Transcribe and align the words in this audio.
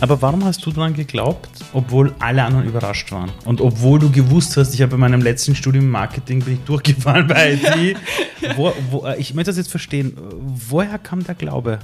Aber 0.00 0.20
warum 0.20 0.44
hast 0.44 0.64
du 0.66 0.70
daran 0.70 0.94
geglaubt, 0.94 1.48
obwohl 1.72 2.14
alle 2.18 2.42
anderen 2.42 2.66
überrascht 2.66 3.10
waren? 3.12 3.32
Und 3.44 3.60
obwohl 3.60 3.98
du 3.98 4.10
gewusst 4.10 4.56
hast, 4.56 4.74
ich 4.74 4.82
habe 4.82 4.92
bei 4.92 4.96
meinem 4.98 5.22
letzten 5.22 5.54
Studium 5.54 5.88
Marketing 5.88 6.40
bin 6.44 6.54
ich 6.54 6.60
durchgefallen 6.60 7.26
bei 7.26 7.54
IT. 7.54 7.96
wo, 8.56 8.72
wo, 8.90 9.06
äh, 9.06 9.18
ich 9.18 9.34
möchte 9.34 9.50
das 9.50 9.56
jetzt 9.56 9.70
verstehen. 9.70 10.16
Woher 10.18 10.98
kam 10.98 11.24
der 11.24 11.34
Glaube? 11.34 11.78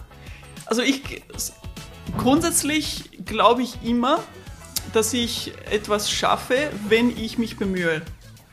Also 0.67 0.83
ich 0.83 1.23
grundsätzlich 2.17 3.25
glaube 3.25 3.63
ich 3.63 3.79
immer, 3.85 4.19
dass 4.93 5.13
ich 5.13 5.53
etwas 5.71 6.11
schaffe, 6.11 6.57
wenn 6.89 7.11
ich 7.17 7.39
mich 7.39 7.57
bemühe. 7.57 8.03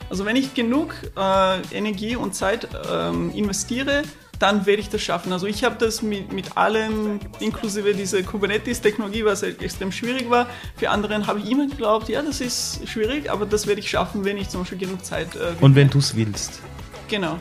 Also 0.10 0.26
wenn 0.26 0.36
ich 0.36 0.54
genug 0.54 0.96
äh, 1.18 1.62
Energie 1.76 2.16
und 2.16 2.34
Zeit 2.34 2.68
ähm, 2.90 3.32
investiere, 3.34 4.04
dann 4.40 4.66
werde 4.66 4.82
ich 4.82 4.90
das 4.90 5.02
schaffen. 5.02 5.32
Also 5.32 5.48
ich 5.48 5.64
habe 5.64 5.76
das 5.78 6.02
mit, 6.02 6.32
mit 6.32 6.58
allem, 6.58 7.20
inklusive 7.40 7.94
dieser 7.94 8.22
Kubernetes-Technologie, 8.24 9.26
was 9.26 9.44
halt 9.44 9.62
extrem 9.62 9.92
schwierig 9.92 10.30
war. 10.30 10.48
Für 10.76 10.90
anderen 10.90 11.28
habe 11.28 11.40
ich 11.40 11.50
immer 11.50 11.68
geglaubt, 11.68 12.10
ja, 12.10 12.22
das 12.22 12.42
ist 12.42 12.88
schwierig, 12.88 13.32
aber 13.32 13.46
das 13.46 13.68
werde 13.68 13.82
ich 13.82 13.90
schaffen, 13.90 14.26
wenn 14.26 14.38
ich 14.38 14.50
zum 14.50 14.62
Beispiel 14.62 14.78
genug 14.78 15.04
Zeit. 15.04 15.36
Äh, 15.36 15.54
und 15.62 15.76
wenn 15.76 15.90
du 15.90 16.00
es 16.00 16.16
willst. 16.16 16.62
Genau. 17.08 17.40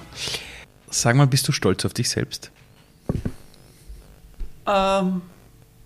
Sag 0.90 1.16
mal, 1.16 1.26
bist 1.26 1.46
du 1.48 1.52
stolz 1.52 1.84
auf 1.84 1.92
dich 1.92 2.08
selbst? 2.08 2.50
Ähm, 4.66 5.22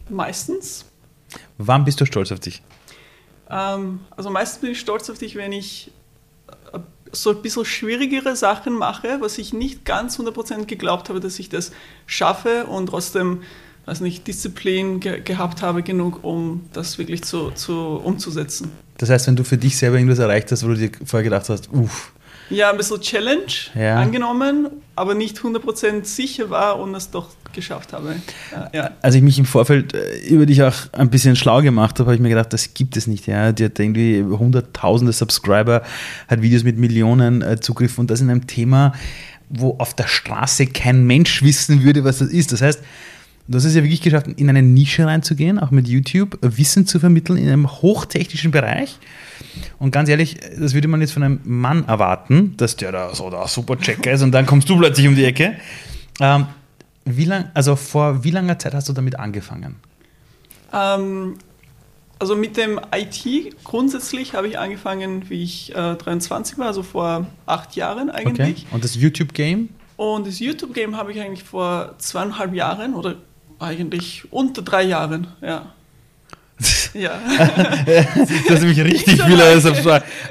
meistens. 0.09 0.85
Wann 1.59 1.85
bist 1.85 2.01
du 2.01 2.07
stolz 2.07 2.33
auf 2.33 2.41
dich? 2.41 2.63
Ähm, 3.49 4.01
also 4.11 4.31
meistens 4.31 4.61
bin 4.61 4.71
ich 4.71 4.81
stolz 4.81 5.11
auf 5.11 5.19
dich, 5.19 5.35
wenn 5.35 5.53
ich 5.53 5.91
so 7.13 7.31
ein 7.31 7.43
bisschen 7.43 7.65
schwierigere 7.65 8.37
Sachen 8.37 8.75
mache, 8.75 9.19
was 9.21 9.39
ich 9.39 9.53
nicht 9.53 9.85
ganz 9.85 10.19
100% 10.19 10.67
geglaubt 10.67 11.09
habe, 11.09 11.21
dass 11.21 11.39
ich 11.39 11.49
das 11.49 11.73
schaffe 12.07 12.67
und 12.67 12.87
trotzdem 12.87 13.43
weiß 13.87 14.01
nicht, 14.01 14.27
Disziplin 14.27 15.01
ge 15.01 15.21
gehabt 15.21 15.63
habe 15.63 15.83
genug, 15.83 16.23
um 16.23 16.69
das 16.73 16.99
wirklich 16.99 17.23
zu, 17.23 17.51
zu, 17.51 17.75
umzusetzen. 17.75 18.71
Das 18.99 19.11
heißt, 19.11 19.27
wenn 19.27 19.37
du 19.37 19.45
für 19.45 19.57
dich 19.57 19.77
selber 19.77 19.97
irgendwas 19.97 20.19
erreicht 20.19 20.53
hast, 20.53 20.63
wo 20.65 20.69
du 20.69 20.77
dir 20.77 20.91
vorher 21.05 21.25
gedacht 21.25 21.49
hast, 21.49 21.73
uff. 21.73 22.13
Ja, 22.51 22.71
ein 22.71 22.77
bisschen 22.77 23.01
Challenge 23.01 23.53
ja. 23.75 23.97
angenommen, 23.97 24.69
aber 24.97 25.15
nicht 25.15 25.39
100% 25.39 26.05
sicher 26.05 26.51
war 26.51 26.79
und 26.79 26.95
es 26.95 27.11
doch 27.11 27.29
geschafft 27.53 27.93
habe. 27.93 28.17
Ja. 28.73 28.91
Als 29.03 29.15
ich 29.15 29.23
mich 29.23 29.39
im 29.39 29.45
Vorfeld 29.45 29.95
äh, 29.95 30.19
über 30.29 30.47
dich 30.47 30.63
auch 30.63 30.75
ein 30.93 31.11
bisschen 31.11 31.37
schlau 31.37 31.63
gemacht 31.63 31.99
habe, 31.99 32.09
habe 32.09 32.15
ich 32.15 32.21
mir 32.21 32.29
gedacht, 32.29 32.53
das 32.53 32.75
gibt 32.75 32.97
es 32.97 33.07
nicht. 33.07 33.27
Ja. 33.27 33.53
Die 33.53 33.65
hat 33.65 33.79
irgendwie 33.79 34.23
hunderttausende 34.23 35.13
Subscriber, 35.13 35.83
hat 36.29 36.43
Videos 36.43 36.65
mit 36.65 36.79
Millionen 36.79 37.43
äh, 37.43 37.61
Zugriff 37.61 37.99
und 37.99 38.11
das 38.11 38.21
in 38.21 38.31
einem 38.31 38.47
Thema, 38.47 38.93
wo 39.49 39.77
auf 39.79 39.95
der 39.95 40.07
Straße 40.07 40.67
kein 40.67 41.07
Mensch 41.07 41.43
wissen 41.43 41.83
würde, 41.83 42.05
was 42.05 42.19
das 42.19 42.29
ist. 42.29 42.53
Das 42.53 42.63
heißt, 42.63 42.81
du 43.49 43.57
hast 43.57 43.65
es 43.65 43.75
ja 43.75 43.83
wirklich 43.83 44.03
geschafft, 44.03 44.29
in 44.29 44.49
eine 44.49 44.63
Nische 44.63 45.07
reinzugehen, 45.07 45.59
auch 45.59 45.71
mit 45.71 45.89
YouTube, 45.89 46.39
Wissen 46.41 46.87
zu 46.87 47.01
vermitteln 47.01 47.37
in 47.37 47.49
einem 47.49 47.71
hochtechnischen 47.71 48.53
Bereich. 48.53 48.99
Und 49.79 49.91
ganz 49.91 50.09
ehrlich, 50.09 50.39
das 50.59 50.75
würde 50.75 50.89
man 50.89 51.01
jetzt 51.01 51.13
von 51.13 51.23
einem 51.23 51.41
Mann 51.45 51.87
erwarten, 51.87 52.57
dass 52.57 52.77
der 52.77 52.93
da 52.93 53.15
so 53.15 53.31
der 53.31 53.47
super 53.49 53.79
Checker 53.79 54.13
ist 54.13 54.23
und 54.23 54.33
dann 54.33 54.47
kommst 54.47 54.69
du 54.69 54.79
plötzlich 54.79 55.09
um 55.09 55.17
die 55.17 55.25
Ecke. 55.25 55.57
Ähm, 56.21 56.47
wie 57.05 57.25
lang, 57.25 57.51
also 57.55 57.77
vor 57.77 58.25
wie 58.25 58.31
langer 58.31 58.59
Zeit 58.59 58.75
hast 58.75 58.89
du 58.89 58.93
damit 58.93 59.19
angefangen? 59.19 59.77
Ähm, 60.73 61.37
also 62.19 62.37
mit 62.37 62.57
dem 62.57 62.79
IT 62.95 63.65
grundsätzlich 63.65 64.35
habe 64.35 64.47
ich 64.47 64.59
angefangen, 64.59 65.31
wie 65.31 65.43
ich 65.43 65.75
äh, 65.75 65.95
23 65.95 66.59
war, 66.59 66.67
also 66.67 66.83
vor 66.83 67.27
acht 67.47 67.77
Jahren 67.77 68.11
eigentlich. 68.11 68.65
Okay. 68.67 68.75
Und 68.75 68.85
das 68.85 68.95
YouTube-Game? 68.95 69.71
Und 69.97 70.27
das 70.27 70.39
YouTube-Game 70.39 70.97
habe 70.97 71.13
ich 71.13 71.21
eigentlich 71.21 71.45
vor 71.45 71.95
zweieinhalb 71.99 72.55
Jahren 72.55 72.95
oder 72.95 73.17
eigentlich 73.59 74.31
unter 74.33 74.63
drei 74.63 74.83
Jahren, 74.83 75.29
ja. 75.41 75.73
Ja. 76.95 77.21
das 77.87 78.31
ist 78.31 78.61
nämlich 78.61 78.81
richtig 78.81 79.23
viele. 79.23 79.55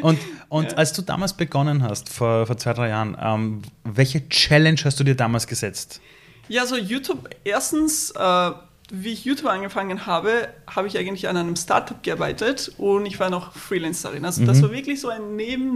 Und, 0.02 0.20
und 0.50 0.72
ja. 0.72 0.78
als 0.78 0.94
du 0.94 1.02
damals 1.02 1.34
begonnen 1.34 1.84
hast, 1.84 2.10
vor, 2.10 2.48
vor 2.48 2.58
zwei, 2.58 2.74
drei 2.74 2.90
Jahren, 2.90 3.18
ähm, 3.22 3.62
welche 3.84 4.28
Challenge 4.30 4.80
hast 4.84 5.00
du 5.00 5.04
dir 5.04 5.16
damals 5.16 5.48
gesetzt? 5.48 6.02
Ja, 6.48 6.66
so 6.66 6.76
YouTube, 6.76 7.30
erstens, 7.44 8.12
äh, 8.12 8.52
wie 8.92 9.10
ich 9.10 9.26
YouTube 9.26 9.48
angefangen 9.48 10.08
habe, 10.08 10.50
habe 10.68 10.88
ich 10.88 10.98
eigentlich 10.98 11.28
an 11.28 11.38
einem 11.38 11.56
Startup 11.56 12.02
gearbeitet 12.02 12.72
und 12.78 13.06
ich 13.06 13.20
war 13.20 13.30
noch 13.30 13.54
Freelancerin. 13.54 14.26
Also 14.26 14.42
mhm. 14.42 14.48
das 14.48 14.62
war 14.62 14.72
wirklich 14.72 15.00
so 15.00 15.10
ein 15.10 15.36
Neben, 15.36 15.76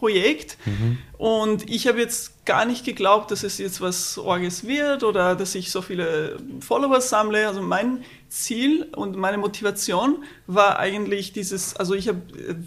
Side-Projekt. 0.00 0.56
Mhm. 0.64 0.98
Und 1.18 1.70
ich 1.70 1.86
habe 1.86 2.00
jetzt 2.00 2.46
gar 2.46 2.64
nicht 2.64 2.84
geglaubt, 2.84 3.30
dass 3.30 3.42
es 3.42 3.58
jetzt 3.58 3.80
was 3.80 4.18
Orges 4.18 4.66
wird 4.66 5.04
oder 5.04 5.36
dass 5.36 5.54
ich 5.54 5.70
so 5.70 5.82
viele 5.82 6.38
Follower 6.60 7.00
sammle. 7.00 7.46
Also 7.46 7.60
mein 7.60 8.02
Ziel 8.28 8.88
und 8.96 9.16
meine 9.16 9.38
Motivation 9.38 10.24
war 10.46 10.78
eigentlich 10.78 11.32
dieses, 11.32 11.76
also 11.76 11.94
ich 11.94 12.08
habe 12.08 12.22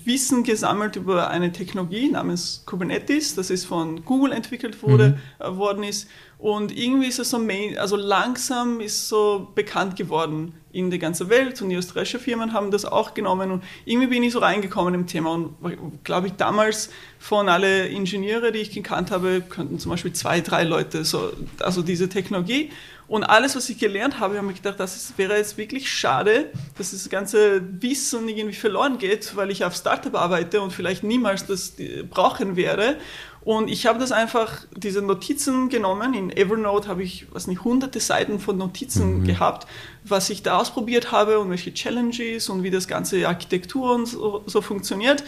Wissen 0.05 0.43
gesammelt 0.43 0.95
über 0.95 1.29
eine 1.29 1.51
Technologie 1.51 2.09
namens 2.09 2.63
Kubernetes, 2.65 3.35
das 3.35 3.49
ist 3.49 3.65
von 3.65 4.05
Google 4.05 4.33
entwickelt 4.33 4.83
wurde, 4.83 5.17
mhm. 5.39 5.45
äh, 5.45 5.57
worden 5.57 5.83
ist 5.83 6.09
und 6.37 6.77
irgendwie 6.77 7.07
ist 7.07 7.19
es 7.19 7.29
so, 7.29 7.39
main, 7.39 7.77
also 7.77 7.95
langsam 7.95 8.81
ist 8.81 9.07
so 9.07 9.51
bekannt 9.55 9.95
geworden 9.95 10.53
in 10.73 10.89
der 10.89 10.99
ganzen 10.99 11.29
Welt 11.29 11.61
und 11.61 11.69
die 11.69 11.75
österreichische 11.75 12.19
Firmen 12.19 12.51
haben 12.51 12.71
das 12.71 12.83
auch 12.83 13.13
genommen 13.13 13.51
und 13.51 13.63
irgendwie 13.85 14.07
bin 14.07 14.23
ich 14.23 14.33
so 14.33 14.39
reingekommen 14.39 14.95
im 14.95 15.07
Thema 15.07 15.31
und 15.31 16.03
glaube 16.03 16.27
ich 16.27 16.33
damals 16.33 16.89
von 17.19 17.47
alle 17.47 17.87
Ingenieure, 17.87 18.51
die 18.51 18.59
ich 18.59 18.71
gekannt 18.71 19.11
habe, 19.11 19.41
könnten 19.41 19.77
zum 19.79 19.91
Beispiel 19.91 20.13
zwei, 20.13 20.41
drei 20.41 20.63
Leute 20.63 21.05
so, 21.05 21.31
also 21.59 21.83
diese 21.83 22.09
Technologie 22.09 22.71
und 23.07 23.23
alles, 23.23 23.55
was 23.55 23.69
ich 23.69 23.77
gelernt 23.77 24.19
habe, 24.19 24.37
habe 24.37 24.49
ich 24.49 24.57
gedacht, 24.57 24.79
das 24.79 24.95
ist, 24.95 25.17
wäre 25.17 25.37
jetzt 25.37 25.57
wirklich 25.57 25.91
schade, 25.91 26.49
dass 26.77 26.91
das 26.91 27.07
ganze 27.09 27.61
Wissen 27.81 28.27
irgendwie 28.27 28.55
verloren 28.55 28.97
geht, 28.97 29.35
weil 29.35 29.51
ich 29.51 29.63
auf 29.63 29.75
Startup 29.75 30.15
arbeite 30.15 30.61
und 30.61 30.71
vielleicht 30.71 31.03
niemals 31.03 31.45
das 31.45 31.73
brauchen 32.09 32.55
werde 32.55 32.97
und 33.45 33.69
ich 33.69 33.85
habe 33.85 33.99
das 33.99 34.13
einfach, 34.13 34.65
diese 34.75 35.01
Notizen 35.01 35.67
genommen. 35.67 36.13
In 36.13 36.31
Evernote 36.31 36.87
habe 36.87 37.03
ich, 37.03 37.27
was 37.31 37.47
nicht, 37.47 37.63
hunderte 37.63 37.99
Seiten 37.99 38.39
von 38.39 38.57
Notizen 38.57 39.19
mhm. 39.19 39.23
gehabt, 39.25 39.67
was 40.05 40.29
ich 40.29 40.43
da 40.43 40.57
ausprobiert 40.57 41.11
habe 41.11 41.39
und 41.39 41.49
welche 41.49 41.73
Challenges 41.73 42.47
und 42.49 42.63
wie 42.63 42.71
das 42.71 42.87
ganze 42.87 43.27
Architektur 43.27 43.95
und 43.95 44.05
so, 44.05 44.43
so 44.45 44.61
funktioniert. 44.61 45.25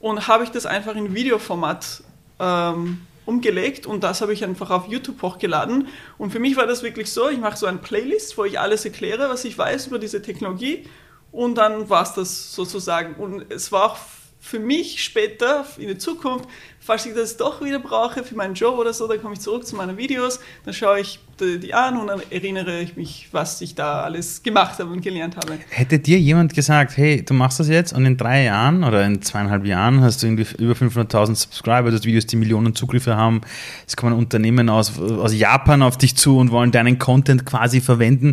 Und 0.00 0.28
habe 0.28 0.44
ich 0.44 0.50
das 0.50 0.64
einfach 0.64 0.96
in 0.96 1.14
Videoformat 1.14 2.02
ähm, 2.38 3.02
umgelegt 3.26 3.86
und 3.86 4.02
das 4.02 4.22
habe 4.22 4.32
ich 4.32 4.44
einfach 4.44 4.70
auf 4.70 4.88
YouTube 4.88 5.20
hochgeladen. 5.20 5.88
Und 6.16 6.30
für 6.30 6.38
mich 6.38 6.56
war 6.56 6.66
das 6.66 6.82
wirklich 6.82 7.12
so, 7.12 7.28
ich 7.28 7.38
mache 7.38 7.58
so 7.58 7.66
eine 7.66 7.78
Playlist, 7.78 8.38
wo 8.38 8.44
ich 8.44 8.58
alles 8.58 8.86
erkläre, 8.86 9.28
was 9.28 9.44
ich 9.44 9.58
weiß 9.58 9.88
über 9.88 9.98
diese 9.98 10.22
Technologie. 10.22 10.86
Und 11.32 11.56
dann 11.56 11.90
war 11.90 12.04
es 12.04 12.14
das 12.14 12.54
sozusagen. 12.54 13.16
Und 13.16 13.52
es 13.52 13.70
war 13.70 13.92
auch 13.92 13.98
für 14.40 14.58
mich 14.58 15.02
später 15.02 15.66
in 15.78 15.88
der 15.88 15.98
Zukunft, 15.98 16.48
falls 16.80 17.04
ich 17.06 17.14
das 17.14 17.36
doch 17.36 17.62
wieder 17.62 17.80
brauche 17.80 18.22
für 18.22 18.34
meinen 18.34 18.54
Job 18.54 18.78
oder 18.78 18.92
so, 18.92 19.06
dann 19.08 19.20
komme 19.20 19.34
ich 19.34 19.40
zurück 19.40 19.66
zu 19.66 19.76
meinen 19.76 19.96
Videos, 19.96 20.40
dann 20.64 20.72
schaue 20.72 21.00
ich 21.00 21.18
die 21.40 21.74
an 21.74 21.96
und 21.96 22.08
dann 22.08 22.20
erinnere 22.30 22.80
ich 22.80 22.96
mich, 22.96 23.28
was 23.30 23.60
ich 23.60 23.74
da 23.74 24.02
alles 24.02 24.42
gemacht 24.42 24.78
habe 24.78 24.90
und 24.90 25.02
gelernt 25.02 25.36
habe. 25.36 25.58
Hätte 25.70 25.98
dir 25.98 26.18
jemand 26.18 26.54
gesagt, 26.54 26.96
hey, 26.96 27.24
du 27.24 27.34
machst 27.34 27.60
das 27.60 27.68
jetzt 27.68 27.92
und 27.92 28.04
in 28.06 28.16
drei 28.16 28.44
Jahren 28.44 28.82
oder 28.84 29.04
in 29.04 29.22
zweieinhalb 29.22 29.64
Jahren 29.64 30.00
hast 30.00 30.22
du 30.22 30.26
irgendwie 30.26 30.46
über 30.58 30.72
500.000 30.72 31.34
Subscriber, 31.36 31.90
das 31.90 32.04
Videos, 32.04 32.26
die 32.26 32.36
Millionen 32.36 32.74
Zugriffe 32.74 33.16
haben, 33.16 33.42
es 33.86 33.96
kommen 33.96 34.14
Unternehmen 34.14 34.68
aus, 34.68 34.98
aus 34.98 35.34
Japan 35.34 35.82
auf 35.82 35.96
dich 35.96 36.16
zu 36.16 36.38
und 36.38 36.50
wollen 36.50 36.72
deinen 36.72 36.98
Content 36.98 37.44
quasi 37.46 37.80
verwenden. 37.80 38.32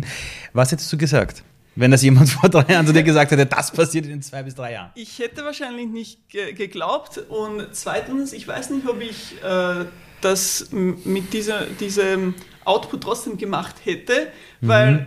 Was 0.52 0.72
hättest 0.72 0.92
du 0.92 0.98
gesagt? 0.98 1.44
Wenn 1.76 1.90
das 1.90 2.02
jemand 2.02 2.28
vor 2.30 2.48
drei 2.48 2.72
Jahren 2.72 2.86
zu 2.86 2.92
dir 2.92 3.02
gesagt 3.02 3.30
hätte, 3.30 3.46
das 3.46 3.70
passiert 3.70 4.06
in 4.06 4.22
zwei 4.22 4.42
bis 4.42 4.54
drei 4.54 4.72
Jahren? 4.72 4.90
Ich 4.94 5.18
hätte 5.18 5.44
wahrscheinlich 5.44 5.88
nicht 5.88 6.28
ge 6.28 6.52
geglaubt. 6.52 7.18
Und 7.28 7.68
zweitens, 7.72 8.32
ich 8.32 8.48
weiß 8.48 8.70
nicht, 8.70 8.88
ob 8.88 9.00
ich 9.00 9.42
äh, 9.44 9.84
das 10.20 10.68
mit 10.72 11.32
dieser, 11.32 11.66
diesem 11.66 12.34
Output 12.64 13.02
trotzdem 13.02 13.36
gemacht 13.36 13.76
hätte, 13.84 14.28
weil 14.60 14.92
mhm 14.92 15.06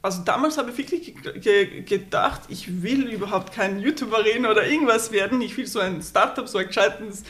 also 0.00 0.22
damals 0.22 0.56
habe 0.56 0.70
ich 0.70 0.78
wirklich 0.78 1.14
ge 1.42 1.82
gedacht, 1.82 2.42
ich 2.48 2.82
will 2.82 3.08
überhaupt 3.08 3.52
kein 3.52 3.80
YouTuberin 3.80 4.46
oder 4.46 4.66
irgendwas 4.66 5.10
werden. 5.10 5.40
Ich 5.42 5.56
will 5.56 5.66
so 5.66 5.80
ein 5.80 6.00
Startup, 6.02 6.48
so 6.48 6.58
ein 6.58 6.68
gescheites. 6.68 7.24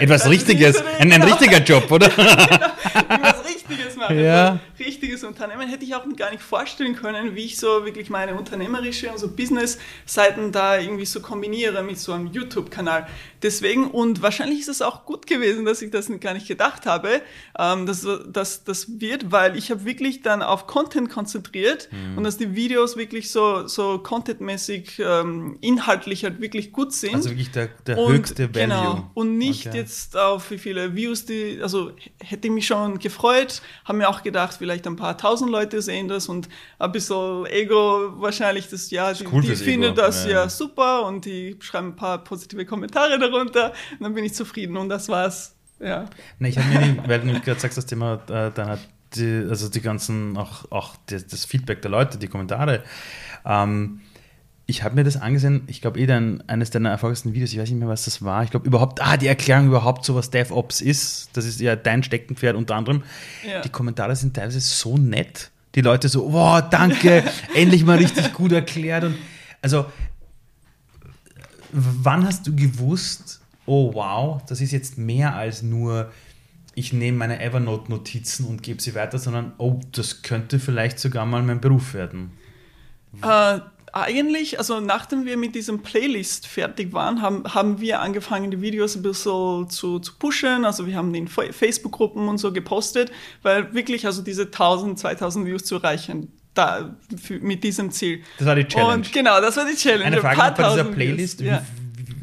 Etwas 0.00 0.28
Richtiges, 0.28 0.82
ein, 0.98 1.12
ein, 1.12 1.22
richtiger 1.22 1.58
Job, 1.58 1.90
oder? 1.90 2.08
genau, 2.08 3.32
machen. 3.96 4.18
Ja. 4.18 4.60
Richtiges 4.78 5.24
Unternehmen 5.24 5.68
hätte 5.68 5.84
ich 5.84 5.94
auch 5.94 6.04
gar 6.16 6.30
nicht 6.30 6.42
vorstellen 6.42 6.94
können, 6.96 7.34
wie 7.34 7.44
ich 7.44 7.58
so 7.58 7.84
wirklich 7.84 8.10
meine 8.10 8.34
unternehmerische 8.34 9.10
und 9.10 9.18
so 9.18 9.28
Business-Seiten 9.28 10.52
da 10.52 10.78
irgendwie 10.78 11.06
so 11.06 11.20
kombiniere 11.20 11.82
mit 11.82 11.98
so 11.98 12.12
einem 12.12 12.26
YouTube-Kanal. 12.28 13.06
Deswegen, 13.42 13.90
und 13.90 14.22
wahrscheinlich 14.22 14.60
ist 14.60 14.68
es 14.68 14.82
auch 14.82 15.04
gut 15.04 15.26
gewesen, 15.26 15.64
dass 15.64 15.82
ich 15.82 15.90
das 15.90 16.10
gar 16.20 16.34
nicht 16.34 16.48
gedacht 16.48 16.86
habe, 16.86 17.20
ähm, 17.58 17.86
dass, 17.86 18.06
dass 18.26 18.64
das 18.64 19.00
wird, 19.00 19.30
weil 19.30 19.56
ich 19.56 19.70
habe 19.70 19.84
wirklich 19.84 20.22
dann 20.22 20.42
auf 20.42 20.66
Content 20.66 21.10
konzentriert 21.10 21.88
mhm. 21.92 22.18
und 22.18 22.24
dass 22.24 22.38
die 22.38 22.54
Videos 22.54 22.96
wirklich 22.96 23.30
so, 23.30 23.66
so 23.66 23.98
contentmäßig, 23.98 24.98
ähm, 24.98 25.58
inhaltlich 25.60 26.24
halt 26.24 26.40
wirklich 26.40 26.72
gut 26.72 26.92
sind. 26.92 27.14
Also 27.14 27.30
wirklich 27.30 27.50
der, 27.50 27.68
der 27.86 27.98
und, 27.98 28.12
höchste 28.12 28.54
Value. 28.54 28.66
Genau. 28.66 29.10
Und 29.14 29.38
nicht 29.38 29.66
okay. 29.66 29.78
jetzt 29.78 30.16
auf 30.16 30.50
wie 30.50 30.58
viele 30.58 30.94
Views 30.94 31.26
die, 31.26 31.60
also 31.62 31.92
hätte 32.20 32.48
ich 32.48 32.54
mich 32.54 32.66
schon 32.66 32.98
gefreut, 32.98 33.62
haben 33.86 33.98
mir 33.98 34.08
auch 34.08 34.22
gedacht, 34.22 34.56
vielleicht 34.58 34.86
ein 34.86 34.96
paar 34.96 35.16
tausend 35.16 35.50
Leute 35.50 35.80
sehen 35.80 36.08
das 36.08 36.28
und 36.28 36.48
ein 36.78 36.92
bisschen 36.92 37.46
Ego 37.46 38.20
wahrscheinlich, 38.20 38.68
das 38.68 38.90
ja, 38.90 39.12
die, 39.12 39.26
cool 39.32 39.42
die 39.42 39.56
finden 39.56 39.94
das 39.94 40.24
ja. 40.24 40.32
ja. 40.32 40.48
super 40.48 41.06
und 41.06 41.24
die 41.24 41.56
schreiben 41.60 41.88
ein 41.88 41.96
paar 41.96 42.18
positive 42.18 42.66
Kommentare 42.66 43.18
darunter 43.18 43.72
und 43.92 44.04
dann 44.04 44.14
bin 44.14 44.24
ich 44.24 44.34
zufrieden 44.34 44.76
und 44.76 44.88
das 44.88 45.08
war's. 45.08 45.54
Ja. 45.78 46.06
Ne, 46.38 46.48
ich 46.48 46.58
habe 46.58 46.68
mir, 46.68 47.08
weil 47.08 47.20
du 47.20 47.40
gerade 47.40 47.60
sagst, 47.60 47.78
das 47.78 47.86
Thema 47.86 48.14
äh, 48.28 48.50
deiner, 48.50 48.78
die, 49.14 49.46
also 49.48 49.68
die 49.68 49.80
ganzen, 49.80 50.36
auch, 50.36 50.70
auch 50.70 50.96
das, 51.06 51.26
das 51.26 51.44
Feedback 51.44 51.82
der 51.82 51.90
Leute, 51.90 52.18
die 52.18 52.28
Kommentare. 52.28 52.82
Ähm, 53.44 54.00
ich 54.68 54.82
habe 54.82 54.96
mir 54.96 55.04
das 55.04 55.16
angesehen, 55.16 55.62
ich 55.68 55.80
glaube 55.80 56.00
eh 56.00 56.06
dann 56.06 56.42
eines 56.48 56.70
deiner 56.70 56.90
erfolgreichsten 56.90 57.34
Videos, 57.34 57.52
ich 57.52 57.58
weiß 57.58 57.70
nicht 57.70 57.78
mehr, 57.78 57.88
was 57.88 58.04
das 58.04 58.22
war. 58.22 58.42
Ich 58.42 58.50
glaube 58.50 58.66
überhaupt, 58.66 59.00
ah, 59.00 59.16
die 59.16 59.28
Erklärung 59.28 59.68
überhaupt 59.68 60.04
so, 60.04 60.16
was 60.16 60.30
DevOps 60.30 60.80
ist. 60.80 61.30
Das 61.34 61.44
ist 61.44 61.60
ja 61.60 61.76
dein 61.76 62.02
Steckenpferd 62.02 62.56
unter 62.56 62.74
anderem. 62.74 63.04
Ja. 63.48 63.60
Die 63.60 63.68
Kommentare 63.68 64.16
sind 64.16 64.34
teilweise 64.34 64.60
so 64.60 64.98
nett. 64.98 65.52
Die 65.76 65.82
Leute 65.82 66.08
so, 66.08 66.32
wow, 66.32 66.62
danke, 66.68 67.22
endlich 67.54 67.84
mal 67.84 67.98
richtig 67.98 68.32
gut 68.32 68.50
erklärt. 68.50 69.04
Und 69.04 69.14
also, 69.62 69.86
wann 71.70 72.26
hast 72.26 72.48
du 72.48 72.56
gewusst, 72.56 73.40
oh 73.66 73.94
wow, 73.94 74.42
das 74.48 74.60
ist 74.60 74.72
jetzt 74.72 74.98
mehr 74.98 75.36
als 75.36 75.62
nur, 75.62 76.10
ich 76.74 76.92
nehme 76.92 77.18
meine 77.18 77.40
Evernote-Notizen 77.40 78.46
und 78.46 78.64
gebe 78.64 78.82
sie 78.82 78.96
weiter, 78.96 79.18
sondern 79.18 79.52
oh, 79.58 79.78
das 79.92 80.22
könnte 80.22 80.58
vielleicht 80.58 80.98
sogar 80.98 81.24
mal 81.24 81.42
mein 81.42 81.60
Beruf 81.60 81.94
werden. 81.94 82.32
Äh, 83.22 83.60
eigentlich, 84.02 84.58
also 84.58 84.80
nachdem 84.80 85.24
wir 85.24 85.36
mit 85.36 85.54
diesem 85.54 85.80
Playlist 85.82 86.46
fertig 86.46 86.92
waren, 86.92 87.22
haben, 87.22 87.44
haben 87.54 87.80
wir 87.80 88.00
angefangen, 88.00 88.50
die 88.50 88.60
Videos 88.60 88.96
ein 88.96 89.02
bisschen 89.02 89.68
zu, 89.70 89.98
zu 89.98 90.12
pushen. 90.18 90.64
Also 90.64 90.86
wir 90.86 90.96
haben 90.96 91.14
in 91.14 91.28
Fa- 91.28 91.52
Facebook-Gruppen 91.52 92.28
und 92.28 92.38
so 92.38 92.52
gepostet, 92.52 93.10
weil 93.42 93.72
wirklich 93.74 94.06
also 94.06 94.22
diese 94.22 94.44
1000, 94.44 94.98
2000 94.98 95.46
Views 95.46 95.64
zu 95.64 95.76
erreichen, 95.76 96.32
da, 96.54 96.96
für, 97.22 97.38
mit 97.38 97.62
diesem 97.64 97.90
Ziel. 97.90 98.22
Das 98.38 98.46
war 98.46 98.54
die 98.54 98.64
Challenge. 98.64 98.94
Und 98.94 99.12
genau, 99.12 99.40
das 99.40 99.56
war 99.56 99.66
die 99.66 99.76
Challenge. 99.76 100.04
Eine 100.04 100.16
Ein 100.16 100.22
Frage 100.22 100.38
noch 100.38 100.56
bei 100.56 100.70
dieser 100.70 100.84
Playlist. 100.84 101.40
Views, 101.40 101.50
ja. 101.50 101.62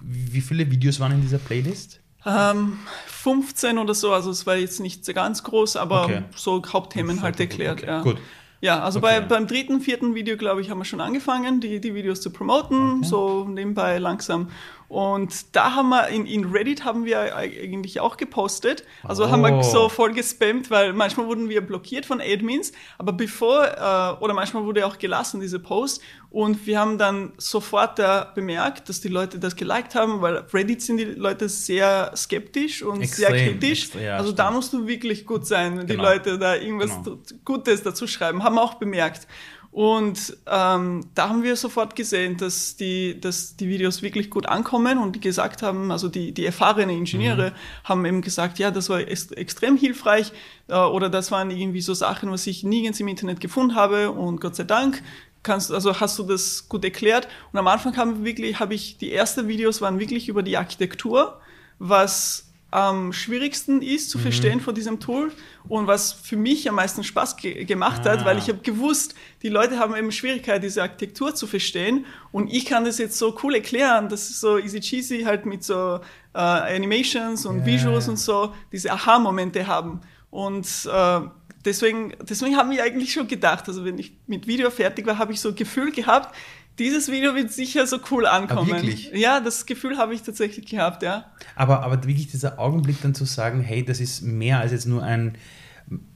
Wie, 0.06 0.34
wie, 0.34 0.42
viele 0.42 0.70
Videos 0.72 1.00
waren 1.00 1.12
in 1.14 1.22
dieser 1.22 1.38
Playlist? 1.38 2.00
Ähm, 2.26 2.80
15 3.08 3.78
oder 3.78 3.94
so, 3.94 4.12
also 4.14 4.32
es 4.32 4.46
war 4.46 4.56
jetzt 4.56 4.80
nicht 4.80 5.06
ganz 5.14 5.44
groß, 5.44 5.76
aber 5.76 6.06
Okay. 6.06 6.22
so 6.36 6.62
Hauptthemen 6.72 7.22
halt 7.22 7.40
erklärt. 7.40 7.80
Okay, 7.80 7.88
ja. 7.88 8.02
gut. 8.02 8.18
Ja, 8.64 8.80
also 8.80 9.00
Okay. 9.00 9.20
bei, 9.20 9.26
beim 9.26 9.46
dritten, 9.46 9.82
vierten 9.82 10.16
Video, 10.16 10.38
glaube 10.38 10.62
ich, 10.62 10.70
haben 10.70 10.78
wir 10.78 10.86
schon 10.86 11.02
angefangen, 11.02 11.60
die, 11.60 11.82
die 11.82 11.94
Videos 11.96 12.22
zu 12.22 12.32
promoten, 12.32 13.04
so 13.04 13.44
nebenbei 13.46 13.98
langsam. 13.98 14.48
Und 14.94 15.56
da 15.56 15.74
haben 15.74 15.90
wir, 15.90 16.10
in, 16.10 16.28
in 16.28 16.46
Reddit 16.46 16.86
haben 16.86 17.04
wir 17.04 17.36
eigentlich 17.36 18.00
auch 18.00 18.16
gepostet. 18.16 18.84
Also 19.02 19.32
haben 19.32 19.42
Oh. 19.44 19.48
wir 19.48 19.64
so 19.64 19.90
voll 19.90 20.14
gespammt, 20.14 20.70
weil 20.70 20.94
manchmal 20.94 21.26
wurden 21.26 21.50
wir 21.50 21.62
blockiert 21.66 22.06
von 22.06 22.22
Admins, 22.22 22.72
aber 23.00 23.12
bevor, 23.12 23.64
äh, 23.66 24.24
oder 24.24 24.36
manchmal 24.36 24.66
wurde 24.66 24.86
auch 24.86 25.00
gelassen, 25.00 25.42
diese 25.42 25.58
Post. 25.58 26.04
Und 26.30 26.68
wir 26.68 26.80
haben 26.80 27.00
dann 27.00 27.34
sofort 27.40 27.98
da 27.98 28.32
bemerkt, 28.36 28.88
dass 28.88 29.02
die 29.02 29.08
Leute 29.08 29.40
das 29.40 29.56
geliked 29.56 29.96
haben, 29.96 30.22
weil 30.22 30.38
auf 30.38 30.54
Reddit 30.54 30.84
sind 30.84 30.98
die 30.98 31.06
Leute 31.06 31.50
sehr 31.50 32.12
skeptisch 32.16 32.84
und 32.84 33.04
sehr 33.08 33.30
Extrem, 33.30 33.60
kritisch. 33.60 33.84
extra- 33.86 34.00
ja, 34.00 34.18
also 34.18 34.32
da 34.32 34.44
stimmt. 34.44 34.56
musst 34.58 34.74
du 34.74 34.88
wirklich 34.88 35.26
gut 35.26 35.48
sein, 35.48 35.76
wenn 35.80 35.88
Genau. 35.88 36.04
die 36.04 36.08
Leute 36.10 36.38
da 36.38 36.56
irgendwas 36.56 36.92
Genau. 37.04 37.18
Gutes 37.44 37.82
dazu 37.82 38.06
schreiben, 38.06 38.44
haben 38.44 38.54
wir 38.56 38.62
auch 38.62 38.76
bemerkt. 38.76 39.28
Und 39.74 40.38
ähm, 40.46 41.04
da 41.16 41.30
haben 41.30 41.42
wir 41.42 41.56
sofort 41.56 41.96
gesehen, 41.96 42.38
dass 42.38 42.76
die, 42.76 43.20
dass 43.20 43.56
die 43.56 43.68
Videos 43.68 44.04
wirklich 44.04 44.30
gut 44.30 44.46
ankommen 44.46 45.00
und 45.00 45.16
die 45.16 45.20
gesagt 45.20 45.64
haben, 45.64 45.92
also 45.92 46.10
die, 46.10 46.32
die 46.32 46.46
erfahrenen 46.46 46.96
Ingenieure 46.96 47.50
Mhm. 47.50 47.56
haben 47.84 48.06
eben 48.06 48.22
gesagt, 48.22 48.60
ja, 48.60 48.70
das 48.70 48.90
war 48.90 49.00
ex 49.00 49.32
extrem 49.32 49.76
hilfreich 49.76 50.32
äh, 50.68 50.76
oder 50.78 51.10
das 51.10 51.32
waren 51.32 51.50
irgendwie 51.50 51.82
so 51.82 51.96
Sachen, 51.96 52.30
was 52.30 52.46
ich 52.46 52.64
nirgends 52.64 53.00
im 53.00 53.08
Internet 53.08 53.40
gefunden 53.40 53.74
habe 53.74 54.12
und 54.12 54.40
Gott 54.42 54.56
sei 54.56 54.64
Dank 54.64 55.02
kannst, 55.42 55.72
also 55.72 56.00
hast 56.00 56.20
du 56.20 56.24
das 56.24 56.70
gut 56.70 56.84
erklärt. 56.86 57.28
Und 57.52 57.58
am 57.58 57.68
Anfang 57.68 57.98
haben 57.98 58.20
wir 58.20 58.26
wirklich, 58.26 58.60
habe 58.60 58.76
ich, 58.76 58.98
die 59.00 59.12
ersten 59.12 59.48
Videos 59.48 59.82
waren 59.82 60.00
wirklich 60.00 60.30
über 60.30 60.44
die 60.44 60.56
Architektur, 60.56 61.42
was 61.80 62.53
am 62.74 63.14
schwierigsten 63.14 63.82
ist 63.82 64.06
Mhm. 64.08 64.10
zu 64.12 64.18
verstehen 64.20 64.60
von 64.60 64.74
diesem 64.74 65.00
Tool 65.00 65.32
und 65.70 65.86
was 65.86 66.12
für 66.12 66.36
mich 66.38 66.68
am 66.68 66.76
meisten 66.76 67.04
Spaß 67.04 67.38
ge 67.38 67.66
gemacht 67.66 68.02
Ah. 68.06 68.12
hat, 68.12 68.26
weil 68.26 68.38
ich 68.40 68.48
habe 68.50 68.60
gewusst, 68.64 69.14
die 69.44 69.50
Leute 69.50 69.78
haben 69.78 69.96
eben 69.96 70.12
Schwierigkeit, 70.12 70.64
diese 70.64 70.82
Architektur 70.82 71.36
zu 71.36 71.46
verstehen 71.48 72.06
und 72.32 72.52
ich 72.52 72.66
kann 72.66 72.84
das 72.86 72.98
jetzt 72.98 73.18
so 73.20 73.38
cool 73.44 73.54
erklären, 73.56 74.10
das 74.10 74.30
ist 74.32 74.40
so 74.42 74.58
easy 74.58 74.80
cheesy 74.80 75.24
halt 75.24 75.46
mit 75.46 75.64
so 75.64 76.00
äh, 76.34 76.40
Animations 76.78 77.46
und 77.46 77.60
Ja. 77.60 77.66
Visuals 77.68 78.08
und 78.10 78.18
so, 78.18 78.54
diese 78.72 78.92
Aha-Momente 78.92 79.68
haben 79.68 80.02
und 80.32 80.66
äh, 80.92 81.20
deswegen, 81.66 82.14
deswegen 82.28 82.58
haben 82.58 82.72
wir 82.72 82.84
eigentlich 82.84 83.14
schon 83.14 83.28
gedacht, 83.28 83.68
also 83.68 83.86
wenn 83.86 83.98
ich 84.00 84.14
mit 84.28 84.48
Video 84.48 84.70
fertig 84.72 85.06
war, 85.06 85.18
habe 85.20 85.32
ich 85.34 85.40
so 85.40 85.50
ein 85.50 85.56
Gefühl 85.56 85.92
gehabt, 85.92 86.34
dieses 86.80 87.12
Video 87.12 87.36
wird 87.36 87.52
sicher 87.52 87.86
so 87.88 88.00
cool 88.12 88.26
ankommen. 88.26 88.70
wirklich? 88.72 89.12
Ja, 89.14 89.40
das 89.40 89.66
Gefühl 89.66 89.98
habe 89.98 90.14
ich 90.14 90.22
tatsächlich 90.24 90.66
gehabt, 90.66 91.04
ja. 91.04 91.26
Aber, 91.56 91.84
aber 91.84 92.04
wirklich 92.04 92.28
dieser 92.28 92.60
Augenblick 92.60 93.02
dann 93.02 93.14
zu 93.14 93.26
sagen, 93.26 93.62
hey, 93.62 93.84
das 93.86 94.00
ist 94.00 94.22
mehr 94.22 94.60
als 94.60 94.72
jetzt 94.72 94.86
nur 94.88 95.04
ein 95.04 95.38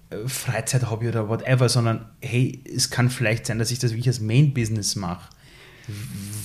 äh, 0.10 0.28
Freizeithobby 0.28 1.08
oder 1.10 1.30
whatever, 1.30 1.70
sondern 1.70 2.06
hey, 2.22 2.64
es 2.66 2.90
kann 2.90 3.10
vielleicht 3.10 3.46
sein, 3.46 3.60
dass 3.60 3.72
ich 3.72 3.80
das 3.80 3.92
wirklich 3.92 4.08
als 4.08 4.20
Main-Business 4.20 4.96
mache. 4.96 5.30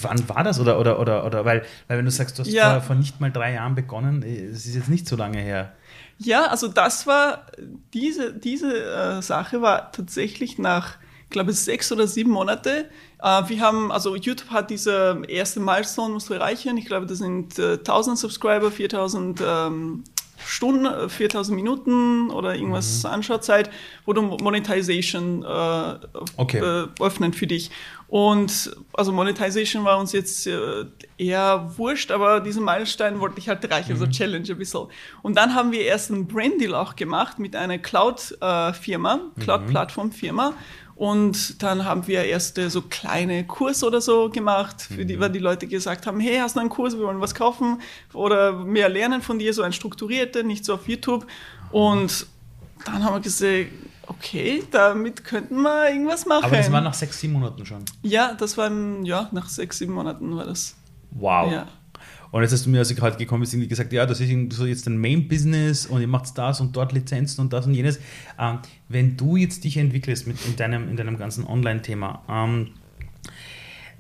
Wann 0.03 0.29
war 0.29 0.45
das? 0.45 0.61
Oder, 0.61 0.79
oder, 0.79 1.01
oder, 1.01 1.25
oder 1.25 1.45
weil, 1.45 1.63
weil 1.89 1.99
wenn 1.99 2.05
du 2.05 2.11
sagst, 2.11 2.39
du 2.39 2.43
hast 2.43 2.53
Ja. 2.53 2.75
vor, 2.75 2.83
vor 2.89 2.97
nicht 2.97 3.21
mal 3.21 3.33
drei 3.33 3.55
Jahren 3.55 3.75
begonnen, 3.75 4.23
äh, 4.23 4.45
es 4.47 4.67
ist 4.67 4.75
jetzt 4.75 4.89
nicht 4.89 5.09
so 5.09 5.17
lange 5.17 5.39
her. 5.39 5.73
Ja, 6.19 6.47
also 6.47 6.69
das 6.69 7.07
war, 7.07 7.47
diese, 7.93 8.33
diese 8.35 8.73
äh, 9.19 9.23
Sache 9.23 9.61
war 9.63 9.91
tatsächlich 9.91 10.59
nach, 10.59 10.97
ich 11.25 11.31
glaube, 11.31 11.53
sechs 11.53 11.91
oder 11.91 12.07
sieben 12.07 12.31
Monate. 12.31 12.89
Äh, 13.23 13.43
wir 13.49 13.61
haben, 13.61 13.93
also 13.93 14.17
YouTube 14.17 14.51
hat 14.51 14.71
diese 14.71 15.23
erste 15.29 15.61
Milestone 15.61 16.15
muss 16.15 16.29
erreichen. 16.31 16.77
Ich 16.77 16.87
glaube, 16.87 17.07
das 17.07 17.19
sind 17.19 17.59
äh, 17.59 17.75
1000 17.75 18.19
Subscriber, 18.19 18.71
4000 18.71 19.41
ähm, 19.45 20.05
Stunden, 20.45 20.87
äh, 20.87 21.09
4000 21.09 21.55
Minuten 21.55 22.31
oder 22.31 22.55
irgendwas 22.55 23.05
Anschauzeit, 23.05 23.71
wo 24.07 24.13
du 24.13 24.23
Monetization 24.23 25.45
äh, 25.45 25.95
Okay. 26.37 26.59
äh, 26.59 26.89
öffnen 27.01 27.33
für 27.33 27.47
dich. 27.47 27.71
Und 28.09 28.77
also 28.93 29.11
Monetization 29.11 29.85
war 29.85 29.99
uns 29.99 30.13
jetzt 30.13 30.47
äh, 30.47 30.85
eher 31.17 31.73
wurscht, 31.79 32.11
aber 32.11 32.41
diesen 32.41 32.63
Meilenstein 32.63 33.21
wollte 33.21 33.39
ich 33.39 33.49
halt 33.49 33.65
erreichen, 33.65 33.97
so 33.97 34.07
Challenge 34.07 34.47
ein 34.51 34.59
bisschen. 34.59 34.89
Und 35.23 35.37
dann 35.39 35.55
haben 35.55 35.73
wir 35.73 35.81
erst 35.83 36.11
einen 36.11 36.27
Brand-Deal 36.27 36.75
auch 36.75 36.95
gemacht 36.95 37.39
mit 37.39 37.57
einer 37.57 37.79
Cloud-Firma, 37.79 39.21
Cloud-Plattform-Firma. 39.41 40.53
Und 41.03 41.61
dann 41.65 41.85
haben 41.85 42.07
wir 42.07 42.23
erste 42.23 42.71
so 42.71 42.81
kleine 42.81 43.45
Kurs 43.45 43.83
oder 43.83 44.01
so 44.01 44.31
gemacht, 44.31 44.83
für 44.83 45.05
die, 45.05 45.19
weil 45.19 45.31
die 45.31 45.41
Leute 45.41 45.67
gesagt 45.67 46.07
haben, 46.07 46.21
hey, 46.21 46.39
hast 46.39 46.55
du 46.55 46.61
einen 46.61 46.69
Kurs, 46.69 46.97
wir 46.97 47.05
wollen 47.05 47.21
was 47.21 47.35
kaufen 47.35 47.81
oder 48.13 48.53
mehr 48.53 48.89
lernen 48.89 49.21
von 49.21 49.37
dir, 49.41 49.53
so 49.53 49.63
ein 49.63 49.73
strukturierter, 49.73 50.45
nicht 50.45 50.65
so 50.65 50.75
auf 50.75 50.87
YouTube. 50.87 51.27
Und 51.73 52.25
dann 52.85 53.03
haben 53.03 53.17
wir 53.17 53.21
gesagt, 53.21 53.67
okay, 54.07 54.63
damit 54.71 55.25
könnten 55.25 55.61
wir 55.63 55.91
irgendwas 55.91 56.25
machen. 56.25 56.45
Aber 56.45 56.57
das 56.57 56.71
war 56.71 56.81
nach 56.81 56.95
sechs, 56.95 57.19
sieben 57.19 57.33
Monaten 57.33 57.67
schon. 57.67 57.85
Ja, 58.03 58.35
das 58.35 58.57
waren, 58.57 59.05
ja, 59.05 59.29
nach 59.33 59.49
sechs, 59.49 59.79
sieben 59.79 59.95
Monaten 59.95 60.37
war 60.37 60.47
das. 60.47 60.77
Wow. 61.11 61.51
Ja. 61.51 61.67
Und 62.33 62.41
jetzt 62.43 62.53
hast 62.53 62.65
du 62.65 62.71
mir, 62.71 62.79
als 62.79 62.91
ich 62.91 63.01
heute 63.01 63.19
gekommen 63.19 63.43
bin, 63.43 63.51
irgendwie 63.51 63.69
gesagt, 63.69 63.93
ja, 63.93 64.07
das 64.07 64.19
ist 64.19 64.53
so 64.55 64.65
jetzt 64.65 64.89
ein 64.89 64.97
Main-Business 64.97 65.85
und 65.87 66.01
ihr 66.01 66.09
macht 66.09 66.37
das 66.37 66.61
und 66.61 66.75
dort 66.75 66.93
Lizenzen 66.93 67.43
und 67.43 67.53
das 67.53 67.67
und 67.67 67.75
jenes. 67.75 68.01
Ähm, 68.39 68.59
wenn 68.89 69.19
du 69.19 69.37
jetzt 69.37 69.65
dich 69.65 69.77
entwickelst 69.77 70.27
mit 70.27 70.39
in 70.47 70.57
deinem, 70.57 70.89
in 70.89 70.97
deinem 70.97 71.19
ganzen 71.19 71.47
Online-Thema, 71.47 72.23
ähm, 72.29 72.69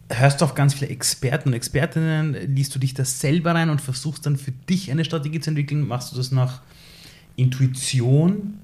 hörst 0.08 0.40
du 0.40 0.46
auf 0.46 0.54
ganz 0.54 0.72
viele 0.72 0.90
Experten 0.90 1.50
und 1.50 1.54
Expertinnen, 1.54 2.54
liest 2.54 2.74
du 2.74 2.78
dich 2.78 2.94
das 2.94 3.20
selber 3.20 3.54
rein 3.54 3.68
und 3.68 3.82
versuchst 3.82 4.24
dann 4.24 4.38
für 4.38 4.52
dich 4.52 4.90
eine 4.90 5.04
Strategie 5.04 5.40
zu 5.40 5.50
entwickeln? 5.50 5.86
Machst 5.86 6.12
du 6.12 6.16
das 6.16 6.32
nach 6.32 6.62
Intuition? 7.36 8.60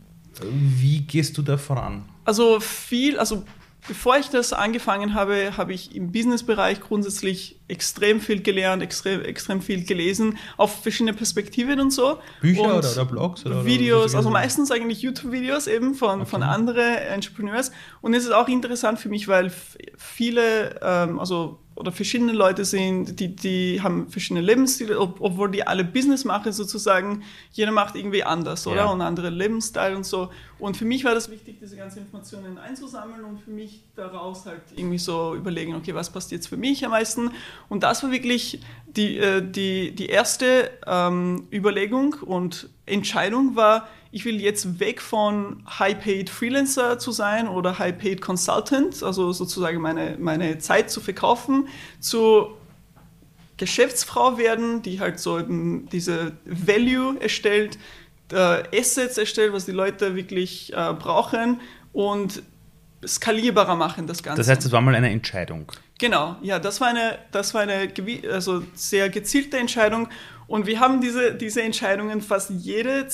Wie 0.50 1.02
gehst 1.02 1.36
du 1.36 1.42
da 1.42 1.58
voran? 1.58 2.04
Also 2.24 2.58
viel, 2.60 3.18
also 3.18 3.44
bevor 3.86 4.18
ich 4.18 4.28
das 4.28 4.52
angefangen 4.52 5.14
habe, 5.14 5.56
habe 5.56 5.72
ich 5.72 5.94
im 5.94 6.12
Businessbereich 6.12 6.80
grundsätzlich 6.80 7.60
extrem 7.68 8.20
viel 8.20 8.42
gelernt, 8.42 8.82
extrem, 8.82 9.22
extrem 9.22 9.62
viel 9.62 9.84
gelesen, 9.84 10.38
auf 10.56 10.82
verschiedene 10.82 11.14
Perspektiven 11.14 11.78
und 11.80 11.92
so. 11.92 12.18
Bücher 12.40 12.62
und 12.62 12.70
oder, 12.70 12.92
oder 12.92 13.04
Blogs? 13.04 13.46
Oder, 13.46 13.64
Videos, 13.64 14.12
oder 14.12 14.18
also 14.18 14.30
meistens 14.30 14.70
eigentlich 14.70 15.02
YouTube-Videos 15.02 15.66
eben 15.66 15.94
von, 15.94 16.26
von 16.26 16.42
anderen 16.42 16.96
Entrepreneurs. 16.96 17.70
Und 18.00 18.14
es 18.14 18.24
ist 18.24 18.32
auch 18.32 18.48
interessant 18.48 18.98
für 18.98 19.08
mich, 19.08 19.28
weil 19.28 19.52
viele, 19.96 20.80
ähm, 20.82 21.18
also 21.20 21.60
oder 21.78 21.92
verschiedene 21.92 22.32
Leute 22.32 22.64
sind, 22.64 23.20
die, 23.20 23.36
die 23.36 23.80
haben 23.80 24.08
verschiedene 24.08 24.44
Lebensstile, 24.44 24.98
ob, 24.98 25.20
obwohl 25.20 25.48
die 25.48 25.64
alle 25.64 25.84
Business 25.84 26.24
machen 26.24 26.52
sozusagen. 26.52 27.22
Jeder 27.52 27.70
macht 27.70 27.94
irgendwie 27.94 28.24
anders, 28.24 28.66
oder? 28.66 28.76
Ja. 28.78 28.86
Und 28.86 29.00
andere 29.00 29.30
Lebensstil 29.30 29.94
und 29.94 30.04
so. 30.04 30.30
Und 30.58 30.76
für 30.76 30.84
mich 30.84 31.04
war 31.04 31.14
das 31.14 31.30
wichtig, 31.30 31.58
diese 31.60 31.76
ganzen 31.76 32.00
Informationen 32.00 32.58
einzusammeln 32.58 33.24
und 33.24 33.40
für 33.40 33.52
mich 33.52 33.84
daraus 33.94 34.44
halt 34.44 34.62
irgendwie 34.74 34.98
so 34.98 35.36
überlegen, 35.36 35.76
okay, 35.76 35.94
was 35.94 36.10
passt 36.10 36.32
jetzt 36.32 36.48
für 36.48 36.56
mich 36.56 36.84
am 36.84 36.90
meisten? 36.90 37.30
Und 37.68 37.84
das 37.84 38.02
war 38.02 38.10
wirklich 38.10 38.60
die, 38.88 39.18
äh, 39.18 39.40
die, 39.40 39.94
die 39.94 40.06
erste 40.06 40.72
ähm, 40.84 41.46
Überlegung 41.52 42.14
und 42.14 42.70
Entscheidung 42.86 43.54
war, 43.54 43.86
ich 44.10 44.24
will 44.24 44.40
jetzt 44.40 44.80
weg 44.80 45.00
von 45.00 45.62
High-Paid 45.78 46.30
Freelancer 46.30 46.98
zu 46.98 47.12
sein 47.12 47.48
oder 47.48 47.78
High-Paid 47.78 48.20
Consultant, 48.20 49.02
also 49.02 49.32
sozusagen 49.32 49.80
meine, 49.80 50.16
meine 50.18 50.58
Zeit 50.58 50.90
zu 50.90 51.00
verkaufen, 51.00 51.68
zu 52.00 52.48
Geschäftsfrau 53.58 54.38
werden, 54.38 54.82
die 54.82 55.00
halt 55.00 55.18
so 55.18 55.40
diese 55.40 56.32
Value 56.44 57.20
erstellt, 57.20 57.78
äh, 58.32 58.78
Assets 58.78 59.18
erstellt, 59.18 59.52
was 59.52 59.66
die 59.66 59.72
Leute 59.72 60.14
wirklich 60.14 60.72
äh, 60.72 60.94
brauchen 60.94 61.60
und 61.92 62.42
skalierbarer 63.06 63.76
machen 63.76 64.06
das 64.06 64.22
Ganze. 64.22 64.40
Das 64.40 64.48
heißt, 64.48 64.64
das 64.64 64.72
war 64.72 64.80
mal 64.80 64.94
eine 64.94 65.10
Entscheidung. 65.10 65.70
Genau, 65.98 66.36
ja, 66.42 66.58
das 66.58 66.80
war 66.80 66.88
eine, 66.88 67.18
das 67.32 67.54
war 67.54 67.62
eine 67.62 67.92
also 68.32 68.62
sehr 68.74 69.08
gezielte 69.08 69.58
Entscheidung 69.58 70.08
und 70.48 70.66
wir 70.66 70.80
haben 70.80 71.02
diese, 71.02 71.34
diese 71.34 71.62
Entscheidungen 71.62 72.22
fast 72.22 72.50
jede 72.50 73.06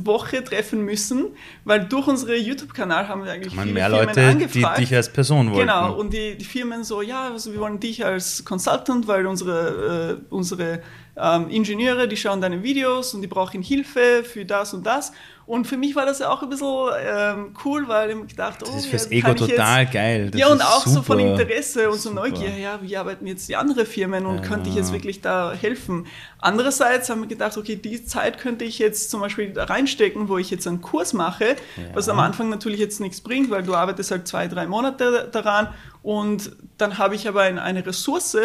Woche 0.00 0.42
treffen 0.42 0.84
müssen, 0.84 1.28
weil 1.64 1.86
durch 1.86 2.08
unseren 2.08 2.36
YouTube-Kanal 2.36 3.06
haben 3.06 3.24
wir 3.24 3.32
eigentlich 3.32 3.54
viele 3.54 3.72
mehr 3.72 3.88
Firmen 3.88 4.06
Leute, 4.08 4.26
angefragt. 4.26 4.78
die 4.78 4.82
dich 4.82 4.94
als 4.94 5.08
Person 5.08 5.50
wollen. 5.50 5.60
Genau, 5.60 5.94
und 5.94 6.12
die, 6.12 6.36
die 6.36 6.44
Firmen 6.44 6.82
so, 6.82 7.00
ja, 7.00 7.30
also 7.30 7.52
wir 7.52 7.60
wollen 7.60 7.78
dich 7.78 8.04
als 8.04 8.44
Consultant, 8.44 9.06
weil 9.06 9.24
unsere, 9.26 10.18
äh, 10.30 10.34
unsere 10.34 10.82
ähm, 11.20 11.48
Ingenieure, 11.50 12.08
die 12.08 12.16
schauen 12.16 12.40
deine 12.40 12.62
Videos 12.62 13.14
und 13.14 13.22
die 13.22 13.26
brauchen 13.26 13.62
Hilfe 13.62 14.24
für 14.24 14.44
das 14.44 14.74
und 14.74 14.84
das. 14.84 15.12
Und 15.50 15.66
für 15.66 15.76
mich 15.76 15.96
war 15.96 16.06
das 16.06 16.20
ja 16.20 16.30
auch 16.30 16.44
ein 16.44 16.48
bisschen 16.48 16.90
ähm, 17.04 17.56
cool, 17.64 17.88
weil 17.88 18.10
ich 18.10 18.28
gedacht, 18.28 18.58
oh, 18.62 18.66
das 18.66 18.76
ist 18.76 18.86
fürs 18.86 19.10
Ego 19.10 19.34
total 19.34 19.82
jetzt, 19.82 19.92
geil. 19.92 20.30
Das 20.30 20.40
ja, 20.40 20.46
und 20.46 20.62
auch 20.62 20.86
super, 20.86 20.90
so 20.90 21.02
von 21.02 21.18
Interesse 21.18 21.90
und 21.90 21.98
so 21.98 22.12
Neugier, 22.12 22.56
ja, 22.56 22.78
wie 22.80 22.96
arbeiten 22.96 23.26
jetzt 23.26 23.48
die 23.48 23.56
anderen 23.56 23.84
Firmen 23.84 24.26
und 24.26 24.36
ja. 24.36 24.42
könnte 24.42 24.68
ich 24.68 24.76
jetzt 24.76 24.92
wirklich 24.92 25.22
da 25.22 25.52
helfen? 25.52 26.06
Andererseits 26.38 27.10
haben 27.10 27.22
wir 27.22 27.26
gedacht, 27.26 27.56
okay, 27.56 27.74
die 27.74 28.04
Zeit 28.04 28.38
könnte 28.38 28.64
ich 28.64 28.78
jetzt 28.78 29.10
zum 29.10 29.22
Beispiel 29.22 29.52
da 29.52 29.64
reinstecken, 29.64 30.28
wo 30.28 30.38
ich 30.38 30.50
jetzt 30.50 30.68
einen 30.68 30.82
Kurs 30.82 31.14
mache, 31.14 31.56
ja. 31.76 31.82
was 31.94 32.08
am 32.08 32.20
Anfang 32.20 32.48
natürlich 32.48 32.78
jetzt 32.78 33.00
nichts 33.00 33.20
bringt, 33.20 33.50
weil 33.50 33.64
du 33.64 33.74
arbeitest 33.74 34.12
halt 34.12 34.28
zwei, 34.28 34.46
drei 34.46 34.68
Monate 34.68 35.28
daran 35.32 35.74
und 36.02 36.52
dann 36.78 36.98
habe 36.98 37.16
ich 37.16 37.28
aber 37.28 37.42
eine 37.42 37.84
Ressource, 37.84 38.36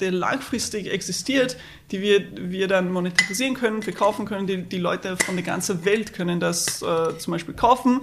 der 0.00 0.12
langfristig 0.12 0.90
existiert, 0.92 1.56
die 1.90 2.00
wir, 2.00 2.24
wir 2.36 2.68
dann 2.68 2.92
monetarisieren 2.92 3.54
können, 3.54 3.82
verkaufen 3.82 4.26
können. 4.26 4.46
Die, 4.46 4.62
die 4.62 4.78
Leute 4.78 5.16
von 5.16 5.36
der 5.36 5.44
ganzen 5.44 5.84
Welt 5.84 6.12
können 6.12 6.40
das 6.40 6.82
äh, 6.82 7.16
zum 7.18 7.32
Beispiel 7.32 7.54
kaufen. 7.54 8.02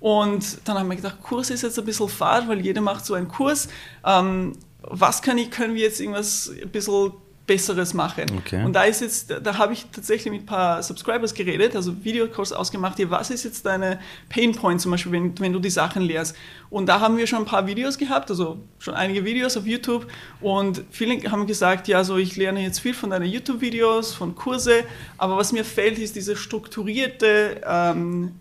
Und 0.00 0.66
dann 0.66 0.78
haben 0.78 0.88
wir 0.88 0.96
gedacht, 0.96 1.22
Kurs 1.22 1.50
ist 1.50 1.62
jetzt 1.62 1.78
ein 1.78 1.84
bisschen 1.84 2.08
fad, 2.08 2.48
weil 2.48 2.60
jeder 2.60 2.80
macht 2.80 3.04
so 3.04 3.14
einen 3.14 3.28
Kurs. 3.28 3.68
Ähm, 4.04 4.54
was 4.82 5.20
kann 5.22 5.38
ich, 5.38 5.50
können 5.50 5.74
wir 5.74 5.82
jetzt 5.82 6.00
irgendwas 6.00 6.50
ein 6.50 6.70
bisschen 6.70 7.12
Besseres 7.50 7.94
machen. 7.94 8.26
Okay. 8.38 8.64
Und 8.64 8.74
da 8.74 8.84
ist 8.84 9.00
jetzt, 9.00 9.34
da 9.42 9.58
habe 9.58 9.72
ich 9.72 9.84
tatsächlich 9.90 10.32
mit 10.32 10.42
ein 10.42 10.46
paar 10.46 10.84
Subscribers 10.84 11.34
geredet, 11.34 11.74
also 11.74 12.04
Videokurs 12.04 12.52
ausgemacht, 12.52 12.96
hier, 12.96 13.10
was 13.10 13.28
ist 13.28 13.42
jetzt 13.42 13.66
deine 13.66 13.98
Pain 14.28 14.52
Point 14.52 14.80
zum 14.80 14.92
Beispiel, 14.92 15.10
wenn, 15.10 15.36
wenn 15.40 15.52
du 15.52 15.58
die 15.58 15.68
Sachen 15.68 16.02
lehrst. 16.02 16.36
Und 16.70 16.86
da 16.86 17.00
haben 17.00 17.16
wir 17.16 17.26
schon 17.26 17.40
ein 17.40 17.46
paar 17.46 17.66
Videos 17.66 17.98
gehabt, 17.98 18.30
also 18.30 18.58
schon 18.78 18.94
einige 18.94 19.24
Videos 19.24 19.56
auf 19.56 19.66
YouTube 19.66 20.06
und 20.40 20.84
viele 20.92 21.28
haben 21.28 21.48
gesagt, 21.48 21.88
ja, 21.88 22.04
so 22.04 22.18
ich 22.18 22.36
lerne 22.36 22.62
jetzt 22.62 22.78
viel 22.78 22.94
von 22.94 23.10
deinen 23.10 23.26
YouTube-Videos, 23.26 24.14
von 24.14 24.36
Kurse, 24.36 24.84
aber 25.18 25.36
was 25.36 25.50
mir 25.50 25.64
fehlt, 25.64 25.98
ist 25.98 26.14
diese 26.14 26.36
strukturierte 26.36 27.62
ähm, 27.66 28.36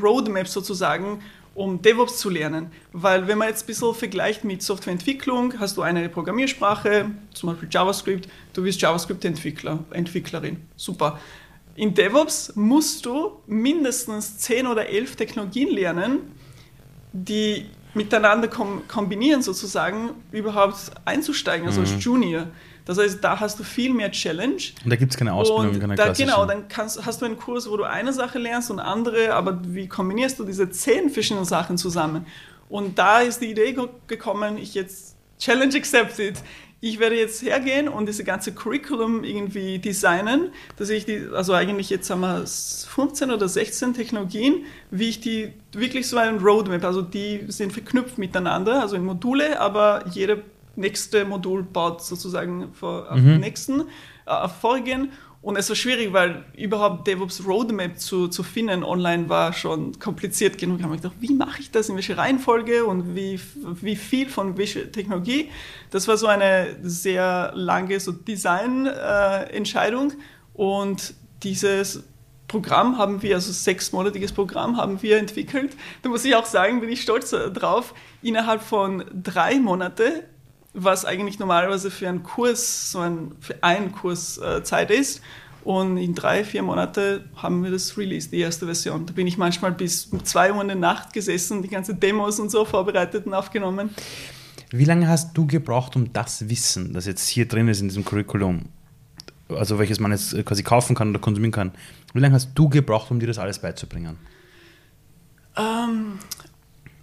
Roadmap 0.00 0.46
sozusagen, 0.46 1.18
um 1.54 1.80
DevOps 1.80 2.18
zu 2.18 2.30
lernen. 2.30 2.70
Weil 2.92 3.28
wenn 3.28 3.38
man 3.38 3.48
jetzt 3.48 3.64
ein 3.64 3.66
bisschen 3.66 3.94
vergleicht 3.94 4.44
mit 4.44 4.62
Softwareentwicklung, 4.62 5.54
hast 5.58 5.76
du 5.76 5.82
eine 5.82 6.08
Programmiersprache, 6.08 7.10
zum 7.32 7.50
Beispiel 7.50 7.68
JavaScript, 7.70 8.28
du 8.52 8.62
bist 8.62 8.80
JavaScript-Entwickler, 8.80 9.84
Entwicklerin. 9.90 10.62
Super. 10.76 11.20
In 11.76 11.94
DevOps 11.94 12.54
musst 12.54 13.04
du 13.06 13.40
mindestens 13.46 14.38
10 14.38 14.66
oder 14.66 14.88
11 14.88 15.16
Technologien 15.16 15.70
lernen, 15.70 16.20
die 17.12 17.66
miteinander 17.94 18.48
kombinieren 18.48 19.42
sozusagen, 19.42 20.10
überhaupt 20.32 20.90
einzusteigen, 21.04 21.66
also 21.66 21.80
mhm. 21.80 21.86
als 21.86 22.04
Junior. 22.04 22.46
Das 22.84 22.98
heißt, 22.98 23.22
da 23.22 23.40
hast 23.40 23.58
du 23.58 23.64
viel 23.64 23.92
mehr 23.94 24.10
Challenge. 24.10 24.60
Und 24.84 24.90
da 24.90 24.96
gibt 24.96 25.12
es 25.12 25.16
keine 25.16 25.32
Ausbildung, 25.32 25.80
keine 25.80 25.94
da, 25.94 26.12
Genau, 26.12 26.44
dann 26.44 26.68
kannst, 26.68 27.04
hast 27.04 27.22
du 27.22 27.26
einen 27.26 27.38
Kurs, 27.38 27.68
wo 27.68 27.76
du 27.76 27.84
eine 27.84 28.12
Sache 28.12 28.38
lernst 28.38 28.70
und 28.70 28.78
andere, 28.78 29.34
aber 29.34 29.60
wie 29.64 29.88
kombinierst 29.88 30.38
du 30.38 30.44
diese 30.44 30.68
zehn 30.70 31.08
verschiedenen 31.08 31.46
Sachen 31.46 31.78
zusammen? 31.78 32.26
Und 32.68 32.98
da 32.98 33.20
ist 33.20 33.40
die 33.40 33.50
Idee 33.50 33.74
gekommen, 34.06 34.58
ich 34.58 34.74
jetzt 34.74 35.16
Challenge 35.38 35.74
accepted. 35.74 36.42
Ich 36.80 36.98
werde 36.98 37.16
jetzt 37.16 37.40
hergehen 37.40 37.88
und 37.88 38.06
diese 38.06 38.24
ganze 38.24 38.52
Curriculum 38.52 39.24
irgendwie 39.24 39.78
designen, 39.78 40.50
dass 40.76 40.90
ich 40.90 41.06
die, 41.06 41.28
also 41.32 41.54
eigentlich 41.54 41.88
jetzt 41.88 42.10
haben 42.10 42.20
wir 42.20 42.44
15 42.46 43.30
oder 43.30 43.48
16 43.48 43.94
Technologien, 43.94 44.66
wie 44.90 45.08
ich 45.08 45.20
die 45.20 45.54
wirklich 45.72 46.06
so 46.06 46.18
ein 46.18 46.38
Roadmap, 46.40 46.84
also 46.84 47.00
die 47.00 47.46
sind 47.48 47.72
verknüpft 47.72 48.18
miteinander, 48.18 48.82
also 48.82 48.96
in 48.96 49.04
Module, 49.04 49.58
aber 49.60 50.04
jede 50.10 50.42
nächste 50.76 51.24
Modul 51.24 51.62
baut 51.62 52.02
sozusagen 52.02 52.72
vor, 52.72 53.10
auf 53.10 53.18
mhm. 53.18 53.26
den 53.26 53.40
nächsten, 53.40 53.82
äh, 54.26 54.48
vorigen. 54.48 55.10
Und 55.44 55.56
es 55.56 55.68
war 55.68 55.76
schwierig, 55.76 56.14
weil 56.14 56.42
überhaupt 56.56 57.06
DevOps 57.06 57.46
Roadmap 57.46 57.98
zu, 57.98 58.28
zu 58.28 58.42
finden 58.42 58.82
online 58.82 59.28
war 59.28 59.52
schon 59.52 59.98
kompliziert 59.98 60.56
genug. 60.56 60.78
Ich 60.78 60.84
habe 60.84 60.96
gedacht, 60.96 61.16
wie 61.20 61.34
mache 61.34 61.60
ich 61.60 61.70
das, 61.70 61.90
in 61.90 61.96
welche 61.96 62.16
Reihenfolge 62.16 62.86
und 62.86 63.14
wie, 63.14 63.38
wie 63.82 63.94
viel 63.94 64.30
von 64.30 64.56
welcher 64.56 64.90
Technologie. 64.90 65.50
Das 65.90 66.08
war 66.08 66.16
so 66.16 66.28
eine 66.28 66.78
sehr 66.82 67.52
lange 67.54 68.00
so 68.00 68.12
Design-Entscheidung. 68.12 70.12
Äh, 70.12 70.14
und 70.54 71.12
dieses 71.42 72.04
Programm 72.48 72.96
haben 72.96 73.20
wir, 73.20 73.34
also 73.34 73.52
sechsmonatiges 73.52 74.32
Programm 74.32 74.78
haben 74.78 75.02
wir 75.02 75.18
entwickelt. 75.18 75.76
Da 76.00 76.08
muss 76.08 76.24
ich 76.24 76.34
auch 76.36 76.46
sagen, 76.46 76.80
bin 76.80 76.88
ich 76.88 77.02
stolz 77.02 77.30
drauf. 77.30 77.92
Innerhalb 78.22 78.62
von 78.62 79.04
drei 79.12 79.58
Monaten 79.58 80.22
was 80.74 81.04
eigentlich 81.04 81.38
normalerweise 81.38 81.90
für 81.90 82.08
einen 82.08 82.22
Kurs, 82.22 82.90
so 82.90 82.98
ein, 82.98 83.32
für 83.40 83.62
einen 83.62 83.92
Kurs 83.92 84.38
äh, 84.38 84.62
Zeit 84.62 84.90
ist. 84.90 85.22
Und 85.62 85.96
in 85.96 86.14
drei, 86.14 86.44
vier 86.44 86.62
Monaten 86.62 87.24
haben 87.36 87.64
wir 87.64 87.70
das 87.70 87.96
released, 87.96 88.32
die 88.32 88.40
erste 88.40 88.66
Version. 88.66 89.06
Da 89.06 89.14
bin 89.14 89.26
ich 89.26 89.38
manchmal 89.38 89.72
bis 89.72 90.10
zwei 90.24 90.52
Uhr 90.52 90.60
in 90.60 90.68
der 90.68 90.76
Nacht 90.76 91.14
gesessen, 91.14 91.62
die 91.62 91.68
ganzen 91.68 91.98
Demos 91.98 92.38
und 92.38 92.50
so 92.50 92.66
vorbereitet 92.66 93.24
und 93.24 93.32
aufgenommen. 93.32 93.88
Wie 94.70 94.84
lange 94.84 95.08
hast 95.08 95.32
du 95.34 95.46
gebraucht, 95.46 95.96
um 95.96 96.12
das 96.12 96.50
Wissen, 96.50 96.92
das 96.92 97.06
jetzt 97.06 97.28
hier 97.28 97.48
drin 97.48 97.68
ist 97.68 97.80
in 97.80 97.88
diesem 97.88 98.04
Curriculum, 98.04 98.66
also 99.48 99.78
welches 99.78 100.00
man 100.00 100.10
jetzt 100.10 100.44
quasi 100.44 100.62
kaufen 100.62 100.94
kann 100.94 101.10
oder 101.10 101.18
konsumieren 101.18 101.52
kann, 101.52 101.72
wie 102.12 102.20
lange 102.20 102.34
hast 102.34 102.50
du 102.54 102.68
gebraucht, 102.68 103.10
um 103.10 103.18
dir 103.18 103.26
das 103.26 103.38
alles 103.38 103.58
beizubringen? 103.58 104.18
Ähm, 105.56 106.18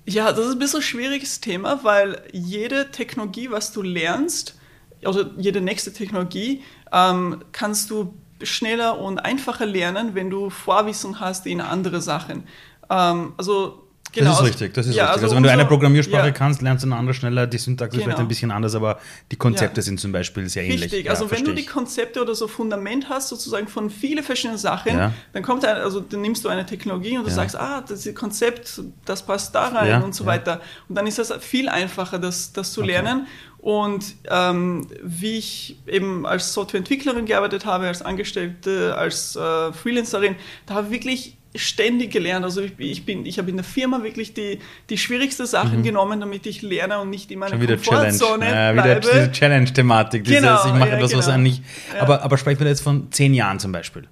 ja, 0.05 0.31
das 0.31 0.47
ist 0.47 0.53
ein 0.53 0.59
bisschen 0.59 0.79
ein 0.79 0.83
schwieriges 0.83 1.41
Thema, 1.41 1.83
weil 1.83 2.23
jede 2.31 2.91
Technologie, 2.91 3.51
was 3.51 3.71
du 3.71 3.81
lernst, 3.81 4.57
also 5.03 5.25
jede 5.37 5.61
nächste 5.61 5.93
Technologie, 5.93 6.63
ähm, 6.91 7.43
kannst 7.51 7.89
du 7.89 8.13
schneller 8.43 8.99
und 8.99 9.19
einfacher 9.19 9.65
lernen, 9.65 10.15
wenn 10.15 10.29
du 10.29 10.49
Vorwissen 10.49 11.19
hast 11.19 11.45
in 11.45 11.61
andere 11.61 12.01
Sachen. 12.01 12.43
Ähm, 12.89 13.33
also 13.37 13.80
Genau. 14.13 14.31
Das 14.31 14.39
ist 14.39 14.45
richtig, 14.45 14.73
das 14.73 14.87
ist 14.87 14.95
ja, 14.95 15.05
richtig. 15.05 15.23
Also, 15.23 15.25
also 15.25 15.35
wenn 15.35 15.43
du 15.43 15.51
eine 15.51 15.65
Programmiersprache 15.65 16.27
ja. 16.27 16.31
kannst, 16.31 16.61
lernst 16.61 16.83
du 16.83 16.87
eine 16.87 16.97
andere 16.97 17.13
schneller, 17.13 17.47
die 17.47 17.57
Syntax 17.57 17.91
genau. 17.91 18.01
ist 18.01 18.03
vielleicht 18.03 18.19
ein 18.19 18.27
bisschen 18.27 18.51
anders, 18.51 18.75
aber 18.75 18.99
die 19.31 19.37
Konzepte 19.37 19.79
ja. 19.79 19.83
sind 19.83 19.99
zum 19.99 20.11
Beispiel 20.11 20.49
sehr 20.49 20.63
ähnlich. 20.63 20.83
Richtig, 20.83 21.09
also 21.09 21.31
wenn 21.31 21.45
du 21.45 21.53
die 21.53 21.65
Konzepte 21.65 22.21
oder 22.21 22.35
so 22.35 22.47
Fundament 22.47 23.07
hast, 23.09 23.29
sozusagen 23.29 23.67
von 23.67 23.89
vielen 23.89 24.23
verschiedenen 24.23 24.57
Sachen, 24.57 25.13
dann 25.33 25.43
kommt 25.43 25.63
ein, 25.65 25.77
also 25.77 26.01
dann 26.01 26.21
nimmst 26.21 26.43
du 26.43 26.49
eine 26.49 26.65
Technologie 26.65 27.17
und 27.17 27.25
du 27.25 27.31
sagst, 27.31 27.55
ah, 27.55 27.81
das 27.87 28.07
Konzept, 28.13 28.81
das 29.05 29.25
passt 29.25 29.55
da 29.55 29.67
rein 29.69 30.03
und 30.03 30.13
so 30.13 30.25
weiter. 30.25 30.61
Und 30.89 30.95
dann 30.95 31.07
ist 31.07 31.17
das 31.17 31.33
viel 31.39 31.69
einfacher, 31.69 32.19
das, 32.19 32.51
das 32.53 32.73
zu 32.73 32.81
okay. 32.81 32.91
lernen. 32.91 33.27
Und 33.59 34.15
ähm, 34.27 34.87
wie 35.03 35.37
ich 35.37 35.77
eben 35.85 36.25
als 36.25 36.51
Softwareentwicklerin 36.53 37.25
gearbeitet 37.27 37.65
habe, 37.65 37.87
als 37.87 38.01
Angestellte, 38.01 38.97
als 38.97 39.35
äh, 39.35 39.71
Freelancerin, 39.71 40.35
da 40.65 40.73
habe 40.73 40.87
ich 40.87 40.93
wirklich 40.93 41.37
ständig 41.55 42.11
gelernt. 42.11 42.45
Also 42.45 42.61
ich, 42.61 42.73
ich 42.77 43.05
bin, 43.05 43.25
ich 43.25 43.37
habe 43.37 43.49
in 43.49 43.57
der 43.57 43.63
Firma 43.63 44.03
wirklich 44.03 44.33
die, 44.33 44.59
die 44.89 44.97
schwierigsten 44.97 45.45
Sachen 45.45 45.79
mhm. 45.79 45.83
genommen, 45.83 46.19
damit 46.19 46.45
ich 46.45 46.61
lerne 46.61 46.99
und 46.99 47.09
nicht 47.09 47.31
in 47.31 47.39
meiner 47.39 47.57
Komfortzone 47.57 48.45
Challenge. 48.45 48.55
Ja, 48.55 48.73
wieder 48.73 48.99
diese 48.99 49.31
Challenge-Thematik. 49.31 50.23
Genau, 50.23 50.65
ich 50.65 50.73
mache 50.73 50.89
ja, 50.89 50.95
etwas, 50.95 51.11
genau. 51.11 51.19
was 51.19 51.27
eigentlich. 51.27 51.61
Ja. 51.93 52.01
Aber, 52.01 52.23
aber 52.23 52.37
sprechen 52.37 52.59
wir 52.59 52.67
jetzt 52.67 52.81
von 52.81 53.11
zehn 53.11 53.33
Jahren 53.33 53.59
zum 53.59 53.71
Beispiel. 53.71 54.07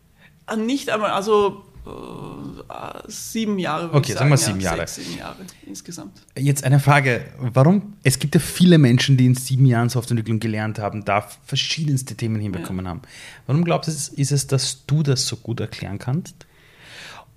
Ah, 0.46 0.56
nicht 0.56 0.90
einmal, 0.90 1.12
also 1.12 1.64
äh, 1.86 3.02
sieben 3.08 3.58
Jahre. 3.58 3.94
Okay, 3.94 4.14
sagen, 4.14 4.18
sagen 4.18 4.30
wir 4.32 4.38
sieben 4.38 4.60
ja, 4.60 4.72
Jahre. 4.72 4.88
Sechs, 4.88 4.96
sieben 4.96 5.18
Jahre 5.18 5.38
insgesamt. 5.66 6.22
Jetzt 6.38 6.64
eine 6.64 6.80
Frage: 6.80 7.26
Warum? 7.38 7.94
Es 8.04 8.20
gibt 8.20 8.36
ja 8.36 8.42
viele 8.42 8.78
Menschen, 8.78 9.16
die 9.16 9.26
in 9.26 9.36
sieben 9.36 9.66
Jahren 9.66 9.90
Softwareentwicklung 9.90 10.40
gelernt 10.40 10.80
haben, 10.80 11.06
da 11.06 11.28
verschiedenste 11.46 12.16
Themen 12.16 12.42
hinbekommen 12.42 12.86
ja. 12.86 12.92
haben. 12.92 13.02
Warum 13.48 13.64
glaubst 13.64 13.88
du, 13.88 14.22
ist 14.22 14.32
es, 14.32 14.48
dass 14.48 14.86
du 14.86 15.04
das 15.04 15.26
so 15.28 15.38
gut 15.38 15.60
erklären 15.60 16.00
kannst? 16.00 16.48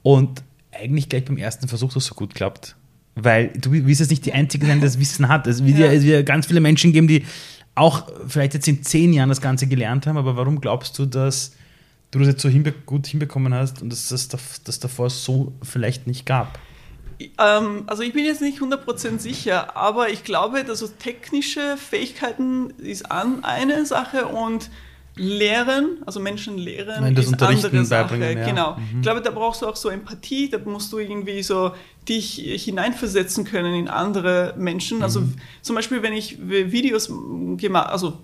Und 0.02 0.42
eigentlich 0.72 1.08
gleich 1.08 1.24
beim 1.24 1.38
ersten 1.38 1.68
Versuch 1.68 1.92
das 1.92 2.06
so 2.06 2.14
gut 2.14 2.34
klappt. 2.34 2.76
Weil 3.14 3.48
du 3.48 3.72
wirst 3.72 4.00
jetzt 4.00 4.10
nicht 4.10 4.24
die 4.24 4.32
Einzige 4.32 4.66
sein, 4.66 4.78
die 4.78 4.86
das 4.86 4.98
Wissen 4.98 5.28
hat. 5.28 5.46
Es 5.46 5.64
wird 5.64 5.78
ja. 5.78 5.92
ja 5.92 6.22
ganz 6.22 6.46
viele 6.46 6.60
Menschen 6.60 6.92
geben, 6.92 7.08
die 7.08 7.24
auch 7.74 8.08
vielleicht 8.26 8.54
jetzt 8.54 8.68
in 8.68 8.82
zehn 8.82 9.12
Jahren 9.12 9.28
das 9.28 9.40
Ganze 9.40 9.66
gelernt 9.66 10.06
haben, 10.06 10.16
aber 10.16 10.36
warum 10.36 10.60
glaubst 10.60 10.98
du, 10.98 11.06
dass 11.06 11.52
du 12.10 12.18
das 12.18 12.28
jetzt 12.28 12.42
so 12.42 12.48
hinbe 12.48 12.72
gut 12.72 13.06
hinbekommen 13.06 13.54
hast 13.54 13.80
und 13.80 13.90
dass 13.90 14.08
das, 14.08 14.28
das 14.28 14.78
davor 14.78 15.08
so 15.10 15.52
vielleicht 15.62 16.06
nicht 16.06 16.26
gab? 16.26 16.58
Ähm, 17.38 17.84
also 17.86 18.02
ich 18.02 18.12
bin 18.12 18.24
jetzt 18.24 18.42
nicht 18.42 18.60
100% 18.60 19.18
sicher, 19.18 19.76
aber 19.76 20.10
ich 20.10 20.24
glaube, 20.24 20.64
dass 20.64 20.80
so 20.80 20.88
technische 20.88 21.76
Fähigkeiten 21.76 22.70
ist 22.78 23.10
an 23.10 23.44
eine 23.44 23.86
Sache 23.86 24.26
und 24.26 24.70
Lehren, 25.14 25.98
also 26.06 26.20
Menschen 26.20 26.56
lehren, 26.56 27.02
Nein, 27.02 27.14
das 27.14 27.26
ist 27.26 27.42
andere 27.42 27.84
Sache. 27.84 28.16
Ja. 28.16 28.46
Genau. 28.46 28.76
Mhm. 28.76 28.96
Ich 28.96 29.02
glaube, 29.02 29.20
da 29.20 29.30
brauchst 29.30 29.60
du 29.60 29.66
auch 29.66 29.76
so 29.76 29.90
Empathie, 29.90 30.48
da 30.48 30.58
musst 30.58 30.90
du 30.92 30.98
irgendwie 30.98 31.42
so 31.42 31.72
dich 32.08 32.36
hineinversetzen 32.64 33.44
können 33.44 33.74
in 33.74 33.88
andere 33.88 34.54
Menschen. 34.56 35.02
Also 35.02 35.20
mhm. 35.20 35.34
zum 35.60 35.76
Beispiel, 35.76 36.02
wenn 36.02 36.14
ich 36.14 36.38
Videos 36.40 37.12
gemacht, 37.56 37.90
also 37.90 38.18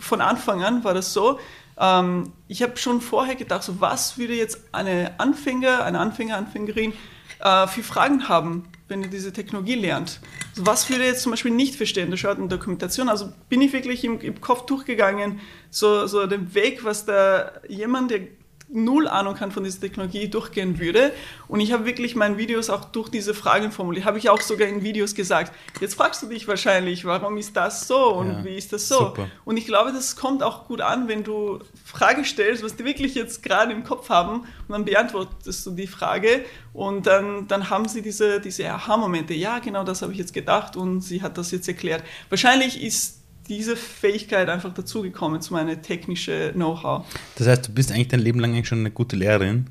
von 0.00 0.20
Anfang 0.20 0.64
an 0.64 0.82
war 0.82 0.94
das 0.94 1.12
so, 1.12 1.38
ähm, 1.78 2.32
ich 2.48 2.62
habe 2.62 2.76
schon 2.76 3.00
vorher 3.00 3.36
gedacht, 3.36 3.62
so 3.62 3.80
was 3.80 4.18
würde 4.18 4.34
jetzt 4.34 4.58
eine 4.72 5.18
Anfänger, 5.18 5.84
eine 5.84 6.00
Anfänger, 6.00 6.36
Anfängerin 6.36 6.92
äh, 7.40 7.66
für 7.66 7.82
Fragen 7.82 8.28
haben, 8.28 8.64
wenn 8.88 9.02
ihr 9.02 9.08
diese 9.08 9.32
Technologie 9.32 9.74
lernt. 9.74 10.20
Also 10.50 10.66
was 10.66 10.88
würde 10.88 11.02
ihr 11.02 11.08
jetzt 11.08 11.22
zum 11.22 11.32
Beispiel 11.32 11.50
nicht 11.50 11.74
verstehen? 11.74 12.10
Da 12.10 12.16
schaut 12.16 12.38
in 12.38 12.48
Dokumentation, 12.48 13.08
also 13.08 13.32
bin 13.48 13.60
ich 13.60 13.72
wirklich 13.72 14.04
im, 14.04 14.20
im 14.20 14.40
Kopf 14.40 14.66
durchgegangen, 14.66 15.40
so, 15.70 16.06
so 16.06 16.26
den 16.26 16.54
Weg, 16.54 16.84
was 16.84 17.04
da 17.04 17.52
jemand, 17.68 18.10
der 18.10 18.20
null 18.68 19.06
Ahnung 19.06 19.34
kann 19.34 19.52
von 19.52 19.64
dieser 19.64 19.80
Technologie 19.80 20.28
durchgehen 20.28 20.78
würde. 20.78 21.12
Und 21.48 21.60
ich 21.60 21.72
habe 21.72 21.84
wirklich 21.84 22.16
meine 22.16 22.36
Videos 22.36 22.68
auch 22.68 22.84
durch 22.86 23.08
diese 23.08 23.34
Fragen 23.34 23.70
formuliert. 23.70 24.04
Habe 24.04 24.18
ich 24.18 24.28
auch 24.28 24.40
sogar 24.40 24.68
in 24.68 24.82
Videos 24.82 25.14
gesagt. 25.14 25.52
Jetzt 25.80 25.94
fragst 25.94 26.22
du 26.22 26.26
dich 26.26 26.48
wahrscheinlich, 26.48 27.04
warum 27.04 27.36
ist 27.36 27.56
das 27.56 27.86
so 27.86 28.14
und 28.14 28.28
ja, 28.28 28.44
wie 28.44 28.56
ist 28.56 28.72
das 28.72 28.88
so? 28.88 28.98
Super. 28.98 29.28
Und 29.44 29.56
ich 29.56 29.66
glaube, 29.66 29.92
das 29.92 30.16
kommt 30.16 30.42
auch 30.42 30.66
gut 30.66 30.80
an, 30.80 31.08
wenn 31.08 31.22
du 31.22 31.60
Frage 31.84 32.24
stellst, 32.24 32.64
was 32.64 32.76
die 32.76 32.84
wirklich 32.84 33.14
jetzt 33.14 33.42
gerade 33.42 33.72
im 33.72 33.84
Kopf 33.84 34.08
haben 34.08 34.40
und 34.40 34.70
dann 34.70 34.84
beantwortest 34.84 35.66
du 35.66 35.70
die 35.70 35.86
Frage 35.86 36.44
und 36.72 37.06
dann, 37.06 37.46
dann 37.46 37.70
haben 37.70 37.86
sie 37.86 38.02
diese, 38.02 38.40
diese 38.40 38.68
Aha-Momente. 38.68 39.34
Ja, 39.34 39.60
genau 39.60 39.84
das 39.84 40.02
habe 40.02 40.12
ich 40.12 40.18
jetzt 40.18 40.34
gedacht 40.34 40.76
und 40.76 41.02
sie 41.02 41.22
hat 41.22 41.38
das 41.38 41.50
jetzt 41.52 41.68
erklärt. 41.68 42.02
Wahrscheinlich 42.28 42.82
ist 42.82 43.22
diese 43.48 43.76
Fähigkeit 43.76 44.48
einfach 44.48 44.72
dazugekommen 44.72 45.40
zu 45.40 45.52
meinem 45.52 45.80
technischen 45.82 46.52
Know-how. 46.52 47.04
Das 47.36 47.46
heißt, 47.46 47.68
du 47.68 47.72
bist 47.72 47.92
eigentlich 47.92 48.08
dein 48.08 48.20
Leben 48.20 48.40
lang 48.40 48.52
eigentlich 48.52 48.68
schon 48.68 48.80
eine 48.80 48.90
gute 48.90 49.16
Lehrerin, 49.16 49.66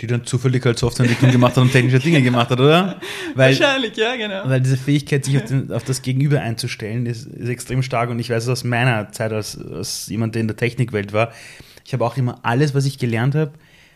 die 0.00 0.06
dann 0.06 0.24
zufällig 0.24 0.64
halt 0.64 0.78
Softwareentwicklung 0.78 1.30
gemacht 1.30 1.56
hat 1.56 1.62
und 1.62 1.72
technische 1.72 1.98
Dinge 1.98 2.22
gemacht 2.22 2.50
hat, 2.50 2.60
oder? 2.60 3.00
Weil, 3.34 3.58
Wahrscheinlich, 3.58 3.96
ja, 3.96 4.16
genau. 4.16 4.48
Weil 4.48 4.60
diese 4.60 4.76
Fähigkeit, 4.76 5.24
sich 5.24 5.36
auf, 5.36 5.44
den, 5.44 5.72
auf 5.72 5.84
das 5.84 6.02
Gegenüber 6.02 6.40
einzustellen, 6.40 7.06
ist, 7.06 7.26
ist, 7.26 7.48
extrem 7.48 7.82
stark 7.82 8.10
und 8.10 8.18
ich 8.18 8.30
weiß 8.30 8.44
es 8.44 8.48
aus 8.48 8.64
meiner 8.64 9.12
Zeit 9.12 9.32
als, 9.32 9.58
als 9.58 10.08
jemand, 10.08 10.34
der 10.34 10.40
in 10.40 10.48
der 10.48 10.56
Technikwelt 10.56 11.12
war. 11.12 11.32
Ich 11.84 11.92
habe 11.92 12.04
auch 12.04 12.16
immer 12.16 12.38
alles, 12.42 12.74
was 12.74 12.84
ich 12.84 12.98
gelernt 12.98 13.34
habe, 13.34 13.52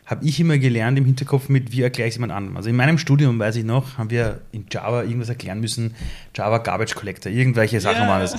habe 0.06 0.24
ich 0.24 0.38
immer 0.38 0.56
gelernt 0.56 0.96
im 0.98 1.04
Hinterkopf 1.04 1.48
mit, 1.48 1.72
wie 1.72 1.82
erkläre 1.82 2.06
ich 2.06 2.12
es 2.12 2.16
jemand 2.16 2.32
an. 2.32 2.56
Also 2.56 2.70
in 2.70 2.76
meinem 2.76 2.96
Studium, 2.96 3.40
weiß 3.40 3.56
ich 3.56 3.64
noch, 3.64 3.98
haben 3.98 4.10
wir 4.10 4.40
in 4.52 4.66
Java 4.70 5.02
irgendwas 5.02 5.28
erklären 5.28 5.60
müssen, 5.60 5.94
Java 6.32 6.58
Garbage 6.58 6.94
Collector, 6.94 7.32
irgendwelche 7.32 7.80
Sachen 7.80 8.02
yeah. 8.02 8.08
waren 8.08 8.20
das. 8.20 8.36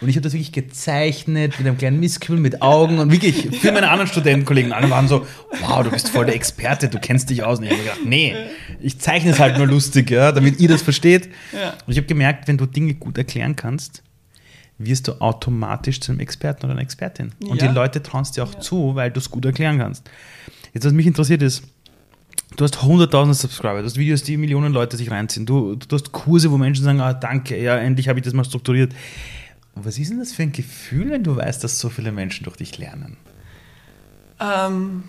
Und 0.00 0.08
ich 0.08 0.16
habe 0.16 0.22
das 0.22 0.32
wirklich 0.32 0.52
gezeichnet 0.52 1.58
mit 1.58 1.66
einem 1.66 1.76
kleinen 1.76 2.00
Misskübel, 2.00 2.40
mit 2.40 2.62
Augen 2.62 2.98
und 2.98 3.12
wirklich 3.12 3.54
für 3.60 3.70
meine 3.70 3.90
anderen 3.90 4.08
Studentenkollegen. 4.08 4.72
Alle 4.72 4.88
waren 4.88 5.08
so, 5.08 5.26
wow, 5.60 5.82
du 5.84 5.90
bist 5.90 6.08
voll 6.08 6.24
der 6.24 6.34
Experte, 6.34 6.88
du 6.88 6.98
kennst 6.98 7.28
dich 7.28 7.44
aus. 7.44 7.58
Und 7.58 7.66
ich 7.66 7.72
habe 7.72 7.82
gedacht, 7.82 8.00
nee, 8.06 8.34
ich 8.80 8.98
zeichne 8.98 9.32
es 9.32 9.38
halt 9.38 9.58
nur 9.58 9.66
lustig, 9.66 10.10
ja, 10.10 10.32
damit 10.32 10.58
ihr 10.58 10.70
das 10.70 10.80
versteht. 10.80 11.28
Ja. 11.52 11.74
Und 11.86 11.92
ich 11.92 11.98
habe 11.98 12.06
gemerkt, 12.06 12.48
wenn 12.48 12.56
du 12.56 12.64
Dinge 12.64 12.94
gut 12.94 13.18
erklären 13.18 13.56
kannst, 13.56 14.02
wirst 14.80 15.08
du 15.08 15.20
automatisch 15.20 16.00
zu 16.00 16.10
einem 16.10 16.20
Experten 16.20 16.64
oder 16.64 16.72
einer 16.72 16.82
Expertin. 16.82 17.32
Und 17.46 17.60
ja. 17.60 17.68
die 17.68 17.74
Leute 17.74 18.02
trauen 18.02 18.22
es 18.22 18.32
dir 18.32 18.42
auch 18.42 18.54
ja. 18.54 18.60
zu, 18.60 18.94
weil 18.94 19.10
du 19.10 19.20
es 19.20 19.30
gut 19.30 19.44
erklären 19.44 19.78
kannst. 19.78 20.08
Jetzt, 20.72 20.84
was 20.84 20.92
mich 20.92 21.06
interessiert 21.06 21.42
ist, 21.42 21.62
du 22.56 22.64
hast 22.64 22.78
100.000 22.78 23.34
Subscriber, 23.34 23.80
du 23.80 23.84
hast 23.84 23.98
Videos, 23.98 24.22
die 24.22 24.36
Millionen 24.36 24.72
Leute 24.72 24.96
sich 24.96 25.10
reinziehen, 25.10 25.44
du, 25.44 25.76
du 25.76 25.94
hast 25.94 26.12
Kurse, 26.12 26.50
wo 26.50 26.56
Menschen 26.56 26.84
sagen, 26.84 27.00
ah, 27.00 27.12
danke, 27.12 27.60
ja, 27.60 27.76
endlich 27.76 28.08
habe 28.08 28.18
ich 28.18 28.24
das 28.24 28.32
mal 28.32 28.44
strukturiert. 28.44 28.94
Und 29.74 29.84
was 29.84 29.98
ist 29.98 30.10
denn 30.10 30.18
das 30.18 30.32
für 30.32 30.42
ein 30.42 30.52
Gefühl, 30.52 31.10
wenn 31.10 31.22
du 31.22 31.36
weißt, 31.36 31.62
dass 31.62 31.78
so 31.78 31.90
viele 31.90 32.10
Menschen 32.10 32.44
durch 32.44 32.56
dich 32.56 32.78
lernen? 32.78 33.18
Ähm, 34.40 35.04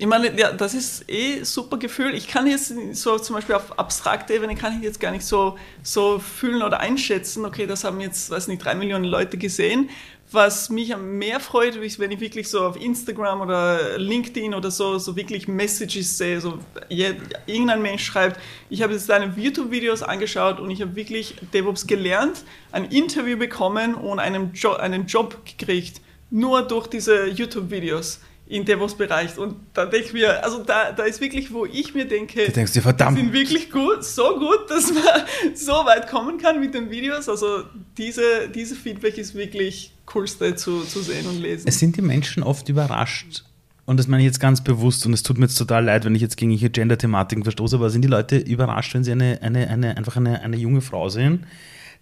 ich 0.00 0.06
meine, 0.06 0.38
ja, 0.38 0.52
das 0.52 0.74
ist 0.74 1.10
eh 1.10 1.42
super 1.42 1.76
Gefühl. 1.76 2.14
Ich 2.14 2.28
kann 2.28 2.46
jetzt 2.46 2.72
so 2.92 3.18
zum 3.18 3.34
Beispiel 3.34 3.56
auf 3.56 3.76
abstrakter 3.80 4.32
Ebene 4.32 4.54
kann 4.54 4.76
ich 4.78 4.84
jetzt 4.84 5.00
gar 5.00 5.10
nicht 5.10 5.24
so, 5.24 5.58
so 5.82 6.20
fühlen 6.20 6.62
oder 6.62 6.78
einschätzen, 6.78 7.44
okay, 7.44 7.66
das 7.66 7.82
haben 7.82 8.00
jetzt, 8.00 8.30
weiß 8.30 8.46
nicht, 8.46 8.64
drei 8.64 8.76
Millionen 8.76 9.04
Leute 9.04 9.36
gesehen. 9.36 9.90
Was 10.30 10.70
mich 10.70 10.94
am 10.94 11.16
mehr 11.18 11.40
freut, 11.40 11.80
wenn 11.80 12.12
ich 12.12 12.20
wirklich 12.20 12.48
so 12.48 12.60
auf 12.60 12.80
Instagram 12.80 13.40
oder 13.40 13.98
LinkedIn 13.98 14.54
oder 14.54 14.70
so, 14.70 14.98
so 14.98 15.16
wirklich 15.16 15.48
Messages 15.48 16.16
sehe, 16.16 16.40
so 16.40 16.58
irgendein 16.90 17.82
Mensch 17.82 18.04
schreibt, 18.04 18.38
ich 18.70 18.82
habe 18.82 18.92
jetzt 18.92 19.08
deine 19.08 19.32
YouTube-Videos 19.34 20.02
angeschaut 20.02 20.60
und 20.60 20.70
ich 20.70 20.80
habe 20.82 20.94
wirklich 20.94 21.34
DevOps 21.54 21.86
gelernt, 21.86 22.44
ein 22.70 22.84
Interview 22.84 23.36
bekommen 23.36 23.94
und 23.94 24.20
einen, 24.20 24.52
jo 24.52 24.74
einen 24.74 25.06
Job 25.06 25.44
gekriegt, 25.44 26.02
nur 26.30 26.62
durch 26.62 26.86
diese 26.86 27.26
YouTube-Videos 27.26 28.20
in 28.48 28.64
DevOps-Bereich. 28.64 29.36
Und 29.36 29.56
da 29.74 29.84
denke 29.84 30.06
ich 30.06 30.12
mir, 30.12 30.42
also 30.42 30.62
da, 30.62 30.92
da 30.92 31.04
ist 31.04 31.20
wirklich, 31.20 31.52
wo 31.52 31.66
ich 31.66 31.94
mir 31.94 32.06
denke, 32.06 32.46
du 32.46 32.52
denkst 32.52 32.72
dir, 32.72 32.82
verdammt. 32.82 33.18
die 33.18 33.22
sind 33.22 33.32
wirklich 33.32 33.70
gut, 33.70 34.02
so 34.02 34.38
gut, 34.38 34.70
dass 34.70 34.92
man 34.92 35.04
so 35.54 35.72
weit 35.72 36.08
kommen 36.08 36.38
kann 36.38 36.58
mit 36.58 36.74
den 36.74 36.90
Videos. 36.90 37.28
Also 37.28 37.64
diese, 37.96 38.48
diese 38.54 38.74
Feedback 38.74 39.18
ist 39.18 39.34
wirklich 39.34 39.92
Coolste 40.06 40.56
zu, 40.56 40.80
zu 40.80 41.00
sehen 41.00 41.26
und 41.26 41.40
lesen. 41.40 41.68
Es 41.68 41.78
sind 41.78 41.96
die 41.96 42.02
Menschen 42.02 42.42
oft 42.42 42.68
überrascht. 42.68 43.44
Und 43.84 43.98
das 43.98 44.06
meine 44.06 44.22
ich 44.22 44.26
jetzt 44.26 44.40
ganz 44.40 44.62
bewusst 44.62 45.06
und 45.06 45.14
es 45.14 45.22
tut 45.22 45.38
mir 45.38 45.46
jetzt 45.46 45.56
total 45.56 45.84
leid, 45.84 46.04
wenn 46.04 46.14
ich 46.14 46.20
jetzt 46.20 46.36
gegen 46.36 46.54
Gender-Thematiken 46.54 47.42
verstoße, 47.42 47.76
aber 47.76 47.88
sind 47.88 48.02
die 48.02 48.08
Leute 48.08 48.36
überrascht, 48.36 48.92
wenn 48.94 49.02
sie 49.02 49.12
eine, 49.12 49.38
eine, 49.40 49.68
eine, 49.68 49.96
einfach 49.96 50.16
eine, 50.16 50.42
eine 50.42 50.58
junge 50.58 50.82
Frau 50.82 51.08
sehen, 51.08 51.46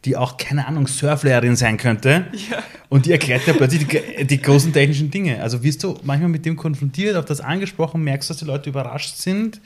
die 0.07 0.17
auch, 0.17 0.37
keine 0.37 0.67
Ahnung, 0.67 0.87
Surflehrerin 0.87 1.57
sein 1.57 1.77
könnte. 1.77 2.27
Ja. 2.51 2.63
Und 2.89 3.07
die 3.07 3.13
erklärt 3.13 3.47
ja 3.47 3.53
plötzlich 3.53 3.87
die, 3.87 4.25
die, 4.25 4.41
großen 4.41 4.73
technischen 4.73 5.11
Dinge. 5.11 5.43
Also 5.43 5.63
wirst 5.63 5.83
du 5.83 5.99
manchmal 6.05 6.31
mit 6.31 6.47
dem 6.47 6.57
konfrontiert, 6.57 7.17
auf 7.17 7.25
das 7.25 7.41
angesprochen, 7.41 8.03
merkst, 8.03 8.31
dass 8.31 8.37
die 8.37 8.45
Leute 8.45 8.71
überrascht 8.71 9.17
sind? 9.17 9.61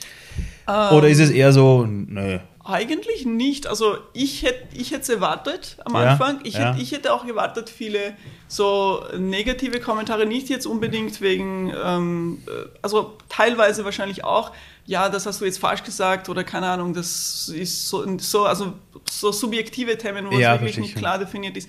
Ähm. 0.67 0.97
Oder 0.97 1.09
ist 1.09 1.19
es 1.19 1.31
eher 1.31 1.53
so, 1.53 1.87
nö, 1.87 2.39
eigentlich 2.65 3.27
nicht. 3.27 3.67
Also 3.67 3.97
ich 4.13 4.43
hätte 4.43 4.77
ich 4.77 4.93
es 4.93 5.09
erwartet 5.09 5.77
am 5.85 5.95
ja, 5.95 6.13
Anfang. 6.13 6.41
Ich, 6.45 6.55
ja. 6.55 6.73
hätte, 6.73 6.83
ich 6.83 6.93
hätte 6.93 7.13
auch 7.13 7.27
erwartet, 7.27 7.71
viele 7.71 8.15
so 8.49 9.05
negative 9.19 9.81
Kommentare, 9.81 10.27
nicht 10.27 10.49
jetzt 10.49 10.67
unbedingt 10.67 11.21
wegen, 11.21 11.73
ähm, 11.85 12.43
äh, 12.47 12.69
also 12.83 13.17
teilweise 13.29 13.85
wahrscheinlich 13.85 14.25
auch, 14.25 14.53
ja, 14.87 15.09
das 15.09 15.27
hast 15.27 15.41
du 15.41 15.45
jetzt 15.45 15.59
falsch 15.59 15.83
gesagt 15.83 16.29
oder 16.29 16.45
keine 16.45 16.69
Ahnung, 16.69 16.95
das 16.95 17.49
ist 17.49 17.89
so, 17.89 18.19
so 18.19 18.45
also 18.45 18.75
so 19.09 19.33
subjektive 19.33 19.97
Themen, 19.99 20.31
wo 20.31 20.39
ja, 20.39 20.55
es 20.55 20.61
wirklich 20.61 20.79
nicht 20.79 20.97
klar 20.97 21.19
definiert 21.19 21.57
ist. 21.57 21.69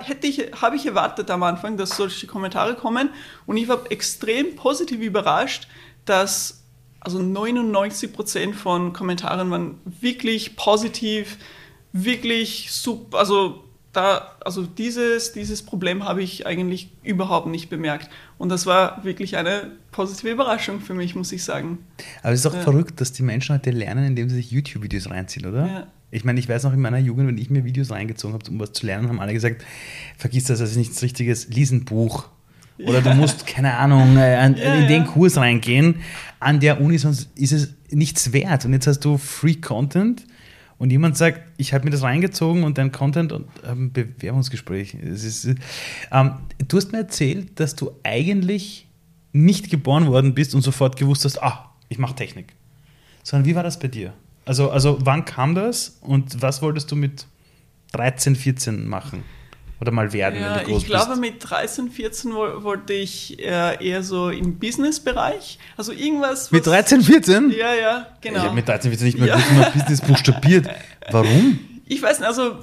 hätte 0.00 0.26
ich, 0.26 0.50
habe 0.60 0.76
ich 0.76 0.86
erwartet 0.86 1.30
am 1.30 1.42
Anfang, 1.42 1.76
dass 1.76 1.96
solche 1.96 2.26
Kommentare 2.26 2.74
kommen 2.74 3.10
und 3.46 3.56
ich 3.56 3.68
war 3.68 3.90
extrem 3.90 4.56
positiv 4.56 5.00
überrascht, 5.00 5.68
dass 6.04 6.64
also 7.00 7.18
99 7.18 8.12
Prozent 8.12 8.54
von 8.54 8.92
Kommentaren 8.92 9.50
waren 9.50 9.80
wirklich 9.84 10.56
positiv, 10.56 11.38
wirklich 11.92 12.70
super, 12.70 13.18
also 13.18 13.64
da, 13.92 14.36
also 14.44 14.62
dieses, 14.62 15.32
dieses 15.32 15.62
Problem 15.64 16.04
habe 16.04 16.22
ich 16.22 16.46
eigentlich 16.46 16.90
überhaupt 17.02 17.46
nicht 17.46 17.70
bemerkt. 17.70 18.08
Und 18.40 18.48
das 18.48 18.64
war 18.64 19.04
wirklich 19.04 19.36
eine 19.36 19.70
positive 19.92 20.30
Überraschung 20.30 20.80
für 20.80 20.94
mich, 20.94 21.14
muss 21.14 21.30
ich 21.30 21.44
sagen. 21.44 21.76
Aber 22.22 22.32
es 22.32 22.40
ist 22.40 22.46
auch 22.46 22.54
ja. 22.54 22.62
verrückt, 22.62 22.98
dass 22.98 23.12
die 23.12 23.22
Menschen 23.22 23.54
heute 23.54 23.70
lernen, 23.70 24.06
indem 24.06 24.30
sie 24.30 24.36
sich 24.36 24.50
YouTube-Videos 24.50 25.10
reinziehen, 25.10 25.44
oder? 25.44 25.66
Ja. 25.66 25.86
Ich 26.10 26.24
meine, 26.24 26.40
ich 26.40 26.48
weiß 26.48 26.62
noch 26.62 26.72
in 26.72 26.80
meiner 26.80 26.96
Jugend, 26.96 27.28
wenn 27.28 27.36
ich 27.36 27.50
mir 27.50 27.66
Videos 27.66 27.90
reingezogen 27.90 28.32
habe, 28.32 28.50
um 28.50 28.58
was 28.58 28.72
zu 28.72 28.86
lernen, 28.86 29.10
haben 29.10 29.20
alle 29.20 29.34
gesagt, 29.34 29.62
vergiss 30.16 30.44
das, 30.44 30.58
das 30.58 30.70
ist 30.70 30.78
nichts 30.78 31.02
Richtiges, 31.02 31.48
lies 31.48 31.70
ein 31.70 31.84
Buch. 31.84 32.30
Oder 32.78 33.00
ja. 33.00 33.12
du 33.12 33.14
musst, 33.14 33.46
keine 33.46 33.76
Ahnung, 33.76 34.16
äh, 34.16 34.42
in 34.46 34.88
den 34.88 35.04
Kurs 35.04 35.36
reingehen 35.36 35.96
an 36.38 36.60
der 36.60 36.80
Uni, 36.80 36.96
sonst 36.96 37.28
ist 37.34 37.52
es 37.52 37.74
nichts 37.90 38.32
wert. 38.32 38.64
Und 38.64 38.72
jetzt 38.72 38.86
hast 38.86 39.00
du 39.00 39.18
Free 39.18 39.56
Content 39.56 40.24
und 40.80 40.90
jemand 40.90 41.14
sagt, 41.14 41.42
ich 41.58 41.74
habe 41.74 41.84
mir 41.84 41.90
das 41.90 42.00
reingezogen 42.00 42.64
und 42.64 42.78
dein 42.78 42.90
Content 42.90 43.32
und 43.32 43.46
ein 43.64 43.92
Bewerbungsgespräch. 43.92 44.94
Ist, 44.94 45.44
ähm, 46.10 46.32
du 46.66 46.76
hast 46.78 46.90
mir 46.90 46.98
erzählt, 46.98 47.60
dass 47.60 47.76
du 47.76 47.92
eigentlich 48.02 48.88
nicht 49.32 49.68
geboren 49.70 50.06
worden 50.06 50.32
bist 50.32 50.54
und 50.54 50.62
sofort 50.62 50.96
gewusst 50.96 51.26
hast, 51.26 51.42
ah, 51.42 51.74
ich 51.90 51.98
mache 51.98 52.14
Technik. 52.14 52.54
Sondern 53.22 53.46
wie 53.46 53.54
war 53.54 53.62
das 53.62 53.78
bei 53.78 53.88
dir? 53.88 54.14
Also, 54.46 54.70
also 54.70 54.96
wann 55.02 55.26
kam 55.26 55.54
das 55.54 55.98
und 56.00 56.40
was 56.40 56.62
wolltest 56.62 56.90
du 56.90 56.96
mit 56.96 57.26
13, 57.92 58.34
14 58.34 58.88
machen? 58.88 59.22
Oder 59.80 59.92
mal 59.92 60.12
werden, 60.12 60.40
ja, 60.40 60.56
wenn 60.56 60.64
du 60.64 60.70
groß 60.72 60.82
ich 60.82 60.88
glaube, 60.88 61.08
bist? 61.10 61.20
mit 61.20 61.34
13, 61.50 61.90
14 61.90 62.34
woll- 62.34 62.62
wollte 62.62 62.92
ich 62.92 63.38
äh, 63.38 63.82
eher 63.82 64.02
so 64.02 64.28
im 64.28 64.58
Business-Bereich. 64.58 65.58
Also 65.76 65.92
irgendwas. 65.92 66.50
Mit 66.50 66.66
13, 66.66 67.00
14? 67.02 67.50
Ja, 67.50 67.72
ja, 67.74 68.06
genau. 68.20 68.36
Ich 68.38 68.42
habe 68.44 68.54
mit 68.54 68.68
13, 68.68 68.90
14 68.90 69.06
nicht 69.06 69.18
mehr 69.18 69.28
Ja. 69.28 69.36
gewusst, 69.36 69.72
Business 69.72 70.00
buchstabiert. 70.02 70.68
Warum? 71.10 71.58
Ich 71.86 72.00
weiß 72.02 72.18
nicht, 72.20 72.28
also 72.28 72.56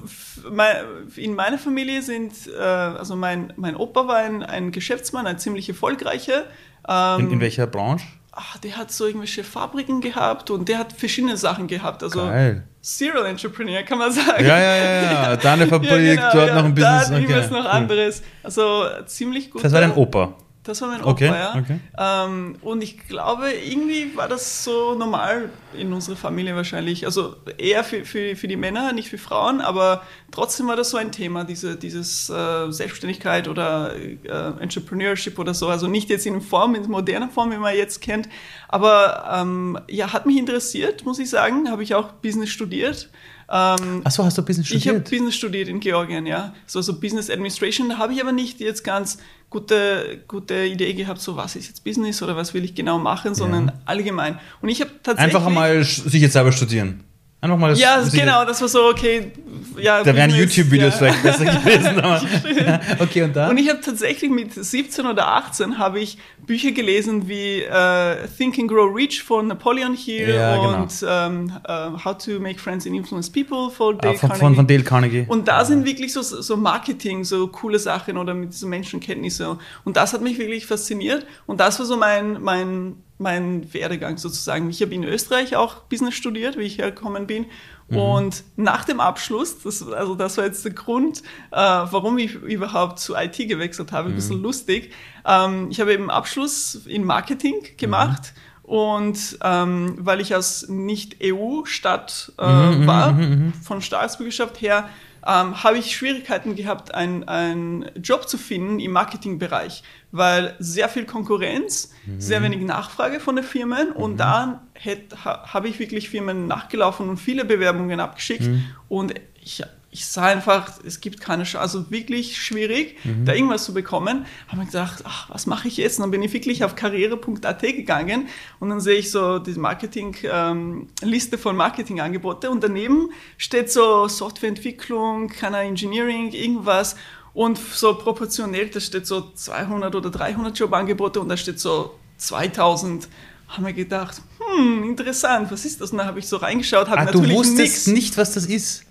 in 1.16 1.34
meiner 1.36 1.58
Familie 1.58 2.02
sind, 2.02 2.34
äh, 2.48 2.62
also 2.62 3.16
mein, 3.16 3.52
mein 3.58 3.76
Opa 3.76 4.08
war 4.08 4.18
ein, 4.18 4.44
ein 4.44 4.72
Geschäftsmann, 4.72 5.28
ein 5.28 5.40
ziemlich 5.40 5.68
erfolgreicher. 5.68 6.44
Ähm, 6.88 7.20
In, 7.22 7.32
in 7.34 7.40
welcher 7.42 7.68
Branche? 7.68 8.06
ach, 8.32 8.58
der 8.60 8.78
hat 8.78 8.92
so 8.92 9.08
irgendwelche 9.08 9.44
Fabriken 9.44 10.00
gehabt 10.00 10.52
und 10.52 10.70
der 10.70 10.78
hat 10.78 10.94
verschiedene 10.94 11.38
Sachen 11.38 11.66
gehabt. 11.68 12.04
Also 12.04 12.20
Geil. 12.20 12.68
Serial 12.90 13.26
Entrepreneur 13.26 13.84
kann 13.84 13.98
man 13.98 14.12
sagen. 14.14 14.46
Ja, 14.46 14.58
ja, 14.58 14.76
ja, 14.78 15.02
ja. 15.32 15.36
Da 15.42 15.54
eine 15.54 15.68
Fabrik, 15.68 16.18
dort 16.32 16.54
noch 16.56 16.64
ein 16.64 16.74
Da 16.74 17.00
Business. 17.00 17.10
hat 17.10 17.12
irgendwas 17.20 17.52
noch 17.52 17.66
cool. 17.66 17.68
anderes. 17.68 18.24
Also 18.44 18.86
ziemlich 19.06 19.52
gut. 19.52 19.62
Das 19.62 19.74
war 19.74 19.82
dein 19.82 19.94
Opa. 19.94 20.34
Das 20.68 20.82
war 20.82 20.90
mein 20.90 21.00
Opa, 21.00 21.12
Okay, 21.12 21.28
ja. 21.28 21.56
okay. 21.56 21.80
Ähm, 21.98 22.58
und 22.62 22.84
ich 22.84 23.08
glaube, 23.08 23.52
irgendwie 23.52 24.16
war 24.18 24.28
das 24.28 24.66
so 24.66 24.96
normal 24.96 25.50
in 25.74 25.94
unserer 25.94 26.18
Familie 26.18 26.56
wahrscheinlich. 26.58 27.06
Also 27.06 27.38
eher 27.58 27.86
für, 27.86 28.04
für, 28.04 28.36
für 28.36 28.50
die 28.50 28.58
Männer, 28.58 28.92
nicht 28.92 29.10
für 29.10 29.18
Frauen, 29.18 29.62
aber 29.62 30.02
trotzdem 30.30 30.68
war 30.68 30.76
das 30.76 30.90
so 30.90 30.98
ein 30.98 31.14
Thema, 31.14 31.46
diese 31.46 31.78
dieses 31.78 32.30
äh, 32.30 32.70
Selbstständigkeit 32.70 33.48
oder 33.48 33.96
äh, 33.96 34.18
Entrepreneurship 34.60 35.40
oder 35.40 35.54
so. 35.54 35.70
Also 35.70 35.88
nicht 35.88 36.10
jetzt 36.10 36.26
in 36.26 36.42
Form, 36.42 36.76
in 36.76 36.90
moderner 36.90 37.30
Form, 37.30 37.52
wie 37.52 37.58
man 37.58 37.74
jetzt 37.74 38.02
kennt. 38.02 38.28
Aber 38.68 39.26
ähm, 39.34 39.80
ja, 39.90 40.12
hat 40.12 40.26
mich 40.26 40.38
interessiert, 40.38 41.06
muss 41.06 41.18
ich 41.20 41.30
sagen. 41.30 41.72
Habe 41.72 41.84
ich 41.84 41.96
auch 41.96 42.12
Business 42.12 42.50
studiert. 42.50 43.10
Ähm, 43.50 44.02
Achso, 44.04 44.26
hast 44.26 44.38
du 44.38 44.42
Business 44.42 44.68
ich 44.70 44.88
habe 44.88 44.98
studiert? 44.98 45.10
Business 45.10 45.36
studiert 45.36 45.68
in 45.70 45.80
Georgien, 45.80 46.26
ja. 46.26 46.54
So, 46.66 46.82
so 46.82 47.00
Business 47.00 47.30
Administration 47.30 47.90
Da 47.90 47.98
habe 47.98 48.14
ich 48.14 48.22
aber 48.22 48.34
nicht 48.34 48.60
jetzt 48.60 48.84
ganz 48.84 49.20
gute, 49.50 50.22
gute 50.28 50.66
Idee 50.66 50.94
gehabt, 50.94 51.22
so 51.22 51.38
was 51.38 51.56
ist 51.56 51.68
jetzt 51.68 51.84
Business 51.84 52.22
oder 52.22 52.36
was 52.36 52.54
will 52.54 52.66
ich 52.66 52.76
genau 52.76 53.00
machen, 53.00 53.36
sondern 53.36 53.72
allgemein. 53.86 54.40
Und 54.62 54.70
ich 54.70 54.82
habe 54.82 54.92
tatsächlich. 55.02 55.36
Einfach 55.36 55.48
einmal 55.48 55.84
sich 55.84 56.22
jetzt 56.22 56.34
selber 56.34 56.52
studieren. 56.52 57.04
Einfach 57.40 57.58
mal 57.58 57.70
das 57.70 57.80
Ja, 57.80 58.02
sich- 58.02 58.20
genau, 58.20 58.46
das 58.46 58.60
war 58.62 58.68
so, 58.68 58.86
okay. 58.90 59.32
Ja, 59.80 60.04
Da 60.04 60.16
wären 60.16 60.32
YouTube-Videos 60.32 61.00
ja. 61.00 61.12
vielleicht 61.12 61.22
besser 61.24 61.46
gewesen. 61.64 62.00
Aber 62.00 62.22
ja, 62.66 62.80
okay, 63.00 63.22
und 63.22 63.36
da? 63.36 63.50
Und 63.50 63.58
ich 63.60 63.70
habe 63.70 63.80
tatsächlich 63.80 64.32
mit 64.32 64.54
17 64.56 65.06
oder 65.06 65.28
18 65.28 65.78
habe 65.78 66.00
ich 66.00 66.18
Bücher 66.48 66.72
gelesen 66.72 67.28
wie 67.28 67.62
äh, 67.62 68.28
Think 68.38 68.58
and 68.58 68.68
Grow 68.70 68.92
Rich 68.92 69.22
von 69.22 69.48
Napoleon 69.48 69.94
Hill 69.96 70.30
Ja, 70.34 70.56
genau. 70.56 70.82
und 70.82 71.06
ähm, 71.08 71.52
äh, 71.68 71.90
How 72.04 72.18
to 72.18 72.40
Make 72.40 72.58
Friends 72.58 72.88
and 72.88 72.96
Influence 72.96 73.30
People 73.30 73.70
von 73.70 74.00
Dale 74.00 74.16
Ah, 74.16 74.18
von, 74.18 74.30
Carnegie. 74.30 74.40
von, 74.46 74.56
von 74.56 74.68
Dale 74.68 74.84
Carnegie. 74.84 75.26
Und 75.28 75.48
da 75.48 75.64
sind 75.64 75.86
wirklich 75.86 76.14
so, 76.14 76.24
so 76.24 76.58
Marketing, 76.58 77.24
so 77.24 77.48
coole 77.50 77.78
Sachen 77.78 78.18
oder 78.18 78.34
mit 78.34 78.56
so 78.56 78.66
Menschenkenntnisse. 78.68 79.60
Und 79.84 79.96
das 79.96 80.14
hat 80.14 80.22
mich 80.22 80.40
wirklich 80.40 80.66
fasziniert. 80.66 81.28
Und 81.46 81.60
das 81.60 81.78
war 81.78 81.86
so 81.86 81.98
mein, 81.98 82.42
mein, 82.42 82.96
mein 83.18 83.74
Werdegang 83.74 84.18
sozusagen. 84.18 84.70
Ich 84.70 84.82
habe 84.82 84.94
in 84.94 85.04
Österreich 85.04 85.56
auch 85.56 85.76
Business 85.84 86.16
studiert, 86.16 86.58
wie 86.58 86.64
ich 86.64 86.78
hergekommen 86.78 87.28
bin. 87.28 87.48
Und 87.90 88.44
nach 88.58 88.84
dem 88.84 89.00
Abschluss, 89.00 89.62
das, 89.62 89.82
also 89.88 90.16
das 90.16 90.38
war 90.38 90.44
jetzt 90.44 90.66
der 90.66 90.74
Grund, 90.74 91.20
äh, 91.52 91.56
warum 91.56 92.18
ich 92.18 92.36
überhaupt 92.36 93.00
zu 93.00 93.16
IT 93.16 93.38
gewechselt 93.38 93.94
habe, 93.94 94.10
ein 94.10 94.16
bisschen 94.16 94.42
lustig. 94.42 94.92
Ähm, 95.26 95.70
ich 95.72 95.80
habe 95.80 95.94
eben 95.94 96.10
Abschluss 96.10 96.82
in 96.86 97.06
Marketing 97.06 97.56
gemacht. 97.78 98.34
Und 98.64 99.40
ähm, 99.42 99.96
weil 100.00 100.20
ich 100.20 100.36
aus 100.36 100.68
Nicht-EU-Stadt 100.68 102.34
äh, 102.38 102.42
war, 102.44 103.18
von 103.64 103.82
Staatsbürgerschaft 103.82 104.60
her, 104.60 104.90
ähm, 105.26 105.64
habe 105.64 105.78
ich 105.78 105.96
Schwierigkeiten 105.96 106.56
gehabt, 106.56 106.94
einen 106.94 107.86
Job 108.02 108.28
zu 108.28 108.38
finden 108.38 108.80
im 108.80 108.92
Marketingbereich, 108.92 109.84
weil 110.12 110.56
sehr 110.60 110.88
viel 110.90 111.06
Konkurrenz, 111.06 111.92
sehr 112.18 112.42
wenig 112.42 112.62
Nachfrage 112.62 113.20
von 113.20 113.36
den 113.36 113.44
Firmen 113.46 113.92
und 113.92 114.18
dann 114.18 114.60
hätt- 114.74 115.14
ha, 115.26 115.54
habe 115.54 115.68
ich 115.68 115.80
wirklich 115.80 116.10
Firmen 116.10 116.48
nachgelaufen 116.48 117.10
und 117.10 117.18
viele 117.18 117.44
Bewerbungen 117.46 118.00
abgeschickt 118.00 118.50
und 118.88 119.14
ich, 119.44 119.64
ich 119.90 120.06
sah 120.06 120.26
einfach, 120.26 120.74
es 120.86 121.00
gibt 121.02 121.20
keine 121.22 121.44
Chance, 121.44 121.60
also 121.60 121.90
wirklich 121.92 122.38
schwierig, 122.42 122.98
da 123.26 123.34
irgendwas 123.34 123.64
zu 123.64 123.74
bekommen. 123.74 124.26
Habe 124.48 124.60
mir 124.60 124.66
gedacht, 124.66 125.04
ach, 125.06 125.30
was 125.30 125.46
mache 125.48 125.68
ich 125.70 125.78
jetzt? 125.78 125.98
Und 125.98 126.04
dann 126.04 126.12
bin 126.12 126.22
ich 126.22 126.34
wirklich 126.34 126.64
auf 126.64 126.76
karriere.at 126.76 127.62
gegangen 127.62 128.28
und 128.60 128.70
dann 128.70 128.80
sehe 128.82 128.98
ich 129.00 129.10
so 129.12 129.40
die 129.40 129.54
Marketing-Liste 129.54 131.38
von 131.38 131.56
Marketingangebote 131.56 132.50
und 132.50 132.64
daneben 132.64 133.10
steht 133.38 133.72
so 133.72 134.08
Softwareentwicklung, 134.08 135.30
keine 135.30 135.60
Engineering, 135.60 136.32
irgendwas. 136.32 136.96
Und 137.38 137.60
so 137.60 137.94
proportionell, 137.94 138.68
da 138.70 138.80
steht 138.80 139.06
so 139.06 139.30
200 139.36 139.94
oder 139.94 140.10
300 140.10 140.58
Jobangebote 140.58 141.20
und 141.20 141.30
da 141.30 141.38
steht 141.38 141.60
so 141.60 141.94
2000. 142.18 143.08
Haben 143.50 143.64
wir 143.64 143.74
gedacht, 143.74 144.24
hm, 144.40 144.84
interessant, 144.84 145.52
was 145.52 145.64
ist 145.64 145.80
das? 145.80 145.92
Und 145.92 146.00
dann 146.00 146.08
habe 146.08 146.18
ich 146.18 146.28
so 146.28 146.38
reingeschaut, 146.38 146.90
habe 146.90 147.02
ah, 147.02 147.06
du 147.06 147.20
natürlich 147.20 147.38
wusstest 147.38 147.60
nichts. 147.60 147.88
nicht, 147.88 148.18
was 148.18 148.34
das 148.34 148.48
ist. 148.48 148.86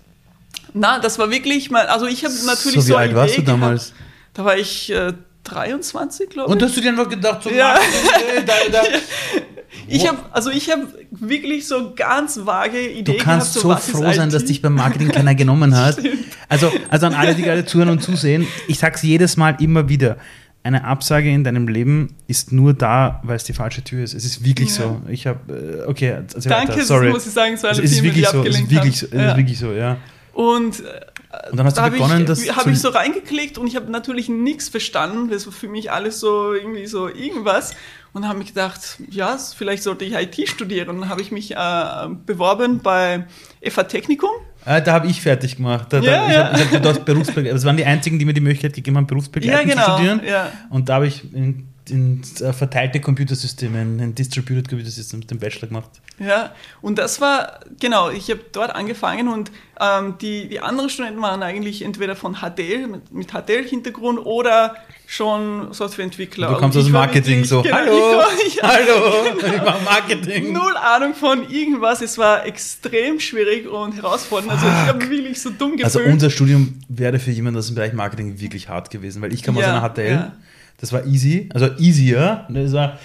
Na, 0.73 0.97
das 0.99 1.19
war 1.19 1.29
wirklich 1.29 1.69
mal, 1.71 1.87
also 1.87 2.05
ich 2.05 2.23
habe 2.23 2.33
natürlich 2.45 2.75
So, 2.79 2.87
wie 2.87 2.91
so, 2.91 2.95
alt 2.95 3.09
eine 3.09 3.19
warst 3.19 3.33
Idee 3.33 3.43
du 3.43 3.51
damals? 3.51 3.87
Gehabt. 3.87 4.01
Da 4.35 4.45
war 4.45 4.57
ich 4.57 4.89
äh, 4.91 5.11
23, 5.43 6.29
glaube 6.29 6.47
ich. 6.47 6.55
Und 6.55 6.63
hast 6.63 6.77
du 6.77 6.79
dir 6.79 6.91
einfach 6.91 7.09
gedacht, 7.09 7.43
so, 7.43 7.49
Ja. 7.49 7.73
Marketing, 7.73 8.45
da, 8.45 8.81
da. 8.81 8.83
Ich 9.87 10.07
habe 10.07 10.17
also 10.31 10.49
ich 10.49 10.69
habe 10.71 10.87
wirklich 11.11 11.67
so 11.67 11.93
ganz 11.95 12.45
vage 12.45 12.79
Ideen 12.79 13.05
Du 13.05 13.23
kannst 13.23 13.61
gehabt, 13.61 13.83
so 13.83 13.91
ist 13.91 13.97
froh 13.97 14.11
sein, 14.13 14.29
dass 14.29 14.45
dich 14.45 14.61
beim 14.61 14.73
Marketing 14.75 15.09
keiner 15.09 15.35
genommen 15.35 15.75
hat. 15.75 15.97
Also, 16.49 16.71
also 16.89 17.07
an 17.07 17.13
alle, 17.13 17.35
die 17.35 17.41
gerade 17.41 17.65
zuhören 17.65 17.89
und 17.89 18.01
zusehen, 18.01 18.47
ich 18.69 18.79
sag's 18.79 19.01
jedes 19.03 19.35
Mal 19.35 19.57
immer 19.59 19.89
wieder. 19.89 20.15
Eine 20.63 20.85
Absage 20.85 21.29
in 21.29 21.43
deinem 21.43 21.67
Leben 21.67 22.15
ist 22.27 22.53
nur 22.53 22.73
da, 22.73 23.19
weil 23.25 23.35
es 23.35 23.43
die 23.43 23.51
falsche 23.51 23.83
Tür 23.83 24.01
ist. 24.05 24.13
Es 24.13 24.23
ist 24.23 24.45
wirklich 24.45 24.69
Ja. 24.69 24.75
so. 24.83 25.01
Ich 25.09 25.27
habe, 25.27 25.83
äh, 25.85 25.89
okay, 25.89 26.19
Danke, 26.33 26.49
weiter. 26.49 26.75
das 26.77 26.87
Sorry. 26.87 27.09
muss 27.09 27.25
ich 27.27 27.33
sagen, 27.33 27.57
so 27.57 27.67
eine 27.67 27.81
es 27.83 27.91
ist 27.91 28.01
wirklich 28.01 28.27
so. 28.29 28.43
Es 28.45 28.55
ist 28.61 28.69
wirklich 28.69 28.97
so. 28.97 29.07
Es 29.07 29.13
ist 29.31 29.35
wirklich 29.37 29.59
so, 29.59 29.73
ja. 29.73 29.97
Und 30.31 30.79
äh, 30.79 30.83
Und 31.51 31.57
dann 31.57 31.65
hast 31.65 31.75
du 31.77 31.81
da 31.81 31.85
habe 31.85 31.95
begonnen, 31.95 32.21
ich, 32.21 32.25
das 32.27 32.55
hab 32.55 32.63
zu- 32.63 32.69
ich 32.71 32.79
so 32.79 32.89
reingeklickt 32.89 33.57
und 33.57 33.67
ich 33.67 33.75
habe 33.75 33.89
natürlich 33.91 34.29
nichts 34.29 34.69
verstanden. 34.69 35.29
Das 35.29 35.45
war 35.45 35.53
für 35.53 35.67
mich 35.67 35.91
alles 35.91 36.19
so 36.19 36.53
irgendwie 36.53 36.87
so 36.87 37.07
irgendwas. 37.07 37.73
Und 38.13 38.27
habe 38.27 38.39
mich 38.39 38.47
gedacht, 38.47 38.97
ja, 39.09 39.37
vielleicht 39.37 39.83
sollte 39.83 40.03
ich 40.05 40.13
IT 40.13 40.49
studieren. 40.49 40.89
Und 40.89 41.01
dann 41.01 41.09
habe 41.09 41.21
ich 41.21 41.31
mich 41.31 41.51
äh, 41.55 42.07
beworben 42.25 42.79
bei 42.79 43.25
FA 43.69 43.83
Technikum. 43.83 44.29
Ah, 44.65 44.79
da 44.79 44.93
habe 44.93 45.07
ich 45.07 45.21
fertig 45.21 45.57
gemacht. 45.57 45.87
Da, 45.93 45.99
Ja, 45.99 46.11
da, 46.25 46.27
ich 46.27 46.33
ja. 46.35 46.51
habe 46.53 46.75
hab 46.77 46.83
dort 46.83 47.05
Berufsbegleitung. 47.05 47.55
Das 47.55 47.65
waren 47.65 47.77
die 47.77 47.85
einzigen, 47.85 48.17
die 48.17 48.25
mir 48.25 48.33
die 48.33 48.41
Möglichkeit 48.41 48.73
gegeben 48.73 48.97
haben, 48.97 49.05
Berufsbegleitung 49.07 49.67
Ja, 49.69 49.73
genau, 49.75 49.85
zu 49.85 49.91
studieren. 49.91 50.21
ja. 50.27 50.51
Und 50.71 50.89
da 50.89 50.95
habe 50.95 51.07
ich 51.07 51.31
in, 51.33 51.67
in 51.89 52.21
äh, 52.41 52.53
verteilte 52.53 52.99
Computersysteme, 52.99 53.81
in, 53.81 54.15
Distributed 54.15 54.67
Computer 54.69 54.91
Systems, 54.91 55.27
den 55.27 55.39
Bachelor 55.39 55.67
gemacht. 55.67 55.89
Ja, 56.19 56.51
und 56.81 56.97
das 56.97 57.21
war, 57.21 57.59
genau, 57.79 58.09
ich 58.09 58.29
habe 58.31 58.41
dort 58.51 58.71
angefangen 58.73 59.27
und 59.27 59.51
ähm, 59.79 60.15
die, 60.19 60.47
die 60.49 60.59
anderen 60.59 60.89
Studenten 60.89 61.21
waren 61.21 61.43
eigentlich 61.43 61.83
entweder 61.83 62.15
von 62.15 62.37
HTL, 62.37 62.87
mit, 62.87 63.11
mit 63.13 63.31
HTL-Hintergrund 63.31 64.19
oder 64.25 64.75
schon 65.05 65.73
Softwareentwickler. 65.73 66.49
Du 66.49 66.55
kommst 66.57 66.77
aus 66.77 66.85
ich 66.87 66.91
Marketing 66.91 67.35
wirklich- 67.43 67.49
so, 67.49 67.61
genau, 67.61 67.75
hallo, 67.75 68.21
ich 68.47 68.61
war- 68.63 68.79
ja, 68.79 68.87
hallo, 68.87 69.55
ich 69.55 69.61
mache 69.63 69.83
Marketing. 69.83 70.51
Null 70.53 70.75
Ahnung 70.75 71.13
von 71.13 71.49
irgendwas. 71.49 72.01
Es 72.01 72.17
war 72.17 72.45
extrem 72.45 73.19
schwierig 73.19 73.67
und 73.69 73.95
herausfordernd. 73.95 74.51
Also 74.51 74.65
ich 74.67 74.73
habe 74.73 75.09
wirklich 75.09 75.39
so 75.41 75.49
dumm 75.51 75.77
gefühlt. 75.77 75.85
Also 75.85 75.99
unser 76.01 76.29
Studium 76.29 76.79
wäre 76.89 77.19
für 77.19 77.31
jemanden 77.31 77.59
aus 77.59 77.67
dem 77.67 77.75
Bereich 77.75 77.93
Marketing 77.93 78.39
wirklich 78.39 78.67
hart 78.69 78.89
gewesen, 78.89 79.21
weil 79.21 79.31
ich 79.33 79.43
kam 79.43 79.55
aus 79.55 79.61
Ja, 79.63 79.77
einer 79.77 79.87
HTL, 79.93 80.11
ja. 80.11 80.35
Das 80.77 80.93
war 80.93 81.05
easy, 81.05 81.49
also 81.53 81.67
easier. 81.77 82.45
Das 82.49 82.73
war, 82.73 82.97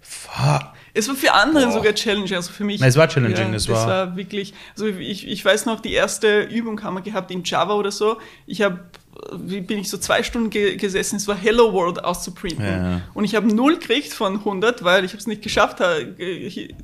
fuck. 0.00 0.72
Es 0.94 1.06
war 1.08 1.14
für 1.14 1.32
andere 1.32 1.66
Boah. 1.66 1.72
sogar 1.72 1.94
challenging, 1.94 2.34
also 2.36 2.50
für 2.50 2.64
mich. 2.64 2.80
Nein, 2.80 2.88
es 2.88 2.96
war 2.96 3.06
challenging, 3.08 3.50
Ja, 3.50 3.54
es 3.54 3.66
das 3.66 3.74
war- 3.74 3.86
war 3.86 4.16
wirklich, 4.16 4.52
also 4.72 4.86
ich, 4.86 5.28
ich 5.28 5.44
weiß 5.44 5.66
noch, 5.66 5.80
die 5.80 5.92
erste 5.92 6.42
Übung 6.42 6.82
haben 6.82 6.94
wir 6.94 7.02
gehabt 7.02 7.30
in 7.30 7.44
Java 7.44 7.74
oder 7.74 7.92
so. 7.92 8.18
Ich 8.46 8.62
habe, 8.62 8.80
bin 9.36 9.78
ich 9.78 9.90
so 9.90 9.98
zwei 9.98 10.22
Stunden 10.22 10.50
ge 10.50 10.76
gesessen, 10.76 11.16
es 11.16 11.26
war 11.26 11.36
Hello 11.36 11.72
World 11.72 12.04
auszuprinten. 12.04 12.64
Ja. 12.64 13.00
Und 13.14 13.24
ich 13.24 13.34
habe 13.34 13.46
null 13.46 13.78
gekriegt 13.78 14.12
von 14.12 14.36
100, 14.36 14.84
weil 14.84 15.04
ich 15.04 15.14
es 15.14 15.26
nicht 15.26 15.42
geschafft 15.42 15.80
habe, 15.80 16.14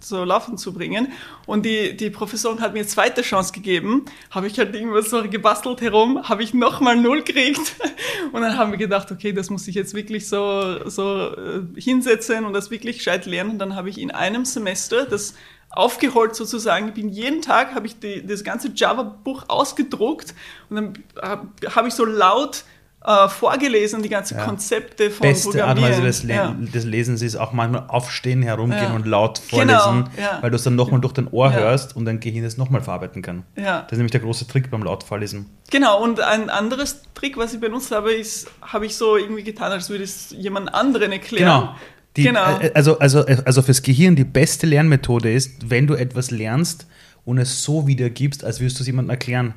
so 0.00 0.24
laufen 0.24 0.58
zu 0.58 0.72
bringen. 0.72 1.12
Und 1.46 1.64
die, 1.64 1.96
die 1.96 2.10
Professorin 2.10 2.60
hat 2.60 2.72
mir 2.74 2.86
zweite 2.86 3.22
Chance 3.22 3.52
gegeben, 3.52 4.04
habe 4.30 4.46
ich 4.46 4.58
halt 4.58 4.74
irgendwas 4.74 5.10
so 5.10 5.22
gebastelt 5.22 5.80
herum, 5.80 6.28
habe 6.28 6.42
ich 6.42 6.54
nochmal 6.54 6.96
null 6.96 7.22
gekriegt. 7.22 7.74
Und 8.32 8.42
dann 8.42 8.58
haben 8.58 8.72
wir 8.72 8.78
gedacht, 8.78 9.12
okay, 9.12 9.32
das 9.32 9.50
muss 9.50 9.68
ich 9.68 9.74
jetzt 9.74 9.94
wirklich 9.94 10.28
so, 10.28 10.88
so 10.88 11.28
äh, 11.28 11.80
hinsetzen 11.80 12.44
und 12.44 12.52
das 12.52 12.70
wirklich 12.70 12.98
gescheit 12.98 13.26
lernen. 13.26 13.50
Und 13.50 13.58
dann 13.58 13.76
habe 13.76 13.90
ich 13.90 13.98
in 13.98 14.10
einem 14.10 14.44
Semester 14.44 15.04
das 15.04 15.34
aufgeholt 15.74 16.36
sozusagen. 16.36 16.88
Ich 16.88 16.94
bin 16.94 17.08
jeden 17.08 17.42
Tag 17.42 17.74
habe 17.74 17.86
ich 17.86 17.98
die, 17.98 18.24
das 18.26 18.44
ganze 18.44 18.70
Java-Buch 18.74 19.44
ausgedruckt 19.48 20.34
und 20.70 20.76
dann 20.76 20.92
habe 21.20 21.48
hab 21.74 21.86
ich 21.86 21.94
so 21.94 22.04
laut 22.04 22.64
äh, 23.04 23.28
vorgelesen, 23.28 24.02
die 24.02 24.08
ganzen 24.08 24.38
ja. 24.38 24.44
Konzepte 24.44 25.10
von 25.10 25.28
Beste 25.28 25.50
Programmieren. 25.50 25.68
Art 25.68 25.78
und 25.78 25.90
Weise 25.90 26.02
des, 26.02 26.22
Le 26.22 26.34
ja. 26.34 26.56
des 26.58 26.84
Lesens 26.84 27.20
ist 27.20 27.36
auch 27.36 27.52
manchmal 27.52 27.84
aufstehen, 27.88 28.42
herumgehen 28.42 28.82
ja. 28.82 28.94
und 28.94 29.06
laut 29.06 29.42
genau, 29.50 29.78
vorlesen, 29.78 30.10
genau, 30.16 30.28
weil 30.40 30.50
du 30.50 30.56
es 30.56 30.62
dann 30.62 30.74
nochmal 30.74 31.00
durch 31.00 31.12
dein 31.12 31.28
Ohr 31.28 31.52
hörst 31.52 31.96
und 31.96 32.06
dein 32.06 32.20
Gehirn 32.20 32.44
es 32.44 32.56
nochmal 32.56 32.80
verarbeiten 32.80 33.20
kann. 33.20 33.44
Das 33.56 33.92
ist 33.92 33.98
nämlich 33.98 34.12
der 34.12 34.22
große 34.22 34.46
Trick 34.46 34.70
beim 34.70 34.82
laut 34.82 35.02
vorlesen. 35.02 35.50
Genau, 35.70 36.02
und 36.02 36.20
ein 36.20 36.48
anderes 36.48 37.02
Trick, 37.14 37.36
was 37.36 37.52
ich 37.52 37.60
benutzt 37.60 37.90
habe, 37.90 38.12
ist, 38.12 38.50
habe 38.62 38.86
ich 38.86 38.96
so 38.96 39.16
irgendwie 39.16 39.42
getan, 39.42 39.70
als 39.70 39.90
würde 39.90 40.04
es 40.04 40.30
jemand 40.30 40.72
anderen 40.72 41.12
erklären. 41.12 41.60
Genau. 41.60 41.74
Die, 42.16 42.22
genau. 42.22 42.58
Äh, 42.60 42.70
also, 42.74 42.98
also, 42.98 43.24
also 43.24 43.62
fürs 43.62 43.82
Gehirn 43.82 44.16
die 44.16 44.24
beste 44.24 44.66
Lernmethode 44.66 45.32
ist, 45.32 45.70
wenn 45.70 45.86
du 45.86 45.94
etwas 45.94 46.30
lernst 46.30 46.86
und 47.24 47.38
es 47.38 47.62
so 47.62 47.86
wiedergibst, 47.86 48.44
als 48.44 48.60
würdest 48.60 48.78
du 48.78 48.82
es 48.82 48.86
jemandem 48.86 49.10
erklären. 49.10 49.54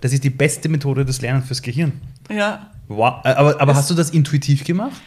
Das 0.00 0.12
ist 0.12 0.24
die 0.24 0.30
beste 0.30 0.68
Methode 0.68 1.04
des 1.04 1.20
Lernens 1.20 1.46
fürs 1.46 1.62
Gehirn. 1.62 1.92
Ja. 2.30 2.70
Wow. 2.88 3.24
Äh, 3.24 3.30
aber, 3.30 3.60
aber 3.60 3.74
hast 3.74 3.90
du 3.90 3.94
das 3.94 4.10
intuitiv 4.10 4.64
gemacht? 4.64 5.00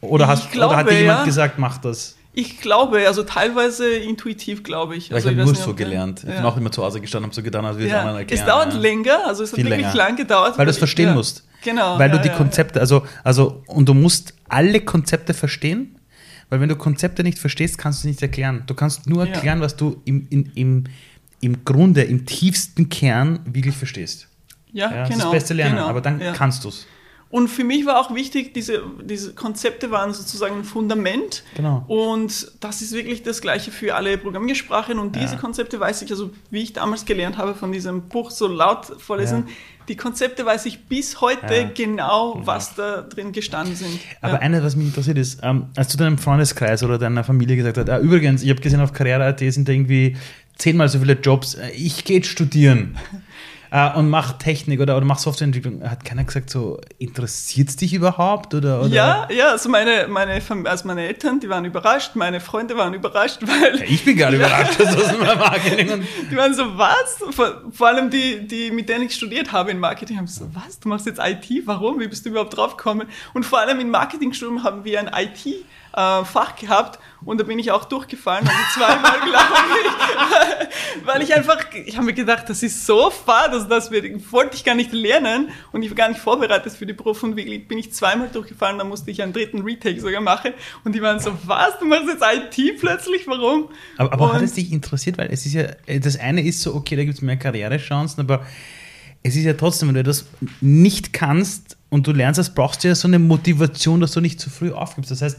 Oder, 0.00 0.26
hast, 0.26 0.50
glaube, 0.50 0.74
oder 0.74 0.76
hat 0.78 0.90
dir 0.90 0.98
jemand 0.98 1.20
ja. 1.20 1.24
gesagt, 1.24 1.58
mach 1.58 1.78
das? 1.78 2.16
Ich 2.34 2.60
glaube, 2.60 3.06
also 3.06 3.22
teilweise 3.24 3.88
intuitiv, 3.88 4.64
glaube 4.64 4.96
ich. 4.96 5.12
Also 5.12 5.28
ich 5.28 5.36
habe 5.36 5.44
nur 5.44 5.54
so 5.54 5.74
gelernt. 5.74 6.22
Ja. 6.22 6.30
Ich 6.30 6.36
bin 6.36 6.44
auch 6.44 6.56
immer 6.56 6.72
zu 6.72 6.82
Hause 6.82 7.00
gestanden 7.00 7.30
und 7.30 7.34
so 7.34 7.42
getan, 7.42 7.64
als 7.64 7.76
würde 7.76 7.86
ich 7.86 7.92
ja. 7.92 8.00
anderen 8.00 8.18
erklären. 8.18 8.40
Es 8.40 8.46
dauert 8.46 8.72
ja. 8.72 8.80
länger, 8.80 9.26
also 9.26 9.44
es 9.44 9.52
hat 9.52 9.58
wirklich 9.58 9.76
länger. 9.76 9.94
lang 9.94 10.16
gedauert. 10.16 10.56
Weil 10.56 10.64
du 10.64 10.70
es 10.70 10.78
verstehen 10.78 11.14
musst. 11.14 11.44
Genau. 11.62 11.98
Weil 11.98 12.10
du 12.10 12.20
die 12.20 12.30
Konzepte, 12.30 12.80
also, 12.80 13.06
also, 13.22 13.62
und 13.66 13.88
du 13.88 13.94
musst 13.94 14.34
alle 14.48 14.80
Konzepte 14.80 15.34
verstehen, 15.34 15.96
weil 16.52 16.60
wenn 16.60 16.68
du 16.68 16.76
Konzepte 16.76 17.22
nicht 17.22 17.38
verstehst, 17.38 17.78
kannst 17.78 18.00
du 18.04 18.08
es 18.08 18.10
nicht 18.12 18.20
erklären. 18.20 18.64
Du 18.66 18.74
kannst 18.74 19.06
nur 19.06 19.26
erklären, 19.26 19.62
was 19.62 19.74
du 19.74 20.02
im, 20.04 20.26
im, 20.28 20.50
im, 20.54 20.84
im 21.40 21.64
Grunde, 21.64 22.02
im 22.02 22.26
tiefsten 22.26 22.90
Kern 22.90 23.40
wirklich 23.46 23.74
verstehst. 23.74 24.28
Ja, 24.70 24.84
ja 24.84 24.90
genau. 24.90 25.00
Das 25.00 25.16
ist 25.16 25.24
das 25.24 25.30
beste 25.30 25.54
Lernen, 25.54 25.76
genau, 25.76 25.88
aber 25.88 26.02
dann 26.02 26.20
kannst 26.34 26.64
du 26.64 26.68
es. 26.68 26.86
Und 27.30 27.48
für 27.48 27.64
mich 27.64 27.86
war 27.86 27.98
auch 27.98 28.14
wichtig, 28.14 28.52
diese, 28.52 28.82
diese 29.02 29.32
Konzepte 29.32 29.90
waren 29.90 30.12
sozusagen 30.12 30.58
ein 30.58 30.64
Fundament. 30.64 31.42
Genau. 31.56 31.86
Und 31.88 32.52
das 32.60 32.82
ist 32.82 32.92
wirklich 32.92 33.22
das 33.22 33.40
Gleiche 33.40 33.70
für 33.70 33.94
alle 33.94 34.18
Programmiersprachen. 34.18 34.98
Und 34.98 35.16
diese 35.16 35.36
ja. 35.36 35.40
Konzepte 35.40 35.80
weiß 35.80 36.02
ich, 36.02 36.10
also 36.10 36.32
wie 36.50 36.60
ich 36.60 36.74
damals 36.74 37.06
gelernt 37.06 37.38
habe 37.38 37.54
von 37.54 37.72
diesem 37.72 38.02
Buch 38.02 38.30
so 38.30 38.46
laut 38.46 38.84
vorlesen, 39.00 39.44
ja. 39.46 39.54
Die 39.88 39.96
Konzepte 39.96 40.44
weiß 40.44 40.66
ich 40.66 40.84
bis 40.84 41.20
heute 41.20 41.54
ja. 41.54 41.70
genau, 41.74 42.40
was 42.44 42.74
da 42.74 43.02
drin 43.02 43.32
gestanden 43.32 43.74
sind. 43.74 44.00
Aber 44.20 44.40
eine, 44.40 44.62
was 44.62 44.76
mich 44.76 44.86
interessiert 44.86 45.18
ist, 45.18 45.40
ähm, 45.42 45.66
als 45.76 45.88
du 45.88 45.96
deinem 45.96 46.18
Freundeskreis 46.18 46.82
oder 46.82 46.98
deiner 46.98 47.24
Familie 47.24 47.56
gesagt 47.56 47.78
hast, 47.78 47.90
ah, 47.90 47.98
übrigens, 47.98 48.42
ich 48.42 48.50
habe 48.50 48.60
gesehen 48.60 48.80
auf 48.80 48.92
Karriere.at 48.92 49.40
sind 49.40 49.68
da 49.68 49.72
irgendwie 49.72 50.16
zehnmal 50.56 50.88
so 50.88 50.98
viele 50.98 51.14
Jobs, 51.14 51.54
äh, 51.54 51.70
ich 51.70 52.04
gehe 52.04 52.22
studieren. 52.22 52.96
äh, 53.72 53.90
und 53.94 54.10
mach 54.10 54.32
Technik 54.34 54.80
oder, 54.80 54.98
oder 54.98 55.06
mach 55.06 55.18
Softwareentwicklung. 55.18 55.82
Hat 55.88 56.04
keiner 56.04 56.24
gesagt, 56.24 56.50
so 56.50 56.78
interessiert 56.98 57.70
es 57.70 57.76
dich 57.76 57.94
überhaupt? 57.94 58.52
Oder, 58.52 58.80
oder? 58.80 58.88
Ja, 58.88 59.28
ja, 59.30 59.48
also 59.48 59.70
meine, 59.70 60.08
meine, 60.08 60.40
also 60.64 60.86
meine 60.86 61.06
Eltern, 61.06 61.40
die 61.40 61.48
waren 61.48 61.64
überrascht, 61.64 62.14
meine 62.14 62.40
Freunde 62.40 62.76
waren 62.76 62.92
überrascht, 62.92 63.40
weil. 63.46 63.78
Ja, 63.78 63.84
ich 63.86 64.04
bin 64.04 64.18
gar 64.18 64.30
nicht 64.30 64.40
überrascht, 64.40 64.78
dass 64.78 64.94
das 64.94 65.18
mal 65.18 65.36
Marketing 65.36 65.90
und 65.90 66.04
Die 66.30 66.36
waren 66.36 66.54
so, 66.54 66.76
was? 66.76 67.16
Vor, 67.30 67.62
vor, 67.72 67.86
allem 67.88 68.10
die, 68.10 68.46
die, 68.46 68.70
mit 68.70 68.90
denen 68.90 69.06
ich 69.06 69.14
studiert 69.14 69.52
habe 69.52 69.70
in 69.70 69.78
Marketing, 69.78 70.18
haben 70.18 70.26
so, 70.26 70.50
was? 70.52 70.78
Du 70.78 70.90
machst 70.90 71.06
jetzt 71.06 71.18
IT? 71.18 71.66
Warum? 71.66 71.98
Wie 71.98 72.08
bist 72.08 72.26
du 72.26 72.30
überhaupt 72.30 72.54
drauf 72.54 72.76
gekommen? 72.76 73.08
Und 73.32 73.46
vor 73.46 73.60
allem 73.60 73.80
im 73.80 73.90
Marketingstudium 73.90 74.64
haben 74.64 74.84
wir 74.84 75.00
ein 75.00 75.08
IT- 75.08 75.64
äh, 75.94 76.24
Fach 76.24 76.56
gehabt 76.56 76.98
und 77.24 77.40
da 77.40 77.44
bin 77.44 77.58
ich 77.58 77.70
auch 77.70 77.84
durchgefallen, 77.84 78.46
also 78.46 78.60
zweimal 78.74 79.20
glaube 79.28 79.52
ich, 79.84 81.06
weil 81.06 81.22
ich 81.22 81.34
einfach, 81.34 81.58
ich 81.72 81.96
habe 81.96 82.06
mir 82.06 82.12
gedacht, 82.12 82.48
das 82.48 82.62
ist 82.62 82.86
so 82.86 83.10
fad, 83.10 83.50
also 83.50 83.66
das 83.68 83.90
wollte 83.90 84.56
ich 84.56 84.64
gar 84.64 84.74
nicht 84.74 84.92
lernen 84.92 85.50
und 85.72 85.82
ich 85.82 85.90
war 85.90 85.96
gar 85.96 86.08
nicht 86.08 86.20
vorbereitet 86.20 86.72
für 86.72 86.86
die 86.86 86.94
Prof 86.94 87.22
und 87.22 87.36
wirklich 87.36 87.68
bin 87.68 87.78
ich 87.78 87.92
zweimal 87.92 88.28
durchgefallen, 88.28 88.78
da 88.78 88.84
musste 88.84 89.10
ich 89.10 89.22
einen 89.22 89.32
dritten 89.32 89.62
Retake 89.62 90.00
sogar 90.00 90.20
machen 90.20 90.52
und 90.84 90.94
die 90.94 91.02
waren 91.02 91.20
so, 91.20 91.36
was, 91.44 91.78
du 91.78 91.84
machst 91.84 92.06
jetzt 92.08 92.22
IT 92.22 92.80
plötzlich, 92.80 93.26
warum? 93.26 93.68
Aber, 93.98 94.12
aber 94.12 94.32
hat 94.32 94.42
es 94.42 94.54
dich 94.54 94.72
interessiert, 94.72 95.18
weil 95.18 95.30
es 95.30 95.46
ist 95.46 95.54
ja, 95.54 95.64
das 95.86 96.18
eine 96.18 96.42
ist 96.42 96.60
so, 96.62 96.74
okay, 96.74 96.96
da 96.96 97.04
gibt 97.04 97.16
es 97.16 97.22
mehr 97.22 97.36
Karrierechancen, 97.36 98.20
aber 98.20 98.44
es 99.22 99.36
ist 99.36 99.44
ja 99.44 99.52
trotzdem, 99.52 99.88
wenn 99.88 99.94
du 99.94 100.02
das 100.02 100.26
nicht 100.60 101.12
kannst 101.12 101.76
und 101.90 102.06
du 102.06 102.12
lernst 102.12 102.38
das, 102.38 102.54
brauchst 102.54 102.82
du 102.82 102.88
ja 102.88 102.94
so 102.94 103.06
eine 103.06 103.18
Motivation, 103.18 104.00
dass 104.00 104.12
du 104.12 104.20
nicht 104.20 104.40
zu 104.40 104.50
früh 104.50 104.72
aufgibst. 104.72 105.10
Das 105.10 105.22
heißt, 105.22 105.38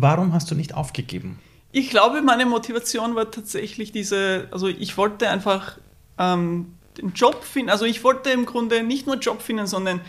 warum 0.00 0.32
hast 0.32 0.50
du 0.50 0.54
nicht 0.54 0.74
aufgegeben? 0.74 1.38
Ich 1.70 1.90
glaube, 1.90 2.20
meine 2.22 2.46
Motivation 2.46 3.14
war 3.14 3.30
tatsächlich 3.30 3.92
diese, 3.92 4.48
also 4.50 4.68
ich 4.68 4.96
wollte 4.96 5.28
einfach 5.28 5.78
ähm, 6.18 6.74
den 6.98 7.12
Job 7.12 7.42
finden, 7.44 7.70
also 7.70 7.84
ich 7.84 8.04
wollte 8.04 8.30
im 8.30 8.44
Grunde 8.44 8.82
nicht 8.82 9.06
nur 9.06 9.16
Job 9.16 9.40
finden, 9.40 9.66
sondern 9.66 10.00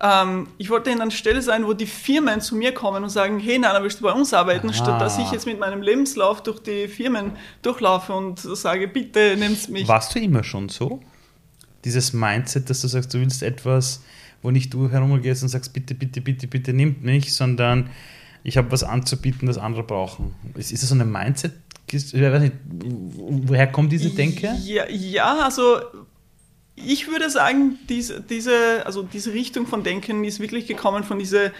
ähm, 0.00 0.48
ich 0.58 0.70
wollte 0.70 0.90
in 0.90 1.00
einer 1.00 1.12
Stelle 1.12 1.42
sein, 1.42 1.64
wo 1.64 1.74
die 1.74 1.86
Firmen 1.86 2.40
zu 2.40 2.56
mir 2.56 2.72
kommen 2.72 3.04
und 3.04 3.10
sagen, 3.10 3.38
hey 3.38 3.58
Nana, 3.58 3.82
willst 3.82 4.00
du 4.00 4.04
bei 4.04 4.12
uns 4.12 4.34
arbeiten? 4.34 4.70
Aha. 4.70 4.76
Statt 4.76 5.00
dass 5.00 5.18
ich 5.18 5.30
jetzt 5.30 5.46
mit 5.46 5.60
meinem 5.60 5.82
Lebenslauf 5.82 6.42
durch 6.42 6.58
die 6.58 6.88
Firmen 6.88 7.32
durchlaufe 7.62 8.12
und 8.12 8.40
sage, 8.40 8.88
bitte 8.88 9.36
nimm's 9.38 9.68
mich. 9.68 9.86
Warst 9.86 10.14
du 10.14 10.18
immer 10.18 10.42
schon 10.42 10.68
so? 10.68 11.00
dieses 11.84 12.12
Mindset, 12.12 12.70
dass 12.70 12.80
du 12.80 12.88
sagst, 12.88 13.12
du 13.14 13.20
willst 13.20 13.42
etwas, 13.42 14.02
wo 14.42 14.50
nicht 14.50 14.72
du 14.72 14.90
herumgehst 14.90 15.42
und 15.42 15.48
sagst, 15.48 15.72
bitte, 15.72 15.94
bitte, 15.94 16.20
bitte, 16.20 16.46
bitte 16.46 16.72
nimmt 16.72 17.02
mich, 17.02 17.34
sondern 17.34 17.90
ich 18.44 18.56
habe 18.56 18.70
was 18.70 18.84
anzubieten, 18.84 19.46
das 19.46 19.58
andere 19.58 19.82
brauchen. 19.82 20.34
Ist, 20.54 20.72
ist 20.72 20.82
das 20.82 20.90
so 20.90 20.94
ein 20.94 21.10
Mindset? 21.10 21.52
Ich 21.90 22.14
weiß 22.14 22.40
nicht, 22.40 22.54
woher 22.64 23.66
kommt 23.66 23.92
diese 23.92 24.10
Denke? 24.10 24.54
Ja, 24.64 24.88
ja 24.88 25.40
also 25.40 25.80
ich 26.74 27.08
würde 27.08 27.28
sagen, 27.28 27.78
diese, 27.88 28.20
diese, 28.20 28.84
also 28.86 29.02
diese 29.02 29.32
Richtung 29.32 29.66
von 29.66 29.82
Denken 29.82 30.24
ist 30.24 30.40
wirklich 30.40 30.66
gekommen 30.66 31.04
von 31.04 31.18
dieser 31.18 31.50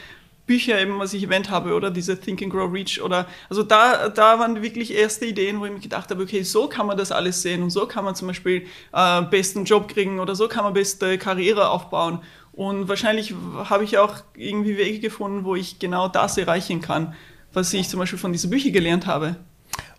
Bücher 0.46 0.80
eben, 0.80 0.98
was 0.98 1.14
ich 1.14 1.22
erwähnt 1.22 1.50
habe, 1.50 1.74
oder 1.74 1.90
diese 1.90 2.18
Think 2.18 2.42
and 2.42 2.52
Grow 2.52 2.70
Reach 2.72 3.00
oder, 3.00 3.26
also 3.48 3.62
da, 3.62 4.08
da 4.08 4.38
waren 4.38 4.60
wirklich 4.60 4.92
erste 4.92 5.26
Ideen, 5.26 5.60
wo 5.60 5.66
ich 5.66 5.72
mir 5.72 5.78
gedacht 5.78 6.10
habe, 6.10 6.22
okay, 6.22 6.42
so 6.42 6.66
kann 6.66 6.86
man 6.86 6.96
das 6.96 7.12
alles 7.12 7.42
sehen 7.42 7.62
und 7.62 7.70
so 7.70 7.86
kann 7.86 8.04
man 8.04 8.16
zum 8.16 8.28
Beispiel 8.28 8.66
äh, 8.92 9.22
besten 9.22 9.64
Job 9.64 9.88
kriegen 9.88 10.18
oder 10.18 10.34
so 10.34 10.48
kann 10.48 10.64
man 10.64 10.72
beste 10.72 11.16
Karriere 11.16 11.68
aufbauen. 11.68 12.20
Und 12.52 12.88
wahrscheinlich 12.88 13.34
habe 13.64 13.84
ich 13.84 13.98
auch 13.98 14.22
irgendwie 14.36 14.76
Wege 14.76 15.00
gefunden, 15.00 15.44
wo 15.44 15.56
ich 15.56 15.78
genau 15.78 16.08
das 16.08 16.36
erreichen 16.36 16.80
kann, 16.80 17.14
was 17.52 17.72
ich 17.72 17.88
zum 17.88 18.00
Beispiel 18.00 18.18
von 18.18 18.32
diesen 18.32 18.50
Büchern 18.50 18.72
gelernt 18.72 19.06
habe. 19.06 19.36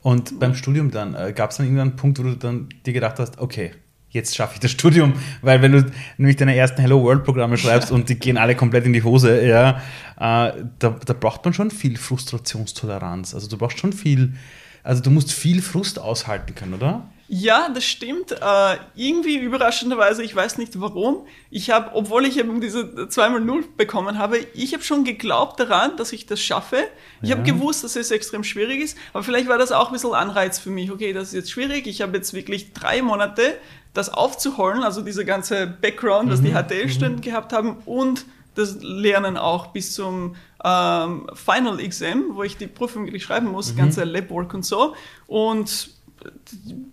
Und 0.01 0.39
beim 0.39 0.53
Studium 0.53 0.91
dann, 0.91 1.15
äh, 1.15 1.33
gab 1.33 1.51
es 1.51 1.57
dann 1.57 1.65
irgendeinen 1.65 1.95
Punkt, 1.95 2.19
wo 2.19 2.23
du 2.23 2.35
dann 2.35 2.69
dir 2.85 2.93
gedacht 2.93 3.19
hast, 3.19 3.39
okay, 3.39 3.71
jetzt 4.13 4.35
schaffe 4.35 4.55
ich 4.55 4.59
das 4.59 4.71
Studium. 4.71 5.13
Weil 5.41 5.61
wenn 5.61 5.71
du 5.71 5.91
nämlich 6.17 6.37
deine 6.37 6.55
ersten 6.55 6.79
Hello 6.81 7.01
World 7.01 7.23
Programme 7.23 7.57
schreibst 7.57 7.91
und 7.91 8.09
die 8.09 8.15
gehen 8.15 8.37
alle 8.37 8.55
komplett 8.55 8.85
in 8.85 8.93
die 8.93 9.03
Hose, 9.03 9.45
ja, 9.45 9.81
äh, 10.17 10.63
da, 10.79 10.89
da 11.05 11.13
braucht 11.13 11.43
man 11.43 11.53
schon 11.53 11.71
viel 11.71 11.97
Frustrationstoleranz. 11.97 13.33
Also 13.33 13.49
du 13.49 13.57
brauchst 13.57 13.79
schon 13.79 13.93
viel, 13.93 14.33
also 14.83 15.01
du 15.01 15.09
musst 15.09 15.31
viel 15.33 15.61
Frust 15.61 15.99
aushalten 15.99 16.53
können, 16.53 16.75
oder? 16.75 17.09
Ja, 17.27 17.69
das 17.69 17.85
stimmt. 17.85 18.31
Äh, 18.31 18.77
irgendwie 18.95 19.37
überraschenderweise, 19.37 20.23
ich 20.23 20.35
weiß 20.35 20.57
nicht 20.57 20.79
warum. 20.79 21.25
Ich 21.49 21.69
habe, 21.69 21.95
obwohl 21.95 22.25
ich 22.25 22.37
eben 22.37 22.59
diese 22.59 23.07
zweimal 23.07 23.39
Null 23.39 23.63
bekommen 23.77 24.17
habe, 24.17 24.39
ich 24.53 24.73
habe 24.73 24.83
schon 24.83 25.03
geglaubt 25.03 25.59
daran, 25.59 25.95
dass 25.97 26.11
ich 26.11 26.25
das 26.25 26.41
schaffe. 26.41 26.83
Ich 27.21 27.29
ja. 27.29 27.37
habe 27.37 27.49
gewusst, 27.49 27.83
dass 27.83 27.95
es 27.95 28.11
extrem 28.11 28.43
schwierig 28.43 28.81
ist, 28.81 28.97
aber 29.13 29.23
vielleicht 29.23 29.47
war 29.47 29.57
das 29.57 29.71
auch 29.71 29.87
ein 29.87 29.93
bisschen 29.93 30.13
Anreiz 30.13 30.59
für 30.59 30.69
mich. 30.69 30.91
Okay, 30.91 31.13
das 31.13 31.29
ist 31.29 31.33
jetzt 31.33 31.51
schwierig. 31.51 31.87
Ich 31.87 32.01
habe 32.01 32.17
jetzt 32.17 32.33
wirklich 32.33 32.73
drei 32.73 33.01
Monate 33.01 33.57
das 33.93 34.13
aufzuholen, 34.13 34.83
also 34.83 35.01
diese 35.01 35.23
ganze 35.23 35.67
Background, 35.67 36.29
was 36.29 36.41
mhm. 36.41 36.45
die 36.45 36.53
HTL-Studenten 36.53 37.19
mhm. 37.19 37.21
gehabt 37.21 37.53
haben 37.53 37.77
und 37.85 38.25
das 38.55 38.77
Lernen 38.81 39.37
auch 39.37 39.67
bis 39.67 39.93
zum 39.93 40.35
ähm, 40.63 41.27
Final 41.33 41.79
Exam, 41.79 42.25
wo 42.33 42.43
ich 42.43 42.57
die 42.57 42.67
Prüfung 42.67 43.05
wirklich 43.05 43.23
schreiben 43.23 43.47
muss, 43.47 43.73
mhm. 43.73 43.77
ganze 43.77 44.03
Labwork 44.03 44.53
und 44.53 44.65
so. 44.65 44.95
Und 45.27 45.89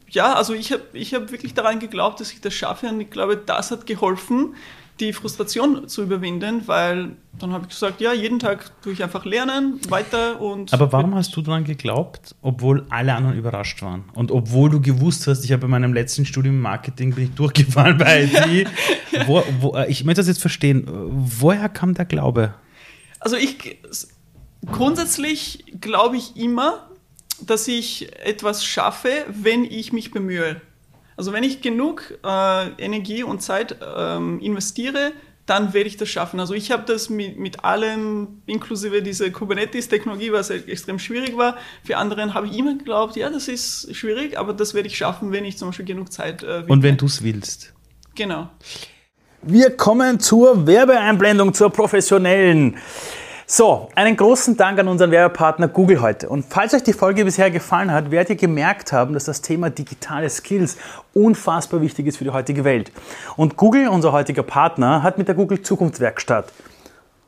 ja, 0.09 0.35
also 0.35 0.55
ich 0.55 0.73
habe 0.73 0.83
ich 0.93 1.15
hab 1.15 1.31
wirklich 1.31 1.55
daran 1.55 1.79
geglaubt, 1.79 2.21
dass 2.21 2.33
ich 2.33 2.41
das 2.41 2.55
schaffe 2.55 2.89
und 2.89 3.01
ich 3.01 3.11
glaube, 3.11 3.37
das 3.37 3.71
hat 3.71 3.87
geholfen, 3.87 4.55
die 5.01 5.13
Frustration 5.13 5.89
zu 5.89 6.03
überwinden, 6.03 6.63
weil 6.67 7.17
dann 7.39 7.53
habe 7.53 7.65
ich 7.65 7.71
gesagt, 7.71 8.01
ja, 8.01 8.13
jeden 8.13 8.39
Tag 8.39 8.71
tue 8.83 8.93
ich 8.93 9.03
einfach 9.03 9.25
lernen, 9.25 9.81
weiter 9.89 10.41
und. 10.41 10.73
Aber 10.75 10.93
warum 10.93 11.15
hast 11.15 11.35
du 11.35 11.43
daran 11.43 11.65
geglaubt, 11.65 12.35
obwohl 12.43 12.87
alle 12.91 13.15
anderen 13.15 13.37
überrascht 13.37 13.81
waren? 13.83 14.05
Und 14.15 14.31
obwohl 14.31 14.69
du 14.69 14.81
gewusst 14.81 15.27
hast, 15.27 15.45
ich 15.45 15.53
habe 15.53 15.63
bei 15.63 15.69
meinem 15.69 15.95
letzten 15.95 16.27
Studium 16.27 16.61
Marketing 16.61 17.15
bin 17.15 17.25
ich 17.25 17.35
durchgefallen 17.35 17.97
bei 17.97 18.25
IT. 18.25 18.69
ja. 19.11 19.27
wo, 19.27 19.43
wo, 19.61 19.75
äh, 19.75 19.91
ich 19.91 20.05
möchte 20.05 20.21
das 20.21 20.29
jetzt 20.29 20.41
verstehen. 20.41 20.85
Woher 20.87 21.69
kam 21.69 21.95
der 21.95 22.05
Glaube? 22.05 22.55
Also 23.21 23.37
ich 23.37 23.79
grundsätzlich 24.67 25.65
glaube 25.81 26.17
ich 26.17 26.37
immer, 26.37 26.90
dass 27.47 27.69
ich 27.69 28.13
etwas 28.25 28.65
schaffe, 28.65 29.11
wenn 29.29 29.65
ich 29.65 29.93
mich 29.93 30.11
bemühe. 30.11 30.61
Also 31.17 31.33
wenn 31.33 31.45
ich 31.45 31.61
genug 31.61 32.19
äh, 32.25 32.69
Energie 32.79 33.23
und 33.23 33.43
Zeit 33.43 33.77
ähm, 33.97 34.41
investiere, 34.41 35.13
dann 35.51 35.75
werde 35.75 35.89
ich 35.89 35.97
das 35.97 36.09
schaffen. 36.09 36.39
Also 36.39 36.55
ich 36.55 36.71
habe 36.71 36.85
das 36.87 37.11
mit, 37.11 37.39
mit 37.39 37.65
allem, 37.65 38.41
inklusive 38.47 39.03
diese 39.03 39.33
Kubernetes-Technologie, 39.33 40.33
was 40.33 40.49
extrem 40.51 41.01
schwierig 41.01 41.37
war. 41.37 41.57
Für 41.83 41.97
anderen 41.97 42.35
habe 42.35 42.47
ich 42.47 42.57
immer 42.57 42.75
geglaubt, 42.75 43.17
ja, 43.17 43.29
das 43.31 43.49
ist 43.49 43.95
schwierig, 43.95 44.39
aber 44.39 44.53
das 44.53 44.75
werde 44.75 44.87
ich 44.87 44.97
schaffen, 44.97 45.33
wenn 45.33 45.45
ich 45.45 45.59
zum 45.59 45.69
Beispiel 45.69 45.87
genug 45.87 46.13
Zeit 46.13 46.45
äh, 46.45 46.63
Und 46.69 46.85
wenn 46.85 46.97
du 46.97 47.07
es 47.07 47.23
willst. 47.25 47.75
Genau. 48.15 48.49
Wir 49.43 49.77
kommen 49.77 50.21
zur 50.21 50.67
Werbeeinblendung, 50.67 51.53
zur 51.53 51.71
professionellen. 51.71 52.77
So, 53.53 53.89
einen 53.97 54.17
großen 54.17 54.57
Dank 54.57 54.79
an 54.79 54.87
unseren 54.87 55.11
Werbepartner 55.11 55.67
Google 55.67 56.01
heute. 56.01 56.29
Und 56.29 56.45
falls 56.49 56.73
euch 56.73 56.85
die 56.85 56.93
Folge 56.93 57.25
bisher 57.25 57.51
gefallen 57.51 57.91
hat, 57.93 58.13
werdet 58.13 58.31
ihr 58.31 58.37
gemerkt 58.37 58.93
haben, 58.93 59.13
dass 59.13 59.25
das 59.25 59.43
Thema 59.43 59.71
digitale 59.71 60.31
Skills 60.31 60.77
unfassbar 61.15 61.81
wichtig 61.81 62.07
ist 62.07 62.19
für 62.19 62.23
die 62.23 62.31
heutige 62.31 62.63
Welt. 62.63 62.93
Und 63.37 63.57
Google, 63.57 63.89
unser 63.89 64.13
heutiger 64.13 64.45
Partner, 64.45 65.03
hat 65.03 65.19
mit 65.19 65.27
der 65.27 65.35
Google 65.35 65.63
Zukunftswerkstatt 65.63 66.53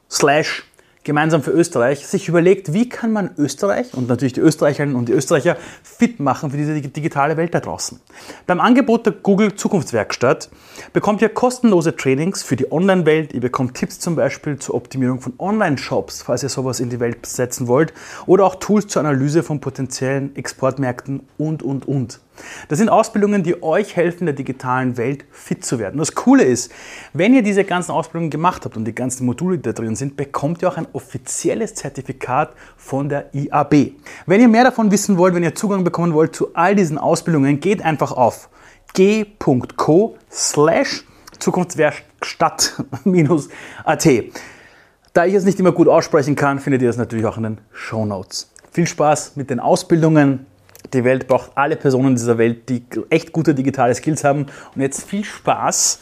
slash 0.08 0.62
gemeinsam 1.04 1.42
für 1.42 1.50
Österreich 1.50 2.06
sich 2.06 2.28
überlegt, 2.28 2.72
wie 2.72 2.88
kann 2.88 3.12
man 3.12 3.30
Österreich 3.36 3.94
und 3.94 4.08
natürlich 4.08 4.34
die 4.34 4.40
Österreicherinnen 4.40 4.94
und 4.94 5.08
die 5.08 5.12
Österreicher 5.12 5.56
fit 5.82 6.20
machen 6.20 6.50
für 6.50 6.56
diese 6.56 6.80
digitale 6.80 7.36
Welt 7.36 7.54
da 7.54 7.60
draußen. 7.60 8.00
Beim 8.46 8.60
Angebot 8.60 9.06
der 9.06 9.12
Google 9.12 9.54
Zukunftswerkstatt 9.54 10.50
bekommt 10.92 11.22
ihr 11.22 11.28
kostenlose 11.28 11.96
Trainings 11.96 12.42
für 12.42 12.56
die 12.56 12.70
Online-Welt. 12.70 13.32
Ihr 13.32 13.40
bekommt 13.40 13.74
Tipps 13.74 13.98
zum 13.98 14.16
Beispiel 14.16 14.58
zur 14.58 14.74
Optimierung 14.74 15.20
von 15.20 15.34
Online-Shops, 15.38 16.22
falls 16.22 16.42
ihr 16.42 16.48
sowas 16.48 16.80
in 16.80 16.90
die 16.90 17.00
Welt 17.00 17.26
setzen 17.26 17.66
wollt, 17.66 17.92
oder 18.26 18.44
auch 18.44 18.56
Tools 18.56 18.86
zur 18.86 19.00
Analyse 19.00 19.42
von 19.42 19.60
potenziellen 19.60 20.36
Exportmärkten 20.36 21.20
und, 21.38 21.62
und, 21.62 21.86
und. 21.86 22.20
Das 22.68 22.78
sind 22.78 22.88
Ausbildungen, 22.88 23.42
die 23.42 23.62
euch 23.62 23.96
helfen, 23.96 24.20
in 24.20 24.26
der 24.26 24.34
digitalen 24.34 24.96
Welt 24.96 25.24
fit 25.30 25.64
zu 25.64 25.78
werden. 25.78 25.94
Und 25.94 26.00
das 26.00 26.14
Coole 26.14 26.44
ist, 26.44 26.70
wenn 27.12 27.34
ihr 27.34 27.42
diese 27.42 27.64
ganzen 27.64 27.92
Ausbildungen 27.92 28.30
gemacht 28.30 28.64
habt 28.64 28.76
und 28.76 28.84
die 28.84 28.94
ganzen 28.94 29.26
Module, 29.26 29.56
die 29.56 29.62
da 29.62 29.72
drin 29.72 29.96
sind, 29.96 30.16
bekommt 30.16 30.62
ihr 30.62 30.68
auch 30.68 30.76
ein 30.76 30.86
offizielles 30.92 31.74
Zertifikat 31.74 32.52
von 32.76 33.08
der 33.08 33.34
IAB. 33.34 33.92
Wenn 34.26 34.40
ihr 34.40 34.48
mehr 34.48 34.64
davon 34.64 34.90
wissen 34.90 35.18
wollt, 35.18 35.34
wenn 35.34 35.42
ihr 35.42 35.54
Zugang 35.54 35.84
bekommen 35.84 36.14
wollt 36.14 36.34
zu 36.34 36.54
all 36.54 36.74
diesen 36.74 36.98
Ausbildungen, 36.98 37.60
geht 37.60 37.82
einfach 37.82 38.12
auf 38.12 38.48
g.co 38.94 40.16
slash 40.30 41.04
Zukunftswerkstatt-at. 41.38 44.08
Da 45.12 45.26
ich 45.26 45.34
es 45.34 45.44
nicht 45.44 45.60
immer 45.60 45.72
gut 45.72 45.88
aussprechen 45.88 46.36
kann, 46.36 46.58
findet 46.58 46.82
ihr 46.82 46.88
das 46.88 46.96
natürlich 46.96 47.26
auch 47.26 47.36
in 47.36 47.42
den 47.42 47.58
Show 47.72 48.06
Notes. 48.06 48.50
Viel 48.70 48.86
Spaß 48.86 49.36
mit 49.36 49.50
den 49.50 49.60
Ausbildungen 49.60 50.46
die 50.92 51.04
Welt 51.04 51.28
braucht 51.28 51.52
alle 51.56 51.76
Personen 51.76 52.14
dieser 52.14 52.38
Welt, 52.38 52.68
die 52.68 52.84
echt 53.10 53.32
gute 53.32 53.54
digitale 53.54 53.94
Skills 53.94 54.24
haben. 54.24 54.46
Und 54.74 54.80
jetzt 54.80 55.08
viel 55.08 55.24
Spaß 55.24 56.00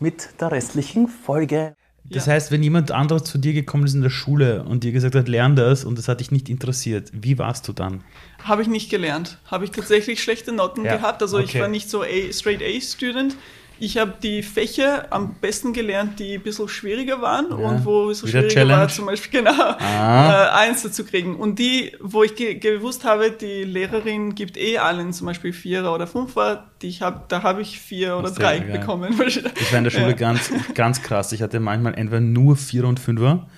mit 0.00 0.28
der 0.40 0.52
restlichen 0.52 1.08
Folge. 1.08 1.74
Das 2.04 2.26
ja. 2.26 2.32
heißt, 2.32 2.50
wenn 2.50 2.62
jemand 2.62 2.90
anderes 2.90 3.24
zu 3.24 3.38
dir 3.38 3.52
gekommen 3.52 3.84
ist 3.84 3.94
in 3.94 4.02
der 4.02 4.10
Schule 4.10 4.64
und 4.64 4.84
dir 4.84 4.92
gesagt 4.92 5.14
hat, 5.14 5.28
lern 5.28 5.56
das 5.56 5.84
und 5.84 5.96
das 5.96 6.08
hat 6.08 6.20
dich 6.20 6.30
nicht 6.30 6.48
interessiert, 6.48 7.10
wie 7.12 7.38
warst 7.38 7.68
du 7.68 7.72
dann? 7.72 8.02
Habe 8.42 8.62
ich 8.62 8.68
nicht 8.68 8.90
gelernt. 8.90 9.38
Habe 9.46 9.64
ich 9.64 9.70
tatsächlich 9.70 10.22
schlechte 10.22 10.52
Noten 10.52 10.84
ja. 10.84 10.96
gehabt. 10.96 11.22
Also 11.22 11.38
okay. 11.38 11.46
ich 11.46 11.60
war 11.60 11.68
nicht 11.68 11.88
so 11.88 12.02
a, 12.02 12.32
straight 12.32 12.60
A-Student. 12.62 13.36
Ich 13.82 13.98
habe 13.98 14.14
die 14.22 14.44
Fächer 14.44 15.06
am 15.10 15.34
besten 15.40 15.72
gelernt, 15.72 16.20
die 16.20 16.34
ein 16.34 16.42
bisschen 16.42 16.68
schwieriger 16.68 17.20
waren 17.20 17.46
ja. 17.50 17.56
und 17.56 17.84
wo 17.84 18.10
es 18.10 18.20
so 18.20 18.28
Wieder 18.28 18.42
schwieriger 18.42 18.60
Challenge. 18.60 18.80
war, 18.80 18.88
zum 18.88 19.06
Beispiel 19.06 19.40
genau 19.42 19.60
ah. 19.60 20.44
äh, 20.44 20.68
eins 20.68 20.84
dazu 20.84 21.04
kriegen. 21.04 21.34
Und 21.34 21.58
die, 21.58 21.90
wo 22.00 22.22
ich 22.22 22.36
ge 22.36 22.54
gewusst 22.54 23.02
habe, 23.02 23.32
die 23.32 23.64
Lehrerin 23.64 24.36
gibt 24.36 24.56
eh 24.56 24.78
allen 24.78 25.12
zum 25.12 25.26
Beispiel 25.26 25.52
Vierer 25.52 25.92
oder 25.92 26.06
Fünfer, 26.06 26.70
die 26.80 26.86
ich 26.86 27.02
habe, 27.02 27.24
da 27.26 27.42
habe 27.42 27.60
ich 27.60 27.80
vier 27.80 28.16
oder 28.16 28.30
drei 28.30 28.60
geil. 28.60 28.78
bekommen. 28.78 29.20
Ich 29.22 29.72
war 29.72 29.78
in 29.78 29.84
der 29.84 29.90
Schule 29.90 30.10
ja. 30.10 30.12
ganz, 30.12 30.52
ganz 30.74 31.02
krass. 31.02 31.32
Ich 31.32 31.42
hatte 31.42 31.58
manchmal 31.58 31.94
entweder 31.94 32.20
nur 32.20 32.56
Vierer 32.56 32.86
und 32.86 33.00
Fünfer 33.00 33.48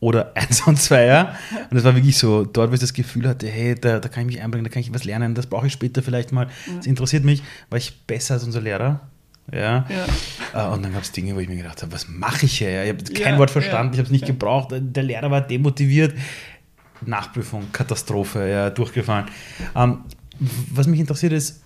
oder 0.00 0.32
Eins 0.34 0.66
und 0.66 0.80
Zweier. 0.80 1.36
Und 1.68 1.74
das 1.74 1.84
war 1.84 1.94
wirklich 1.94 2.16
so, 2.16 2.44
dort, 2.46 2.70
wo 2.70 2.74
ich 2.74 2.80
das 2.80 2.94
Gefühl 2.94 3.28
hatte, 3.28 3.46
hey, 3.48 3.74
da, 3.74 4.00
da 4.00 4.08
kann 4.08 4.22
ich 4.22 4.34
mich 4.34 4.42
einbringen, 4.42 4.64
da 4.64 4.70
kann 4.70 4.80
ich 4.80 4.94
was 4.94 5.04
lernen, 5.04 5.34
das 5.34 5.46
brauche 5.46 5.66
ich 5.66 5.74
später 5.74 6.02
vielleicht 6.02 6.32
mal. 6.32 6.48
Das 6.74 6.86
interessiert 6.86 7.24
mich, 7.24 7.42
war 7.68 7.76
ich 7.76 8.06
besser 8.06 8.34
als 8.34 8.44
unser 8.44 8.62
Lehrer. 8.62 9.10
Ja. 9.52 9.86
ja. 9.88 10.68
Äh, 10.68 10.72
und 10.72 10.82
dann 10.82 10.92
gab 10.92 11.02
es 11.02 11.12
Dinge, 11.12 11.34
wo 11.34 11.40
ich 11.40 11.48
mir 11.48 11.56
gedacht 11.56 11.82
habe, 11.82 11.92
was 11.92 12.08
mache 12.08 12.46
ich 12.46 12.58
hier? 12.58 12.84
Ich 12.84 12.90
habe 12.90 13.04
kein 13.04 13.34
ja, 13.34 13.38
Wort 13.38 13.50
verstanden, 13.50 13.88
ja. 13.88 13.92
ich 13.92 13.98
habe 13.98 14.06
es 14.06 14.12
nicht 14.12 14.26
gebraucht. 14.26 14.68
Der 14.72 15.02
Lehrer 15.02 15.30
war 15.30 15.40
demotiviert. 15.40 16.14
Nachprüfung, 17.02 17.70
Katastrophe, 17.72 18.48
ja, 18.48 18.70
durchgefallen. 18.70 19.26
Ähm, 19.74 20.04
was 20.70 20.86
mich 20.86 21.00
interessiert 21.00 21.32
ist, 21.32 21.62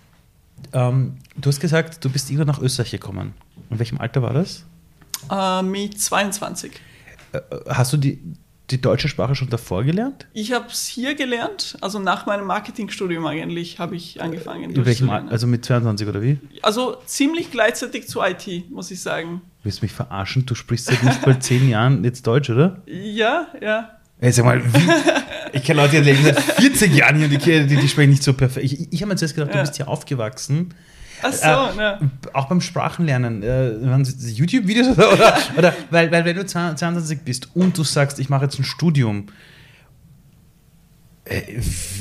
ähm, 0.73 1.17
du 1.37 1.49
hast 1.49 1.59
gesagt, 1.59 2.03
du 2.03 2.09
bist 2.09 2.29
irgendwann 2.29 2.47
nach 2.47 2.59
Österreich 2.59 2.91
gekommen. 2.91 3.33
In 3.69 3.79
welchem 3.79 3.99
Alter 3.99 4.21
war 4.21 4.33
das? 4.33 4.65
Äh, 5.31 5.63
mit 5.63 5.99
22. 5.99 6.73
Äh, 7.31 7.39
hast 7.69 7.93
du 7.93 7.97
die, 7.97 8.19
die 8.71 8.81
deutsche 8.81 9.07
Sprache 9.07 9.35
schon 9.35 9.49
davor 9.49 9.83
gelernt? 9.83 10.27
Ich 10.33 10.51
habe 10.51 10.67
es 10.67 10.87
hier 10.87 11.15
gelernt, 11.15 11.77
also 11.81 11.99
nach 11.99 12.25
meinem 12.25 12.45
Marketingstudium 12.45 13.25
eigentlich 13.25 13.79
habe 13.79 13.95
ich 13.95 14.21
angefangen. 14.21 14.71
In 14.71 14.85
welchem? 14.85 15.09
Also 15.09 15.47
mit 15.47 15.65
22 15.65 16.07
oder 16.07 16.21
wie? 16.21 16.39
Also 16.61 16.97
ziemlich 17.05 17.51
gleichzeitig 17.51 18.07
zu 18.07 18.21
IT, 18.21 18.69
muss 18.69 18.91
ich 18.91 19.01
sagen. 19.01 19.41
Willst 19.63 19.81
du 19.81 19.85
mich 19.85 19.93
verarschen? 19.93 20.45
Du 20.45 20.55
sprichst 20.55 20.85
seit 20.85 21.03
nicht 21.03 21.25
mal 21.25 21.39
zehn 21.39 21.69
Jahren 21.69 22.03
jetzt 22.03 22.25
Deutsch, 22.25 22.49
oder? 22.49 22.81
Ja, 22.85 23.47
ja. 23.61 23.97
Ey, 24.21 24.31
sag 24.31 24.45
mal, 24.45 24.61
wie? 24.63 24.89
ich 25.53 25.63
kenne 25.63 25.81
Leute, 25.81 26.01
die 26.01 26.11
leben 26.11 26.23
seit 26.23 26.39
40 26.39 26.93
Jahren 26.93 27.15
hier 27.15 27.25
und 27.25 27.31
die, 27.31 27.67
die, 27.67 27.75
die 27.77 27.87
sprechen 27.87 28.09
nicht 28.09 28.23
so 28.23 28.33
perfekt. 28.33 28.65
Ich, 28.65 28.91
ich 28.91 29.01
habe 29.01 29.09
mir 29.09 29.15
zuerst 29.15 29.35
gedacht, 29.35 29.51
ja. 29.51 29.61
du 29.61 29.61
bist 29.61 29.77
hier 29.77 29.87
aufgewachsen 29.87 30.73
Ach 31.21 31.33
so, 31.33 31.47
äh, 31.47 31.75
ne. 31.75 32.11
Auch 32.33 32.47
beim 32.47 32.61
Sprachenlernen. 32.61 33.43
Äh, 33.43 33.73
YouTube-Videos 34.29 34.89
oder, 34.89 35.13
oder, 35.13 35.37
oder, 35.57 35.73
weil, 35.89 36.11
weil 36.11 36.25
wenn 36.25 36.35
du 36.35 36.45
22 36.45 37.21
bist 37.21 37.55
und 37.55 37.77
du 37.77 37.83
sagst, 37.83 38.19
ich 38.19 38.29
mache 38.29 38.45
jetzt 38.45 38.59
ein 38.59 38.63
Studium, 38.63 39.27
äh, 41.25 41.41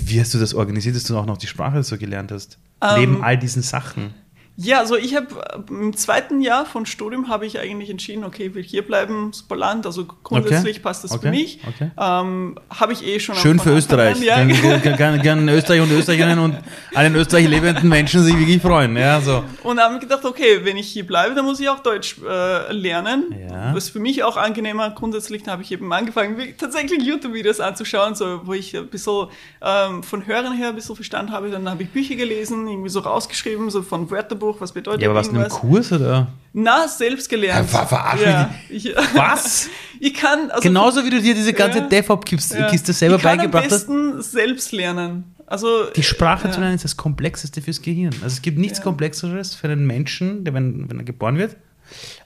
wie 0.04 0.20
hast 0.20 0.34
du 0.34 0.38
das 0.38 0.54
organisiert, 0.54 0.96
dass 0.96 1.04
du 1.04 1.16
auch 1.16 1.26
noch 1.26 1.38
die 1.38 1.46
Sprache 1.46 1.82
so 1.82 1.98
gelernt 1.98 2.32
hast? 2.32 2.58
Um, 2.80 2.88
Neben 2.98 3.14
ähm, 3.16 3.24
all 3.24 3.36
diesen 3.36 3.62
Sachen. 3.62 4.14
Ja, 4.60 4.80
also 4.80 4.96
ich 4.96 5.14
habe 5.14 5.28
äh, 5.36 5.72
im 5.72 5.96
zweiten 5.96 6.40
Jahr 6.40 6.66
von 6.66 6.84
Studium 6.84 7.28
habe 7.28 7.46
ich 7.46 7.60
eigentlich 7.60 7.90
entschieden, 7.90 8.24
okay, 8.24 8.46
ich 8.46 8.54
will 8.56 8.64
hier 8.64 8.84
bleiben, 8.84 9.32
super 9.32 9.54
Land, 9.54 9.86
also 9.86 10.04
grundsätzlich 10.24 10.78
okay. 10.78 10.82
passt 10.82 11.04
das 11.04 11.12
okay. 11.12 11.20
für 11.20 11.30
mich. 11.30 11.60
Okay. 11.64 11.92
Ähm, 11.96 12.58
habe 12.68 12.92
ich 12.92 13.06
eh 13.06 13.20
schon. 13.20 13.36
Schön 13.36 13.60
für 13.60 13.70
Österreich. 13.70 14.20
Ja. 14.20 14.42
Gern, 14.42 15.22
gern, 15.22 15.48
Österreich 15.48 15.80
und 15.80 15.92
Österreicherinnen 15.92 16.40
und 16.40 16.56
alle 16.92 17.06
in 17.06 17.14
Österreich 17.14 17.46
lebenden 17.46 17.88
Menschen 17.88 18.24
sich 18.24 18.36
wirklich 18.36 18.60
freuen. 18.60 18.96
Ja, 18.96 19.20
so. 19.20 19.44
Und 19.62 19.78
habe 19.78 19.94
mir 19.94 20.00
gedacht, 20.00 20.24
okay, 20.24 20.58
wenn 20.64 20.76
ich 20.76 20.88
hier 20.88 21.06
bleibe, 21.06 21.36
dann 21.36 21.44
muss 21.44 21.60
ich 21.60 21.68
auch 21.68 21.78
Deutsch 21.78 22.16
äh, 22.28 22.72
lernen. 22.72 23.32
Ja. 23.48 23.72
Was 23.76 23.90
für 23.90 24.00
mich 24.00 24.24
auch 24.24 24.36
angenehmer. 24.36 24.90
Grundsätzlich 24.90 25.46
habe 25.46 25.62
ich 25.62 25.70
eben 25.70 25.92
angefangen, 25.92 26.36
tatsächlich 26.58 27.04
YouTube-Videos 27.04 27.60
anzuschauen, 27.60 28.16
so, 28.16 28.40
wo 28.44 28.54
ich 28.54 28.76
ein 28.76 28.88
bisschen 28.88 29.28
ähm, 29.62 30.02
von 30.02 30.26
Hören 30.26 30.52
her 30.54 30.70
ein 30.70 30.74
bisschen 30.74 30.96
verstanden 30.96 31.30
habe. 31.30 31.48
Dann 31.48 31.70
habe 31.70 31.84
ich 31.84 31.90
Bücher 31.90 32.16
gelesen, 32.16 32.66
irgendwie 32.66 32.90
so 32.90 32.98
rausgeschrieben, 32.98 33.70
so 33.70 33.82
von 33.82 34.10
Wörterbuch 34.10 34.47
Wörterbuch, 34.48 34.60
was 34.60 34.72
bedeutet 34.72 35.02
Ja, 35.02 35.10
aber 35.10 35.20
was, 35.20 35.28
in 35.28 35.36
einem 35.36 35.48
Kurs 35.48 35.92
oder? 35.92 36.28
Na, 36.52 36.88
selbst 36.88 37.28
gelernt. 37.28 37.70
Ja, 37.72 37.86
verarsch 37.86 38.22
ja. 38.22 38.54
Ich, 38.68 38.94
was? 39.14 39.68
ich 40.00 40.14
kann... 40.14 40.50
Also, 40.50 40.62
Genauso 40.62 41.04
wie 41.04 41.10
du 41.10 41.20
dir 41.20 41.34
diese 41.34 41.52
ganze 41.52 41.78
ja, 41.78 41.88
DevOps-Kiste 41.88 42.92
selber 42.92 43.18
beigebracht 43.18 43.70
hast. 43.70 43.82
Ich 43.82 43.86
kann 43.86 43.96
am 43.96 44.16
besten 44.16 44.22
selbst 44.22 44.72
lernen. 44.72 45.34
Also, 45.46 45.90
die 45.90 46.02
Sprache 46.02 46.48
ja. 46.48 46.52
zu 46.52 46.60
lernen 46.60 46.74
ist 46.74 46.84
das 46.84 46.96
Komplexeste 46.96 47.62
fürs 47.62 47.80
Gehirn. 47.80 48.12
Also 48.14 48.26
es 48.26 48.42
gibt 48.42 48.58
nichts 48.58 48.78
ja. 48.78 48.84
Komplexeres 48.84 49.54
für 49.54 49.68
einen 49.68 49.86
Menschen, 49.86 50.44
der, 50.44 50.54
wenn, 50.54 50.90
wenn 50.90 50.98
er 50.98 51.04
geboren 51.04 51.38
wird, 51.38 51.56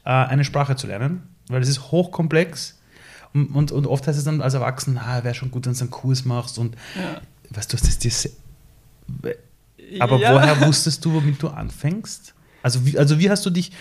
äh, 0.04 0.11
eine 0.11 0.44
Sprache 0.44 0.76
zu 0.76 0.87
lernen, 0.87 1.22
weil 1.48 1.62
es 1.62 1.68
ist 1.68 1.92
hochkomplex 1.92 2.78
und, 3.32 3.54
und, 3.54 3.70
und 3.70 3.87
oft 3.87 4.06
heißt 4.06 4.18
es 4.18 4.24
dann 4.24 4.42
als 4.42 4.54
Erwachsener, 4.54 5.02
ah, 5.06 5.24
wäre 5.24 5.35
schon 5.35 5.50
gut, 5.50 5.66
wenn 5.66 5.72
du 5.72 5.80
einen 5.80 5.90
Kurs 5.90 6.24
machst 6.24 6.58
und 6.58 6.74
ja. 6.96 7.20
weißt 7.50 7.72
du, 7.72 7.76
das 7.76 8.04
ist 8.04 8.30
aber 10.00 10.18
ja. 10.18 10.35
woher 10.35 10.61
wusstest 10.66 11.05
du, 11.05 11.14
womit 11.14 11.42
du 11.42 11.48
anfängst? 11.48 12.35
Also 12.62 12.85
wie, 12.87 12.98
also 12.98 13.18
wie 13.18 13.31
hast 13.31 13.44
du 13.44 13.50
dich. 13.50 13.72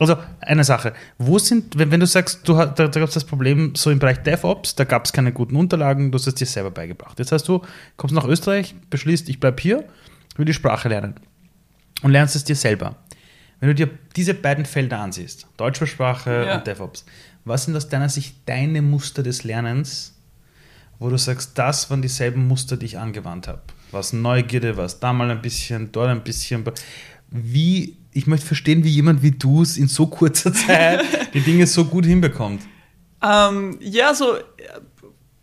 Also 0.00 0.16
eine 0.40 0.64
Sache, 0.64 0.92
wo 1.18 1.38
sind, 1.38 1.78
wenn, 1.78 1.92
wenn 1.92 2.00
du 2.00 2.06
sagst, 2.06 2.48
du, 2.48 2.54
da, 2.54 2.66
da 2.66 2.88
gab 2.88 3.08
es 3.08 3.14
das 3.14 3.24
Problem 3.24 3.76
so 3.76 3.90
im 3.92 4.00
Bereich 4.00 4.18
DevOps, 4.18 4.74
da 4.74 4.82
gab 4.82 5.04
es 5.04 5.12
keine 5.12 5.32
guten 5.32 5.54
Unterlagen, 5.54 6.10
du 6.10 6.18
hast 6.18 6.26
es 6.26 6.34
dir 6.34 6.46
selber 6.46 6.72
beigebracht. 6.72 7.16
Jetzt 7.20 7.30
hast 7.30 7.46
du, 7.46 7.62
kommst 7.96 8.14
nach 8.14 8.24
Österreich, 8.24 8.74
beschließt, 8.90 9.28
ich 9.28 9.38
bleibe 9.38 9.62
hier, 9.62 9.84
will 10.36 10.46
die 10.46 10.54
Sprache 10.54 10.88
lernen 10.88 11.14
und 12.02 12.10
lernst 12.10 12.34
es 12.34 12.42
dir 12.42 12.56
selber. 12.56 12.96
Wenn 13.60 13.68
du 13.68 13.74
dir 13.76 13.90
diese 14.16 14.34
beiden 14.34 14.64
Felder 14.64 14.98
ansiehst, 14.98 15.46
deutsche 15.56 15.86
Sprache 15.86 16.44
ja. 16.46 16.56
und 16.56 16.66
DevOps, 16.66 17.04
was 17.44 17.64
sind 17.64 17.76
aus 17.76 17.88
deiner 17.88 18.08
Sicht 18.08 18.36
deine 18.46 18.82
Muster 18.82 19.22
des 19.22 19.44
Lernens, 19.44 20.13
wo 20.98 21.08
du 21.08 21.18
sagst, 21.18 21.58
das 21.58 21.90
waren 21.90 22.02
dieselben 22.02 22.46
Muster, 22.46 22.76
die 22.76 22.86
ich 22.86 22.98
angewandt 22.98 23.48
habe? 23.48 23.62
was 23.94 24.12
Neugierde, 24.12 24.76
was 24.76 25.00
da 25.00 25.14
mal 25.14 25.30
ein 25.30 25.40
bisschen, 25.40 25.90
dort 25.90 26.10
ein 26.10 26.22
bisschen. 26.22 26.64
Wie, 27.30 27.96
ich 28.12 28.26
möchte 28.26 28.46
verstehen, 28.46 28.84
wie 28.84 28.90
jemand 28.90 29.22
wie 29.22 29.30
du 29.30 29.62
es 29.62 29.78
in 29.78 29.88
so 29.88 30.06
kurzer 30.06 30.52
Zeit 30.52 31.02
die 31.32 31.40
Dinge 31.40 31.66
so 31.66 31.86
gut 31.86 32.04
hinbekommt. 32.04 32.60
Ähm, 33.22 33.78
ja, 33.80 34.12
so 34.12 34.36
äh, 34.36 34.42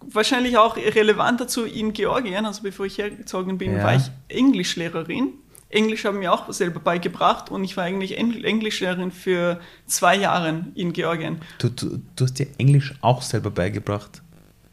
wahrscheinlich 0.01 0.57
auch 0.57 0.77
relevant 0.77 1.41
dazu 1.41 1.65
in 1.65 1.93
Georgien, 1.93 2.45
also 2.45 2.61
bevor 2.61 2.85
ich 2.85 2.99
hergezogen 2.99 3.57
bin, 3.57 3.73
ja. 3.73 3.83
war 3.83 3.95
ich 3.95 4.03
Englischlehrerin. 4.27 5.33
Englisch 5.69 6.03
haben 6.03 6.19
mir 6.19 6.33
auch 6.33 6.51
selber 6.51 6.81
beigebracht 6.81 7.49
und 7.49 7.63
ich 7.63 7.77
war 7.77 7.85
eigentlich 7.85 8.17
Englischlehrerin 8.17 9.09
für 9.09 9.61
zwei 9.87 10.17
Jahre 10.17 10.65
in 10.75 10.91
Georgien. 10.91 11.37
Du, 11.59 11.69
du, 11.69 12.01
du 12.15 12.25
hast 12.25 12.39
dir 12.39 12.47
Englisch 12.57 12.93
auch 12.99 13.21
selber 13.21 13.51
beigebracht? 13.51 14.21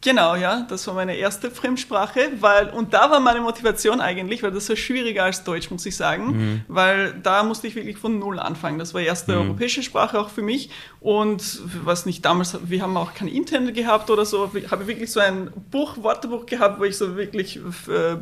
Genau, 0.00 0.36
ja, 0.36 0.64
das 0.68 0.86
war 0.86 0.94
meine 0.94 1.16
erste 1.16 1.50
Fremdsprache, 1.50 2.20
weil, 2.38 2.68
und 2.70 2.94
da 2.94 3.10
war 3.10 3.18
meine 3.18 3.40
Motivation 3.40 4.00
eigentlich, 4.00 4.44
weil 4.44 4.52
das 4.52 4.68
war 4.68 4.76
schwieriger 4.76 5.24
als 5.24 5.42
Deutsch, 5.42 5.72
muss 5.72 5.84
ich 5.86 5.96
sagen, 5.96 6.26
mhm. 6.26 6.60
weil 6.68 7.14
da 7.14 7.42
musste 7.42 7.66
ich 7.66 7.74
wirklich 7.74 7.98
von 7.98 8.16
Null 8.20 8.38
anfangen. 8.38 8.78
Das 8.78 8.94
war 8.94 9.00
erste 9.00 9.32
mhm. 9.32 9.38
europäische 9.38 9.82
Sprache 9.82 10.20
auch 10.20 10.30
für 10.30 10.42
mich 10.42 10.70
und 11.00 11.60
was 11.84 12.06
nicht 12.06 12.24
damals, 12.24 12.56
wir 12.62 12.80
haben 12.80 12.96
auch 12.96 13.12
kein 13.12 13.26
Internet 13.26 13.74
gehabt 13.74 14.08
oder 14.08 14.24
so, 14.24 14.52
ich 14.54 14.70
habe 14.70 14.86
wirklich 14.86 15.10
so 15.10 15.18
ein 15.18 15.50
Buch, 15.72 15.96
Wörterbuch 16.00 16.46
gehabt, 16.46 16.78
wo 16.78 16.84
ich 16.84 16.96
so 16.96 17.16
wirklich 17.16 17.58
äh, 17.88 18.12
äh 18.12 18.18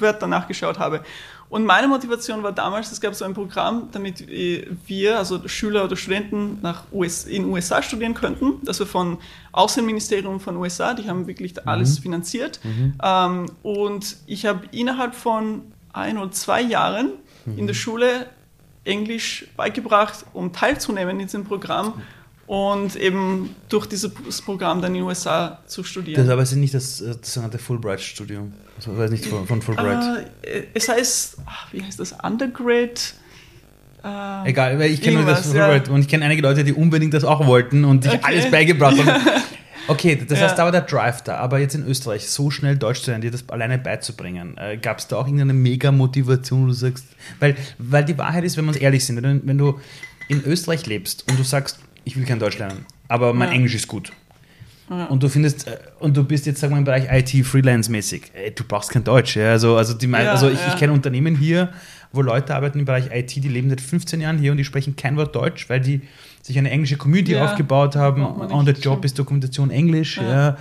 Wörter 0.00 0.26
nachgeschaut 0.26 0.80
habe. 0.80 1.02
Und 1.52 1.66
meine 1.66 1.86
Motivation 1.86 2.42
war 2.42 2.52
damals, 2.52 2.90
es 2.92 2.98
gab 2.98 3.14
so 3.14 3.26
ein 3.26 3.34
Programm, 3.34 3.90
damit 3.92 4.26
wir, 4.26 5.18
also 5.18 5.46
Schüler 5.46 5.84
oder 5.84 5.96
Studenten 5.96 6.58
nach 6.62 6.84
US, 6.90 7.26
in 7.26 7.44
USA 7.44 7.82
studieren 7.82 8.14
könnten. 8.14 8.64
Das 8.64 8.80
war 8.80 8.86
von 8.86 9.18
Außenministerium 9.52 10.40
von 10.40 10.56
USA, 10.56 10.94
die 10.94 11.06
haben 11.10 11.26
wirklich 11.26 11.54
mhm. 11.56 11.60
alles 11.66 11.98
finanziert. 11.98 12.58
Mhm. 12.64 12.94
Ähm, 13.02 13.46
und 13.62 14.16
ich 14.26 14.46
habe 14.46 14.62
innerhalb 14.70 15.14
von 15.14 15.60
ein 15.92 16.16
oder 16.16 16.30
zwei 16.30 16.62
Jahren 16.62 17.10
mhm. 17.44 17.58
in 17.58 17.66
der 17.66 17.74
Schule 17.74 18.28
Englisch 18.84 19.46
beigebracht, 19.54 20.24
um 20.32 20.54
teilzunehmen 20.54 21.20
in 21.20 21.26
diesem 21.26 21.44
Programm 21.44 22.00
und 22.46 22.96
eben 22.96 23.54
durch 23.68 23.86
dieses 23.86 24.10
Programm 24.42 24.82
dann 24.82 24.92
in 24.92 25.00
den 25.00 25.04
USA 25.04 25.58
zu 25.66 25.84
studieren. 25.84 26.20
Das 26.20 26.30
aber 26.30 26.42
ist 26.42 26.54
nicht 26.54 26.74
das, 26.74 27.00
äh, 27.00 27.14
das 27.20 27.34
sogenannte 27.34 27.58
Fulbright-Studium. 27.58 28.52
Also, 28.76 28.96
weiß 28.96 29.10
nicht 29.10 29.26
von, 29.26 29.46
von 29.46 29.62
Fulbright. 29.62 30.26
Äh, 30.42 30.64
es 30.74 30.88
heißt, 30.88 31.38
wie 31.72 31.82
heißt 31.82 32.00
das? 32.00 32.12
Undergrad. 32.22 33.14
Äh, 34.04 34.48
Egal, 34.50 34.78
weil 34.78 34.90
ich 34.90 35.00
kenne 35.00 35.18
nur 35.18 35.26
das 35.26 35.46
Fulbright 35.46 35.88
ja. 35.88 35.94
und 35.94 36.00
ich 36.00 36.08
kenne 36.08 36.24
einige 36.24 36.42
Leute, 36.42 36.64
die 36.64 36.72
unbedingt 36.72 37.14
das 37.14 37.24
auch 37.24 37.46
wollten 37.46 37.84
und 37.84 38.04
dich 38.04 38.12
okay. 38.12 38.22
alles 38.22 38.50
beigebracht 38.50 39.04
haben. 39.04 39.22
Okay, 39.88 40.16
das 40.28 40.40
heißt, 40.40 40.56
da 40.56 40.64
war 40.64 40.70
der 40.70 40.82
Drive 40.82 41.22
da, 41.22 41.38
aber 41.38 41.58
jetzt 41.58 41.74
in 41.74 41.84
Österreich 41.84 42.28
so 42.28 42.50
schnell 42.50 42.76
Deutsch 42.76 43.02
zu 43.02 43.10
lernen, 43.10 43.22
dir 43.22 43.32
das 43.32 43.48
alleine 43.48 43.78
beizubringen, 43.78 44.56
äh, 44.56 44.76
gab 44.76 44.98
es 44.98 45.08
da 45.08 45.16
auch 45.16 45.26
irgendeine 45.26 45.54
mega 45.54 45.90
Motivation, 45.90 46.62
wo 46.62 46.66
du 46.68 46.72
sagst, 46.72 47.04
weil, 47.40 47.56
weil 47.78 48.04
die 48.04 48.16
Wahrheit 48.16 48.44
ist, 48.44 48.56
wenn 48.56 48.64
wir 48.64 48.68
uns 48.68 48.78
ehrlich 48.78 49.04
sind, 49.04 49.20
wenn, 49.22 49.44
wenn 49.44 49.58
du 49.58 49.80
in 50.28 50.44
Österreich 50.44 50.86
lebst 50.86 51.28
und 51.28 51.38
du 51.38 51.42
sagst, 51.42 51.80
ich 52.04 52.16
will 52.16 52.24
kein 52.24 52.38
Deutsch 52.38 52.58
lernen, 52.58 52.86
aber 53.08 53.32
mein 53.32 53.48
ja. 53.48 53.54
Englisch 53.54 53.74
ist 53.74 53.88
gut. 53.88 54.12
Ja. 54.90 55.06
Und 55.06 55.22
du 55.22 55.28
findest, 55.28 55.66
äh, 55.66 55.78
und 56.00 56.16
du 56.16 56.24
bist 56.24 56.46
jetzt, 56.46 56.60
sagen 56.60 56.74
wir, 56.74 56.78
im 56.78 56.84
Bereich 56.84 57.06
IT 57.10 57.46
freelance-mäßig. 57.46 58.32
Du 58.54 58.64
brauchst 58.64 58.90
kein 58.90 59.04
Deutsch. 59.04 59.36
Ja? 59.36 59.50
Also, 59.50 59.76
also, 59.76 59.94
die, 59.94 60.06
ja, 60.06 60.30
also 60.30 60.50
ich, 60.50 60.58
ich 60.68 60.76
kenne 60.76 60.92
Unternehmen 60.92 61.36
hier, 61.36 61.72
wo 62.12 62.20
Leute 62.20 62.54
arbeiten 62.54 62.78
im 62.78 62.84
Bereich 62.84 63.06
IT, 63.10 63.34
die 63.34 63.48
leben 63.48 63.70
seit 63.70 63.80
15 63.80 64.20
Jahren 64.20 64.38
hier 64.38 64.50
und 64.50 64.58
die 64.58 64.64
sprechen 64.64 64.96
kein 64.96 65.16
Wort 65.16 65.34
Deutsch, 65.34 65.70
weil 65.70 65.80
die 65.80 66.02
sich 66.42 66.58
eine 66.58 66.70
englische 66.70 66.96
Community 66.96 67.36
aufgebaut 67.36 67.96
haben. 67.96 68.22
On 68.24 68.66
the 68.66 68.72
job 68.72 69.04
ist 69.04 69.18
Dokumentation 69.18 69.70
Englisch. 69.70 70.18
Äh, 70.18 70.52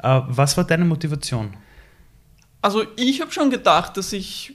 was 0.00 0.56
war 0.56 0.64
deine 0.64 0.84
Motivation? 0.84 1.50
Also 2.62 2.84
ich 2.96 3.20
habe 3.20 3.30
schon 3.32 3.50
gedacht, 3.50 3.96
dass 3.96 4.12
ich 4.12 4.54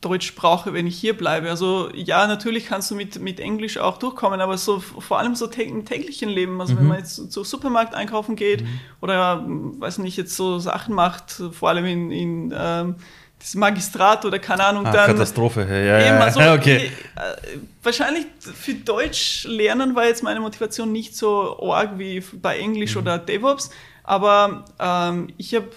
Deutsch 0.00 0.34
brauche, 0.34 0.72
wenn 0.72 0.86
ich 0.86 0.98
hier 0.98 1.14
bleibe. 1.14 1.50
Also 1.50 1.90
ja, 1.94 2.26
natürlich 2.26 2.66
kannst 2.66 2.90
du 2.90 2.94
mit, 2.94 3.20
mit 3.20 3.38
Englisch 3.38 3.76
auch 3.76 3.98
durchkommen, 3.98 4.40
aber 4.40 4.56
so 4.56 4.80
vor 4.80 5.18
allem 5.18 5.34
so 5.34 5.46
im 5.46 5.84
täglichen 5.84 6.30
Leben, 6.30 6.60
also 6.60 6.72
mhm. 6.72 6.78
wenn 6.78 6.86
man 6.86 6.98
jetzt 6.98 7.30
zum 7.30 7.44
Supermarkt 7.44 7.94
einkaufen 7.94 8.34
geht 8.34 8.62
mhm. 8.62 8.80
oder, 9.02 9.44
weiß 9.46 9.98
nicht, 9.98 10.16
jetzt 10.16 10.34
so 10.36 10.58
Sachen 10.58 10.94
macht, 10.94 11.42
vor 11.52 11.68
allem 11.68 11.84
in, 11.84 12.10
in 12.10 12.54
ähm, 12.56 12.94
das 13.38 13.54
Magistrat 13.54 14.24
oder 14.24 14.38
keine 14.38 14.64
Ahnung, 14.64 14.86
ah, 14.86 14.92
dann. 14.92 15.06
Katastrophe, 15.06 15.62
ja, 15.62 16.00
ja. 16.00 16.18
Also, 16.18 16.40
okay. 16.54 16.90
Äh, 17.16 17.58
wahrscheinlich 17.82 18.26
für 18.38 18.74
Deutsch 18.74 19.44
lernen 19.48 19.94
war 19.94 20.06
jetzt 20.06 20.22
meine 20.22 20.40
Motivation 20.40 20.92
nicht 20.92 21.14
so 21.14 21.58
arg 21.70 21.98
wie 21.98 22.20
bei 22.20 22.58
Englisch 22.58 22.94
mhm. 22.94 23.02
oder 23.02 23.18
DevOps, 23.18 23.70
aber 24.02 24.64
ähm, 24.78 25.28
ich 25.36 25.54
habe 25.54 25.68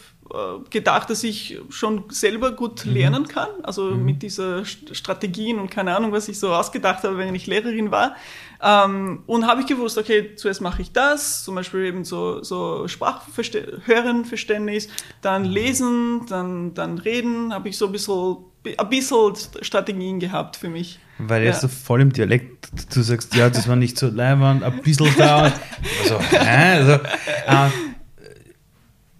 gedacht, 0.70 1.10
dass 1.10 1.24
ich 1.24 1.60
schon 1.70 2.06
selber 2.10 2.52
gut 2.54 2.86
mhm. 2.86 2.94
lernen 2.94 3.28
kann, 3.28 3.50
also 3.64 3.92
mhm. 3.92 4.06
mit 4.06 4.24
dieser 4.24 4.66
Strategien 4.66 5.60
und 5.60 5.70
keine 5.70 5.96
Ahnung, 5.96 6.12
was 6.12 6.28
ich 6.28 6.40
so 6.40 6.54
ausgedacht 6.54 7.04
habe, 7.04 7.18
wenn 7.18 7.36
ich 7.36 7.46
Lehrerin 7.48 7.92
war. 7.92 8.16
Ähm, 8.62 9.24
und 9.28 9.46
habe 9.46 9.62
ich 9.62 9.68
gewusst, 9.68 9.98
okay, 9.98 10.36
zuerst 10.36 10.62
mache 10.62 10.82
ich 10.82 10.92
das, 10.92 11.44
zum 11.44 11.56
Beispiel 11.56 11.86
eben 11.86 12.04
so, 12.06 12.44
so 12.44 12.88
Sprachhörenverständnis, 12.88 14.88
dann 15.22 15.46
lesen, 15.46 16.26
dann, 16.30 16.74
dann 16.74 16.98
reden, 16.98 17.54
habe 17.54 17.70
ich 17.70 17.78
so 17.78 17.86
ein 17.88 17.92
bisschen, 17.92 18.38
ein 18.78 18.90
bisschen 18.90 19.34
Strategien 19.62 20.20
gehabt 20.20 20.56
für 20.56 20.70
mich. 20.70 21.00
Weil 21.20 21.44
ja. 21.44 21.54
so 21.54 21.68
voll 21.68 22.02
im 22.02 22.12
Dialekt, 22.12 22.96
du 22.96 23.02
sagst, 23.02 23.36
ja, 23.36 23.50
das 23.50 23.68
war 23.68 23.76
nicht 23.76 24.00
so 24.00 24.08
leibend, 24.08 24.64
ein 24.64 24.82
bisschen 24.82 25.14
da. 25.18 25.52
Also, 26.02 26.16
äh, 26.36 26.40
also, 26.40 26.94
äh, 26.94 27.70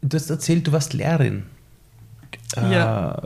du 0.04 0.18
hast 0.18 0.30
erzählt, 0.30 0.68
du 0.68 0.72
warst 0.72 0.94
Lehrerin. 0.94 1.44
Ja. 2.56 3.16
Äh, 3.16 3.22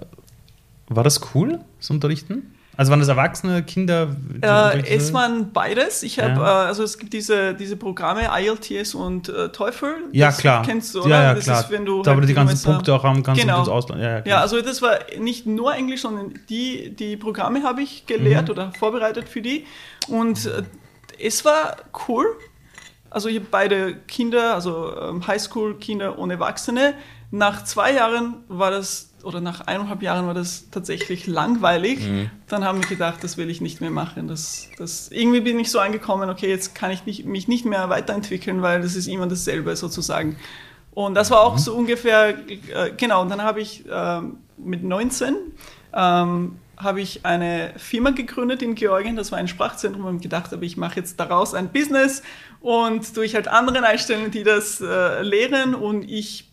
war 0.90 1.04
das 1.04 1.22
cool, 1.34 1.60
das 1.80 1.90
Unterrichten? 1.90 2.54
Also 2.78 2.92
waren 2.92 3.00
das 3.00 3.10
Erwachsene, 3.10 3.64
Kinder? 3.64 4.16
Äh, 4.40 4.96
es 4.96 5.12
waren 5.12 5.52
beides. 5.52 6.04
Ich 6.04 6.20
habe, 6.20 6.40
ja. 6.40 6.66
äh, 6.66 6.68
also 6.68 6.84
es 6.84 7.00
gibt 7.00 7.12
diese, 7.12 7.56
diese 7.56 7.76
Programme 7.76 8.30
IELTS 8.32 8.94
und 8.94 9.30
äh, 9.30 9.50
TOEFL. 9.50 9.96
Ja, 10.12 10.32
klar. 10.32 10.62
Kennst 10.64 10.94
du, 10.94 11.02
oder? 11.02 11.10
Ja, 11.10 11.24
ja 11.24 11.34
das 11.34 11.46
klar. 11.46 11.62
Ist, 11.62 11.72
wenn 11.72 11.86
du 11.86 12.04
da, 12.04 12.12
halt 12.12 12.18
wo 12.18 12.22
du 12.22 12.28
die 12.28 12.36
ganzen 12.36 12.64
Punkte 12.64 12.94
auch 12.94 13.04
haben 13.04 13.24
kannst 13.24 13.42
genau. 13.42 13.56
und 13.56 13.60
ins 13.62 13.70
Ausland. 13.70 14.02
Ja, 14.04 14.20
ja, 14.20 14.24
ja, 14.26 14.42
also 14.42 14.62
das 14.62 14.84
war 14.84 15.00
nicht 15.20 15.48
nur 15.48 15.74
Englisch, 15.74 16.02
sondern 16.02 16.36
die, 16.50 16.96
die 16.96 17.18
Programme 17.18 17.64
habe 17.64 17.82
ich 17.82 18.06
gelehrt 18.06 18.46
mhm. 18.46 18.52
oder 18.52 18.72
vorbereitet 18.78 19.28
für 19.28 19.42
die. 19.42 19.66
Und 20.08 20.46
äh, 20.46 20.62
es 21.20 21.44
war 21.46 21.78
cool. 22.08 22.28
Also 23.18 23.30
ich 23.30 23.38
habe 23.38 23.48
beide 23.50 23.96
Kinder, 23.96 24.54
also 24.54 24.96
ähm, 24.96 25.26
Highschool-Kinder 25.26 26.20
und 26.20 26.30
Erwachsene. 26.30 26.94
Nach 27.32 27.64
zwei 27.64 27.94
Jahren 27.94 28.44
war 28.48 28.70
das, 28.70 29.10
oder 29.24 29.42
nach 29.42 29.62
eineinhalb 29.62 30.04
Jahren 30.04 30.28
war 30.28 30.36
das 30.36 30.70
tatsächlich 30.70 31.26
langweilig. 31.26 32.08
Mhm. 32.08 32.30
Dann 32.48 32.64
haben 32.64 32.80
wir 32.80 32.88
gedacht, 32.88 33.24
das 33.24 33.36
will 33.36 33.50
ich 33.50 33.60
nicht 33.60 33.82
mehr 33.82 33.90
machen. 33.90 34.28
Das, 34.28 34.70
das, 34.78 35.10
irgendwie 35.10 35.40
bin 35.40 35.58
ich 35.58 35.72
so 35.72 35.80
angekommen, 35.80 36.30
okay, 36.30 36.48
jetzt 36.48 36.76
kann 36.76 36.92
ich 36.92 37.08
nicht, 37.08 37.26
mich 37.26 37.48
nicht 37.48 37.66
mehr 37.66 37.90
weiterentwickeln, 37.90 38.62
weil 38.62 38.84
das 38.84 38.96
ist 38.96 39.08
immer 39.08 39.26
dasselbe 39.26 39.76
sozusagen. 39.76 40.38
Und 40.92 41.16
das 41.16 41.32
war 41.32 41.42
auch 41.42 41.54
mhm. 41.54 41.58
so 41.58 41.74
ungefähr, 41.74 42.38
äh, 42.48 42.92
genau, 42.96 43.24
und 43.24 43.30
dann 43.30 43.42
habe 43.42 43.62
ich 43.62 43.84
äh, 43.90 44.22
mit 44.58 44.84
19 44.84 45.38
ähm, 45.92 46.60
habe 46.78 47.02
ich 47.02 47.26
eine 47.26 47.74
Firma 47.78 48.12
gegründet 48.12 48.62
in 48.62 48.76
Georgien, 48.76 49.16
das 49.16 49.32
war 49.32 49.40
ein 49.40 49.48
Sprachzentrum 49.48 50.06
und 50.06 50.22
gedacht 50.22 50.52
habe, 50.52 50.64
ich 50.66 50.78
mache 50.78 50.98
jetzt 50.98 51.20
daraus 51.20 51.56
ein 51.56 51.70
Business 51.70 52.22
und 52.60 53.16
durch 53.16 53.36
halt 53.36 53.48
anderen 53.48 53.84
einstellen, 53.84 54.32
die 54.32 54.44
das 54.44 54.82
äh, 54.82 55.22
lehren 55.22 55.76
und 55.76 56.10
ich 56.10 56.48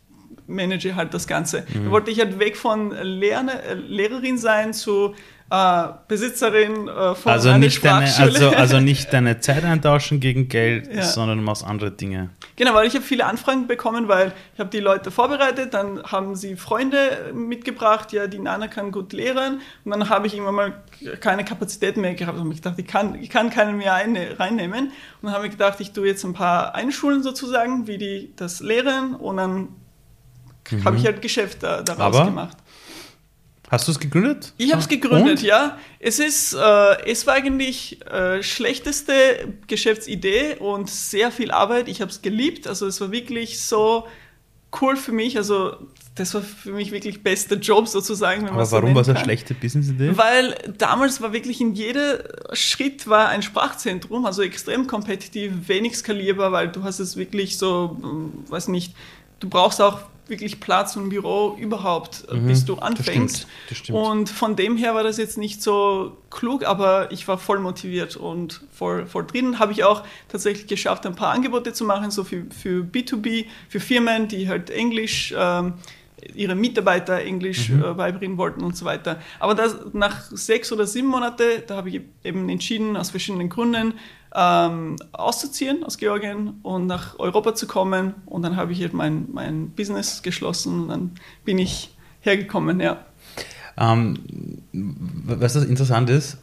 manage 0.47 0.95
halt 0.95 1.15
das 1.15 1.27
Ganze. 1.27 1.65
Mhm. 1.75 1.87
Da 1.87 1.91
wollte 1.91 2.11
ich 2.11 2.21
halt 2.21 2.39
weg 2.39 2.57
von 2.57 2.91
Lerne, 2.91 3.63
äh, 3.63 3.75
Lehrerin 3.75 4.39
sein 4.39 4.73
zu 4.73 5.15
äh, 5.51 5.89
Besitzerin 6.09 6.89
äh, 6.89 7.15
von 7.15 7.33
also 7.33 7.51
einer 7.51 7.59
nicht 7.59 7.85
deine, 7.85 8.11
also, 8.19 8.51
also 8.51 8.81
nicht 8.81 9.13
deine 9.13 9.41
Zeit 9.41 9.63
eintauschen 9.65 10.19
gegen 10.19 10.49
Geld, 10.49 10.93
ja. 10.93 11.03
sondern 11.03 11.39
du 11.39 11.45
machst 11.45 11.65
andere 11.65 11.91
Dinge. 11.91 12.31
Genau, 12.57 12.73
weil 12.75 12.87
ich 12.87 12.95
habe 12.95 13.05
viele 13.05 13.27
Anfragen 13.27 13.67
bekommen, 13.67 14.09
weil 14.09 14.33
ich 14.55 14.61
habe 14.61 14.71
die 14.71 14.81
Leute 14.81 15.11
vorbereitet, 15.11 15.75
dann 15.75 16.03
haben 16.03 16.35
sie 16.35 16.57
Freunde 16.57 17.33
mitgebracht, 17.35 18.13
ja, 18.13 18.27
die 18.27 18.39
Nana 18.39 18.69
kann 18.69 18.91
gut 18.91 19.13
lehren 19.13 19.61
und 19.85 19.91
dann 19.91 20.09
habe 20.09 20.27
ich 20.27 20.35
irgendwann 20.35 20.55
mal 20.55 20.83
keine 21.21 21.45
Kapazität 21.45 21.99
mehr 21.99 22.15
gehabt 22.15 22.39
und 22.39 22.51
ich 22.51 22.63
dachte, 22.63 22.81
ich 22.81 22.87
kann, 22.87 23.15
ich 23.21 23.29
kann 23.29 23.51
keinen 23.51 23.77
mehr 23.77 23.95
ein, 23.95 24.17
reinnehmen 24.17 24.87
und 24.87 24.93
dann 25.23 25.33
habe 25.33 25.47
ich 25.47 25.53
gedacht, 25.53 25.79
ich 25.81 25.93
tue 25.93 26.07
jetzt 26.07 26.25
ein 26.25 26.33
paar 26.33 26.75
Einschulen 26.75 27.23
sozusagen, 27.23 27.87
wie 27.87 27.99
die 27.99 28.33
das 28.37 28.61
lehren 28.61 29.15
und 29.15 29.37
dann 29.37 29.69
mhm. 30.71 30.85
habe 30.85 30.97
ich 30.97 31.05
halt 31.05 31.21
Geschäft 31.21 31.63
da, 31.63 31.83
daraus 31.83 32.17
Aber 32.17 32.25
gemacht. 32.25 32.57
Hast 33.75 33.89
du 33.89 33.93
es 33.93 33.99
gegründet? 33.99 34.53
Ich 34.57 34.71
habe 34.71 34.81
es 34.81 34.87
gegründet, 34.87 35.41
Und? 35.41 35.43
ja. 35.43 35.79
Es 35.99 36.21
ist, 36.21 36.55
äh, 36.55 37.11
es 37.11 37.27
war 37.27 37.35
eigentlich 37.35 38.01
äh, 38.07 38.41
schlechteste 38.41 39.13
Geschäftsidee 39.67 40.57
und 40.61 40.89
sehr 40.89 41.33
viel 41.33 41.51
Arbeit. 41.51 41.89
Ich 41.89 42.01
habe 42.01 42.09
es 42.09 42.23
geliebt. 42.23 42.69
Also 42.69 42.87
es 42.87 43.01
war 43.01 43.11
wirklich 43.11 43.61
so 43.61 44.07
cool 44.81 44.95
für 44.95 45.11
mich. 45.11 45.37
Also 45.37 45.77
das 46.15 46.35
war 46.35 46.43
für 46.43 46.71
mich 46.71 46.93
wirklich 46.93 47.25
bester 47.25 47.57
Job 47.57 47.89
sozusagen. 47.89 48.49
Aber 48.49 48.71
warum 48.71 48.91
so 48.91 48.95
war 48.95 49.03
es 49.03 49.09
eine 49.09 49.19
schlechte 49.19 49.55
Businessidee? 49.55 50.17
Weil 50.17 50.55
damals 50.79 51.21
war 51.21 51.33
wirklich 51.33 51.61
in 51.61 51.75
jedem 51.75 52.19
Schritt 52.53 53.09
war 53.09 53.29
ein 53.29 53.43
Sprachzentrum, 53.43 54.25
also 54.25 54.43
extrem 54.43 54.87
kompetitiv, 54.87 55.53
wenig 55.67 55.97
skalierbar, 55.97 56.53
weil 56.53 56.69
du 56.69 56.85
hast 56.85 57.01
es 57.01 57.17
wirklich 57.17 57.59
so, 57.59 57.97
hm, 58.01 58.45
weiß 58.49 58.69
nicht, 58.69 58.95
du 59.41 59.49
brauchst 59.49 59.83
auch 59.83 60.03
wirklich 60.27 60.61
Platz 60.61 60.97
und 60.97 61.09
Büro 61.11 61.57
überhaupt, 61.59 62.27
äh, 62.31 62.35
mhm, 62.35 62.47
bis 62.47 62.65
du 62.65 62.77
anfängst. 62.77 63.35
Das 63.35 63.39
stimmt, 63.41 63.71
das 63.71 63.79
stimmt. 63.79 63.99
Und 63.99 64.31
von 64.31 64.57
dem 64.57 64.77
her 64.77 64.95
war 64.95 65.03
das 65.03 65.19
jetzt 65.19 65.39
nicht 65.39 65.63
so 65.63 66.17
klug, 66.31 66.65
aber 66.65 67.13
ich 67.13 67.29
war 67.29 67.39
voll 67.39 67.61
motiviert 67.61 68.17
und 68.17 68.63
voll, 68.73 69.07
voll 69.07 69.27
drin. 69.27 69.59
Habe 69.59 69.73
ich 69.73 69.85
auch 69.85 70.03
tatsächlich 70.29 70.67
geschafft, 70.67 71.07
ein 71.07 71.15
paar 71.15 71.33
Angebote 71.33 71.73
zu 71.73 71.85
machen, 71.85 72.11
so 72.11 72.25
für, 72.25 72.45
für 72.51 72.83
B2B, 72.83 73.47
für 73.69 73.81
Firmen, 73.81 74.29
die 74.29 74.49
halt 74.49 74.71
Englisch, 74.71 75.35
ähm, 75.37 75.75
ihre 76.35 76.55
Mitarbeiter 76.55 77.19
Englisch 77.19 77.69
mhm. 77.69 77.85
äh, 77.85 77.95
beibringen 77.95 78.39
wollten 78.39 78.63
und 78.65 78.77
so 78.77 78.85
weiter. 78.85 79.21
Aber 79.39 79.55
das, 79.55 79.77
nach 79.93 80.23
sechs 80.31 80.73
oder 80.73 80.87
sieben 80.87 81.09
Monaten, 81.09 81.63
da 81.67 81.77
habe 81.77 81.91
ich 81.91 82.01
eben 82.23 82.49
entschieden, 82.49 82.97
aus 82.97 83.11
verschiedenen 83.11 83.51
Gründen, 83.51 83.95
ähm, 84.35 84.97
auszuziehen 85.13 85.85
aus 85.85 85.99
Georgien 85.99 86.59
und 86.63 86.87
nach 86.87 87.19
Europa 87.19 87.55
zu 87.55 87.67
kommen. 87.67 88.15
Und 88.27 88.43
dann 88.43 88.57
habe 88.57 88.73
ich 88.73 88.81
halt 88.81 88.93
mein, 88.93 89.27
mein 89.33 89.71
Business 89.71 90.23
geschlossen 90.23 90.83
und 90.83 90.89
dann 90.89 91.11
bin 91.45 91.59
ich 91.59 91.97
hergekommen, 92.21 92.81
ja. 92.81 93.05
Ähm, 93.77 94.19
was 94.73 95.55
das 95.55 95.65
interessant 95.65 96.11
ist, 96.11 96.39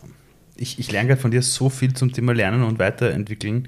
ich, 0.58 0.80
ich 0.80 0.92
lerne 0.92 1.10
gerade 1.10 1.22
von 1.22 1.32
dir 1.32 1.42
so 1.42 1.70
viel 1.70 1.94
zum 1.94 2.12
Thema 2.14 2.34
Lernen 2.34 2.64
und 2.64 2.80
Weiterentwickeln. 2.80 3.68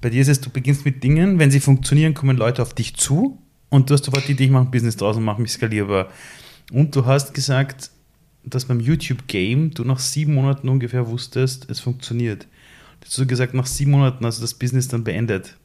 Bei 0.00 0.10
dir 0.10 0.22
ist 0.22 0.28
es, 0.28 0.40
du 0.40 0.50
beginnst 0.50 0.84
mit 0.84 1.02
Dingen, 1.02 1.38
wenn 1.38 1.50
sie 1.50 1.60
funktionieren, 1.60 2.14
kommen 2.14 2.36
Leute 2.36 2.62
auf 2.62 2.74
dich 2.74 2.96
zu 2.96 3.38
und 3.70 3.90
du 3.90 3.94
hast 3.94 4.04
sofort 4.04 4.28
die 4.28 4.32
Idee, 4.32 4.44
ich 4.44 4.50
mache 4.50 4.64
ein 4.64 4.70
Business 4.70 4.96
draus 4.96 5.16
und 5.16 5.24
mache 5.24 5.42
mich 5.42 5.52
skalierbar. 5.52 6.08
Und 6.72 6.94
du 6.94 7.06
hast 7.06 7.34
gesagt, 7.34 7.90
dass 8.44 8.66
beim 8.66 8.80
YouTube-Game 8.80 9.72
du 9.72 9.84
nach 9.84 9.98
sieben 9.98 10.34
Monaten 10.34 10.68
ungefähr 10.68 11.08
wusstest, 11.08 11.68
es 11.70 11.80
funktioniert. 11.80 12.46
Du 13.00 13.06
hast 13.06 13.28
gesagt, 13.28 13.54
nach 13.54 13.66
sieben 13.66 13.92
Monaten 13.92 14.24
hast 14.26 14.38
du 14.38 14.42
das 14.42 14.54
Business 14.54 14.88
dann 14.88 15.04
beendet. 15.04 15.56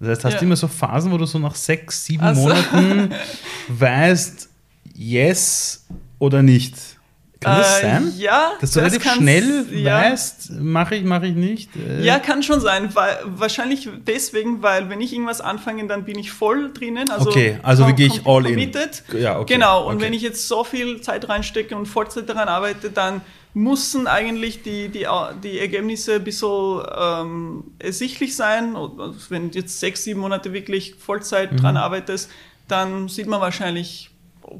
Das 0.00 0.10
heißt, 0.10 0.24
hast 0.24 0.32
ja. 0.34 0.38
du 0.38 0.44
immer 0.46 0.56
so 0.56 0.68
Phasen, 0.68 1.10
wo 1.10 1.18
du 1.18 1.26
so 1.26 1.38
nach 1.38 1.54
sechs, 1.54 2.04
sieben 2.04 2.22
also. 2.22 2.42
Monaten 2.42 3.12
weißt, 3.68 4.48
yes 4.94 5.86
oder 6.18 6.42
nicht? 6.42 6.97
Kann 7.40 7.58
das 7.58 7.78
äh, 7.78 7.82
sein? 7.82 8.12
Ja. 8.16 8.52
Dass 8.60 8.72
du 8.72 8.80
das 8.80 8.92
relativ 8.92 9.12
schnell 9.12 9.66
ja. 9.72 10.02
weißt, 10.02 10.50
mache 10.60 10.96
ich, 10.96 11.04
mache 11.04 11.28
ich 11.28 11.34
nicht? 11.34 11.70
Äh. 11.76 12.02
Ja, 12.02 12.18
kann 12.18 12.42
schon 12.42 12.60
sein. 12.60 12.94
Weil, 12.94 13.18
wahrscheinlich 13.24 13.88
deswegen, 14.06 14.60
weil 14.62 14.90
wenn 14.90 15.00
ich 15.00 15.12
irgendwas 15.12 15.40
anfange, 15.40 15.86
dann 15.86 16.04
bin 16.04 16.18
ich 16.18 16.32
voll 16.32 16.72
drinnen. 16.72 17.08
Also 17.10 17.30
okay, 17.30 17.58
also 17.62 17.86
wie 17.86 17.92
gehe 17.92 18.06
ich 18.08 18.26
all 18.26 18.42
committed. 18.42 19.04
in? 19.12 19.20
Ja, 19.20 19.38
okay. 19.38 19.54
Genau, 19.54 19.86
und 19.86 19.96
okay. 19.96 20.06
wenn 20.06 20.12
ich 20.14 20.22
jetzt 20.22 20.48
so 20.48 20.64
viel 20.64 21.00
Zeit 21.00 21.28
reinstecke 21.28 21.76
und 21.76 21.86
Vollzeit 21.86 22.28
daran 22.28 22.48
arbeite, 22.48 22.90
dann 22.90 23.20
müssen 23.54 24.06
eigentlich 24.06 24.62
die, 24.62 24.88
die, 24.88 25.06
die 25.42 25.58
Ergebnisse 25.58 26.16
ein 26.16 26.24
bisschen 26.24 26.82
ähm, 26.96 27.64
ersichtlich 27.78 28.34
sein. 28.34 28.74
Und 28.74 29.30
wenn 29.30 29.50
du 29.50 29.58
jetzt 29.58 29.78
sechs, 29.78 30.04
sieben 30.04 30.20
Monate 30.20 30.52
wirklich 30.52 30.96
Vollzeit 30.96 31.52
mhm. 31.52 31.58
dran 31.58 31.76
arbeitest, 31.76 32.30
dann 32.66 33.08
sieht 33.08 33.26
man 33.26 33.40
wahrscheinlich 33.40 34.10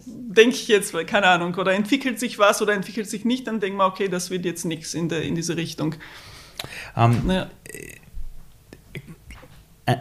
denke 0.07 0.57
ich 0.57 0.68
jetzt, 0.68 0.95
keine 1.07 1.26
Ahnung, 1.26 1.55
oder 1.55 1.72
entwickelt 1.72 2.18
sich 2.20 2.39
was 2.39 2.62
oder 2.62 2.74
entwickelt 2.74 3.09
sich 3.09 3.24
nicht, 3.24 3.47
dann 3.47 3.61
denkt 3.61 3.76
man, 3.76 3.91
okay, 3.91 4.09
das 4.09 4.30
wird 4.30 4.45
jetzt 4.45 4.64
nichts 4.64 4.95
in, 4.95 5.09
in 5.11 5.34
diese 5.34 5.57
Richtung. 5.57 5.95
Ähm, 6.97 7.22
ja. 7.28 7.49
äh, 9.86 9.97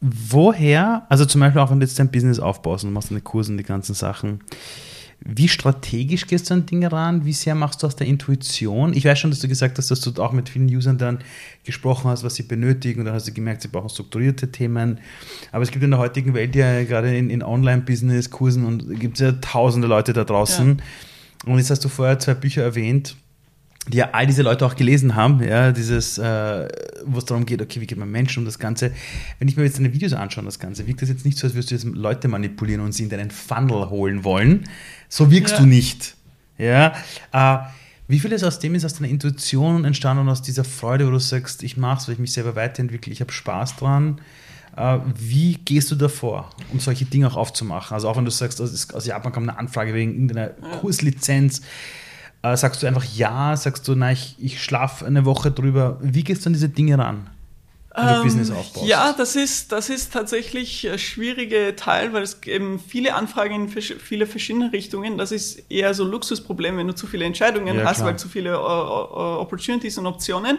woher, 0.00 1.06
also 1.08 1.24
zum 1.24 1.40
Beispiel 1.40 1.60
auch 1.60 1.70
wenn 1.70 1.80
du 1.80 1.86
jetzt 1.86 1.98
dein 1.98 2.10
Business 2.10 2.38
aufbaust 2.38 2.84
und 2.84 2.92
machst 2.92 3.10
deine 3.10 3.20
Kurse 3.20 3.52
und 3.52 3.58
die 3.58 3.64
ganzen 3.64 3.94
Sachen, 3.94 4.40
wie 5.20 5.48
strategisch 5.48 6.26
gehst 6.26 6.48
du 6.48 6.54
an 6.54 6.66
Dinge 6.66 6.92
ran? 6.92 7.24
Wie 7.24 7.32
sehr 7.32 7.54
machst 7.54 7.82
du 7.82 7.86
aus 7.86 7.96
der 7.96 8.06
Intuition? 8.06 8.94
Ich 8.94 9.04
weiß 9.04 9.18
schon, 9.18 9.30
dass 9.30 9.40
du 9.40 9.48
gesagt 9.48 9.76
hast, 9.76 9.90
dass 9.90 10.00
du 10.00 10.22
auch 10.22 10.32
mit 10.32 10.48
vielen 10.48 10.68
Usern 10.68 10.96
dann 10.96 11.18
gesprochen 11.64 12.08
hast, 12.08 12.22
was 12.22 12.36
sie 12.36 12.44
benötigen. 12.44 13.00
Und 13.00 13.06
dann 13.06 13.14
hast 13.14 13.26
du 13.26 13.32
gemerkt, 13.32 13.62
sie 13.62 13.68
brauchen 13.68 13.88
strukturierte 13.88 14.52
Themen. 14.52 15.00
Aber 15.50 15.62
es 15.62 15.70
gibt 15.70 15.84
in 15.84 15.90
der 15.90 15.98
heutigen 15.98 16.34
Welt 16.34 16.54
ja 16.54 16.84
gerade 16.84 17.16
in, 17.16 17.30
in 17.30 17.42
Online-Business, 17.42 18.30
Kursen 18.30 18.64
und 18.64 19.00
gibt 19.00 19.16
es 19.16 19.20
ja 19.20 19.32
tausende 19.32 19.88
Leute 19.88 20.12
da 20.12 20.24
draußen. 20.24 20.78
Ja. 20.78 21.52
Und 21.52 21.58
jetzt 21.58 21.70
hast 21.70 21.84
du 21.84 21.88
vorher 21.88 22.18
zwei 22.18 22.34
Bücher 22.34 22.62
erwähnt, 22.62 23.16
die 23.88 23.98
ja 23.98 24.10
all 24.12 24.26
diese 24.26 24.42
Leute 24.42 24.66
auch 24.66 24.76
gelesen 24.76 25.14
haben, 25.14 25.42
ja, 25.42 25.72
dieses, 25.72 26.18
äh, 26.18 26.68
wo 27.04 27.18
es 27.18 27.24
darum 27.24 27.46
geht, 27.46 27.62
okay, 27.62 27.80
wie 27.80 27.86
geht 27.86 27.98
man 27.98 28.10
Menschen 28.10 28.40
um 28.40 28.44
das 28.44 28.58
Ganze. 28.58 28.92
Wenn 29.38 29.48
ich 29.48 29.56
mir 29.56 29.64
jetzt 29.64 29.78
deine 29.78 29.92
Videos 29.92 30.12
anschaue, 30.12 30.44
das 30.44 30.58
Ganze, 30.58 30.86
wirkt 30.86 31.02
das 31.02 31.08
jetzt 31.08 31.24
nicht 31.24 31.38
so, 31.38 31.46
als 31.46 31.54
würdest 31.54 31.70
du 31.70 31.74
jetzt 31.74 31.84
Leute 31.84 32.28
manipulieren 32.28 32.82
und 32.82 32.92
sie 32.92 33.04
in 33.04 33.08
deinen 33.08 33.30
Funnel 33.30 33.90
holen 33.90 34.24
wollen. 34.24 34.64
So 35.08 35.30
wirkst 35.30 35.54
ja. 35.54 35.60
du 35.60 35.66
nicht. 35.66 36.16
Ja. 36.58 36.94
Äh, 37.32 37.58
wie 38.08 38.18
viel 38.18 38.32
ist 38.32 38.42
aus 38.42 38.58
dem 38.58 38.74
ist 38.74 38.84
aus 38.84 38.94
deiner 38.94 39.08
Intuition 39.08 39.84
entstanden 39.84 40.22
und 40.22 40.28
aus 40.30 40.42
dieser 40.42 40.64
Freude, 40.64 41.06
wo 41.06 41.10
du 41.10 41.18
sagst, 41.18 41.62
ich 41.62 41.76
mache 41.76 42.00
es, 42.00 42.08
weil 42.08 42.14
ich 42.14 42.18
mich 42.18 42.32
selber 42.32 42.56
weiterentwickle, 42.56 43.12
ich 43.12 43.20
habe 43.20 43.32
Spaß 43.32 43.76
dran. 43.76 44.20
Äh, 44.76 44.98
wie 45.14 45.54
gehst 45.56 45.90
du 45.90 45.94
davor, 45.94 46.50
um 46.72 46.80
solche 46.80 47.04
Dinge 47.04 47.26
auch 47.28 47.36
aufzumachen? 47.36 47.94
Also 47.94 48.08
auch 48.08 48.16
wenn 48.16 48.24
du 48.24 48.30
sagst, 48.30 48.60
aus 48.60 49.06
Japan 49.06 49.32
kommt 49.32 49.48
eine 49.48 49.58
Anfrage 49.58 49.92
wegen 49.94 50.12
irgendeiner 50.12 50.48
Kurslizenz, 50.80 51.62
äh, 52.42 52.56
sagst 52.56 52.82
du 52.82 52.86
einfach 52.86 53.04
ja, 53.04 53.56
sagst 53.56 53.86
du, 53.88 53.94
nein, 53.94 54.14
ich, 54.14 54.36
ich 54.38 54.62
schlafe 54.62 55.06
eine 55.06 55.24
Woche 55.24 55.50
drüber. 55.50 55.98
Wie 56.00 56.24
gehst 56.24 56.44
du 56.44 56.48
an 56.48 56.52
diese 56.52 56.68
Dinge 56.68 56.98
ran? 56.98 57.30
Ähm, 57.96 58.52
ja, 58.84 59.12
das 59.12 59.34
ist, 59.34 59.72
das 59.72 59.88
ist 59.90 60.12
tatsächlich 60.12 60.88
ein 60.88 60.98
schwieriger 60.98 61.74
Teil, 61.74 62.12
weil 62.12 62.22
es 62.22 62.40
eben 62.44 62.78
viele 62.78 63.14
Anfragen 63.14 63.54
in 63.54 63.68
viele 63.68 64.26
verschiedene 64.26 64.72
Richtungen. 64.72 65.18
Das 65.18 65.32
ist 65.32 65.70
eher 65.70 65.92
so 65.94 66.04
ein 66.04 66.10
Luxusproblem, 66.10 66.76
wenn 66.76 66.86
du 66.86 66.94
zu 66.94 67.08
viele 67.08 67.24
Entscheidungen 67.24 67.76
ja, 67.76 67.84
hast, 67.84 67.96
klar. 67.96 68.10
weil 68.10 68.18
zu 68.18 68.28
viele 68.28 68.56
uh, 68.56 68.62
uh, 68.62 69.40
Opportunities 69.40 69.98
und 69.98 70.06
Optionen. 70.06 70.58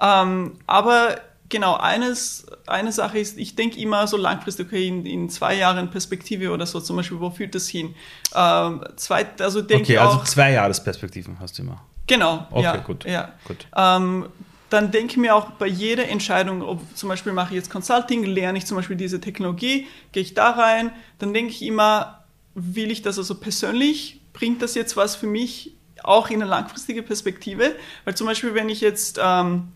Ähm, 0.00 0.52
aber 0.66 1.16
genau, 1.54 1.76
eines, 1.76 2.46
eine 2.66 2.90
Sache 2.90 3.20
ist, 3.20 3.38
ich 3.38 3.54
denke 3.54 3.78
immer 3.78 4.08
so 4.08 4.16
langfristig, 4.16 4.66
okay, 4.66 4.88
in, 4.88 5.06
in, 5.06 5.30
zwei 5.30 5.54
Jahren 5.54 5.88
Perspektive 5.88 6.50
oder 6.50 6.66
so, 6.66 6.80
zum 6.80 6.96
Beispiel, 6.96 7.20
wo 7.20 7.30
führt 7.30 7.54
das 7.54 7.68
hin? 7.68 7.94
Ähm, 8.34 8.84
zweit, 8.96 9.40
also 9.40 9.62
denke 9.62 9.84
okay, 9.84 9.98
also 9.98 10.20
zwei 10.24 10.50
Jahresperspektiven 10.50 11.38
hast 11.38 11.56
du 11.56 11.62
immer. 11.62 11.80
Genau. 12.08 12.48
Okay, 12.50 12.62
ja, 12.62 12.76
gut. 12.78 13.04
Ja. 13.04 13.32
gut. 13.46 13.68
Ähm, 13.76 14.26
dann 14.68 14.90
denke 14.90 15.12
ich 15.12 15.16
mir 15.16 15.36
auch 15.36 15.52
bei 15.52 15.68
jeder 15.68 16.08
Entscheidung, 16.08 16.60
ob 16.60 16.80
zum 16.96 17.08
Beispiel 17.08 17.32
mache 17.32 17.50
ich 17.50 17.56
jetzt 17.56 17.70
Consulting, 17.70 18.24
lerne 18.24 18.58
ich 18.58 18.66
zum 18.66 18.76
Beispiel 18.76 18.96
diese 18.96 19.20
Technologie, 19.20 19.86
gehe 20.10 20.22
ich 20.24 20.34
da 20.34 20.50
rein, 20.50 20.90
dann 21.20 21.32
denke 21.32 21.52
ich 21.52 21.62
immer, 21.62 22.24
will 22.54 22.90
ich 22.90 23.02
das 23.02 23.16
also 23.16 23.36
persönlich, 23.36 24.22
bringt 24.32 24.60
das 24.60 24.74
jetzt 24.74 24.96
was 24.96 25.14
für 25.14 25.28
mich 25.28 25.76
auch 26.02 26.30
in 26.30 26.42
eine 26.42 26.50
langfristige 26.50 27.04
Perspektive? 27.04 27.76
Weil 28.04 28.16
zum 28.16 28.26
Beispiel, 28.26 28.54
wenn 28.54 28.68
ich 28.68 28.80
jetzt 28.80 29.20
ähm, 29.22 29.68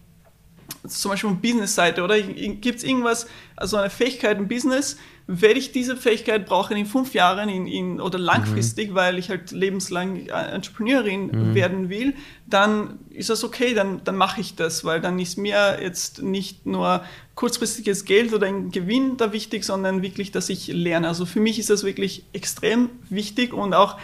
zum 0.87 1.11
Beispiel 1.11 1.31
von 1.31 1.41
Business-Seite, 1.41 2.03
oder 2.03 2.21
gibt 2.21 2.79
es 2.79 2.85
irgendwas, 2.85 3.27
also 3.57 3.77
eine 3.77 3.91
Fähigkeit 3.91 4.39
im 4.39 4.49
Business, 4.49 4.97
werde 5.31 5.59
ich 5.59 5.73
diese 5.73 5.95
Fähigkeit 5.95 6.47
brauchen 6.47 6.75
in 6.77 6.87
fünf 6.87 7.13
Jahren 7.13 7.51
in, 7.51 7.67
in, 7.67 8.01
oder 8.01 8.19
langfristig, 8.19 8.91
mhm. 8.91 8.95
weil 8.95 9.19
ich 9.19 9.29
halt 9.29 9.51
lebenslang 9.51 10.27
Entrepreneurin 10.27 11.27
mhm. 11.27 11.55
werden 11.55 11.91
will, 11.91 12.15
dann 12.47 12.99
ist 13.11 13.29
das 13.29 13.45
okay, 13.45 13.75
dann, 13.75 14.03
dann 14.05 14.17
mache 14.17 14.41
ich 14.41 14.55
das, 14.55 14.87
weil 14.87 15.03
dann 15.03 15.19
ist 15.19 15.37
mir 15.37 15.81
jetzt 15.83 16.23
nicht 16.23 16.65
nur 16.65 17.05
kurzfristiges 17.35 18.07
Geld 18.07 18.33
oder 18.33 18.47
ein 18.47 18.71
Gewinn 18.71 19.19
da 19.19 19.35
wichtig, 19.35 19.65
sondern 19.65 20.01
wirklich, 20.01 20.33
dass 20.33 20.49
ich 20.49 20.69
lerne. 20.69 21.07
Also 21.09 21.27
für 21.27 21.41
mich 21.41 21.59
ist 21.59 21.69
das 21.69 21.85
wirklich 21.85 22.25
extrem 22.33 22.89
wichtig 23.11 23.53
und 23.53 23.75
auch 23.75 23.99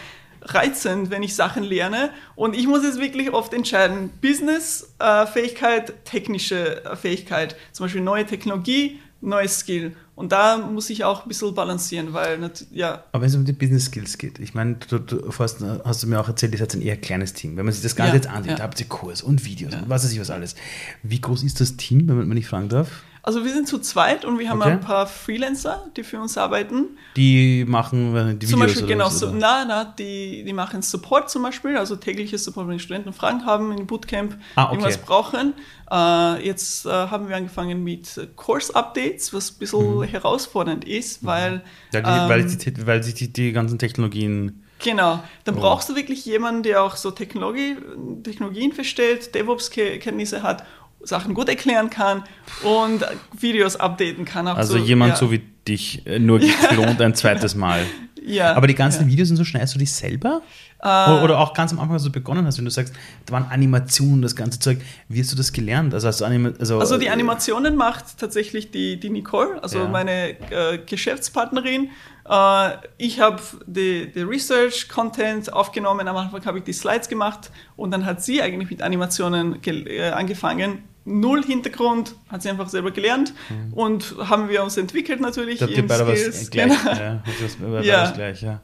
reizend, 0.45 1.09
wenn 1.09 1.23
ich 1.23 1.35
Sachen 1.35 1.63
lerne. 1.63 2.11
Und 2.35 2.55
ich 2.55 2.67
muss 2.67 2.83
jetzt 2.83 2.99
wirklich 2.99 3.31
oft 3.33 3.53
entscheiden, 3.53 4.09
Business-Fähigkeit, 4.21 5.89
äh, 5.89 5.93
technische 6.03 6.85
äh, 6.85 6.95
Fähigkeit, 6.95 7.55
zum 7.71 7.85
Beispiel 7.85 8.01
neue 8.01 8.25
Technologie, 8.25 8.99
neues 9.21 9.59
Skill. 9.59 9.95
Und 10.15 10.31
da 10.31 10.57
muss 10.57 10.89
ich 10.89 11.03
auch 11.03 11.23
ein 11.23 11.27
bisschen 11.27 11.53
balancieren, 11.53 12.13
weil, 12.13 12.49
ja. 12.71 13.03
Aber 13.11 13.21
wenn 13.21 13.29
es 13.29 13.35
um 13.35 13.43
die 13.43 13.51
Business 13.51 13.85
Skills 13.85 14.17
geht, 14.17 14.39
ich 14.39 14.53
meine, 14.53 14.75
du, 14.87 14.99
du 14.99 15.29
hast, 15.37 15.61
hast, 15.61 16.03
du 16.03 16.07
mir 16.07 16.21
auch 16.21 16.29
erzählt, 16.29 16.53
ihr 16.53 16.59
seid 16.59 16.73
ein 16.73 16.81
eher 16.81 16.95
kleines 16.95 17.33
Team. 17.33 17.57
Wenn 17.57 17.65
man 17.65 17.73
sich 17.73 17.83
das 17.83 17.97
Ganze 17.97 18.11
ja, 18.11 18.15
jetzt 18.15 18.27
ansieht, 18.27 18.59
ja. 18.59 18.63
habt 18.63 18.79
ihr 18.79 18.87
Kurs 18.87 19.21
und 19.21 19.43
Videos 19.43 19.73
ja. 19.73 19.79
und 19.79 19.89
was 19.89 20.05
weiß 20.05 20.13
ich 20.13 20.19
was 20.19 20.29
alles. 20.29 20.55
Wie 21.03 21.19
groß 21.19 21.43
ist 21.43 21.59
das 21.59 21.75
Team, 21.75 22.07
wenn 22.07 22.15
man 22.15 22.29
nicht 22.29 22.47
fragen 22.47 22.69
darf? 22.69 23.03
Also 23.25 23.43
wir 23.43 23.51
sind 23.51 23.67
zu 23.67 23.79
zweit 23.79 24.23
und 24.23 24.37
wir 24.37 24.51
haben 24.51 24.61
okay. 24.61 24.69
ein 24.69 24.81
paar 24.81 25.07
Freelancer, 25.07 25.83
die 25.97 26.03
für 26.03 26.19
uns 26.19 26.37
arbeiten. 26.37 26.89
Die 27.15 27.65
machen 27.67 28.15
äh, 28.15 28.35
die 28.35 28.47
Videos 28.47 28.51
Zum 28.51 28.59
Beispiel, 28.59 28.85
genau, 28.85 29.09
so, 29.09 29.31
na, 29.31 29.65
na, 29.65 29.83
die, 29.83 30.43
die 30.43 30.53
machen 30.53 30.83
Support 30.83 31.31
zum 31.31 31.41
Beispiel, 31.41 31.75
also 31.75 31.95
tägliches 31.95 32.43
Support, 32.43 32.67
wenn 32.67 32.77
die 32.77 32.83
Studenten 32.83 33.13
Fragen 33.13 33.43
haben 33.43 33.75
im 33.75 33.87
Bootcamp, 33.87 34.37
ah, 34.53 34.65
okay. 34.65 34.73
irgendwas 34.73 34.99
brauchen. 34.99 35.55
Äh, 35.89 36.45
jetzt 36.45 36.85
äh, 36.85 36.89
haben 36.91 37.27
wir 37.27 37.35
angefangen 37.35 37.83
mit 37.83 38.29
Course-Updates, 38.35 39.33
was 39.33 39.53
ein 39.53 39.57
bisschen 39.57 39.97
mhm. 39.97 40.03
herausfordernd 40.03 40.85
ist, 40.85 41.23
mhm. 41.23 41.27
weil... 41.27 41.63
Ja, 41.93 42.01
die, 42.01 42.07
ähm, 42.07 42.29
weil, 42.29 42.45
die, 42.45 42.85
weil 42.85 43.01
sich 43.01 43.15
die, 43.15 43.33
die 43.33 43.51
ganzen 43.53 43.79
Technologien... 43.79 44.61
Genau, 44.83 45.23
dann 45.45 45.55
oh. 45.55 45.61
brauchst 45.61 45.89
du 45.89 45.95
wirklich 45.95 46.25
jemanden, 46.25 46.61
der 46.61 46.83
auch 46.83 46.95
so 46.95 47.09
Technologie, 47.09 47.75
Technologien 48.21 48.71
versteht, 48.71 49.33
DevOps-Kenntnisse 49.33 50.43
hat 50.43 50.63
Sachen 51.05 51.33
gut 51.33 51.49
erklären 51.49 51.89
kann 51.89 52.23
und 52.63 53.05
Videos 53.39 53.75
updaten 53.75 54.25
kann. 54.25 54.47
also 54.47 54.77
so, 54.77 54.83
jemand 54.83 55.13
ja. 55.13 55.15
so 55.17 55.31
wie 55.31 55.41
dich, 55.67 56.05
äh, 56.05 56.19
nur 56.19 56.39
geklont 56.39 57.01
ein 57.01 57.15
zweites 57.15 57.55
Mal. 57.55 57.83
Ja. 58.27 58.55
Aber 58.55 58.65
die 58.65 58.73
ganzen 58.73 59.03
ja. 59.03 59.07
Videos 59.11 59.27
sind 59.27 59.37
so, 59.37 59.43
schneidest 59.43 59.75
du 59.75 59.79
die 59.79 59.85
selber? 59.85 60.41
Äh, 60.81 61.11
oder 61.23 61.39
auch 61.39 61.53
ganz 61.53 61.71
am 61.71 61.79
Anfang, 61.79 61.93
als 61.93 62.03
du 62.03 62.11
begonnen 62.11 62.45
hast, 62.45 62.57
wenn 62.57 62.65
du 62.65 62.71
sagst, 62.71 62.93
da 63.25 63.33
waren 63.33 63.45
Animationen, 63.49 64.21
das 64.21 64.35
ganze 64.35 64.59
Zeug. 64.59 64.79
Wie 65.07 65.19
hast 65.19 65.31
du 65.31 65.35
das 65.35 65.53
gelernt? 65.53 65.93
Also, 65.93 66.07
hast 66.07 66.23
also, 66.23 66.79
also 66.79 66.97
die 66.97 67.09
Animationen 67.09 67.75
macht 67.75 68.17
tatsächlich 68.17 68.71
die, 68.71 68.99
die 68.99 69.09
Nicole, 69.09 69.61
also 69.61 69.79
ja. 69.79 69.87
meine 69.87 70.39
äh, 70.51 70.79
Geschäftspartnerin. 70.83 71.89
Äh, 72.27 72.69
ich 72.97 73.19
habe 73.19 73.41
die, 73.67 74.11
die 74.11 74.21
Research-Content 74.21 75.53
aufgenommen, 75.53 76.07
am 76.07 76.17
Anfang 76.17 76.43
habe 76.45 76.57
ich 76.57 76.63
die 76.63 76.73
Slides 76.73 77.07
gemacht 77.07 77.51
und 77.75 77.91
dann 77.91 78.05
hat 78.05 78.23
sie 78.23 78.41
eigentlich 78.41 78.69
mit 78.69 78.81
Animationen 78.81 79.59
äh, 79.63 80.09
angefangen 80.09 80.83
null 81.05 81.43
Hintergrund, 81.43 82.15
hat 82.29 82.41
sie 82.41 82.49
einfach 82.49 82.67
selber 82.67 82.91
gelernt 82.91 83.33
mhm. 83.49 83.73
und 83.73 84.15
haben 84.17 84.49
wir 84.49 84.63
uns 84.63 84.75
entwickelt 84.77 85.21
natürlich. 85.21 85.59
Da 85.59 85.67
habt 85.67 85.77
ihr 85.77 85.87
beide 85.87 86.07
was 86.07 86.49
gleich, 86.49 86.67
genau. 86.67 86.91
ja, 86.91 87.23
was, 87.59 87.85
ja. 87.85 88.11
gleich, 88.11 88.41
ja. 88.41 88.59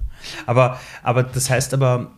Aber, 0.46 0.80
aber 1.04 1.24
das 1.24 1.50
heißt 1.50 1.74
aber, 1.74 2.12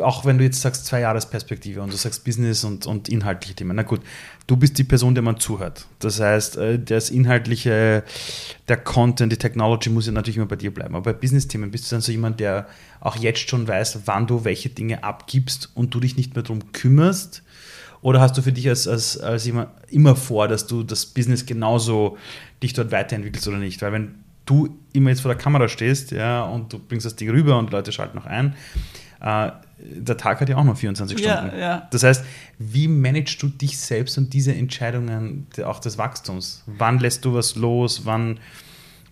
auch 0.00 0.24
wenn 0.24 0.38
du 0.38 0.44
jetzt 0.44 0.60
sagst, 0.60 0.86
zwei 0.86 1.00
Jahresperspektive 1.00 1.82
und 1.82 1.92
du 1.92 1.96
sagst 1.96 2.24
Business 2.24 2.64
und, 2.64 2.86
und 2.86 3.08
inhaltliche 3.08 3.54
Themen, 3.54 3.76
na 3.76 3.82
gut, 3.82 4.00
du 4.46 4.56
bist 4.56 4.78
die 4.78 4.84
Person, 4.84 5.14
der 5.14 5.22
man 5.22 5.38
zuhört. 5.38 5.86
Das 5.98 6.20
heißt, 6.20 6.56
äh, 6.56 6.78
das 6.78 7.10
Inhaltliche, 7.10 8.02
der 8.68 8.76
Content, 8.76 9.32
die 9.32 9.36
Technology 9.36 9.90
muss 9.90 10.06
ja 10.06 10.12
natürlich 10.12 10.36
immer 10.36 10.46
bei 10.46 10.56
dir 10.56 10.72
bleiben. 10.72 10.94
Aber 10.94 11.12
bei 11.12 11.18
Business-Themen 11.18 11.70
bist 11.70 11.90
du 11.90 11.94
dann 11.94 12.00
so 12.00 12.12
jemand, 12.12 12.40
der 12.40 12.66
auch 13.00 13.16
jetzt 13.16 13.48
schon 13.48 13.68
weiß, 13.68 14.00
wann 14.06 14.26
du 14.26 14.44
welche 14.44 14.70
Dinge 14.70 15.04
abgibst 15.04 15.70
und 15.74 15.94
du 15.94 16.00
dich 16.00 16.16
nicht 16.16 16.34
mehr 16.34 16.42
darum 16.42 16.72
kümmerst? 16.72 17.42
Oder 18.00 18.20
hast 18.20 18.36
du 18.36 18.42
für 18.42 18.52
dich 18.52 18.68
als, 18.68 18.86
als, 18.86 19.18
als 19.18 19.46
immer, 19.46 19.72
immer 19.90 20.14
vor, 20.14 20.48
dass 20.48 20.66
du 20.66 20.82
das 20.82 21.06
Business 21.06 21.46
genauso 21.46 22.16
dich 22.62 22.72
dort 22.72 22.92
weiterentwickelst 22.92 23.48
oder 23.48 23.58
nicht? 23.58 23.82
Weil 23.82 23.92
wenn 23.92 24.14
du 24.46 24.78
immer 24.92 25.10
jetzt 25.10 25.20
vor 25.20 25.32
der 25.32 25.40
Kamera 25.40 25.68
stehst 25.68 26.10
ja, 26.10 26.42
und 26.42 26.72
du 26.72 26.78
bringst 26.78 27.04
das 27.04 27.16
Ding 27.16 27.30
rüber 27.30 27.58
und 27.58 27.70
Leute 27.70 27.92
schalten 27.92 28.16
noch 28.16 28.26
ein, 28.26 28.54
äh, 29.20 29.50
der 29.78 30.16
Tag 30.16 30.40
hat 30.40 30.48
ja 30.48 30.56
auch 30.56 30.64
noch 30.64 30.76
24 30.76 31.18
Stunden. 31.18 31.50
Ja, 31.52 31.58
ja. 31.58 31.88
Das 31.90 32.02
heißt, 32.02 32.24
wie 32.58 32.88
managst 32.88 33.40
du 33.42 33.48
dich 33.48 33.78
selbst 33.78 34.18
und 34.18 34.32
diese 34.32 34.52
Entscheidungen 34.52 35.46
auch 35.64 35.78
des 35.78 35.98
Wachstums? 35.98 36.64
Wann 36.66 36.98
lässt 36.98 37.24
du 37.24 37.34
was 37.34 37.54
los? 37.54 38.02
Wann, 38.04 38.40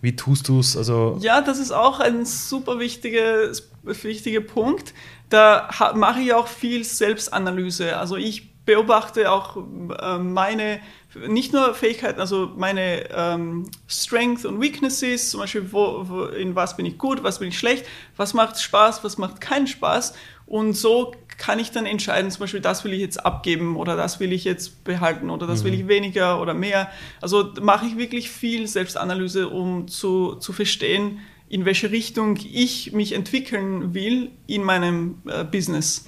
wie 0.01 0.15
tust 0.15 0.49
du 0.49 0.59
es? 0.59 0.75
Also 0.75 1.19
Ja, 1.21 1.41
das 1.41 1.59
ist 1.59 1.71
auch 1.71 1.99
ein 1.99 2.25
super 2.25 2.79
wichtiger, 2.79 3.51
wichtiger 3.83 4.41
Punkt. 4.41 4.93
Da 5.29 5.69
mache 5.95 6.21
ich 6.21 6.33
auch 6.33 6.47
viel 6.47 6.83
Selbstanalyse. 6.83 7.97
Also 7.97 8.17
ich 8.17 8.49
beobachte 8.67 9.31
auch 9.31 9.57
äh, 9.57 10.19
meine, 10.19 10.81
nicht 11.27 11.53
nur 11.53 11.73
Fähigkeiten, 11.73 12.19
also 12.19 12.51
meine 12.57 13.09
ähm, 13.11 13.71
Strengths 13.87 14.45
und 14.45 14.61
Weaknesses, 14.61 15.31
zum 15.31 15.39
Beispiel, 15.39 15.71
wo, 15.71 16.03
wo, 16.07 16.25
in 16.25 16.53
was 16.53 16.75
bin 16.75 16.85
ich 16.85 16.97
gut, 16.97 17.23
was 17.23 17.39
bin 17.39 17.47
ich 17.47 17.57
schlecht, 17.57 17.85
was 18.17 18.33
macht 18.33 18.61
Spaß, 18.61 19.05
was 19.05 19.17
macht 19.17 19.39
keinen 19.39 19.67
Spaß. 19.67 20.13
Und 20.45 20.73
so 20.73 21.13
kann 21.37 21.59
ich 21.59 21.71
dann 21.71 21.85
entscheiden, 21.85 22.29
zum 22.29 22.41
Beispiel, 22.41 22.59
das 22.59 22.83
will 22.83 22.91
ich 22.91 22.99
jetzt 22.99 23.25
abgeben 23.25 23.77
oder 23.77 23.95
das 23.95 24.19
will 24.19 24.33
ich 24.33 24.43
jetzt 24.43 24.83
behalten 24.83 25.29
oder 25.29 25.47
das 25.47 25.63
will 25.63 25.73
ich 25.73 25.87
weniger 25.87 26.41
oder 26.41 26.53
mehr. 26.53 26.91
Also 27.21 27.53
mache 27.61 27.85
ich 27.85 27.97
wirklich 27.97 28.29
viel 28.29 28.67
Selbstanalyse, 28.67 29.47
um 29.47 29.87
zu, 29.87 30.35
zu 30.35 30.51
verstehen, 30.51 31.19
in 31.47 31.63
welche 31.63 31.91
Richtung 31.91 32.37
ich 32.37 32.91
mich 32.91 33.13
entwickeln 33.13 33.93
will 33.93 34.31
in 34.45 34.63
meinem 34.63 35.21
äh, 35.25 35.45
Business. 35.45 36.05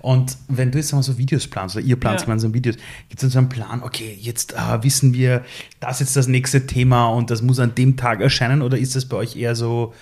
Und 0.00 0.36
wenn 0.48 0.70
du 0.70 0.78
jetzt 0.78 0.92
wir, 0.92 1.02
so 1.02 1.16
Videos 1.18 1.46
planst 1.46 1.76
oder 1.76 1.84
ihr 1.84 1.96
plant 1.98 2.20
Ja. 2.20 2.24
gemeinsam 2.26 2.52
Videos, 2.54 2.76
gibt 3.08 3.14
es 3.14 3.20
dann 3.20 3.30
so 3.30 3.38
einen 3.38 3.48
Plan, 3.48 3.82
okay, 3.82 4.16
jetzt 4.20 4.52
äh, 4.54 4.82
wissen 4.82 5.14
wir, 5.14 5.44
das 5.80 5.92
ist 5.94 6.00
jetzt 6.00 6.16
das 6.16 6.28
nächste 6.28 6.66
Thema 6.66 7.06
und 7.06 7.30
das 7.30 7.42
muss 7.42 7.58
an 7.58 7.74
dem 7.74 7.96
Tag 7.96 8.20
erscheinen 8.20 8.60
oder 8.62 8.76
ist 8.76 8.96
das 8.96 9.06
bei 9.06 9.16
euch 9.16 9.36
eher 9.36 9.54
so 9.54 9.94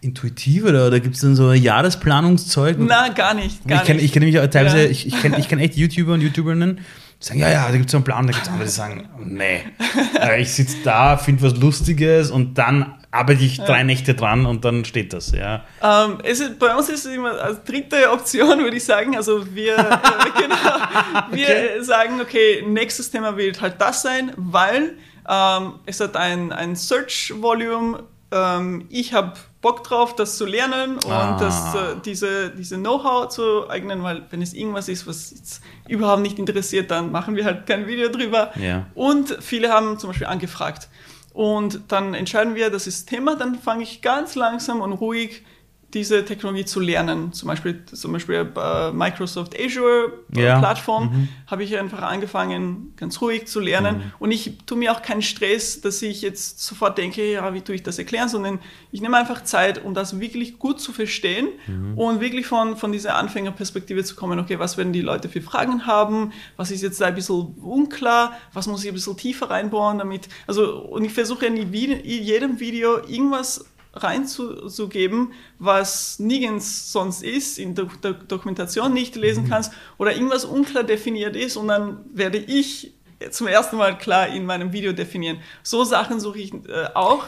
intuitiv 0.00 0.64
oder, 0.64 0.86
oder 0.88 1.00
gibt 1.00 1.14
es 1.14 1.22
dann 1.22 1.34
so 1.34 1.48
ein 1.48 1.62
Jahresplanungszeug? 1.62 2.76
Na, 2.78 3.08
gar 3.08 3.34
nicht. 3.34 3.66
Gar 3.66 3.80
ich 3.80 3.86
kenne 3.86 4.00
kenn 4.12 4.22
nämlich 4.22 4.38
auch 4.38 4.46
teilweise, 4.46 4.84
Ja. 4.84 4.90
ich, 4.90 5.06
ich 5.06 5.20
kenne 5.20 5.38
ich 5.38 5.48
kenn 5.48 5.58
echt 5.58 5.76
YouTuber 5.76 6.12
und 6.14 6.20
YouTuberinnen, 6.20 6.76
die 6.76 7.24
sagen, 7.24 7.40
ja, 7.40 7.48
ja, 7.50 7.66
da 7.68 7.72
gibt 7.72 7.86
es 7.86 7.92
so 7.92 7.98
einen 7.98 8.04
Plan, 8.04 8.26
da 8.26 8.32
gibt 8.32 8.44
es 8.44 8.48
andere, 8.50 8.66
die 8.66 8.72
sagen, 8.72 9.08
nee, 9.24 9.60
äh, 10.20 10.42
ich 10.42 10.52
sitze 10.52 10.76
da, 10.84 11.16
finde 11.16 11.42
was 11.42 11.56
Lustiges 11.56 12.30
und 12.30 12.58
dann 12.58 12.94
arbeite 13.14 13.42
ich 13.44 13.58
drei 13.58 13.82
Nächte 13.84 14.14
dran 14.14 14.44
und 14.46 14.64
dann 14.64 14.84
steht 14.84 15.12
das, 15.12 15.32
ja. 15.32 15.64
Ähm, 15.82 16.18
ist, 16.24 16.58
bei 16.58 16.74
uns 16.76 16.88
ist 16.88 17.06
es 17.06 17.14
immer 17.14 17.32
als 17.40 17.62
dritte 17.64 18.10
Option, 18.12 18.58
würde 18.58 18.76
ich 18.76 18.84
sagen. 18.84 19.16
Also 19.16 19.54
wir, 19.54 19.76
äh, 19.78 20.40
genau, 20.40 20.56
wir 21.30 21.44
Okay. 21.44 21.82
sagen, 21.82 22.20
okay, 22.20 22.62
nächstes 22.66 23.10
Thema 23.10 23.36
wird 23.36 23.60
halt 23.60 23.80
das 23.80 24.02
sein, 24.02 24.32
weil 24.36 24.96
ähm, 25.28 25.74
es 25.86 26.00
hat 26.00 26.16
ein, 26.16 26.52
ein 26.52 26.76
Search-Volume. 26.76 28.02
Ähm, 28.32 28.86
ich 28.90 29.12
habe 29.14 29.32
Bock 29.62 29.84
drauf, 29.84 30.14
das 30.16 30.36
zu 30.36 30.44
lernen 30.44 30.96
und 30.96 31.10
Ah. 31.12 31.38
das, 31.38 31.74
äh, 31.74 31.78
diese, 32.04 32.50
diese 32.50 32.76
Know-how 32.76 33.28
zu 33.28 33.70
eignen, 33.70 34.02
weil 34.02 34.22
wenn 34.30 34.42
es 34.42 34.52
irgendwas 34.52 34.88
ist, 34.88 35.06
was 35.06 35.30
jetzt 35.30 35.62
überhaupt 35.88 36.20
nicht 36.22 36.38
interessiert, 36.38 36.90
dann 36.90 37.10
machen 37.12 37.36
wir 37.36 37.44
halt 37.44 37.66
kein 37.66 37.86
Video 37.86 38.08
drüber. 38.10 38.50
Ja. 38.56 38.86
Und 38.94 39.38
viele 39.40 39.70
haben 39.70 39.98
zum 39.98 40.10
Beispiel 40.10 40.26
angefragt. 40.26 40.88
Und 41.34 41.80
dann 41.88 42.14
entscheiden 42.14 42.54
wir, 42.54 42.70
das 42.70 42.86
ist 42.86 43.06
Thema, 43.06 43.34
dann 43.34 43.56
fange 43.56 43.82
ich 43.82 44.02
ganz 44.02 44.36
langsam 44.36 44.80
und 44.80 44.92
ruhig 44.92 45.42
diese 45.94 46.24
Technologie 46.24 46.64
zu 46.64 46.80
lernen. 46.80 47.32
Zum 47.32 47.46
Beispiel, 47.48 47.84
zum 47.86 48.12
Beispiel 48.12 48.50
äh, 48.56 48.92
Microsoft 48.92 49.54
Azure 49.58 50.12
äh, 50.36 50.42
Ja. 50.44 50.58
Plattform 50.58 51.28
habe 51.46 51.62
ich 51.62 51.76
einfach 51.78 52.02
angefangen, 52.02 52.92
ganz 52.96 53.20
ruhig 53.20 53.46
zu 53.46 53.60
lernen. 53.60 54.12
Und 54.18 54.32
ich 54.32 54.58
tue 54.66 54.76
mir 54.76 54.92
auch 54.92 55.02
keinen 55.02 55.22
Stress, 55.22 55.80
dass 55.80 56.02
ich 56.02 56.22
jetzt 56.22 56.60
sofort 56.60 56.98
denke, 56.98 57.30
ja, 57.30 57.54
wie 57.54 57.60
tue 57.60 57.76
ich 57.76 57.82
das 57.82 57.98
erklären, 57.98 58.28
sondern 58.28 58.58
ich 58.90 59.00
nehme 59.00 59.16
einfach 59.16 59.44
Zeit, 59.44 59.84
um 59.84 59.94
das 59.94 60.20
wirklich 60.20 60.58
gut 60.58 60.80
zu 60.80 60.92
verstehen 60.92 61.48
und 61.96 62.20
wirklich 62.20 62.46
von, 62.46 62.76
von 62.76 62.92
dieser 62.92 63.14
Anfängerperspektive 63.16 64.02
zu 64.04 64.16
kommen, 64.16 64.38
okay, 64.38 64.58
was 64.58 64.76
werden 64.76 64.92
die 64.92 65.00
Leute 65.00 65.28
für 65.28 65.40
Fragen 65.42 65.86
haben, 65.86 66.32
was 66.56 66.70
ist 66.70 66.82
jetzt 66.82 67.00
da 67.00 67.06
ein 67.06 67.14
bisschen 67.14 67.54
unklar, 67.62 68.32
was 68.52 68.66
muss 68.66 68.82
ich 68.82 68.88
ein 68.90 68.94
bisschen 68.94 69.16
tiefer 69.16 69.50
reinbauen 69.50 69.98
damit. 69.98 70.28
Also, 70.46 70.80
und 70.82 71.04
ich 71.04 71.12
versuche 71.12 71.46
in 71.46 71.56
jedem 71.72 72.58
Video 72.60 72.98
irgendwas 73.06 73.64
reinzugeben, 73.94 75.32
was 75.58 76.18
nirgends 76.18 76.92
sonst 76.92 77.22
ist, 77.22 77.58
in 77.58 77.74
der 77.74 77.86
Do 78.00 78.12
Dokumentation 78.12 78.92
nicht 78.92 79.16
lesen 79.16 79.48
kannst 79.48 79.72
oder 79.98 80.14
irgendwas 80.14 80.44
unklar 80.44 80.84
definiert 80.84 81.36
ist 81.36 81.56
und 81.56 81.68
dann 81.68 81.98
werde 82.12 82.38
ich 82.38 82.92
zum 83.30 83.46
ersten 83.46 83.76
Mal 83.76 83.96
klar 83.96 84.28
in 84.28 84.44
meinem 84.44 84.72
Video 84.72 84.92
definieren. 84.92 85.38
So 85.62 85.84
Sachen 85.84 86.20
suche 86.20 86.38
ich 86.38 86.52
äh, 86.52 86.86
auch. 86.94 87.24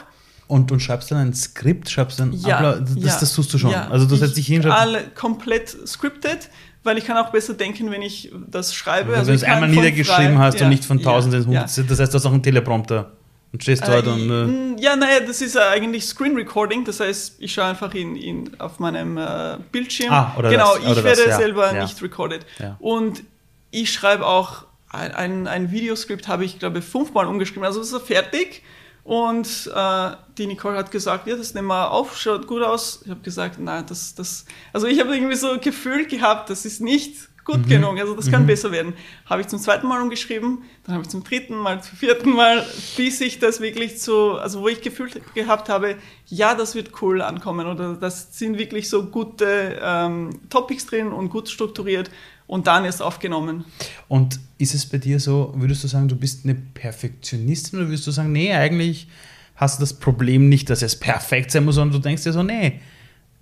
Und, 0.49 0.71
und 0.71 0.81
schreibst 0.81 1.11
dann 1.11 1.19
ein 1.19 1.35
Skript, 1.35 1.89
schreibst 1.91 2.21
dann 2.21 2.33
Ja, 2.33 2.59
Abla- 2.59 2.81
das, 2.81 2.95
ja, 2.97 3.19
das 3.21 3.35
tust 3.35 3.53
du 3.55 3.59
schon. 3.59 3.71
ja. 3.71 3.89
also 3.89 4.07
du 4.07 4.15
setzt 4.17 4.37
dich 4.37 4.47
hin, 4.47 4.65
Alle 4.71 5.05
komplett 5.15 5.69
scripted, 5.87 6.51
weil 6.85 6.99
ich 6.99 7.05
kann 7.05 7.17
auch 7.17 7.31
besser 7.31 7.55
denken, 7.55 7.91
wenn 7.91 8.03
ich 8.03 8.31
das 8.47 8.75
schreibe. 8.75 9.11
wenn 9.13 9.19
Also 9.19 9.31
du 9.33 9.37
ich 9.37 9.43
es 9.43 9.49
einmal 9.49 9.69
niedergeschrieben 9.69 10.37
frei- 10.37 10.45
hast 10.45 10.61
ja, 10.61 10.67
und 10.67 10.71
nicht 10.71 10.85
von 10.85 10.99
ins 10.99 11.07
ja. 11.07 11.47
Hundertste. 11.47 11.85
Das 11.85 11.99
heißt, 11.99 12.13
du 12.13 12.19
hast 12.19 12.27
auch 12.27 12.33
einen 12.33 12.43
Teleprompter 12.43 13.13
und 13.53 13.63
stehst 13.63 13.87
dort 13.87 14.07
Äh, 14.07 14.11
und. 14.11 14.79
Äh, 14.79 14.83
ja, 14.83 14.97
naja, 14.97 15.21
das 15.21 15.41
ist 15.41 15.57
äh, 15.57 15.61
eigentlich 15.61 16.05
Screen 16.05 16.37
Recording. 16.37 16.85
Das 16.85 17.01
heißt, 17.01 17.37
ich 17.39 17.53
schaue 17.53 17.67
einfach 17.67 17.95
in, 17.95 18.17
in, 18.17 18.61
auf 18.61 18.79
meinem 18.79 19.17
äh, 19.17 19.59
Bildschirm. 19.73 20.13
Ah, 20.13 20.35
oder 20.37 20.51
genau, 20.51 20.75
das, 20.75 20.85
ich 20.85 20.91
oder 20.91 21.05
werde 21.05 21.23
das, 21.23 21.31
ja, 21.31 21.37
selber 21.37 21.75
ja. 21.75 21.83
nicht 21.83 22.03
recorded. 22.03 22.45
Ja. 22.59 22.77
Und 22.81 23.23
ich 23.71 23.93
schreibe 23.93 24.27
auch 24.27 24.67
ein, 24.91 25.13
ein, 25.15 25.49
ein 25.49 25.71
Videoskript, 25.71 26.29
habe 26.29 26.45
ich 26.45 26.59
glaube 26.59 26.83
fünfmal 26.83 27.27
umgeschrieben. 27.27 27.65
Also 27.65 27.81
ist 27.81 27.97
fertig. 28.07 28.63
Und 29.05 29.71
äh, 29.73 30.11
die 30.37 30.49
Nicole 30.49 30.77
hat 30.77 30.91
gesagt, 30.91 31.29
ja, 31.29 31.37
das 31.37 31.55
nehmen 31.55 31.69
wir 31.69 31.93
auf, 31.93 32.19
schaut 32.19 32.49
gut 32.49 32.63
aus. 32.63 33.03
Ich 33.05 33.11
habe 33.11 33.21
gesagt, 33.21 33.61
nein, 33.61 33.85
das, 33.89 34.17
das, 34.17 34.47
also 34.73 34.89
ich 34.89 34.99
habe 34.99 35.15
irgendwie 35.15 35.37
so 35.37 35.53
ein 35.53 35.61
Gefühl 35.61 36.07
gehabt, 36.07 36.51
das 36.51 36.65
ist 36.65 36.81
nicht 36.81 37.29
gut 37.47 37.61
Mhm. 37.61 37.69
genug, 37.69 37.99
also 37.99 38.15
das 38.15 38.31
kann 38.31 38.45
besser 38.45 38.73
werden. 38.73 38.93
Habe 39.25 39.41
ich 39.41 39.47
zum 39.47 39.61
zweiten 39.61 39.87
Mal 39.87 40.03
umgeschrieben, 40.03 40.59
dann 40.85 40.95
habe 40.97 41.05
ich 41.05 41.09
zum 41.09 41.23
dritten 41.23 41.55
Mal, 41.55 41.81
zum 41.81 41.97
vierten 41.97 42.31
Mal, 42.31 42.67
bis 42.97 43.21
ich 43.21 43.39
das 43.39 43.61
wirklich 43.61 44.03
so, 44.03 44.33
also 44.33 44.61
wo 44.61 44.69
ich 44.69 44.83
gefühlt 44.83 45.21
gehabt 45.35 45.69
habe, 45.69 45.97
ja, 46.27 46.55
das 46.57 46.75
wird 46.75 46.91
cool 47.01 47.23
ankommen 47.23 47.67
oder 47.69 47.95
das 47.95 48.37
sind 48.37 48.59
wirklich 48.59 48.91
so 48.91 49.07
gute 49.07 49.79
ähm, 49.81 50.31
Topics 50.51 50.87
drin 50.87 51.13
und 51.13 51.31
gut 51.31 51.49
strukturiert 51.49 52.11
und 52.49 52.67
dann 52.67 52.85
erst 52.85 53.01
aufgenommen. 53.01 53.65
Und 54.09 54.41
ist 54.59 54.75
es 54.75 54.85
bei 54.85 54.99
dir 54.99 55.21
so, 55.21 55.55
würdest 55.57 55.85
du 55.85 55.89
sagen, 55.89 56.09
du 56.09 56.17
bist 56.17 56.45
eine 56.45 56.57
Perfektionistin 56.57 57.79
oder 57.79 57.89
würdest 57.89 58.07
du 58.09 58.11
sagen, 58.11 58.33
nee, 58.33 58.53
eigentlich 58.53 59.07
hast 59.55 59.79
du 59.79 59.83
das 59.83 59.95
Problem 59.95 60.49
nicht, 60.49 60.69
dass 60.69 60.83
es 60.83 60.99
perfekt 60.99 61.53
sein 61.53 61.65
muss, 61.65 61.77
sondern 61.77 62.01
du 62.01 62.03
denkst 62.09 62.25
dir 62.25 62.33
so, 62.33 62.43
nee, 62.43 62.81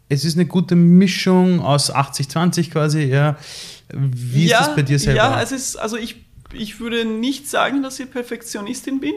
es 0.08 0.24
ist 0.24 0.36
eine 0.36 0.46
gute 0.46 0.76
Mischung 0.76 1.60
aus 1.60 1.92
80-20 1.92 2.70
quasi, 2.70 3.04
ja. 3.04 3.36
Wie 3.92 4.44
ist 4.46 4.52
das 4.54 4.74
bei 4.74 4.82
dir 4.82 4.98
selber? 4.98 5.16
Ja, 5.18 5.42
es 5.42 5.52
ist, 5.52 5.76
also 5.76 5.96
ich, 5.96 6.16
ich 6.52 6.80
würde 6.80 7.04
nicht 7.04 7.48
sagen, 7.48 7.82
dass 7.82 7.98
ich 8.00 8.10
Perfektionistin 8.10 9.00
bin. 9.00 9.14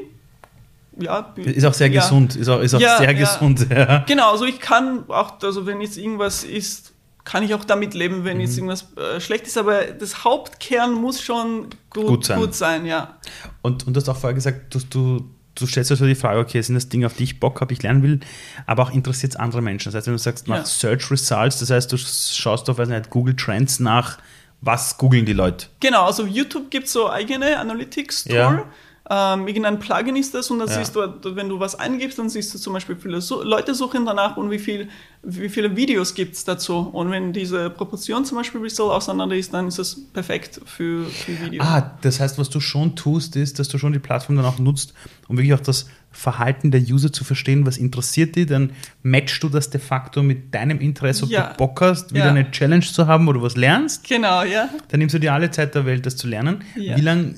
Ja, 1.00 1.34
ist 1.36 1.64
auch 1.66 1.74
sehr 1.76 1.90
ja. 1.90 2.02
gesund, 2.02 2.36
ist 2.36 2.48
auch, 2.50 2.60
ist 2.60 2.74
auch 2.74 2.80
Ja, 2.80 2.98
sehr 2.98 3.12
ja. 3.12 3.20
gesund, 3.20 3.68
ja. 3.70 4.00
Genau, 4.08 4.32
also 4.32 4.46
ich 4.46 4.60
kann 4.60 5.04
auch, 5.10 5.40
also 5.44 5.66
wenn 5.68 5.80
jetzt 5.80 5.96
irgendwas 5.98 6.44
ist, 6.44 6.92
kann 7.24 7.44
ich 7.44 7.54
auch 7.54 7.66
damit 7.66 7.94
leben, 7.94 8.24
wenn 8.26 8.38
Mhm. 8.38 8.42
jetzt 8.42 8.58
irgendwas 8.58 8.88
äh, 8.98 9.20
schlecht 9.20 9.46
ist, 9.46 9.58
aber 9.60 9.84
das 9.84 10.24
Hauptkern 10.24 10.94
muss 10.94 11.22
schon 11.22 11.68
gut, 11.92 12.08
Gut 12.08 12.26
sein. 12.26 12.40
gut 12.40 12.56
sein, 12.56 12.86
ja. 12.88 13.18
Und, 13.62 13.86
und 13.86 13.94
du 13.96 14.00
hast 14.02 14.10
auch 14.10 14.18
vorher 14.18 14.34
gesagt, 14.34 14.74
du, 14.74 14.80
du, 14.90 15.30
du 15.54 15.68
stellst 15.68 15.92
also 15.92 16.06
die 16.08 16.16
Frage, 16.16 16.40
okay, 16.40 16.60
sind 16.62 16.74
das 16.76 16.90
Dinge, 16.90 17.06
auf 17.06 17.14
die 17.14 17.26
ich 17.26 17.40
Bock 17.40 17.62
habe, 17.62 17.74
ich 17.74 17.84
lernen 17.84 18.02
will, 18.02 18.20
aber 18.66 18.82
auch 18.84 18.92
interessiert 18.92 19.34
es 19.34 19.36
andere 19.36 19.62
Menschen. 19.62 19.90
Das 19.92 19.96
heißt, 20.00 20.08
wenn 20.08 20.14
du 20.16 20.20
sagst, 20.20 20.48
nach 20.48 20.58
Ja. 20.58 20.66
Search 20.66 21.12
Results, 21.12 21.60
das 21.60 21.70
heißt, 21.70 21.92
du 21.92 21.98
schaust 21.98 22.70
auf 22.72 22.80
weiß 22.80 22.88
nicht, 22.90 23.12
Google 23.12 23.36
Trends 23.36 23.80
nach, 23.80 24.18
was 24.62 24.98
googeln 24.98 25.26
die 25.26 25.34
Leute? 25.34 25.68
Genau, 25.80 26.06
also 26.06 26.26
YouTube 26.26 26.70
gibt 26.70 26.88
so 26.88 27.10
eigene 27.10 27.60
Analytics-Tool. 27.60 28.36
Ja. 28.36 28.66
Ähm, 29.10 29.48
irgendein 29.48 29.80
Plugin 29.80 30.16
ist 30.18 30.34
das 30.34 30.52
und 30.52 30.60
dann 30.60 30.68
Ja. 30.68 30.76
siehst 30.80 30.96
du, 30.96 31.02
wenn 31.36 31.48
du 31.50 31.60
was 31.60 31.76
eingibst, 31.76 32.20
dann 32.20 32.30
siehst 32.30 32.54
du 32.54 32.60
zum 32.60 32.74
Beispiel, 32.74 32.96
viele 32.98 33.22
Su 33.22 33.42
Leute 33.42 33.74
suchen 33.74 34.06
danach 34.06 34.36
und 34.36 34.52
wie, 34.52 34.60
viel, 34.60 34.90
wie 35.24 35.48
viele 35.50 35.76
Videos 35.76 36.14
gibt 36.14 36.36
es 36.36 36.44
dazu. 36.44 36.78
Und 36.78 37.10
wenn 37.12 37.32
diese 37.32 37.70
Proportion 37.70 38.26
zum 38.26 38.38
Beispiel 38.38 38.60
ein 38.60 38.64
bisschen 38.64 38.86
auseinander 38.86 39.36
ist, 39.36 39.54
dann 39.54 39.68
ist 39.70 39.80
es 39.80 39.96
perfekt 40.12 40.60
für, 40.66 41.06
für 41.08 41.40
Video. 41.42 41.64
Ah, 41.64 41.98
das 42.02 42.20
heißt, 42.20 42.38
was 42.38 42.50
du 42.50 42.60
schon 42.60 42.96
tust, 42.98 43.36
ist, 43.38 43.60
dass 43.60 43.70
du 43.70 43.78
schon 43.78 43.94
die 43.94 44.00
Plattform 44.00 44.36
dann 44.36 44.46
auch 44.46 44.60
nutzt, 44.60 44.94
um 45.30 45.38
wirklich 45.38 45.54
auch 45.54 45.60
das 45.62 45.88
Verhalten 46.12 46.72
der 46.72 46.82
User 46.82 47.14
zu 47.14 47.24
verstehen, 47.24 47.66
was 47.66 47.78
interessiert 47.78 48.36
die, 48.36 48.46
dann 48.46 48.72
matchst 49.04 49.42
du 49.44 49.50
das 49.50 49.70
de 49.70 49.80
facto 49.80 50.24
mit 50.24 50.54
deinem 50.54 50.80
Interesse, 50.80 51.26
ob 51.26 51.30
Ja. 51.32 51.50
du 51.52 51.58
Bock 51.58 51.80
hast, 51.82 52.12
wieder 52.12 52.26
Ja. 52.26 52.30
eine 52.32 52.50
Challenge 52.52 52.84
zu 52.84 53.06
haben, 53.08 53.28
wo 53.28 53.34
du 53.34 53.42
was 53.42 53.56
lernst. 53.56 54.08
Genau, 54.08 54.44
ja. 54.44 54.68
Dann 54.90 55.00
nimmst 55.00 55.14
du 55.16 55.20
dir 55.20 55.34
alle 55.34 55.52
Zeit 55.52 55.76
der 55.76 55.86
Welt, 55.86 56.06
das 56.06 56.16
zu 56.18 56.28
lernen. 56.28 56.64
Ja. 56.76 56.98
Wie 56.98 57.02
lange 57.02 57.36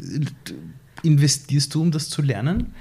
investierst 1.04 1.74
du, 1.74 1.82
um 1.82 1.92
das 1.92 2.10
zu 2.10 2.22
lernen? 2.22 2.74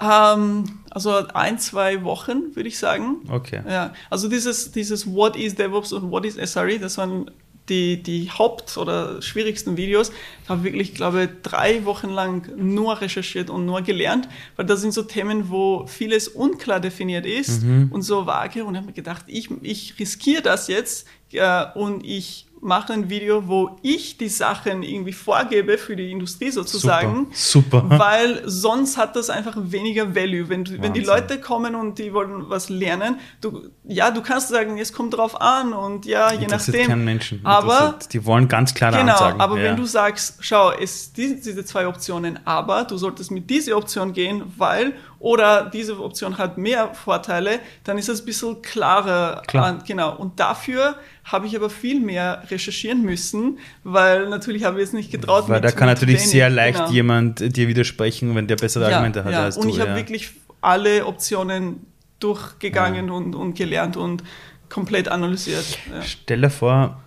Ähm, 0.00 0.64
also 0.90 1.26
ein, 1.28 1.58
zwei 1.58 2.04
Wochen, 2.04 2.54
würde 2.54 2.68
ich 2.68 2.78
sagen. 2.78 3.16
Okay. 3.28 3.62
Ja, 3.68 3.94
also 4.10 4.28
dieses, 4.28 4.72
dieses 4.72 5.06
What 5.12 5.36
is 5.36 5.54
DevOps 5.54 5.92
und 5.92 6.10
What 6.10 6.26
is 6.26 6.34
SRE, 6.34 6.78
das 6.78 6.98
waren 6.98 7.30
die, 7.68 8.02
die 8.02 8.30
Haupt- 8.30 8.76
oder 8.76 9.20
schwierigsten 9.22 9.76
Videos. 9.76 10.12
Ich 10.42 10.48
habe 10.48 10.62
wirklich, 10.62 10.94
glaube 10.94 11.24
ich, 11.24 11.30
drei 11.42 11.84
Wochen 11.84 12.10
lang 12.10 12.48
nur 12.56 13.00
recherchiert 13.00 13.50
und 13.50 13.66
nur 13.66 13.82
gelernt, 13.82 14.28
weil 14.56 14.66
das 14.66 14.82
sind 14.82 14.92
so 14.92 15.02
Themen, 15.02 15.50
wo 15.50 15.86
vieles 15.86 16.28
unklar 16.28 16.80
definiert 16.80 17.26
ist 17.26 17.64
und 17.90 18.02
so 18.02 18.26
vage. 18.26 18.64
Und 18.64 18.74
ich 18.74 18.78
habe 18.78 18.86
mir 18.86 18.92
gedacht, 18.92 19.24
ich, 19.26 19.50
ich 19.62 19.98
riskiere 19.98 20.42
das 20.42 20.68
jetzt 20.68 21.06
äh, 21.32 21.64
und 21.74 22.04
ich 22.04 22.45
mache 22.60 22.92
ein 22.92 23.08
Video, 23.08 23.48
wo 23.48 23.78
ich 23.82 24.18
die 24.18 24.28
Sachen 24.28 24.82
irgendwie 24.82 25.12
vorgebe 25.12 25.78
für 25.78 25.96
die 25.96 26.10
Industrie 26.10 26.50
sozusagen. 26.50 27.28
Super. 27.32 27.82
super. 27.82 27.98
Weil 27.98 28.42
sonst 28.46 28.96
hat 28.96 29.16
das 29.16 29.30
einfach 29.30 29.56
weniger 29.56 30.14
Value. 30.14 30.48
Wenn, 30.48 30.82
wenn 30.82 30.92
die. 30.92 31.06
Leute 31.06 31.40
kommen 31.40 31.74
und 31.74 31.98
die 31.98 32.12
wollen 32.12 32.48
was 32.48 32.68
lernen, 32.68 33.18
du, 33.40 33.70
ja, 33.84 34.10
du 34.10 34.22
kannst 34.22 34.48
sagen, 34.48 34.78
es 34.78 34.92
kommt 34.92 35.16
drauf 35.16 35.40
an 35.40 35.72
und 35.72 36.04
ja, 36.04 36.32
je 36.32 36.46
nachdem. 36.46 36.88
keinen 36.88 37.04
Menschen. 37.04 37.40
Aber 37.44 37.98
die 38.12 38.24
wollen 38.24 38.48
ganz 38.48 38.74
klare 38.74 38.98
Genau, 38.98 39.12
Ansagen. 39.12 39.40
aber 39.40 39.58
ja. 39.58 39.64
wenn 39.64 39.76
du 39.76 39.84
sagst, 39.84 40.38
schau, 40.40 40.72
es 40.72 41.12
die, 41.12 41.40
diese 41.40 41.64
zwei 41.64 41.86
Optionen, 41.86 42.40
aber 42.44 42.84
du 42.84 42.96
solltest 42.96 43.30
mit 43.30 43.48
dieser 43.48 43.76
Option 43.76 44.12
gehen, 44.12 44.42
weil 44.56 44.94
oder 45.18 45.70
diese 45.72 46.00
Option 46.00 46.38
hat 46.38 46.58
mehr 46.58 46.94
Vorteile, 46.94 47.60
dann 47.84 47.98
ist 47.98 48.08
es 48.08 48.20
ein 48.20 48.26
bisschen 48.26 48.62
klarer. 48.62 49.42
Klar. 49.46 49.78
Genau. 49.86 50.14
Und 50.16 50.38
dafür 50.38 50.96
habe 51.24 51.46
ich 51.46 51.56
aber 51.56 51.70
viel 51.70 52.00
mehr 52.00 52.42
recherchieren 52.50 53.02
müssen, 53.02 53.58
weil 53.82 54.28
natürlich 54.28 54.64
habe 54.64 54.78
ich 54.78 54.88
es 54.88 54.92
nicht 54.92 55.10
getraut. 55.10 55.48
Weil 55.48 55.60
da 55.60 55.72
kann 55.72 55.88
natürlich 55.88 56.18
wenig, 56.18 56.30
sehr 56.30 56.50
leicht 56.50 56.78
genau. 56.78 56.90
jemand 56.90 57.56
dir 57.56 57.68
widersprechen, 57.68 58.34
wenn 58.34 58.46
der 58.46 58.56
bessere 58.56 58.86
Argumente 58.86 59.24
hat 59.24 59.32
ja. 59.32 59.44
als 59.44 59.56
und 59.56 59.64
du. 59.64 59.70
ich 59.70 59.80
habe 59.80 59.90
ja. 59.90 59.96
wirklich 59.96 60.30
alle 60.60 61.06
Optionen 61.06 61.86
durchgegangen 62.18 63.10
und, 63.10 63.34
und 63.34 63.54
gelernt 63.54 63.96
und 63.96 64.22
komplett 64.68 65.08
analysiert. 65.08 65.78
Ja. 65.90 66.02
Stell 66.02 66.40
dir 66.40 66.50
vor, 66.50 67.02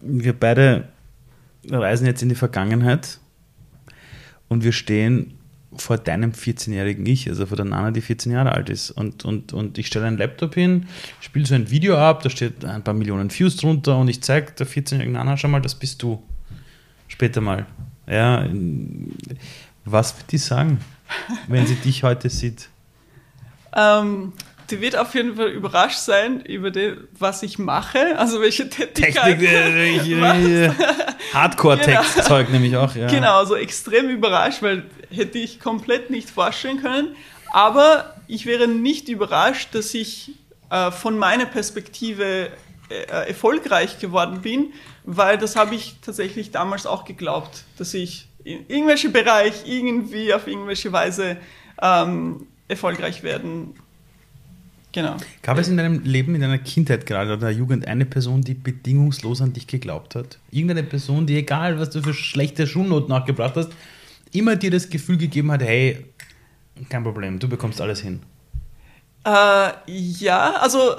wir 0.00 0.32
beide 0.32 0.88
reisen 1.70 2.06
jetzt 2.06 2.22
in 2.22 2.28
die 2.28 2.34
Vergangenheit 2.34 3.18
und 4.48 4.64
wir 4.64 4.72
stehen 4.72 5.33
vor 5.76 5.98
deinem 5.98 6.32
14-jährigen 6.32 7.04
Ich, 7.06 7.28
also 7.28 7.46
vor 7.46 7.56
der 7.56 7.66
Nana, 7.66 7.90
die 7.90 8.00
14 8.00 8.32
Jahre 8.32 8.52
alt 8.52 8.70
ist. 8.70 8.90
Und, 8.90 9.24
und, 9.24 9.52
und 9.52 9.78
ich 9.78 9.86
stelle 9.86 10.06
einen 10.06 10.18
Laptop 10.18 10.54
hin, 10.54 10.86
spiele 11.20 11.46
so 11.46 11.54
ein 11.54 11.70
Video 11.70 11.96
ab, 11.96 12.22
da 12.22 12.30
steht 12.30 12.64
ein 12.64 12.82
paar 12.82 12.94
Millionen 12.94 13.30
Views 13.30 13.56
drunter 13.56 13.98
und 13.98 14.08
ich 14.08 14.22
zeige 14.22 14.52
der 14.52 14.66
14-jährigen 14.66 15.12
Nana, 15.12 15.36
schau 15.36 15.48
mal, 15.48 15.60
das 15.60 15.74
bist 15.74 16.02
du. 16.02 16.22
Später 17.08 17.40
mal. 17.40 17.66
Ja, 18.06 18.46
was 19.84 20.16
wird 20.16 20.32
die 20.32 20.38
sagen, 20.38 20.80
wenn 21.48 21.66
sie 21.66 21.76
dich 21.76 22.02
heute 22.02 22.28
sieht? 22.30 22.68
Ähm, 23.76 24.32
die 24.70 24.80
wird 24.80 24.96
auf 24.96 25.14
jeden 25.14 25.36
Fall 25.36 25.48
überrascht 25.48 25.98
sein 25.98 26.40
über 26.40 26.70
die, 26.70 26.96
was 27.18 27.42
ich 27.42 27.58
mache, 27.58 28.18
also 28.18 28.40
welche 28.40 28.68
Tätigkeit. 28.68 29.38
Technik, 29.38 29.50
äh, 29.50 30.66
äh, 30.66 30.70
Hardcore-Text-Zeug 31.32 32.50
nämlich 32.50 32.76
auch, 32.76 32.94
ja. 32.94 33.06
Genau, 33.06 33.38
also 33.38 33.56
extrem 33.56 34.08
überrascht, 34.08 34.62
weil 34.62 34.84
hätte 35.10 35.38
ich 35.38 35.60
komplett 35.60 36.10
nicht 36.10 36.30
vorstellen 36.30 36.80
können. 36.80 37.16
Aber 37.52 38.14
ich 38.26 38.46
wäre 38.46 38.66
nicht 38.66 39.08
überrascht, 39.08 39.74
dass 39.74 39.94
ich 39.94 40.32
äh, 40.70 40.90
von 40.90 41.18
meiner 41.18 41.46
Perspektive 41.46 42.48
äh, 42.88 43.28
erfolgreich 43.28 43.98
geworden 43.98 44.40
bin, 44.42 44.72
weil 45.04 45.38
das 45.38 45.56
habe 45.56 45.74
ich 45.74 45.96
tatsächlich 46.02 46.50
damals 46.50 46.86
auch 46.86 47.04
geglaubt, 47.04 47.64
dass 47.78 47.94
ich 47.94 48.28
in 48.44 48.66
irgendwelchen 48.68 49.12
Bereich 49.12 49.54
irgendwie 49.66 50.34
auf 50.34 50.46
irgendwelche 50.46 50.92
Weise 50.92 51.36
ähm, 51.80 52.46
erfolgreich 52.68 53.22
werden. 53.22 53.74
Genau. 54.94 55.16
Gab 55.42 55.58
es 55.58 55.66
in 55.66 55.76
deinem 55.76 56.04
Leben, 56.04 56.36
in 56.36 56.40
deiner 56.40 56.58
Kindheit 56.58 57.04
gerade 57.04 57.32
oder 57.32 57.50
Jugend 57.50 57.88
eine 57.88 58.06
Person, 58.06 58.42
die 58.42 58.54
bedingungslos 58.54 59.42
an 59.42 59.52
dich 59.52 59.66
geglaubt 59.66 60.14
hat? 60.14 60.38
Irgendeine 60.52 60.84
Person, 60.84 61.26
die, 61.26 61.36
egal 61.36 61.80
was 61.80 61.90
du 61.90 62.00
für 62.00 62.14
schlechte 62.14 62.68
Schulnoten 62.68 63.08
nachgebracht 63.08 63.56
hast, 63.56 63.70
immer 64.30 64.54
dir 64.54 64.70
das 64.70 64.88
Gefühl 64.88 65.16
gegeben 65.16 65.50
hat, 65.50 65.62
hey, 65.62 66.04
kein 66.88 67.02
Problem, 67.02 67.40
du 67.40 67.48
bekommst 67.48 67.80
alles 67.80 68.02
hin. 68.02 68.20
Äh, 69.26 69.70
ja, 69.86 70.52
also 70.60 70.94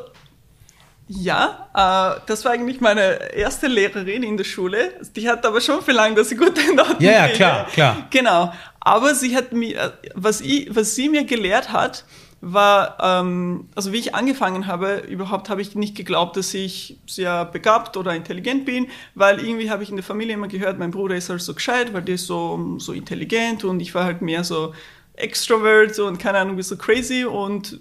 ja, 1.07 1.69
äh, 1.73 2.21
das 2.25 2.43
war 2.43 2.51
eigentlich 2.51 2.81
meine 2.81 3.33
erste 3.33 3.67
Lehrerin 3.67 4.23
in 4.23 4.35
der 4.35 4.43
Schule. 4.43 4.91
Die 5.15 5.29
hat 5.29 5.45
aber 5.45 5.61
schon 5.61 5.81
verlangt, 5.81 6.17
dass 6.17 6.33
ich 6.33 6.37
gute 6.37 6.75
Noten 6.75 7.01
Ja, 7.01 7.11
ja, 7.11 7.27
klar, 7.29 7.67
klar. 7.67 8.07
Genau. 8.09 8.51
Aber 8.81 9.15
sie 9.15 9.37
hat 9.37 9.53
mir, 9.53 9.77
äh, 9.77 9.91
was, 10.15 10.41
ich, 10.41 10.67
was 10.75 10.95
sie 10.95 11.07
mir 11.07 11.23
gelehrt 11.23 11.71
hat, 11.71 12.03
war, 12.47 12.97
ähm, 13.01 13.69
also 13.73 13.91
wie 13.91 13.97
ich 13.97 14.13
angefangen 14.13 14.67
habe, 14.67 14.97
überhaupt 15.09 15.49
habe 15.49 15.61
ich 15.63 15.73
nicht 15.73 15.95
geglaubt, 15.95 16.37
dass 16.37 16.53
ich 16.53 16.97
sehr 17.07 17.43
begabt 17.45 17.97
oder 17.97 18.13
intelligent 18.15 18.65
bin, 18.65 18.85
weil 19.15 19.39
irgendwie 19.43 19.71
habe 19.71 19.81
ich 19.81 19.89
in 19.89 19.95
der 19.95 20.03
Familie 20.05 20.35
immer 20.35 20.47
gehört, 20.47 20.77
mein 20.77 20.91
Bruder 20.91 21.15
ist 21.15 21.29
halt 21.29 21.41
so 21.41 21.55
gescheit, 21.55 21.91
weil 21.93 22.03
der 22.03 22.15
ist 22.15 22.27
so, 22.27 22.75
so 22.77 22.93
intelligent 22.93 23.63
und 23.63 23.79
ich 23.79 23.95
war 23.95 24.03
halt 24.05 24.21
mehr 24.21 24.43
so 24.43 24.73
extrovert 25.15 25.97
und 25.97 26.19
keine 26.19 26.37
Ahnung, 26.37 26.61
so 26.61 26.77
crazy 26.77 27.25
und 27.25 27.79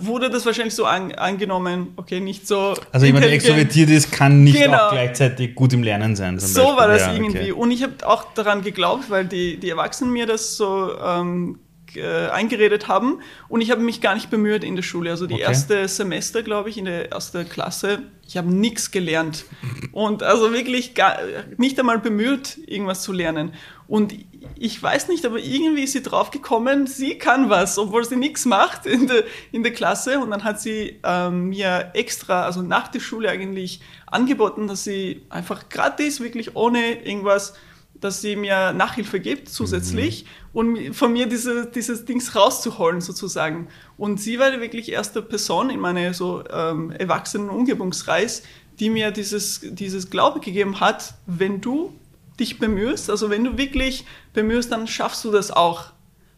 wurde 0.00 0.30
das 0.30 0.46
wahrscheinlich 0.46 0.74
so 0.74 0.86
an, 0.86 1.12
angenommen, 1.12 1.92
okay, 1.96 2.20
nicht 2.20 2.48
so 2.48 2.74
Also 2.92 3.04
jemand, 3.06 3.26
der 3.26 3.32
extrovertiert 3.32 3.90
ist, 3.90 4.10
kann 4.10 4.42
nicht 4.42 4.60
Genau. 4.60 4.86
auch 4.86 4.92
gleichzeitig 4.92 5.54
gut 5.54 5.74
im 5.74 5.82
Lernen 5.82 6.16
sein. 6.16 6.38
So 6.40 6.62
Beispiel. 6.62 6.76
war 6.78 6.88
das 6.88 7.02
Ja, 7.02 7.12
irgendwie. 7.12 7.38
okay. 7.38 7.52
Und 7.52 7.70
ich 7.70 7.82
habe 7.82 7.94
auch 8.06 8.32
daran 8.34 8.62
geglaubt, 8.62 9.10
weil 9.10 9.26
die, 9.26 9.58
die 9.58 9.68
Erwachsenen 9.68 10.12
mir 10.12 10.26
das 10.26 10.56
so 10.56 10.92
ähm, 11.04 11.58
äh, 11.96 12.28
eingeredet 12.28 12.88
haben. 12.88 13.20
Und 13.48 13.60
ich 13.60 13.70
habe 13.70 13.80
mich 13.80 14.00
gar 14.00 14.14
nicht 14.14 14.30
bemüht 14.30 14.64
in 14.64 14.76
der 14.76 14.82
Schule. 14.82 15.10
Also 15.10 15.26
die 15.26 15.34
Okay. 15.34 15.42
erste 15.42 15.88
Semester, 15.88 16.42
glaube 16.42 16.70
ich, 16.70 16.78
in 16.78 16.84
der 16.84 17.10
ersten 17.12 17.48
Klasse, 17.48 18.02
ich 18.26 18.36
habe 18.36 18.52
nichts 18.52 18.90
gelernt. 18.90 19.44
Und 19.92 20.22
also 20.22 20.52
wirklich 20.52 20.94
gar, 20.94 21.18
nicht 21.56 21.78
einmal 21.80 21.98
bemüht, 21.98 22.58
irgendwas 22.66 23.02
zu 23.02 23.12
lernen. 23.12 23.52
Und 23.88 24.14
ich 24.56 24.80
weiß 24.80 25.08
nicht, 25.08 25.26
aber 25.26 25.38
irgendwie 25.38 25.82
ist 25.82 25.92
sie 25.92 26.02
drauf 26.02 26.30
gekommen, 26.30 26.86
sie 26.86 27.18
kann 27.18 27.50
was, 27.50 27.76
obwohl 27.76 28.04
sie 28.04 28.16
nichts 28.16 28.44
macht 28.46 28.86
in 28.86 29.08
der, 29.08 29.24
in 29.52 29.62
der 29.64 29.72
Klasse. 29.72 30.20
Und 30.20 30.30
dann 30.30 30.44
hat 30.44 30.60
sie 30.60 31.00
ähm, 31.02 31.48
mir 31.48 31.90
extra, 31.94 32.44
also 32.44 32.62
nach 32.62 32.88
der 32.88 33.00
Schule 33.00 33.28
eigentlich 33.30 33.80
angeboten, 34.06 34.68
dass 34.68 34.84
sie 34.84 35.22
einfach 35.28 35.68
gratis, 35.68 36.20
wirklich 36.20 36.54
ohne 36.54 37.04
irgendwas, 37.04 37.54
dass 37.94 38.20
sie 38.20 38.36
mir 38.36 38.72
Nachhilfe 38.72 39.20
gibt 39.20 39.48
zusätzlich 39.48 40.24
und 40.52 40.94
von 40.94 41.12
mir 41.12 41.26
diese, 41.26 41.66
dieses 41.66 42.04
Dings 42.04 42.34
rauszuholen 42.34 43.00
sozusagen. 43.00 43.68
Und 43.96 44.20
sie 44.20 44.38
war 44.38 44.60
wirklich 44.60 44.90
erste 44.90 45.22
Person 45.22 45.70
in 45.70 45.80
meiner 45.80 46.12
so 46.12 46.42
ähm, 46.50 46.90
erwachsenen 46.90 47.50
Umgebungsreis, 47.50 48.42
die 48.80 48.90
mir 48.90 49.10
dieses, 49.10 49.60
dieses 49.62 50.10
Glaube 50.10 50.40
gegeben 50.40 50.80
hat, 50.80 51.14
wenn 51.26 51.60
du 51.60 51.94
dich 52.40 52.58
bemühst, 52.58 53.10
also 53.10 53.30
wenn 53.30 53.44
du 53.44 53.58
wirklich 53.58 54.04
bemühst, 54.32 54.72
dann 54.72 54.86
schaffst 54.86 55.24
du 55.24 55.30
das 55.30 55.50
auch. 55.50 55.92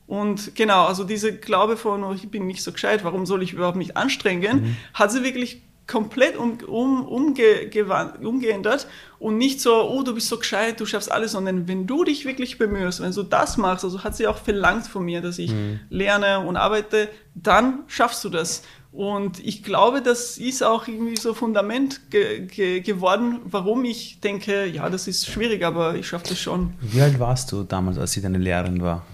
Und 0.07 0.55
genau, 0.57 0.87
also 0.87 1.05
diese 1.05 1.35
Glaube 1.35 1.77
von, 1.77 2.03
oh, 2.03 2.13
ich 2.13 2.29
bin 2.29 2.47
nicht 2.47 2.63
so 2.63 2.73
gescheit, 2.73 3.05
warum 3.05 3.25
soll 3.25 3.43
ich 3.43 3.53
überhaupt 3.53 3.77
mich 3.77 3.97
anstrengen, 3.97 4.77
hat 4.93 5.13
sie 5.13 5.23
wirklich 5.23 5.63
komplett 5.87 6.37
um, 6.37 6.59
um, 6.67 7.05
umge, 7.07 7.71
umgeändert 8.23 8.87
und 9.19 9.37
nicht 9.39 9.61
so, 9.61 9.89
oh, 9.91 10.03
du 10.03 10.15
bist 10.15 10.29
so 10.29 10.39
gescheit, 10.39 10.81
du 10.81 10.87
schaffst 10.87 11.11
alles, 11.11 11.33
sondern 11.33 11.69
wenn 11.69 11.87
du 11.87 12.05
dich 12.05 12.25
wirklich 12.25 12.59
bemühst, 12.59 13.01
wenn 13.01 13.13
du 13.13 13.23
das 13.23 13.57
machst, 13.57 13.85
also 13.85 14.03
hat 14.05 14.17
sie 14.17 14.27
auch 14.27 14.39
verlangt 14.39 14.87
von 14.87 15.05
mir, 15.05 15.21
dass 15.21 15.39
ich 15.39 15.53
lerne 15.91 16.41
und 16.41 16.57
arbeite, 16.57 17.09
dann 17.35 17.81
schaffst 17.89 18.25
du 18.25 18.29
das. 18.29 18.63
Und 18.93 19.41
ich 19.41 19.63
glaube, 19.63 20.03
das 20.03 20.37
ist 20.37 20.63
auch 20.63 20.87
irgendwie 20.87 21.17
so 21.17 21.33
Fundament 21.33 22.11
ge 22.11 22.47
ge 22.47 22.81
geworden, 22.81 23.39
warum 23.45 23.85
ich 23.87 24.21
denke, 24.21 24.67
ja, 24.67 24.91
das 24.91 25.09
ist 25.09 25.27
schwierig, 25.27 25.65
aber 25.65 25.95
ich 25.95 26.07
schaffe 26.07 26.29
das 26.29 26.39
schon. 26.39 26.75
Wie 26.81 27.01
alt 27.01 27.19
warst 27.19 27.51
du 27.53 27.63
damals, 27.63 27.97
als 27.97 28.13
sie 28.13 28.21
deine 28.21 28.37
Lehrerin 28.37 28.83
war? 28.83 29.07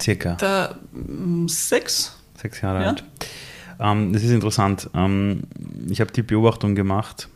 Circa 0.00 0.34
Da 0.34 0.78
mm, 0.92 1.48
sechs. 1.48 2.16
sechs 2.40 2.60
Jahre 2.60 2.82
Ja. 2.82 2.88
alt. 2.90 3.04
Ähm, 3.78 4.12
das 4.12 4.22
ist 4.22 4.30
interessant. 4.30 4.90
Ähm, 4.94 5.44
ich 5.88 6.00
habe 6.00 6.12
die 6.12 6.22
Beobachtung 6.22 6.74
gemacht, 6.74 7.28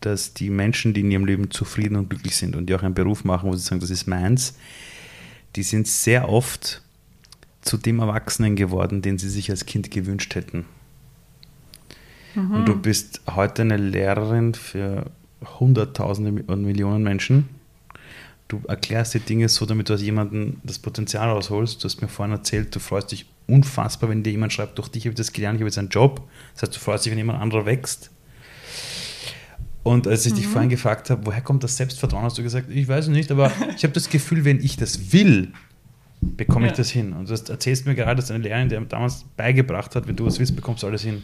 dass 0.00 0.34
die 0.34 0.50
Menschen, 0.50 0.94
die 0.94 1.00
in 1.00 1.10
ihrem 1.10 1.24
Leben 1.24 1.50
zufrieden 1.50 1.96
und 1.96 2.10
glücklich 2.10 2.36
sind 2.36 2.56
und 2.56 2.66
die 2.66 2.74
auch 2.74 2.82
einen 2.82 2.94
Beruf 2.94 3.24
machen, 3.24 3.50
wo 3.50 3.56
sie 3.56 3.62
sagen, 3.62 3.80
das 3.80 3.90
ist 3.90 4.06
meins, 4.06 4.56
die 5.56 5.62
sind 5.62 5.88
sehr 5.88 6.28
oft 6.28 6.82
zu 7.62 7.76
dem 7.76 7.98
Erwachsenen 7.98 8.56
geworden, 8.56 9.02
den 9.02 9.18
sie 9.18 9.28
sich 9.28 9.50
als 9.50 9.66
Kind 9.66 9.90
gewünscht 9.90 10.34
hätten. 10.34 10.66
Mhm. 12.34 12.52
Und 12.52 12.68
du 12.68 12.76
bist 12.76 13.22
heute 13.26 13.62
eine 13.62 13.76
Lehrerin 13.76 14.54
für 14.54 15.10
Hunderttausende 15.58 16.44
und 16.46 16.62
Millionen 16.62 17.02
Menschen. 17.02 17.48
Du 18.48 18.60
erklärst 18.68 19.14
die 19.14 19.20
Dinge 19.20 19.48
so, 19.48 19.66
damit 19.66 19.88
du 19.88 19.94
aus 19.94 20.02
jemandem 20.02 20.58
das 20.62 20.78
Potenzial 20.78 21.28
rausholst. 21.30 21.82
Du 21.82 21.88
hast 21.88 22.00
mir 22.00 22.08
vorhin 22.08 22.32
erzählt, 22.32 22.74
du 22.74 22.78
freust 22.78 23.10
dich 23.10 23.26
unfassbar, 23.46 24.10
wenn 24.10 24.22
dir 24.22 24.30
jemand 24.30 24.52
schreibt, 24.52 24.78
durch 24.78 24.88
dich 24.88 25.04
habe 25.04 25.10
ich 25.10 25.16
das 25.16 25.32
gelernt, 25.32 25.56
ich 25.56 25.60
habe 25.60 25.68
jetzt 25.68 25.78
einen 25.78 25.88
Job. 25.88 26.28
Das 26.54 26.62
heißt, 26.62 26.76
du 26.76 26.80
freust 26.80 27.04
dich, 27.04 27.10
wenn 27.12 27.18
jemand 27.18 27.40
anderer 27.40 27.66
wächst. 27.66 28.10
Und 29.82 30.08
als 30.08 30.26
ich 30.26 30.32
mhm. 30.32 30.36
dich 30.36 30.46
vorhin 30.48 30.68
gefragt 30.68 31.10
habe, 31.10 31.26
woher 31.26 31.40
kommt 31.40 31.62
das 31.62 31.76
Selbstvertrauen, 31.76 32.24
hast 32.24 32.36
du 32.36 32.42
gesagt, 32.42 32.68
ich 32.70 32.88
weiß 32.88 33.08
nicht, 33.08 33.30
aber 33.30 33.52
ich 33.76 33.84
habe 33.84 33.92
das 33.92 34.08
Gefühl, 34.08 34.44
wenn 34.44 34.60
ich 34.60 34.76
das 34.76 35.12
will, 35.12 35.52
bekomme 36.20 36.66
ja. 36.66 36.72
ich 36.72 36.76
das 36.76 36.90
hin. 36.90 37.12
Und 37.12 37.28
du 37.28 37.34
erzählst 37.34 37.86
mir 37.86 37.94
gerade, 37.94 38.16
dass 38.16 38.30
eine 38.30 38.42
Lehrerin, 38.42 38.68
die 38.68 38.76
damals 38.88 39.24
beigebracht 39.36 39.94
hat, 39.94 40.08
wenn 40.08 40.16
du 40.16 40.26
was 40.26 40.40
willst, 40.40 40.56
bekommst 40.56 40.82
du 40.82 40.88
alles 40.88 41.02
hin. 41.02 41.22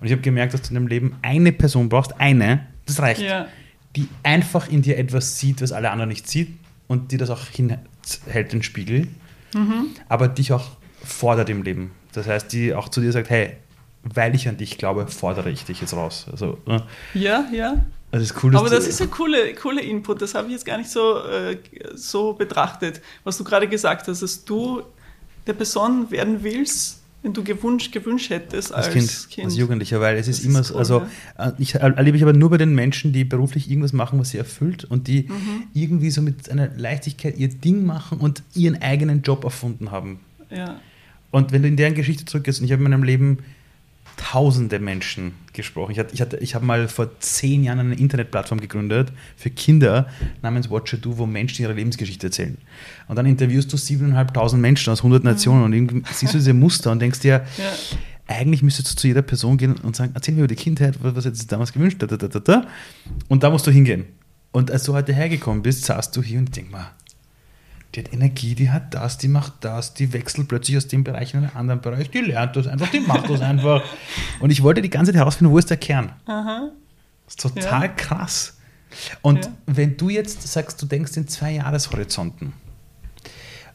Und 0.00 0.06
ich 0.06 0.12
habe 0.12 0.22
gemerkt, 0.22 0.54
dass 0.54 0.62
du 0.62 0.68
in 0.70 0.74
deinem 0.74 0.88
Leben 0.88 1.16
eine 1.22 1.52
Person 1.52 1.88
brauchst, 1.88 2.18
eine, 2.18 2.66
das 2.86 3.00
reicht, 3.00 3.22
ja. 3.22 3.46
die 3.94 4.08
einfach 4.24 4.68
in 4.68 4.82
dir 4.82 4.98
etwas 4.98 5.38
sieht, 5.38 5.62
was 5.62 5.70
alle 5.70 5.90
anderen 5.90 6.08
nicht 6.08 6.28
sieht 6.28 6.48
und 6.88 7.12
die 7.12 7.16
das 7.16 7.30
auch 7.30 7.46
hinhält, 7.46 8.52
den 8.52 8.62
Spiegel, 8.62 9.06
mhm. 9.54 9.86
aber 10.08 10.26
dich 10.26 10.52
auch 10.52 10.72
fordert 11.04 11.50
im 11.50 11.62
Leben. 11.62 11.92
Das 12.12 12.26
heißt, 12.26 12.52
die 12.52 12.74
auch 12.74 12.88
zu 12.88 13.00
dir 13.00 13.12
sagt, 13.12 13.30
hey, 13.30 13.56
weil 14.02 14.34
ich 14.34 14.48
an 14.48 14.56
dich 14.56 14.78
glaube, 14.78 15.06
fordere 15.06 15.50
ich 15.50 15.64
dich 15.64 15.80
jetzt 15.80 15.94
raus. 15.94 16.26
Also, 16.30 16.58
ne? 16.66 16.82
Ja, 17.14 17.46
ja. 17.52 17.84
Das 18.10 18.22
ist 18.22 18.44
cool, 18.44 18.56
Aber 18.56 18.70
das 18.70 18.86
ist 18.86 19.02
ein 19.02 19.10
cooler 19.10 19.52
coole 19.60 19.80
Input, 19.82 20.22
das 20.22 20.36
habe 20.36 20.46
ich 20.46 20.52
jetzt 20.52 20.64
gar 20.64 20.78
nicht 20.78 20.88
so, 20.88 21.18
äh, 21.24 21.56
so 21.94 22.32
betrachtet, 22.32 23.00
was 23.24 23.38
du 23.38 23.42
gerade 23.42 23.66
gesagt 23.66 24.06
hast, 24.06 24.22
dass 24.22 24.44
du 24.44 24.82
der 25.48 25.54
Person 25.54 26.08
werden 26.12 26.44
willst, 26.44 27.02
wenn 27.22 27.32
du 27.32 27.42
gewünscht, 27.42 27.90
gewünscht 27.90 28.30
hättest 28.30 28.72
als, 28.72 28.86
als 28.86 28.94
kind, 28.94 29.30
kind, 29.30 29.44
als 29.46 29.56
Jugendlicher, 29.56 30.00
weil 30.00 30.16
es 30.16 30.28
ist, 30.28 30.40
ist 30.40 30.44
immer 30.44 30.62
so, 30.62 30.76
also 30.76 31.02
ja. 31.38 31.48
Äh, 31.48 31.52
ich 31.58 31.74
erlebe 31.74 32.16
ich 32.16 32.22
aber 32.22 32.34
nur 32.34 32.50
bei 32.50 32.58
den 32.58 32.74
Menschen, 32.74 33.12
die 33.12 33.24
beruflich 33.24 33.68
irgendwas 33.68 33.92
machen, 33.92 34.20
was 34.20 34.30
sie 34.30 34.38
erfüllt 34.38 34.84
und 34.84 35.08
die 35.08 35.22
mhm. 35.22 35.64
irgendwie 35.72 36.10
so 36.10 36.22
mit 36.22 36.48
einer 36.50 36.68
Leichtigkeit 36.76 37.36
ihr 37.36 37.48
Ding 37.48 37.84
machen 37.84 38.18
und 38.18 38.44
ihren 38.54 38.80
eigenen 38.80 39.22
Job 39.22 39.42
erfunden 39.42 39.90
haben. 39.90 40.20
Ja. 40.50 40.80
Und 41.34 41.50
wenn 41.50 41.62
du 41.62 41.68
in 41.68 41.76
deren 41.76 41.94
Geschichte 41.94 42.24
zurückgehst, 42.24 42.60
und 42.60 42.66
ich 42.66 42.70
habe 42.70 42.84
in 42.84 42.88
meinem 42.88 43.02
Leben 43.02 43.38
tausende 44.16 44.78
Menschen 44.78 45.32
gesprochen. 45.52 45.90
Ich, 45.90 45.98
hatte, 45.98 46.14
ich, 46.14 46.20
hatte, 46.20 46.36
ich 46.36 46.54
habe 46.54 46.64
mal 46.64 46.86
vor 46.86 47.18
zehn 47.18 47.64
Jahren 47.64 47.80
eine 47.80 47.96
Internetplattform 47.96 48.60
gegründet 48.60 49.10
für 49.36 49.50
Kinder 49.50 50.08
namens 50.42 50.70
Watcher 50.70 50.96
Do, 50.96 51.18
wo 51.18 51.26
Menschen 51.26 51.62
ihre 51.62 51.72
Lebensgeschichte 51.72 52.28
erzählen. 52.28 52.56
Und 53.08 53.16
dann 53.16 53.26
interviewst 53.26 53.72
du 53.72 53.76
7.500 53.76 54.56
Menschen 54.58 54.92
aus 54.92 55.00
100 55.00 55.24
Nationen 55.24 55.76
mhm. 55.76 55.88
und 55.88 56.06
siehst 56.06 56.34
du 56.34 56.38
diese 56.38 56.54
Muster 56.54 56.92
und 56.92 57.00
denkst 57.00 57.18
dir, 57.18 57.44
ja. 57.58 57.72
eigentlich 58.28 58.62
müsstest 58.62 58.92
du 58.92 58.96
zu 59.00 59.08
jeder 59.08 59.22
Person 59.22 59.56
gehen 59.56 59.74
und 59.74 59.96
sagen, 59.96 60.12
erzähl 60.14 60.34
mir 60.34 60.42
über 60.42 60.46
die 60.46 60.54
Kindheit, 60.54 60.98
was 61.00 61.24
hättest 61.24 61.42
du 61.42 61.46
damals 61.48 61.72
gewünscht, 61.72 61.96
da, 62.00 62.06
da, 62.06 62.16
da, 62.16 62.28
da. 62.28 62.68
und 63.26 63.42
da 63.42 63.50
musst 63.50 63.66
du 63.66 63.72
hingehen. 63.72 64.04
Und 64.52 64.70
als 64.70 64.84
du 64.84 64.92
heute 64.92 65.12
hergekommen 65.12 65.64
bist, 65.64 65.84
saßt 65.84 66.16
du 66.16 66.22
hier 66.22 66.38
und 66.38 66.54
denk 66.54 66.70
mal, 66.70 66.92
die 67.94 68.00
hat 68.00 68.12
Energie, 68.12 68.54
die 68.54 68.70
hat 68.70 68.92
das, 68.94 69.18
die 69.18 69.28
macht 69.28 69.52
das, 69.60 69.94
die 69.94 70.12
wechselt 70.12 70.48
plötzlich 70.48 70.76
aus 70.76 70.88
dem 70.88 71.04
Bereich 71.04 71.34
in 71.34 71.40
einen 71.40 71.56
anderen 71.56 71.80
Bereich, 71.80 72.10
die 72.10 72.20
lernt 72.20 72.56
das 72.56 72.66
einfach, 72.66 72.90
die 72.90 73.00
macht 73.00 73.30
das 73.30 73.40
einfach. 73.40 73.82
Und 74.40 74.50
ich 74.50 74.62
wollte 74.62 74.82
die 74.82 74.90
ganze 74.90 75.12
Zeit 75.12 75.20
herausfinden, 75.20 75.52
wo 75.52 75.58
ist 75.58 75.70
der 75.70 75.76
Kern? 75.76 76.12
Aha. 76.26 76.70
Das 77.24 77.34
ist 77.34 77.40
total 77.40 77.82
ja. 77.82 77.88
krass. 77.88 78.58
Und 79.22 79.44
ja. 79.44 79.52
wenn 79.66 79.96
du 79.96 80.08
jetzt 80.08 80.42
sagst, 80.46 80.80
du 80.82 80.86
denkst 80.86 81.16
in 81.16 81.28
zwei 81.28 81.52
Jahreshorizonten, 81.52 82.52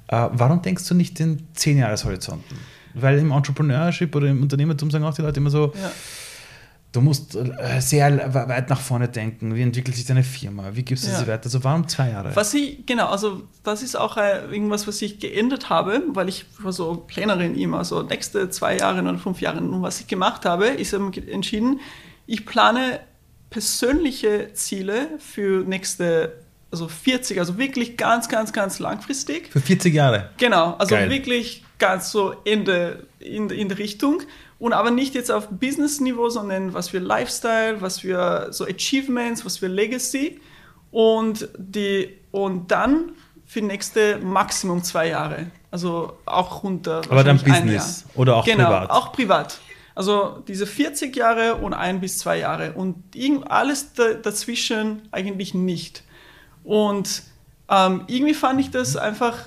äh, 0.08 0.28
warum 0.32 0.62
denkst 0.62 0.88
du 0.88 0.96
nicht 0.96 1.20
in 1.20 1.48
zehn 1.54 1.78
Jahreshorizonten? 1.78 2.58
Weil 2.94 3.20
im 3.20 3.32
Entrepreneurship 3.32 4.16
oder 4.16 4.28
im 4.28 4.42
Unternehmertum 4.42 4.92
sagen 4.92 5.06
auch 5.06 5.14
die 5.14 5.22
Leute 5.22 5.40
immer 5.40 5.50
so, 5.50 5.74
ja 5.76 5.92
Du 6.92 7.02
musst 7.02 7.36
äh, 7.36 7.80
sehr 7.82 8.34
weit 8.34 8.70
nach 8.70 8.80
vorne 8.80 9.08
denken. 9.08 9.54
Wie 9.54 9.62
entwickelt 9.62 9.96
sich 9.96 10.06
deine 10.06 10.24
Firma? 10.24 10.72
Wie 10.74 10.82
gibst 10.82 11.06
du 11.06 11.12
ja. 11.12 11.20
sie 11.20 11.28
weiter? 11.28 11.46
Also 11.46 11.64
warum 11.64 11.88
zwei 11.88 12.10
Jahre? 12.10 12.36
Was 12.36 12.52
ich, 12.56 12.84
genau, 12.88 13.10
also 13.10 13.44
das 13.64 13.84
ist 13.84 13.96
auch 13.96 14.18
äh, 14.18 14.46
irgendwas, 14.52 14.88
was 14.88 15.00
ich 15.04 15.20
geändert 15.20 15.70
habe, 15.70 16.02
weil 16.08 16.30
ich 16.30 16.46
war 16.60 16.74
so 16.74 16.96
Plänerin 16.96 17.56
immer, 17.56 17.86
so 17.86 18.02
nächste 18.02 18.50
zwei 18.50 18.78
Jahre 18.78 19.02
oder 19.02 19.20
fünf 19.20 19.40
Jahre. 19.40 19.60
Und 19.60 19.84
was 19.84 20.00
ich 20.00 20.08
gemacht 20.08 20.46
habe, 20.46 20.66
ist 20.66 20.94
entschieden, 20.94 21.80
ich 22.26 22.48
plane 22.48 23.02
persönliche 23.52 24.54
Ziele 24.54 25.10
für 25.20 25.64
nächste, 25.64 26.44
also 26.72 26.88
40, 26.88 27.40
also 27.40 27.58
wirklich 27.60 27.98
ganz, 27.98 28.30
ganz, 28.30 28.52
ganz 28.52 28.80
langfristig. 28.80 29.50
Für 29.52 29.60
40 29.60 29.94
Jahre? 29.94 30.30
Genau, 30.38 30.74
also 30.74 30.96
Geil. 30.96 31.10
wirklich 31.10 31.64
ganz 31.78 32.12
so 32.12 32.36
Ende 32.46 33.08
in, 33.20 33.50
in 33.50 33.70
der 33.70 33.78
Richtung. 33.78 34.22
Und 34.60 34.74
aber 34.74 34.92
nicht 34.92 35.16
jetzt 35.16 35.32
auf 35.32 35.48
Business-Niveau, 35.48 36.30
sondern 36.30 36.74
was 36.74 36.90
für 36.90 37.00
Lifestyle, 37.00 37.82
was 37.82 38.00
für 38.00 38.50
so 38.52 38.66
Achievements, 38.66 39.46
was 39.46 39.58
für 39.58 39.68
Legacy. 39.68 40.40
Und, 40.92 41.48
die, 41.58 42.18
und 42.32 42.70
dann 42.70 43.14
für 43.46 43.62
nächste 43.62 44.18
Maximum 44.18 44.84
zwei 44.84 45.08
Jahre. 45.08 45.48
Also 45.72 46.18
auch 46.26 46.64
runter. 46.64 47.02
Aber 47.10 47.24
dann 47.24 47.38
Business 47.38 48.06
oder 48.16 48.36
auch 48.36 48.46
genau, 48.46 48.66
privat? 48.66 48.90
auch 48.90 49.14
privat. 49.14 49.60
Also 49.96 50.44
diese 50.48 50.68
40 50.68 51.16
Jahre 51.16 51.56
und 51.56 51.74
ein 51.74 52.00
bis 52.00 52.18
zwei 52.18 52.40
Jahre. 52.40 52.74
Und 52.74 53.04
alles 53.50 53.94
dazwischen 53.94 55.02
eigentlich 55.12 55.54
nicht. 55.54 56.04
Und 56.64 57.24
ähm, 57.70 58.04
irgendwie 58.08 58.34
fand 58.34 58.60
ich 58.60 58.72
das 58.72 58.96
einfach 58.96 59.38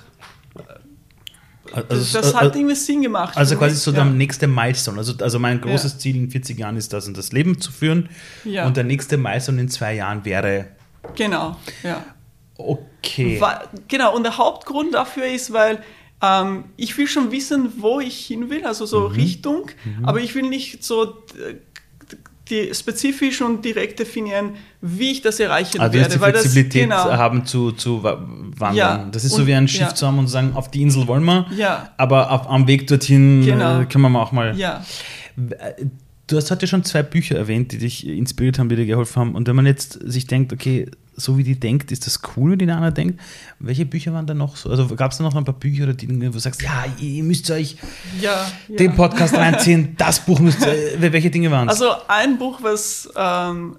also, 1.73 2.19
das 2.19 2.35
hat 2.35 2.55
irgendwie 2.55 2.75
Sinn 2.75 3.01
gemacht. 3.01 3.35
Also 3.35 3.55
quasi 3.57 3.75
so 3.75 3.91
ja. 3.91 4.03
der 4.03 4.05
nächste 4.05 4.47
Milestone. 4.47 4.97
Also, 4.97 5.13
also 5.19 5.39
mein 5.39 5.59
großes 5.59 5.93
ja. 5.93 5.99
Ziel 5.99 6.15
in 6.15 6.29
40 6.29 6.59
Jahren 6.59 6.77
ist 6.77 6.93
das, 6.93 7.07
und 7.07 7.17
das 7.17 7.31
Leben 7.31 7.59
zu 7.59 7.71
führen. 7.71 8.09
Ja. 8.43 8.67
Und 8.67 8.77
der 8.77 8.83
nächste 8.83 9.17
Milestone 9.17 9.61
in 9.61 9.69
zwei 9.69 9.95
Jahren 9.95 10.23
wäre. 10.25 10.67
Genau, 11.15 11.57
ja. 11.83 12.03
Okay. 12.55 13.41
genau, 13.87 14.15
und 14.15 14.23
der 14.23 14.37
Hauptgrund 14.37 14.93
dafür 14.93 15.25
ist, 15.25 15.51
weil 15.51 15.83
ähm, 16.21 16.65
ich 16.77 16.97
will 16.97 17.07
schon 17.07 17.31
wissen, 17.31 17.73
wo 17.81 17.99
ich 17.99 18.25
hin 18.25 18.49
will, 18.49 18.65
also 18.65 18.85
so 18.85 19.09
mhm. 19.09 19.15
Richtung, 19.15 19.71
mhm. 19.83 20.05
aber 20.05 20.21
ich 20.21 20.35
will 20.35 20.43
nicht 20.43 20.83
so 20.83 21.03
äh, 21.37 21.55
die 22.53 22.73
spezifisch 22.73 23.41
und 23.41 23.65
direkt 23.65 23.99
definieren, 23.99 24.51
wie 24.81 25.11
ich 25.11 25.21
das 25.21 25.39
erreichen 25.39 25.79
also 25.79 25.93
werde. 25.93 26.13
Also 26.13 26.25
die 26.25 26.31
Flexibilität 26.31 26.91
das, 26.91 27.03
genau. 27.03 27.17
haben 27.17 27.45
zu, 27.45 27.71
zu 27.71 28.03
wandern. 28.03 28.75
Ja, 28.75 29.07
das 29.11 29.23
ist 29.23 29.33
und, 29.33 29.41
so 29.41 29.47
wie 29.47 29.53
ein 29.53 29.67
Schiff 29.67 29.81
ja. 29.81 29.95
zu 29.95 30.07
haben 30.07 30.19
und 30.19 30.27
sagen, 30.27 30.51
auf 30.55 30.69
die 30.69 30.81
Insel 30.81 31.07
wollen 31.07 31.23
wir, 31.23 31.47
ja. 31.57 31.89
aber 31.97 32.31
auf, 32.31 32.47
am 32.49 32.67
Weg 32.67 32.87
dorthin 32.87 33.43
genau. 33.45 33.81
äh, 33.81 33.85
können 33.85 34.11
wir 34.11 34.21
auch 34.21 34.31
mal. 34.31 34.55
Ja. 34.57 34.83
Äh, 36.23 36.27
du 36.27 36.37
hast 36.37 36.51
heute 36.51 36.67
schon 36.67 36.83
zwei 36.83 37.03
Bücher 37.03 37.37
erwähnt, 37.37 37.71
die 37.71 37.77
dich 37.77 38.07
inspiriert 38.07 38.59
haben, 38.59 38.69
die 38.69 38.75
dir 38.75 38.85
geholfen 38.85 39.19
haben. 39.19 39.35
Und 39.35 39.47
wenn 39.47 39.55
man 39.55 39.65
jetzt 39.65 39.99
sich 40.03 40.27
denkt, 40.27 40.53
okay, 40.53 40.89
so 41.15 41.37
wie 41.37 41.43
die 41.43 41.59
denkt, 41.59 41.91
ist 41.91 42.07
das 42.07 42.21
cool, 42.35 42.53
wie 42.53 42.65
die 42.65 42.71
andere 42.71 42.91
denkt. 42.91 43.19
Welche 43.59 43.85
Bücher 43.85 44.13
waren 44.13 44.25
da 44.25 44.33
noch 44.33 44.55
so? 44.55 44.69
Also 44.69 44.87
gab 44.95 45.11
es 45.11 45.19
da 45.19 45.23
noch 45.23 45.35
ein 45.35 45.45
paar 45.45 45.53
Bücher 45.53 45.83
oder 45.83 45.93
die, 45.93 46.09
wo 46.09 46.31
du 46.31 46.39
sagst, 46.39 46.61
ja, 46.61 46.85
ihr 46.99 47.23
müsst 47.23 47.49
euch 47.51 47.77
ja, 48.19 48.51
den 48.67 48.91
ja. 48.91 48.95
Podcast 48.95 49.35
reinziehen, 49.35 49.93
das 49.97 50.25
Buch 50.25 50.39
müsst 50.39 50.65
ihr, 50.65 51.11
welche 51.11 51.29
Dinge 51.29 51.51
waren 51.51 51.69
es? 51.69 51.81
Also 51.81 51.93
ein 52.07 52.37
Buch, 52.37 52.59
was, 52.63 53.09
ähm, 53.15 53.75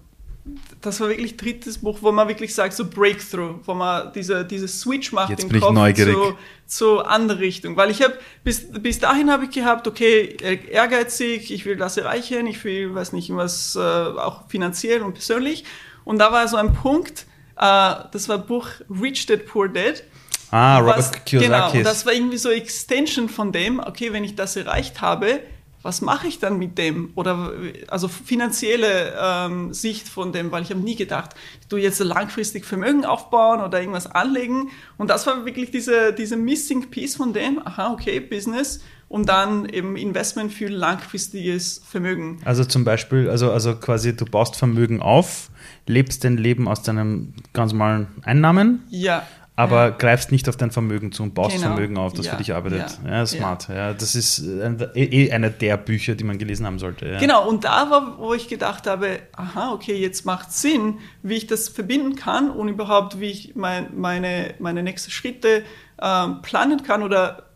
das 0.85 1.01
war 1.01 1.09
wirklich 1.09 1.37
drittes 1.37 1.79
Buch, 1.79 1.99
wo 2.03 2.13
man 2.13 2.29
wirklich 2.29 2.55
sagt, 2.55 2.75
so 2.75 2.85
Breakthrough, 2.85 3.57
wo 3.65 3.75
man 3.75 4.13
diese, 4.13 4.45
diese 4.45 4.69
Switch 4.69 5.13
macht 5.13 5.31
Jetzt 5.31 5.45
im 5.45 5.61
Kopf 5.61 5.95
zu, 5.95 6.37
zu 6.67 7.01
andere 7.01 7.41
Richtung. 7.41 7.77
Weil 7.77 7.91
ich 7.91 8.03
habe, 8.03 8.19
bis, 8.43 8.67
bis 8.71 8.99
dahin 8.99 9.31
habe 9.31 9.45
ich 9.45 9.51
gehabt, 9.51 9.89
okay, 9.89 10.37
ehrgeizig, 10.71 11.51
ich 11.51 11.65
will 11.65 11.77
das 11.77 11.97
erreichen, 11.97 12.47
ich 12.47 12.63
will, 12.65 12.95
weiß 12.95 13.15
nicht, 13.15 13.35
was, 13.35 13.77
äh, 13.77 13.81
auch 13.81 14.49
finanziell 14.49 15.03
und 15.03 15.15
persönlich. 15.15 15.65
Und 16.05 16.19
da 16.19 16.33
war 16.33 16.47
so 16.49 16.57
ein 16.57 16.75
Punkt, 16.75 17.27
äh, 17.57 17.95
das 18.13 18.29
war 18.29 18.39
Buch 18.39 18.69
Rich 18.91 19.27
Dad 19.27 19.47
Poor 19.47 19.69
Dad. 19.69 20.03
Ah, 20.51 20.79
Robert 20.79 20.99
was, 20.99 21.13
Kiyosaki. 21.25 21.79
Genau, 21.79 21.91
das 21.91 22.05
war 22.05 22.13
irgendwie 22.13 22.37
so 22.37 22.51
Extension 22.51 23.29
von 23.31 23.53
dem, 23.53 23.81
okay, 23.81 24.13
wenn 24.13 24.23
ich 24.23 24.37
das 24.37 24.57
erreicht 24.57 25.01
habe, 25.01 25.41
was 25.85 26.01
mache 26.01 26.27
ich 26.27 26.39
dann 26.39 26.59
mit 26.59 26.79
dem? 26.79 27.11
Oder 27.15 27.53
also 27.89 28.09
finanzielle 28.09 29.15
ähm, 29.21 29.75
Sicht 29.75 30.09
von 30.09 30.33
dem, 30.33 30.51
weil 30.51 30.63
ich 30.63 30.71
habe 30.71 30.81
nie 30.81 30.97
gedacht, 30.97 31.35
du 31.69 31.77
jetzt 31.77 32.01
langfristig 32.01 32.65
Vermögen 32.65 33.05
aufbauen 33.05 33.61
oder 33.61 33.79
irgendwas 33.81 34.07
anlegen. 34.07 34.71
Und 34.97 35.11
das 35.11 35.27
war 35.27 35.45
wirklich 35.45 35.71
diese, 35.71 36.15
diese 36.15 36.39
Missing 36.39 36.91
Piece 36.91 37.17
von 37.17 37.35
dem, 37.35 37.61
aha, 37.65 37.93
okay, 37.93 38.19
Business 38.19 38.81
und 39.09 39.29
dann 39.29 39.69
eben 39.69 39.97
Investment 39.97 40.55
für 40.55 40.69
langfristiges 40.69 41.83
Vermögen. 41.87 42.41
Also 42.47 42.65
zum 42.65 42.85
Beispiel, 42.85 43.29
also, 43.29 43.53
also 43.53 43.77
quasi 43.77 44.17
du 44.17 44.25
baust 44.25 44.57
Vermögen 44.57 45.03
auf, 45.03 45.51
lebst 45.87 46.25
dein 46.25 46.39
Leben 46.39 46.67
aus 46.67 46.83
deinem 46.83 47.35
ganz 47.53 47.73
normalen 47.73 48.07
Einnahmen. 48.23 48.85
Ja. 48.89 49.27
Aber 49.57 49.85
ja. 49.85 49.91
greifst 49.91 50.33
nicht 50.33 50.49
auf 50.49 50.57
dein 50.57 50.73
Vermögen 50.73 51.13
zu 51.13 51.23
und 51.23 51.35
baust 51.35 51.55
genau. 51.57 51.69
Vermögen 51.69 51.97
auf, 51.97 52.13
das 52.13 52.27
ja. 52.27 52.33
für 52.33 52.39
dich 52.39 52.53
arbeitet. 52.53 52.99
Ja, 53.05 53.19
ja 53.19 53.27
smart. 53.27 53.69
Ja. 53.69 53.93
das 53.93 54.17
ist 54.17 54.41
eh, 54.41 55.05
eh 55.05 55.31
einer 55.31 55.51
der 55.51 55.77
Bücher, 55.77 56.17
die 56.17 56.25
man 56.25 56.39
gelesen 56.39 56.67
haben 56.67 56.81
sollte. 56.81 57.17
Genau, 57.21 57.49
und 57.49 57.65
da 57.65 57.89
war, 57.89 58.19
wo 58.19 58.35
ich 58.35 58.49
gedacht 58.49 58.89
habe, 58.89 59.21
aha, 59.33 59.73
okay, 59.73 59.95
jetzt 59.95 60.27
macht 60.27 60.53
Sinn, 60.53 60.99
wie 61.23 61.35
ich 61.35 61.47
das 61.47 61.69
verbinden 61.69 62.17
kann 62.17 62.51
und 62.51 62.69
überhaupt, 62.69 63.21
wie 63.21 63.31
ich 63.31 63.55
mein, 63.55 63.89
meine, 63.97 64.55
meine 64.59 64.83
nächsten 64.83 65.13
Schritte 65.13 65.63
ähm, 66.03 66.43
planen 66.43 66.83
kann 66.83 67.05
oder 67.05 67.54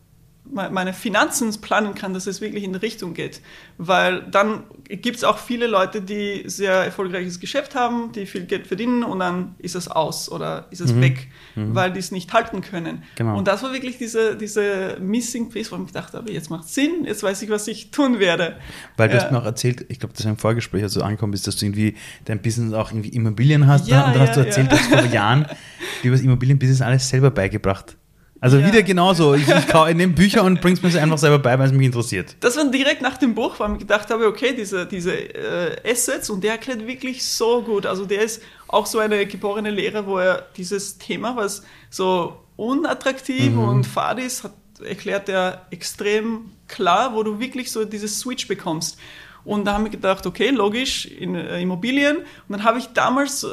meine 0.53 0.93
Finanzen 0.93 1.53
planen 1.61 1.95
kann, 1.95 2.15
dass 2.15 2.27
es 2.27 2.41
wirklich 2.41 2.65
in 2.65 2.73
die 2.73 2.79
Richtung 2.79 3.15
geht. 3.15 3.41
Weil 3.77 4.23
dann 4.23 4.65
gibt 4.89 5.17
es 5.17 5.25
auch 5.25 5.39
viele 5.39 5.67
Leute, 5.67 6.01
die 6.01 6.45
sehr 6.47 6.73
erfolgreiches 6.85 7.41
Geschäft 7.41 7.75
haben, 7.75 8.13
die 8.13 8.27
viel 8.27 8.45
Geld 8.45 8.67
verdienen 8.67 9.03
und 9.03 9.19
dann 9.21 9.55
ist 9.59 9.75
es 9.75 9.89
aus 9.89 10.31
oder 10.31 10.67
ist 10.71 10.81
es 10.81 10.93
mhm. 10.93 11.03
weg, 11.03 11.29
mhm. 11.55 11.75
weil 11.75 11.93
die 11.93 12.01
es 12.01 12.11
nicht 12.11 12.33
halten 12.33 12.61
können. 12.61 13.03
Genau. 13.17 13.37
Und 13.37 13.47
das 13.47 13.63
war 13.63 13.73
wirklich 13.73 13.99
diese, 13.99 14.37
diese 14.37 14.97
Missing 15.01 15.51
Piece, 15.51 15.71
wo 15.71 15.77
ich 15.77 15.87
gedacht 15.87 16.15
habe, 16.15 16.33
jetzt 16.33 16.51
macht 16.51 16.69
Sinn, 16.69 17.05
jetzt 17.05 17.23
weiß 17.23 17.43
ich, 17.43 17.51
was 17.51 17.69
ich 17.69 17.91
tun 17.91 18.19
werde. 18.19 18.57
Weil 18.97 19.09
du 19.09 19.17
ja. 19.17 19.23
hast 19.23 19.31
mir 19.31 19.39
auch 19.39 19.45
erzählt, 19.45 19.87
ich 19.89 20.01
glaube, 20.01 20.15
das 20.15 20.21
ist 20.21 20.27
ein 20.27 20.39
Vorgespräch, 20.39 20.83
als 20.83 20.95
du 20.95 21.03
angekommen 21.03 21.33
bist, 21.33 21.47
dass 21.47 21.57
du 21.57 21.67
irgendwie 21.67 21.97
dein 22.25 22.41
Business 22.41 22.73
auch 22.73 22.91
irgendwie 22.91 23.11
Immobilien 23.11 23.67
hast. 23.67 23.89
Ja? 23.89 24.07
Und 24.07 24.15
dann 24.15 24.23
ja, 24.23 24.29
hast 24.29 24.37
du 24.37 24.41
erzählt, 24.41 24.73
dass 24.73 24.81
vor 24.81 25.05
Jahren 25.05 25.47
dir 26.03 26.11
das 26.11 26.23
Immobilienbusiness 26.23 26.81
alles 26.81 27.09
selber 27.09 27.31
beigebracht 27.31 27.97
also 28.41 28.59
ja. 28.59 28.67
wieder 28.67 28.83
genauso. 28.83 29.35
Ich, 29.35 29.49
ich, 29.49 29.75
ich 29.75 29.95
nehme 29.95 30.13
Bücher 30.13 30.45
und 30.45 30.61
bring's 30.61 30.83
mir 30.83 31.03
einfach 31.03 31.19
selber 31.19 31.39
bei, 31.39 31.59
weil 31.59 31.67
es 31.67 31.73
mich 31.73 31.87
interessiert. 31.87 32.37
Das 32.41 32.57
war 32.57 32.71
direkt 32.71 33.03
nach 33.03 33.17
dem 33.17 33.35
Buch, 33.35 33.59
weil 33.59 33.73
ich 33.73 33.79
gedacht 33.79 34.11
habe, 34.11 34.27
okay, 34.27 34.55
diese, 34.57 34.87
diese 34.87 35.13
äh, 35.13 35.77
Assets 35.91 36.31
und 36.31 36.45
der 36.45 36.53
erklärt 36.53 36.87
wirklich 36.87 37.25
so 37.25 37.63
gut. 37.63 37.87
Also 37.87 38.05
der 38.07 38.23
ist 38.23 38.43
auch 38.69 38.87
so 38.87 38.99
eine 38.99 39.27
geborene 39.27 39.71
Lehre, 39.71 40.07
wo 40.07 40.19
er 40.19 40.47
dieses 40.57 40.99
Thema, 40.99 41.37
was 41.37 41.63
so 41.91 42.45
unattraktiv 42.57 43.53
mhm. 43.53 43.59
und 43.59 43.85
fad 43.85 44.19
ist, 44.19 44.45
hat, 44.45 44.53
erklärt 44.85 45.29
er 45.29 45.67
extrem 45.71 46.53
klar, 46.69 47.15
wo 47.15 47.23
du 47.23 47.41
wirklich 47.41 47.73
so 47.73 47.85
dieses 47.85 48.21
Switch 48.21 48.47
bekommst. 48.47 48.99
Und 49.45 49.65
da 49.65 49.73
haben 49.73 49.85
wir 49.85 49.91
gedacht, 49.91 50.27
okay, 50.27 50.51
logisch, 50.51 51.07
in 51.07 51.35
äh, 51.35 51.61
Immobilien. 51.61 52.19
Und 52.19 52.25
dann 52.51 52.65
habe 52.65 52.79
ich 52.79 52.89
damals 52.89 53.45
äh, 53.45 53.49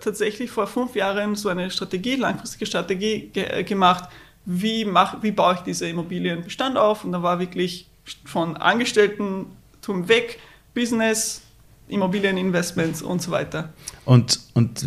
tatsächlich 0.00 0.50
vor 0.50 0.66
fünf 0.66 0.94
Jahren 0.94 1.34
so 1.34 1.50
eine 1.50 1.70
Strategie, 1.70 2.16
langfristige 2.16 2.64
Strategie 2.64 3.30
ge 3.32 3.44
äh, 3.44 3.62
gemacht, 3.62 4.08
wie, 4.46 4.84
mach, 4.84 5.22
wie 5.22 5.32
baue 5.32 5.54
ich 5.54 5.60
diese 5.60 5.88
Immobilienbestand 5.88 6.76
auf. 6.76 7.04
Und 7.04 7.12
da 7.12 7.22
war 7.22 7.38
wirklich 7.38 7.86
von 8.24 8.56
Angestelltentum 8.56 10.08
weg, 10.08 10.38
Business, 10.74 11.42
Immobilieninvestments 11.88 13.02
und 13.02 13.22
so 13.22 13.30
weiter. 13.30 13.72
Und, 14.04 14.40
und 14.54 14.86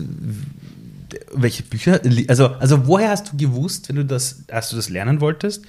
welche 1.34 1.64
Bücher, 1.64 2.02
also, 2.28 2.48
also 2.48 2.88
woher 2.88 3.10
hast 3.10 3.32
du 3.32 3.38
gewusst, 3.38 3.90
wenn 3.90 3.98
du 3.98 4.06
das, 4.06 4.44
als 4.50 4.70
du 4.70 4.76
das 4.76 4.90
lernen 4.90 5.22
wolltest, 5.22 5.64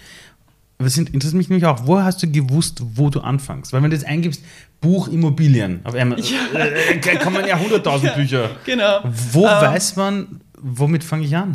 was 0.78 0.96
interessiert 0.96 1.34
mich 1.34 1.48
nämlich 1.48 1.66
auch, 1.66 1.86
woher 1.86 2.04
hast 2.04 2.22
du 2.22 2.30
gewusst, 2.30 2.80
wo 2.94 3.10
du 3.10 3.20
anfängst? 3.20 3.72
Weil 3.72 3.82
wenn 3.82 3.90
du 3.90 3.96
jetzt 3.96 4.06
eingibst, 4.06 4.42
Buch 4.80 5.08
Immobilien, 5.08 5.80
auf 5.82 5.94
einmal 5.94 6.20
ja. 6.20 6.38
äh, 6.54 7.16
kommen 7.16 7.44
ja 7.44 7.56
100.000 7.56 8.04
ja, 8.04 8.12
Bücher. 8.12 8.50
Genau. 8.64 9.00
Wo 9.32 9.44
ähm, 9.44 9.60
weiß 9.60 9.96
man, 9.96 10.40
womit 10.60 11.02
fange 11.02 11.24
ich 11.24 11.36
an? 11.36 11.52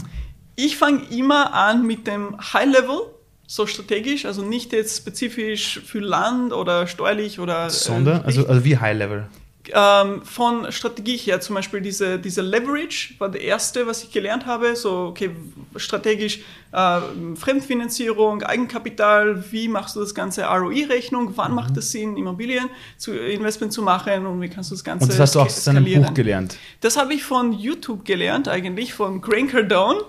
Ich 0.56 0.78
fange 0.78 1.02
immer 1.10 1.54
an 1.54 1.86
mit 1.86 2.06
dem 2.06 2.38
High 2.54 2.72
Level, 2.72 3.02
so 3.48 3.68
strategisch, 3.68 4.26
also 4.26 4.44
nicht 4.44 4.72
jetzt 4.72 4.98
spezifisch 4.98 5.82
für 5.86 6.00
Land 6.00 6.54
oder 6.54 6.88
steuerlich 6.88 7.40
oder. 7.40 7.70
Sondern, 7.70 8.22
äh, 8.22 8.26
also, 8.26 8.48
also 8.48 8.64
wie 8.64 8.78
High 8.78 8.98
Level? 8.98 9.28
Ähm, 9.74 10.24
von 10.24 10.70
Strategie 10.74 11.16
her, 11.16 11.40
zum 11.40 11.56
Beispiel 11.56 11.80
diese, 11.80 12.20
diese 12.20 12.42
Leverage 12.42 13.14
war 13.18 13.30
der 13.30 13.42
erste, 13.42 13.88
was 13.88 14.04
ich 14.04 14.12
gelernt 14.12 14.46
habe. 14.46 14.76
So, 14.76 15.08
okay, 15.08 15.30
strategisch 15.78 16.42
äh, 16.74 17.00
Fremdfinanzierung, 17.36 18.44
Eigenkapital, 18.44 19.42
wie 19.52 19.70
machst 19.70 19.96
du 19.96 20.02
das 20.02 20.14
ganze 20.14 20.44
ROI-Rechnung, 20.44 21.32
wann 21.36 21.52
mhm. 21.52 21.56
macht 21.56 21.78
es 21.78 21.92
Sinn, 21.92 22.18
Immobilien 22.18 22.68
zu 22.98 23.14
Investment 23.14 23.72
zu 23.72 23.82
machen 23.82 24.26
und 24.26 24.42
wie 24.42 24.50
kannst 24.50 24.72
du 24.72 24.76
das 24.76 24.84
Ganze 24.84 25.04
Und 25.04 25.14
das 25.14 25.20
hast 25.20 25.36
du 25.36 25.40
auch 25.40 25.46
aus 25.46 25.64
deinem 25.64 25.86
Buch 25.86 26.14
gelernt? 26.14 26.58
Das 26.82 26.98
habe 26.98 27.14
ich 27.14 27.24
von 27.24 27.54
YouTube 27.54 28.04
gelernt, 28.04 28.50
eigentlich, 28.50 28.94
von 28.94 29.22
Grant 29.22 29.52
Cardone. 29.52 30.02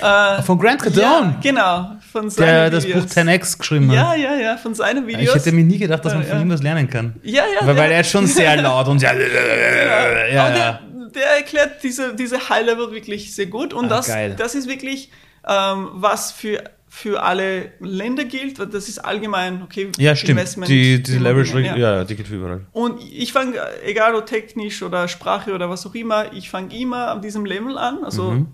Äh, 0.00 0.42
von 0.42 0.58
Grant 0.58 0.82
Cardone? 0.82 1.02
Ja, 1.02 1.38
genau. 1.42 1.96
Von 2.12 2.28
der 2.30 2.70
das 2.70 2.86
Buch 2.86 3.04
10x 3.04 3.58
geschrieben 3.58 3.88
hat. 3.90 3.96
Ja, 3.96 4.14
ja, 4.14 4.34
ja, 4.36 4.56
von 4.56 4.74
seinen 4.74 5.06
Videos. 5.06 5.28
Ich 5.28 5.34
hätte 5.34 5.52
mir 5.52 5.64
nie 5.64 5.78
gedacht, 5.78 6.04
dass 6.04 6.14
man 6.14 6.24
von 6.24 6.40
ihm 6.40 6.50
was 6.50 6.62
lernen 6.62 6.88
kann. 6.88 7.14
Ja, 7.22 7.42
ja. 7.42 7.66
Weil, 7.66 7.76
weil 7.76 7.92
er 7.92 8.00
ist 8.00 8.10
schon 8.10 8.26
sehr 8.26 8.56
laut 8.60 8.88
und 8.88 8.98
sehr. 8.98 9.14
ja, 10.32 10.32
ja. 10.32 10.50
Der, 10.50 10.80
der, 11.14 11.36
erklärt 11.36 11.82
diese, 11.82 12.14
diese 12.14 12.48
High-Level 12.48 12.92
wirklich 12.92 13.34
sehr 13.34 13.46
gut. 13.46 13.74
Und 13.74 13.86
ah, 13.86 13.96
das, 13.96 14.12
das 14.36 14.54
ist 14.54 14.68
wirklich, 14.68 15.10
ähm, 15.46 15.88
was 15.92 16.32
für 16.32 16.62
für 16.90 17.22
alle 17.22 17.72
Länder 17.80 18.24
gilt, 18.24 18.58
das 18.58 18.88
ist 18.88 18.98
allgemein, 18.98 19.62
okay, 19.62 19.90
ja, 19.98 20.16
stimmt. 20.16 20.30
Investment. 20.38 20.70
Die, 20.70 21.02
diese 21.02 21.18
Leverage, 21.18 21.60
ja. 21.60 21.76
ja, 21.76 22.04
die 22.04 22.16
gilt 22.16 22.28
für 22.28 22.36
überall. 22.36 22.66
Und 22.72 23.02
ich 23.02 23.32
fange, 23.32 23.58
egal 23.84 24.14
ob 24.14 24.26
technisch 24.26 24.82
oder 24.82 25.06
Sprache 25.06 25.52
oder 25.52 25.68
was 25.68 25.86
auch 25.86 25.94
immer, 25.94 26.32
ich 26.32 26.48
fange 26.48 26.76
immer 26.76 27.08
an 27.08 27.20
diesem 27.20 27.44
Level 27.44 27.76
an, 27.76 28.04
also 28.04 28.30
mhm. 28.32 28.46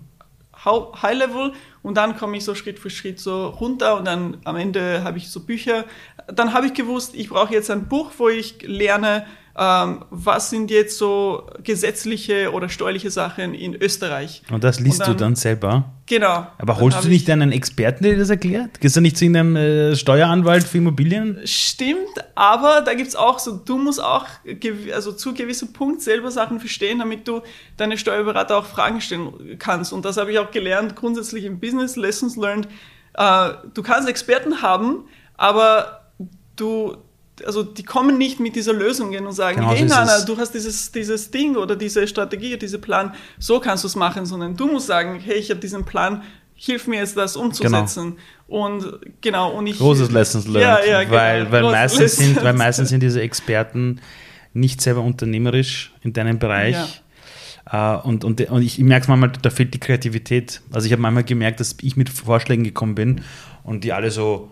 High 0.65 1.17
Level 1.17 1.53
und 1.83 1.95
dann 1.95 2.17
komme 2.17 2.37
ich 2.37 2.43
so 2.43 2.55
Schritt 2.55 2.79
für 2.79 2.89
Schritt 2.89 3.19
so 3.19 3.47
runter 3.47 3.97
und 3.97 4.05
dann 4.05 4.37
am 4.43 4.55
Ende 4.55 5.03
habe 5.03 5.17
ich 5.17 5.29
so 5.29 5.41
Bücher. 5.41 5.85
Dann 6.27 6.53
habe 6.53 6.67
ich 6.67 6.73
gewusst, 6.73 7.13
ich 7.15 7.29
brauche 7.29 7.53
jetzt 7.53 7.69
ein 7.69 7.87
Buch, 7.87 8.11
wo 8.17 8.29
ich 8.29 8.61
lerne, 8.63 9.25
ähm, 9.57 10.03
was 10.09 10.49
sind 10.49 10.69
jetzt 10.69 10.97
so 10.97 11.47
gesetzliche 11.63 12.51
oder 12.51 12.67
steuerliche 12.67 13.09
Sachen 13.09 13.53
in 13.53 13.73
Österreich. 13.73 14.41
Und 14.51 14.63
das 14.63 14.79
liest 14.79 14.99
und 15.01 15.07
dann, 15.07 15.17
du 15.17 15.23
dann 15.23 15.35
selber? 15.35 15.93
Genau. 16.07 16.47
Aber 16.57 16.79
holst 16.79 17.03
du 17.03 17.07
nicht 17.07 17.29
einen 17.29 17.51
Experten, 17.51 18.03
der 18.03 18.13
dir 18.13 18.19
das 18.19 18.29
erklärt? 18.29 18.81
Gehst 18.81 18.97
du 18.97 19.01
nicht 19.01 19.17
zu 19.17 19.25
einem 19.25 19.55
äh, 19.55 19.95
Steueranwalt 19.95 20.63
für 20.63 20.79
Immobilien? 20.79 21.39
Stimmt, 21.45 22.23
aber 22.35 22.81
da 22.81 22.93
gibt 22.95 23.07
es 23.07 23.15
auch 23.15 23.39
so, 23.39 23.55
du 23.55 23.77
musst 23.77 24.03
auch 24.03 24.25
also 24.93 25.13
zu 25.13 25.33
gewissem 25.33 25.71
Punkt 25.71 26.01
selber 26.01 26.31
Sachen 26.31 26.59
verstehen, 26.59 26.99
damit 26.99 27.27
du 27.27 27.41
deine 27.77 27.97
Steuerberater 27.97 28.57
auch 28.57 28.65
Fragen 28.65 28.99
stellen 28.99 29.57
kannst. 29.57 29.93
Und 29.93 30.03
das 30.03 30.17
habe 30.17 30.31
ich 30.31 30.39
auch 30.39 30.51
gelernt, 30.51 30.95
grundsätzlich 30.95 31.45
im 31.45 31.59
Business, 31.59 31.95
Lessons 31.95 32.35
Learned. 32.35 32.67
Äh, 33.13 33.51
du 33.73 33.81
kannst 33.83 34.09
Experten 34.09 34.61
haben, 34.61 35.05
aber 35.37 36.04
du 36.55 36.97
also 37.45 37.63
die 37.63 37.83
kommen 37.83 38.17
nicht 38.17 38.39
mit 38.39 38.55
dieser 38.55 38.71
Lösung 38.71 39.13
und 39.15 39.33
sagen, 39.33 39.57
genau, 39.57 39.71
hey 39.71 39.83
Nana, 39.83 40.21
du 40.21 40.37
hast 40.37 40.53
dieses, 40.53 40.91
dieses 40.91 41.31
Ding 41.31 41.57
oder 41.57 41.75
diese 41.75 42.07
Strategie, 42.07 42.57
diesen 42.57 42.79
Plan, 42.79 43.13
so 43.39 43.59
kannst 43.59 43.83
du 43.83 43.87
es 43.87 43.95
machen, 43.97 44.25
sondern 44.25 44.55
du 44.55 44.67
musst 44.67 44.87
sagen, 44.87 45.19
hey, 45.19 45.35
ich 45.35 45.49
habe 45.49 45.59
diesen 45.59 45.83
Plan, 45.83 46.23
hilf 46.55 46.87
mir 46.87 46.99
jetzt 46.99 47.17
das 47.17 47.35
umzusetzen. 47.35 48.15
Genau. 48.47 48.65
Und 48.65 48.99
genau, 49.21 49.51
und 49.51 49.67
ich. 49.67 49.77
Großes 49.77 50.11
Lessons 50.11 50.47
learned. 50.47 50.85
Ja, 50.85 50.85
ja, 50.85 51.03
genau. 51.03 51.15
Weil, 51.15 51.51
weil, 51.51 51.63
meistens 51.63 52.15
sind, 52.15 52.41
weil 52.43 52.53
meistens 52.53 52.89
sind 52.89 53.03
diese 53.03 53.21
Experten 53.21 53.99
nicht 54.53 54.81
selber 54.81 55.01
unternehmerisch 55.01 55.93
in 56.01 56.13
deinem 56.13 56.39
Bereich. 56.39 56.75
Ja. 56.75 56.87
Uh, 57.67 58.07
und, 58.07 58.23
und, 58.23 58.39
und 58.41 58.61
ich, 58.61 58.77
ich 58.77 58.85
merke 58.85 59.07
manchmal, 59.09 59.31
da 59.41 59.49
fehlt 59.49 59.73
die 59.73 59.79
Kreativität. 59.79 60.61
Also 60.71 60.85
ich 60.85 60.91
habe 60.91 61.01
manchmal 61.01 61.23
gemerkt, 61.23 61.59
dass 61.59 61.75
ich 61.81 61.97
mit 61.97 62.09
Vorschlägen 62.09 62.63
gekommen 62.63 62.93
bin 62.93 63.21
und 63.63 63.83
die 63.83 63.91
alle 63.91 64.11
so, 64.11 64.51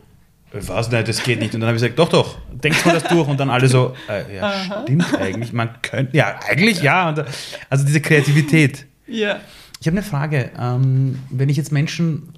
was, 0.53 0.91
nein, 0.91 1.03
das 1.03 1.23
geht 1.23 1.39
nicht. 1.39 1.53
Und 1.55 1.61
dann 1.61 1.67
habe 1.67 1.77
ich 1.77 1.81
gesagt, 1.81 1.97
doch, 1.97 2.09
doch, 2.09 2.37
denkt 2.51 2.85
mal 2.85 2.93
das 2.93 3.03
durch. 3.05 3.27
Und 3.27 3.39
dann 3.39 3.49
alle 3.49 3.67
so, 3.67 3.95
äh, 4.07 4.35
ja, 4.35 4.43
Aha. 4.43 4.83
stimmt 4.83 5.13
eigentlich, 5.15 5.51
man 5.51 5.81
könnte, 5.81 6.15
ja, 6.15 6.39
eigentlich 6.47 6.81
ja. 6.81 7.09
Und, 7.09 7.23
also 7.69 7.85
diese 7.85 8.01
Kreativität. 8.01 8.85
Ja. 9.07 9.39
Ich 9.81 9.87
habe 9.87 9.97
eine 9.97 10.03
Frage. 10.03 10.51
Ähm, 10.57 11.19
wenn 11.29 11.49
ich 11.49 11.57
jetzt 11.57 11.71
Menschen 11.71 12.33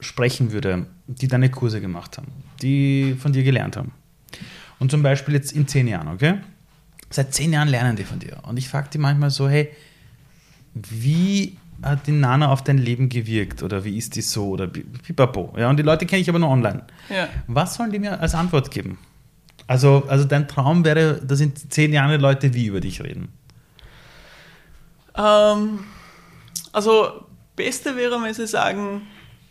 sprechen 0.00 0.52
würde, 0.52 0.86
die 1.06 1.28
deine 1.28 1.50
Kurse 1.50 1.80
gemacht 1.80 2.16
haben, 2.18 2.28
die 2.62 3.16
von 3.18 3.32
dir 3.32 3.42
gelernt 3.42 3.76
haben, 3.76 3.92
und 4.78 4.90
zum 4.90 5.02
Beispiel 5.02 5.34
jetzt 5.34 5.52
in 5.52 5.66
zehn 5.66 5.88
Jahren, 5.88 6.08
okay? 6.08 6.34
Seit 7.10 7.34
zehn 7.34 7.52
Jahren 7.52 7.68
lernen 7.68 7.96
die 7.96 8.04
von 8.04 8.18
dir. 8.18 8.38
Und 8.42 8.58
ich 8.58 8.68
frage 8.68 8.88
die 8.92 8.98
manchmal 8.98 9.30
so, 9.30 9.48
hey, 9.48 9.70
wie 10.74 11.56
hat 11.82 12.06
die 12.06 12.12
Nana 12.12 12.50
auf 12.50 12.64
dein 12.64 12.78
Leben 12.78 13.08
gewirkt 13.08 13.62
oder 13.62 13.84
wie 13.84 13.96
ist 13.96 14.16
die 14.16 14.22
so 14.22 14.50
oder 14.50 14.66
pipapo. 14.66 15.54
Ja, 15.56 15.70
und 15.70 15.76
die 15.76 15.82
Leute 15.82 16.06
kenne 16.06 16.22
ich 16.22 16.28
aber 16.28 16.38
nur 16.38 16.50
online. 16.50 16.84
Ja. 17.08 17.28
Was 17.46 17.74
sollen 17.74 17.92
die 17.92 17.98
mir 17.98 18.20
als 18.20 18.34
Antwort 18.34 18.70
geben? 18.70 18.98
Also, 19.66 20.04
also 20.08 20.24
dein 20.24 20.46
Traum 20.48 20.84
wäre, 20.84 21.20
dass 21.22 21.40
in 21.40 21.54
zehn 21.56 21.92
Jahren 21.92 22.20
Leute 22.20 22.54
wie 22.54 22.66
über 22.66 22.80
dich 22.80 23.02
reden. 23.02 23.28
Ähm, 25.16 25.80
also, 26.72 27.24
Beste 27.56 27.96
wäre, 27.96 28.22
wenn 28.22 28.34
sie 28.34 28.46
sagen, 28.46 29.02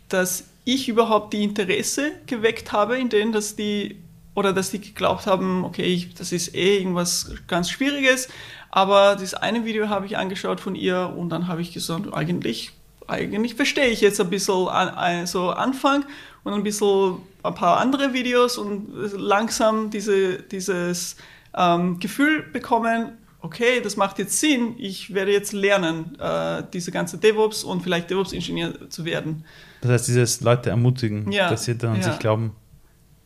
dass 0.08 0.44
ich 0.64 0.88
überhaupt 0.88 1.32
die 1.32 1.44
Interesse 1.44 2.12
geweckt 2.26 2.72
habe, 2.72 2.98
in 2.98 3.08
denen, 3.08 3.32
dass 3.32 3.56
die 3.56 4.00
oder 4.36 4.52
dass 4.52 4.70
die 4.70 4.80
geglaubt 4.80 5.26
haben, 5.26 5.64
okay, 5.64 5.82
ich, 5.82 6.14
das 6.14 6.30
ist 6.30 6.54
eh 6.54 6.76
irgendwas 6.78 7.32
ganz 7.48 7.70
Schwieriges, 7.70 8.28
aber 8.70 9.16
das 9.16 9.32
eine 9.32 9.64
Video 9.64 9.88
habe 9.88 10.04
ich 10.04 10.18
angeschaut 10.18 10.60
von 10.60 10.74
ihr 10.74 11.12
und 11.16 11.30
dann 11.30 11.48
habe 11.48 11.62
ich 11.62 11.72
gesagt, 11.72 12.12
eigentlich, 12.12 12.72
eigentlich 13.08 13.54
verstehe 13.54 13.86
ich 13.86 14.02
jetzt 14.02 14.20
ein 14.20 14.28
bisschen 14.28 14.68
an, 14.68 15.26
so 15.26 15.50
Anfang 15.50 16.04
und 16.44 16.52
ein 16.52 16.62
bisschen 16.62 17.16
ein 17.42 17.54
paar 17.54 17.78
andere 17.78 18.12
Videos 18.12 18.58
und 18.58 18.88
langsam 19.16 19.88
diese, 19.88 20.42
dieses 20.42 21.16
ähm, 21.56 21.98
Gefühl 21.98 22.42
bekommen, 22.52 23.12
okay, 23.40 23.80
das 23.82 23.96
macht 23.96 24.18
jetzt 24.18 24.38
Sinn, 24.38 24.74
ich 24.76 25.14
werde 25.14 25.32
jetzt 25.32 25.54
lernen, 25.54 26.14
äh, 26.20 26.62
diese 26.74 26.90
ganze 26.90 27.16
DevOps 27.16 27.64
und 27.64 27.82
vielleicht 27.82 28.10
DevOps-Ingenieur 28.10 28.90
zu 28.90 29.06
werden. 29.06 29.44
Das 29.80 29.92
heißt, 29.92 30.08
dieses 30.08 30.42
Leute 30.42 30.68
ermutigen, 30.68 31.32
ja, 31.32 31.48
dass 31.48 31.64
sie 31.64 31.78
dann 31.78 31.92
an 31.92 32.00
ja. 32.02 32.10
sich 32.10 32.18
glauben. 32.18 32.52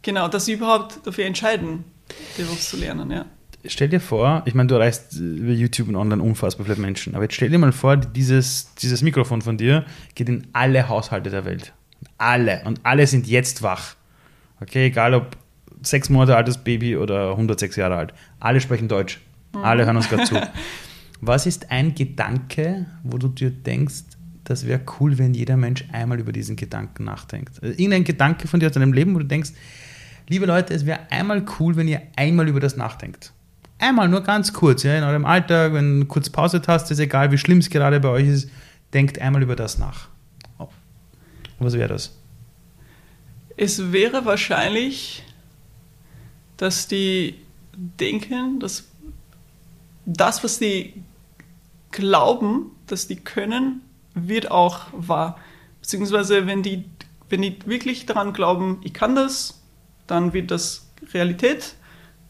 Genau, 0.03 0.28
dass 0.28 0.46
sie 0.46 0.55
überhaupt 0.55 1.07
dafür 1.07 1.26
entscheiden, 1.26 1.84
DevOps 2.38 2.70
zu 2.70 2.76
lernen, 2.76 3.11
ja 3.11 3.26
stell 3.66 3.88
dir 3.88 4.01
vor, 4.01 4.42
ich 4.46 4.55
meine, 4.55 4.68
du 4.68 4.74
erreichst 4.74 5.16
über 5.18 5.53
YouTube 5.53 5.88
und 5.88 5.96
online 5.96 6.22
unfassbar 6.22 6.66
viele 6.66 6.78
Menschen, 6.78 7.14
aber 7.14 7.24
jetzt 7.24 7.34
stell 7.34 7.51
dir 7.51 7.59
mal 7.59 7.72
vor, 7.72 7.96
dieses, 7.96 8.74
dieses 8.76 9.03
Mikrofon 9.03 9.42
von 9.42 9.57
dir 9.57 9.84
geht 10.14 10.28
in 10.28 10.46
alle 10.53 10.88
Haushalte 10.88 11.30
der 11.30 11.44
Welt. 11.44 11.72
Alle. 12.16 12.62
Und 12.64 12.80
alle 12.84 13.07
sind 13.07 13.26
jetzt 13.26 13.62
wach. 13.62 13.96
Okay, 14.61 14.86
egal 14.86 15.14
ob 15.14 15.36
sechs 15.82 16.09
Monate 16.09 16.36
altes 16.36 16.59
Baby 16.59 16.96
oder 16.96 17.30
106 17.30 17.76
Jahre 17.76 17.96
alt. 17.96 18.14
Alle 18.38 18.61
sprechen 18.61 18.88
Deutsch. 18.88 19.20
Mhm. 19.55 19.64
Alle 19.64 19.84
hören 19.84 19.96
uns 19.96 20.09
gerade 20.09 20.24
zu. 20.24 20.40
Was 21.20 21.46
ist 21.46 21.70
ein 21.70 21.94
Gedanke, 21.94 22.86
wo 23.03 23.18
du 23.18 23.28
dir 23.28 23.51
denkst, 23.51 24.05
das 24.44 24.66
wäre 24.66 24.80
cool, 24.98 25.18
wenn 25.18 25.34
jeder 25.34 25.57
Mensch 25.57 25.84
einmal 25.92 26.18
über 26.18 26.32
diesen 26.32 26.57
Gedanken 26.57 27.05
nachdenkt? 27.05 27.62
Also 27.62 27.72
irgendein 27.72 28.05
Gedanke 28.05 28.48
von 28.48 28.61
dir 28.61 28.66
aus 28.66 28.72
deinem 28.72 28.94
Leben, 28.94 29.14
wo 29.14 29.18
du 29.18 29.26
denkst, 29.26 29.51
liebe 30.29 30.47
Leute, 30.47 30.75
es 30.75 30.87
wäre 30.87 31.01
einmal 31.11 31.45
cool, 31.59 31.77
wenn 31.77 31.89
ihr 31.89 32.03
einmal 32.16 32.49
über 32.49 32.61
das 32.61 32.77
nachdenkt. 32.77 33.33
Einmal, 33.79 34.09
nur 34.09 34.23
ganz 34.23 34.53
kurz, 34.53 34.83
ja, 34.83 34.97
in 34.97 35.05
eurem 35.05 35.25
Alltag, 35.25 35.73
wenn 35.73 36.01
du 36.01 36.07
kurz 36.07 36.29
Pause 36.29 36.61
hast, 36.66 36.91
ist 36.91 36.99
egal, 36.99 37.33
wie 37.33 37.39
schlimm 37.39 37.59
es 37.59 37.71
gerade 37.71 37.99
bei 37.99 38.11
euch 38.11 38.29
ist, 38.29 38.51
denkt 38.93 39.18
einmal 39.18 39.43
über 39.43 39.57
das 39.57 39.79
nach. 39.79 40.09
Oh. 40.59 40.68
Was 41.59 41.73
wäre 41.75 41.89
das? 41.89 42.14
Es 43.57 43.93
wäre 43.93 44.25
wahrscheinlich, 44.25 45.23
dass 46.57 46.89
die 46.89 47.37
denken, 47.73 48.61
dass 48.61 48.89
das, 50.05 50.45
was 50.45 50.59
die 50.59 51.03
glauben, 51.91 52.71
dass 52.87 53.07
die 53.07 53.16
können, 53.16 53.81
wird 54.14 54.51
auch 54.51 54.87
wahr. 54.93 55.39
Beziehungsweise, 55.81 56.47
wenn 56.47 56.62
die, 56.62 56.85
wenn 57.29 57.43
die 57.43 57.57
wirklich 57.64 58.07
daran 58.07 58.33
glauben, 58.33 58.81
ich 58.83 58.93
kann 58.93 59.14
das, 59.14 59.60
dann 60.11 60.33
wird 60.33 60.51
das 60.51 60.91
Realität. 61.13 61.75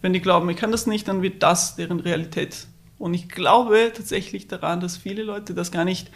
Wenn 0.02 0.12
die 0.12 0.20
glauben, 0.20 0.48
ich 0.50 0.56
kann 0.56 0.72
das 0.72 0.86
nicht, 0.86 1.08
dann 1.08 1.22
wird 1.22 1.42
das 1.42 1.76
deren 1.76 2.00
Realität. 2.00 2.66
Und 2.98 3.14
ich 3.14 3.28
glaube 3.28 3.92
tatsächlich 3.94 4.48
daran, 4.48 4.80
dass 4.80 4.96
viele 4.96 5.22
Leute 5.22 5.54
das 5.54 5.70
gar 5.70 5.84
nicht, 5.84 6.10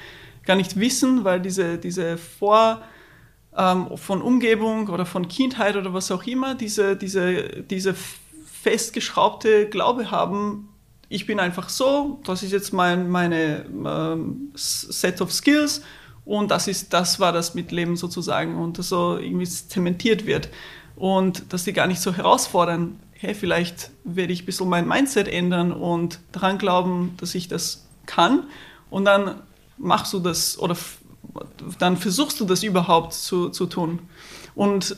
gar 0.45 0.57
nicht 0.57 0.79
wissen, 0.79 1.25
weil 1.25 1.41
diese, 1.41 1.79
diese 1.79 2.19
Vor- 2.19 2.83
ähm, 3.57 3.97
von 3.97 4.23
Umgebung 4.23 4.89
oder 4.89 5.07
von 5.07 5.29
Kindheit 5.29 5.77
oder 5.77 5.95
was 5.95 6.11
auch 6.11 6.25
immer, 6.25 6.55
diese, 6.55 6.97
diese, 6.97 7.63
diese 7.63 7.95
festgeschraubte 8.63 9.69
Glaube 9.69 10.11
haben, 10.11 10.69
ich 11.09 11.27
bin 11.27 11.39
einfach 11.39 11.69
so, 11.69 12.21
das 12.25 12.43
ist 12.43 12.53
jetzt 12.53 12.73
mein 12.73 13.09
meine 13.11 13.67
ähm, 13.67 14.51
Set 14.55 15.21
of 15.21 15.33
Skills 15.33 15.83
und 16.25 16.51
das 16.51 16.67
ist 16.67 16.93
das 16.93 17.21
war 17.21 17.33
das 17.33 17.55
mit 17.55 17.71
Leben 17.73 17.97
sozusagen 17.97 18.57
und 18.57 18.79
das 18.79 18.89
so 18.89 19.19
irgendwie 19.19 19.47
zementiert 19.47 20.27
wird 20.27 20.49
und 20.97 21.53
dass 21.53 21.65
die 21.65 21.73
gar 21.73 21.87
nicht 21.87 22.01
so 22.01 22.13
herausfordern, 22.15 22.99
hey, 23.13 23.35
vielleicht 23.35 23.91
werde 24.05 24.33
ich 24.33 24.43
ein 24.43 24.47
bisschen 24.47 24.69
mein 24.69 24.87
Mindset 24.87 25.29
ändern 25.29 25.73
und 25.73 26.21
daran 26.33 26.59
glauben, 26.59 27.15
dass 27.19 27.35
ich 27.35 27.49
das 27.49 27.87
kann 28.07 28.45
und 28.91 29.05
dann 29.05 29.43
machst 29.79 30.13
du 30.13 30.19
das 30.19 30.59
oder 30.59 30.77
dann 31.79 31.97
versuchst 31.97 32.39
du 32.41 32.45
das 32.45 32.63
überhaupt 32.63 33.13
zu, 33.13 33.49
zu 33.49 33.67
tun. 33.67 34.01
Und 34.55 34.97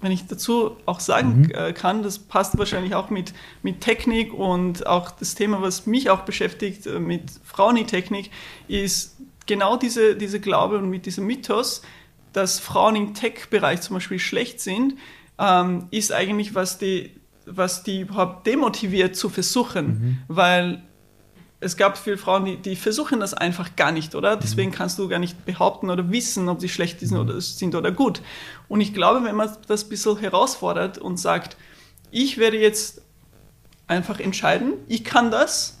wenn 0.00 0.12
ich 0.12 0.26
dazu 0.26 0.76
auch 0.84 1.00
sagen 1.00 1.42
mhm. 1.42 1.50
Äh, 1.52 1.72
kann, 1.72 2.02
das 2.02 2.18
passt 2.18 2.58
wahrscheinlich 2.58 2.94
auch 2.94 3.08
mit, 3.10 3.32
mit 3.62 3.80
Technik 3.80 4.32
und 4.32 4.86
auch 4.86 5.10
das 5.10 5.34
Thema, 5.34 5.62
was 5.62 5.86
mich 5.86 6.10
auch 6.10 6.20
beschäftigt 6.20 6.86
äh, 6.86 6.98
mit 6.98 7.22
Frauentechnik, 7.44 8.30
ist 8.68 9.16
genau 9.46 9.76
diese, 9.76 10.16
diese 10.16 10.40
Glaube 10.40 10.78
und 10.78 10.90
mit 10.90 11.06
diesem 11.06 11.26
Mythos, 11.26 11.82
dass 12.36 12.58
Frauen 12.58 12.96
im 12.96 13.14
Tech-Bereich 13.14 13.80
zum 13.80 13.94
Beispiel 13.94 14.18
schlecht 14.18 14.60
sind, 14.60 14.94
ähm, 15.38 15.86
ist 15.90 16.12
eigentlich, 16.12 16.54
was 16.54 16.76
die, 16.76 17.18
was 17.46 17.82
die 17.82 18.02
überhaupt 18.02 18.46
demotiviert 18.46 19.16
zu 19.16 19.30
versuchen, 19.30 19.86
mhm. 19.86 20.18
weil 20.28 20.82
es 21.60 21.78
gab 21.78 21.96
viele 21.96 22.18
Frauen, 22.18 22.44
die, 22.44 22.56
die, 22.58 22.76
versuchen 22.76 23.20
das 23.20 23.32
einfach 23.32 23.74
gar 23.74 23.90
nicht, 23.90 24.14
oder? 24.14 24.36
Deswegen 24.36 24.70
mhm. 24.70 24.74
kannst 24.74 24.98
du 24.98 25.08
gar 25.08 25.18
nicht 25.18 25.46
behaupten 25.46 25.88
oder 25.88 26.10
wissen, 26.10 26.50
ob 26.50 26.60
sie 26.60 26.68
schlecht 26.68 27.00
sind 27.00 27.16
oder, 27.16 27.40
sind 27.40 27.74
oder 27.74 27.90
gut. 27.90 28.20
Und 28.68 28.82
ich 28.82 28.92
glaube, 28.92 29.24
wenn 29.24 29.34
man 29.34 29.50
das 29.66 29.84
ein 29.84 29.88
bisschen 29.88 30.18
herausfordert 30.18 30.98
und 30.98 31.18
sagt, 31.18 31.56
ich 32.10 32.36
werde 32.36 32.58
jetzt 32.58 33.00
einfach 33.86 34.20
entscheiden, 34.20 34.74
ich 34.88 35.04
kann 35.04 35.30
das, 35.30 35.78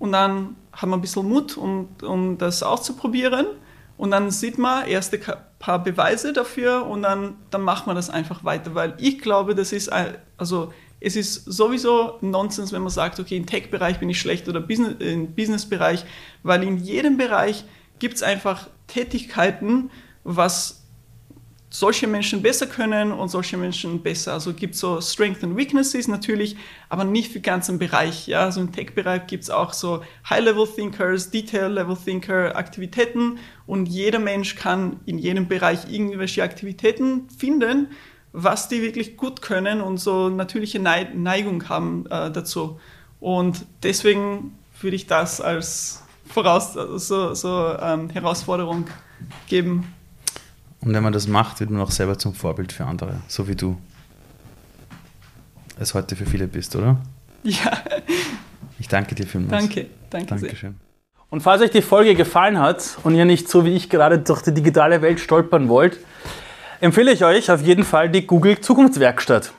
und 0.00 0.10
dann 0.10 0.56
haben 0.72 0.90
wir 0.90 0.96
ein 0.96 1.00
bisschen 1.00 1.28
Mut, 1.28 1.56
um, 1.56 1.88
um 2.02 2.38
das 2.38 2.64
auszuprobieren. 2.64 3.46
Und 3.96 4.10
dann 4.10 4.30
sieht 4.30 4.58
man 4.58 4.86
erste 4.86 5.18
paar 5.58 5.82
Beweise 5.82 6.32
dafür 6.32 6.86
und 6.86 7.02
dann, 7.02 7.36
dann 7.50 7.62
macht 7.62 7.86
man 7.86 7.96
das 7.96 8.10
einfach 8.10 8.44
weiter, 8.44 8.74
weil 8.74 8.94
ich 8.98 9.20
glaube, 9.20 9.54
das 9.54 9.72
ist, 9.72 9.90
also 10.36 10.72
es 11.00 11.16
ist 11.16 11.44
sowieso 11.44 12.18
Nonsens, 12.20 12.72
wenn 12.72 12.82
man 12.82 12.90
sagt, 12.90 13.20
okay, 13.20 13.36
im 13.36 13.46
Tech-Bereich 13.46 13.98
bin 13.98 14.08
ich 14.08 14.20
schlecht 14.20 14.48
oder 14.48 14.60
Business, 14.60 14.96
im 14.98 15.34
Business-Bereich, 15.34 16.04
weil 16.42 16.62
in 16.62 16.78
jedem 16.78 17.16
Bereich 17.16 17.64
gibt 17.98 18.16
es 18.16 18.22
einfach 18.22 18.68
Tätigkeiten, 18.86 19.90
was 20.24 20.85
solche 21.78 22.06
Menschen 22.06 22.40
besser 22.40 22.66
können 22.66 23.12
und 23.12 23.28
solche 23.28 23.58
Menschen 23.58 24.02
besser. 24.02 24.32
Also 24.32 24.54
gibt 24.54 24.74
es 24.74 24.80
so 24.80 24.98
Strengths 25.00 25.44
and 25.44 25.56
Weaknesses 25.56 26.08
natürlich, 26.08 26.56
aber 26.88 27.04
nicht 27.04 27.32
für 27.32 27.40
den 27.40 27.42
ganzen 27.42 27.78
Bereich. 27.78 28.26
Ja? 28.26 28.44
Also 28.44 28.62
im 28.62 28.72
Tech-Bereich 28.72 29.26
gibt 29.26 29.42
es 29.42 29.50
auch 29.50 29.74
so 29.74 30.02
High-Level-Thinkers, 30.30 31.30
Detail-Level-Thinker, 31.30 32.56
Aktivitäten 32.56 33.38
und 33.66 33.86
jeder 33.86 34.18
Mensch 34.18 34.56
kann 34.56 35.00
in 35.04 35.18
jedem 35.18 35.48
Bereich 35.48 35.90
irgendwelche 35.90 36.42
Aktivitäten 36.42 37.28
finden, 37.28 37.88
was 38.32 38.68
die 38.68 38.80
wirklich 38.80 39.18
gut 39.18 39.42
können 39.42 39.82
und 39.82 39.98
so 39.98 40.30
natürliche 40.30 40.78
Neigung 40.78 41.68
haben 41.68 42.06
äh, 42.06 42.30
dazu. 42.30 42.80
Und 43.20 43.66
deswegen 43.82 44.56
würde 44.80 44.96
ich 44.96 45.06
das 45.06 45.42
als 45.42 46.02
Voraus 46.26 46.72
so, 46.72 47.34
so 47.34 47.76
ähm, 47.80 48.08
Herausforderung 48.08 48.86
geben. 49.46 49.92
Und 50.80 50.92
wenn 50.92 51.02
man 51.02 51.12
das 51.12 51.26
macht, 51.26 51.60
wird 51.60 51.70
man 51.70 51.80
auch 51.80 51.90
selber 51.90 52.18
zum 52.18 52.34
Vorbild 52.34 52.72
für 52.72 52.84
andere, 52.84 53.20
so 53.28 53.48
wie 53.48 53.54
du 53.54 53.76
es 55.78 55.94
heute 55.94 56.16
für 56.16 56.26
viele 56.26 56.46
bist, 56.46 56.76
oder? 56.76 56.98
Ja. 57.42 57.72
Ich 58.78 58.88
danke 58.88 59.14
dir 59.14 59.26
vielmals. 59.26 59.62
Danke, 59.62 59.86
danke 60.10 60.26
Dankeschön. 60.26 60.72
Sehr. 60.72 60.86
Und 61.28 61.40
falls 61.40 61.60
euch 61.60 61.70
die 61.70 61.82
Folge 61.82 62.14
gefallen 62.14 62.58
hat 62.60 62.98
und 63.02 63.14
ihr 63.14 63.24
nicht 63.24 63.48
so 63.48 63.64
wie 63.64 63.74
ich 63.74 63.90
gerade 63.90 64.18
durch 64.18 64.42
die 64.42 64.54
digitale 64.54 65.02
Welt 65.02 65.18
stolpern 65.18 65.68
wollt, 65.68 65.98
empfehle 66.80 67.12
ich 67.12 67.24
euch 67.24 67.50
auf 67.50 67.62
jeden 67.62 67.84
Fall 67.84 68.08
die 68.08 68.26
Google 68.26 68.60
Zukunftswerkstatt. 68.60 69.52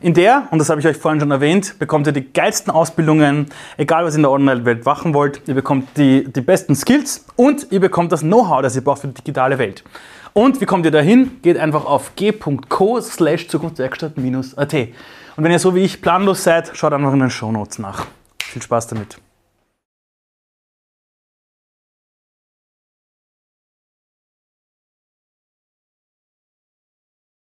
In 0.00 0.12
der, 0.12 0.48
und 0.50 0.58
das 0.58 0.68
habe 0.68 0.80
ich 0.80 0.86
euch 0.86 0.98
vorhin 0.98 1.20
schon 1.20 1.30
erwähnt, 1.30 1.78
bekommt 1.78 2.06
ihr 2.06 2.12
die 2.12 2.30
geilsten 2.30 2.70
Ausbildungen, 2.70 3.46
egal 3.78 4.04
was 4.04 4.14
ihr 4.14 4.16
in 4.16 4.22
der 4.22 4.32
Online-Welt 4.32 4.84
machen 4.84 5.14
wollt. 5.14 5.40
Ihr 5.46 5.54
bekommt 5.54 5.96
die, 5.96 6.24
die 6.30 6.42
besten 6.42 6.74
Skills 6.74 7.24
und 7.36 7.68
ihr 7.70 7.80
bekommt 7.80 8.12
das 8.12 8.20
Know-how, 8.20 8.60
das 8.60 8.76
ihr 8.76 8.84
braucht 8.84 9.00
für 9.00 9.08
die 9.08 9.14
digitale 9.14 9.58
Welt. 9.58 9.82
Und 10.34 10.60
wie 10.60 10.66
kommt 10.66 10.84
ihr 10.84 10.90
dahin? 10.90 11.40
Geht 11.42 11.56
einfach 11.58 11.84
auf 11.84 12.16
g.co 12.16 13.00
slash 13.00 13.46
Zukunftswerkstatt-at. 13.46 14.74
Und 15.36 15.44
wenn 15.44 15.52
ihr 15.52 15.60
so 15.60 15.76
wie 15.76 15.84
ich 15.84 16.02
planlos 16.02 16.42
seid, 16.42 16.72
schaut 16.74 16.92
einfach 16.92 17.12
in 17.12 17.20
den 17.20 17.30
Show 17.30 17.52
Notes 17.52 17.78
nach. 17.78 18.06
Viel 18.42 18.60
Spaß 18.60 18.88
damit. 18.88 19.16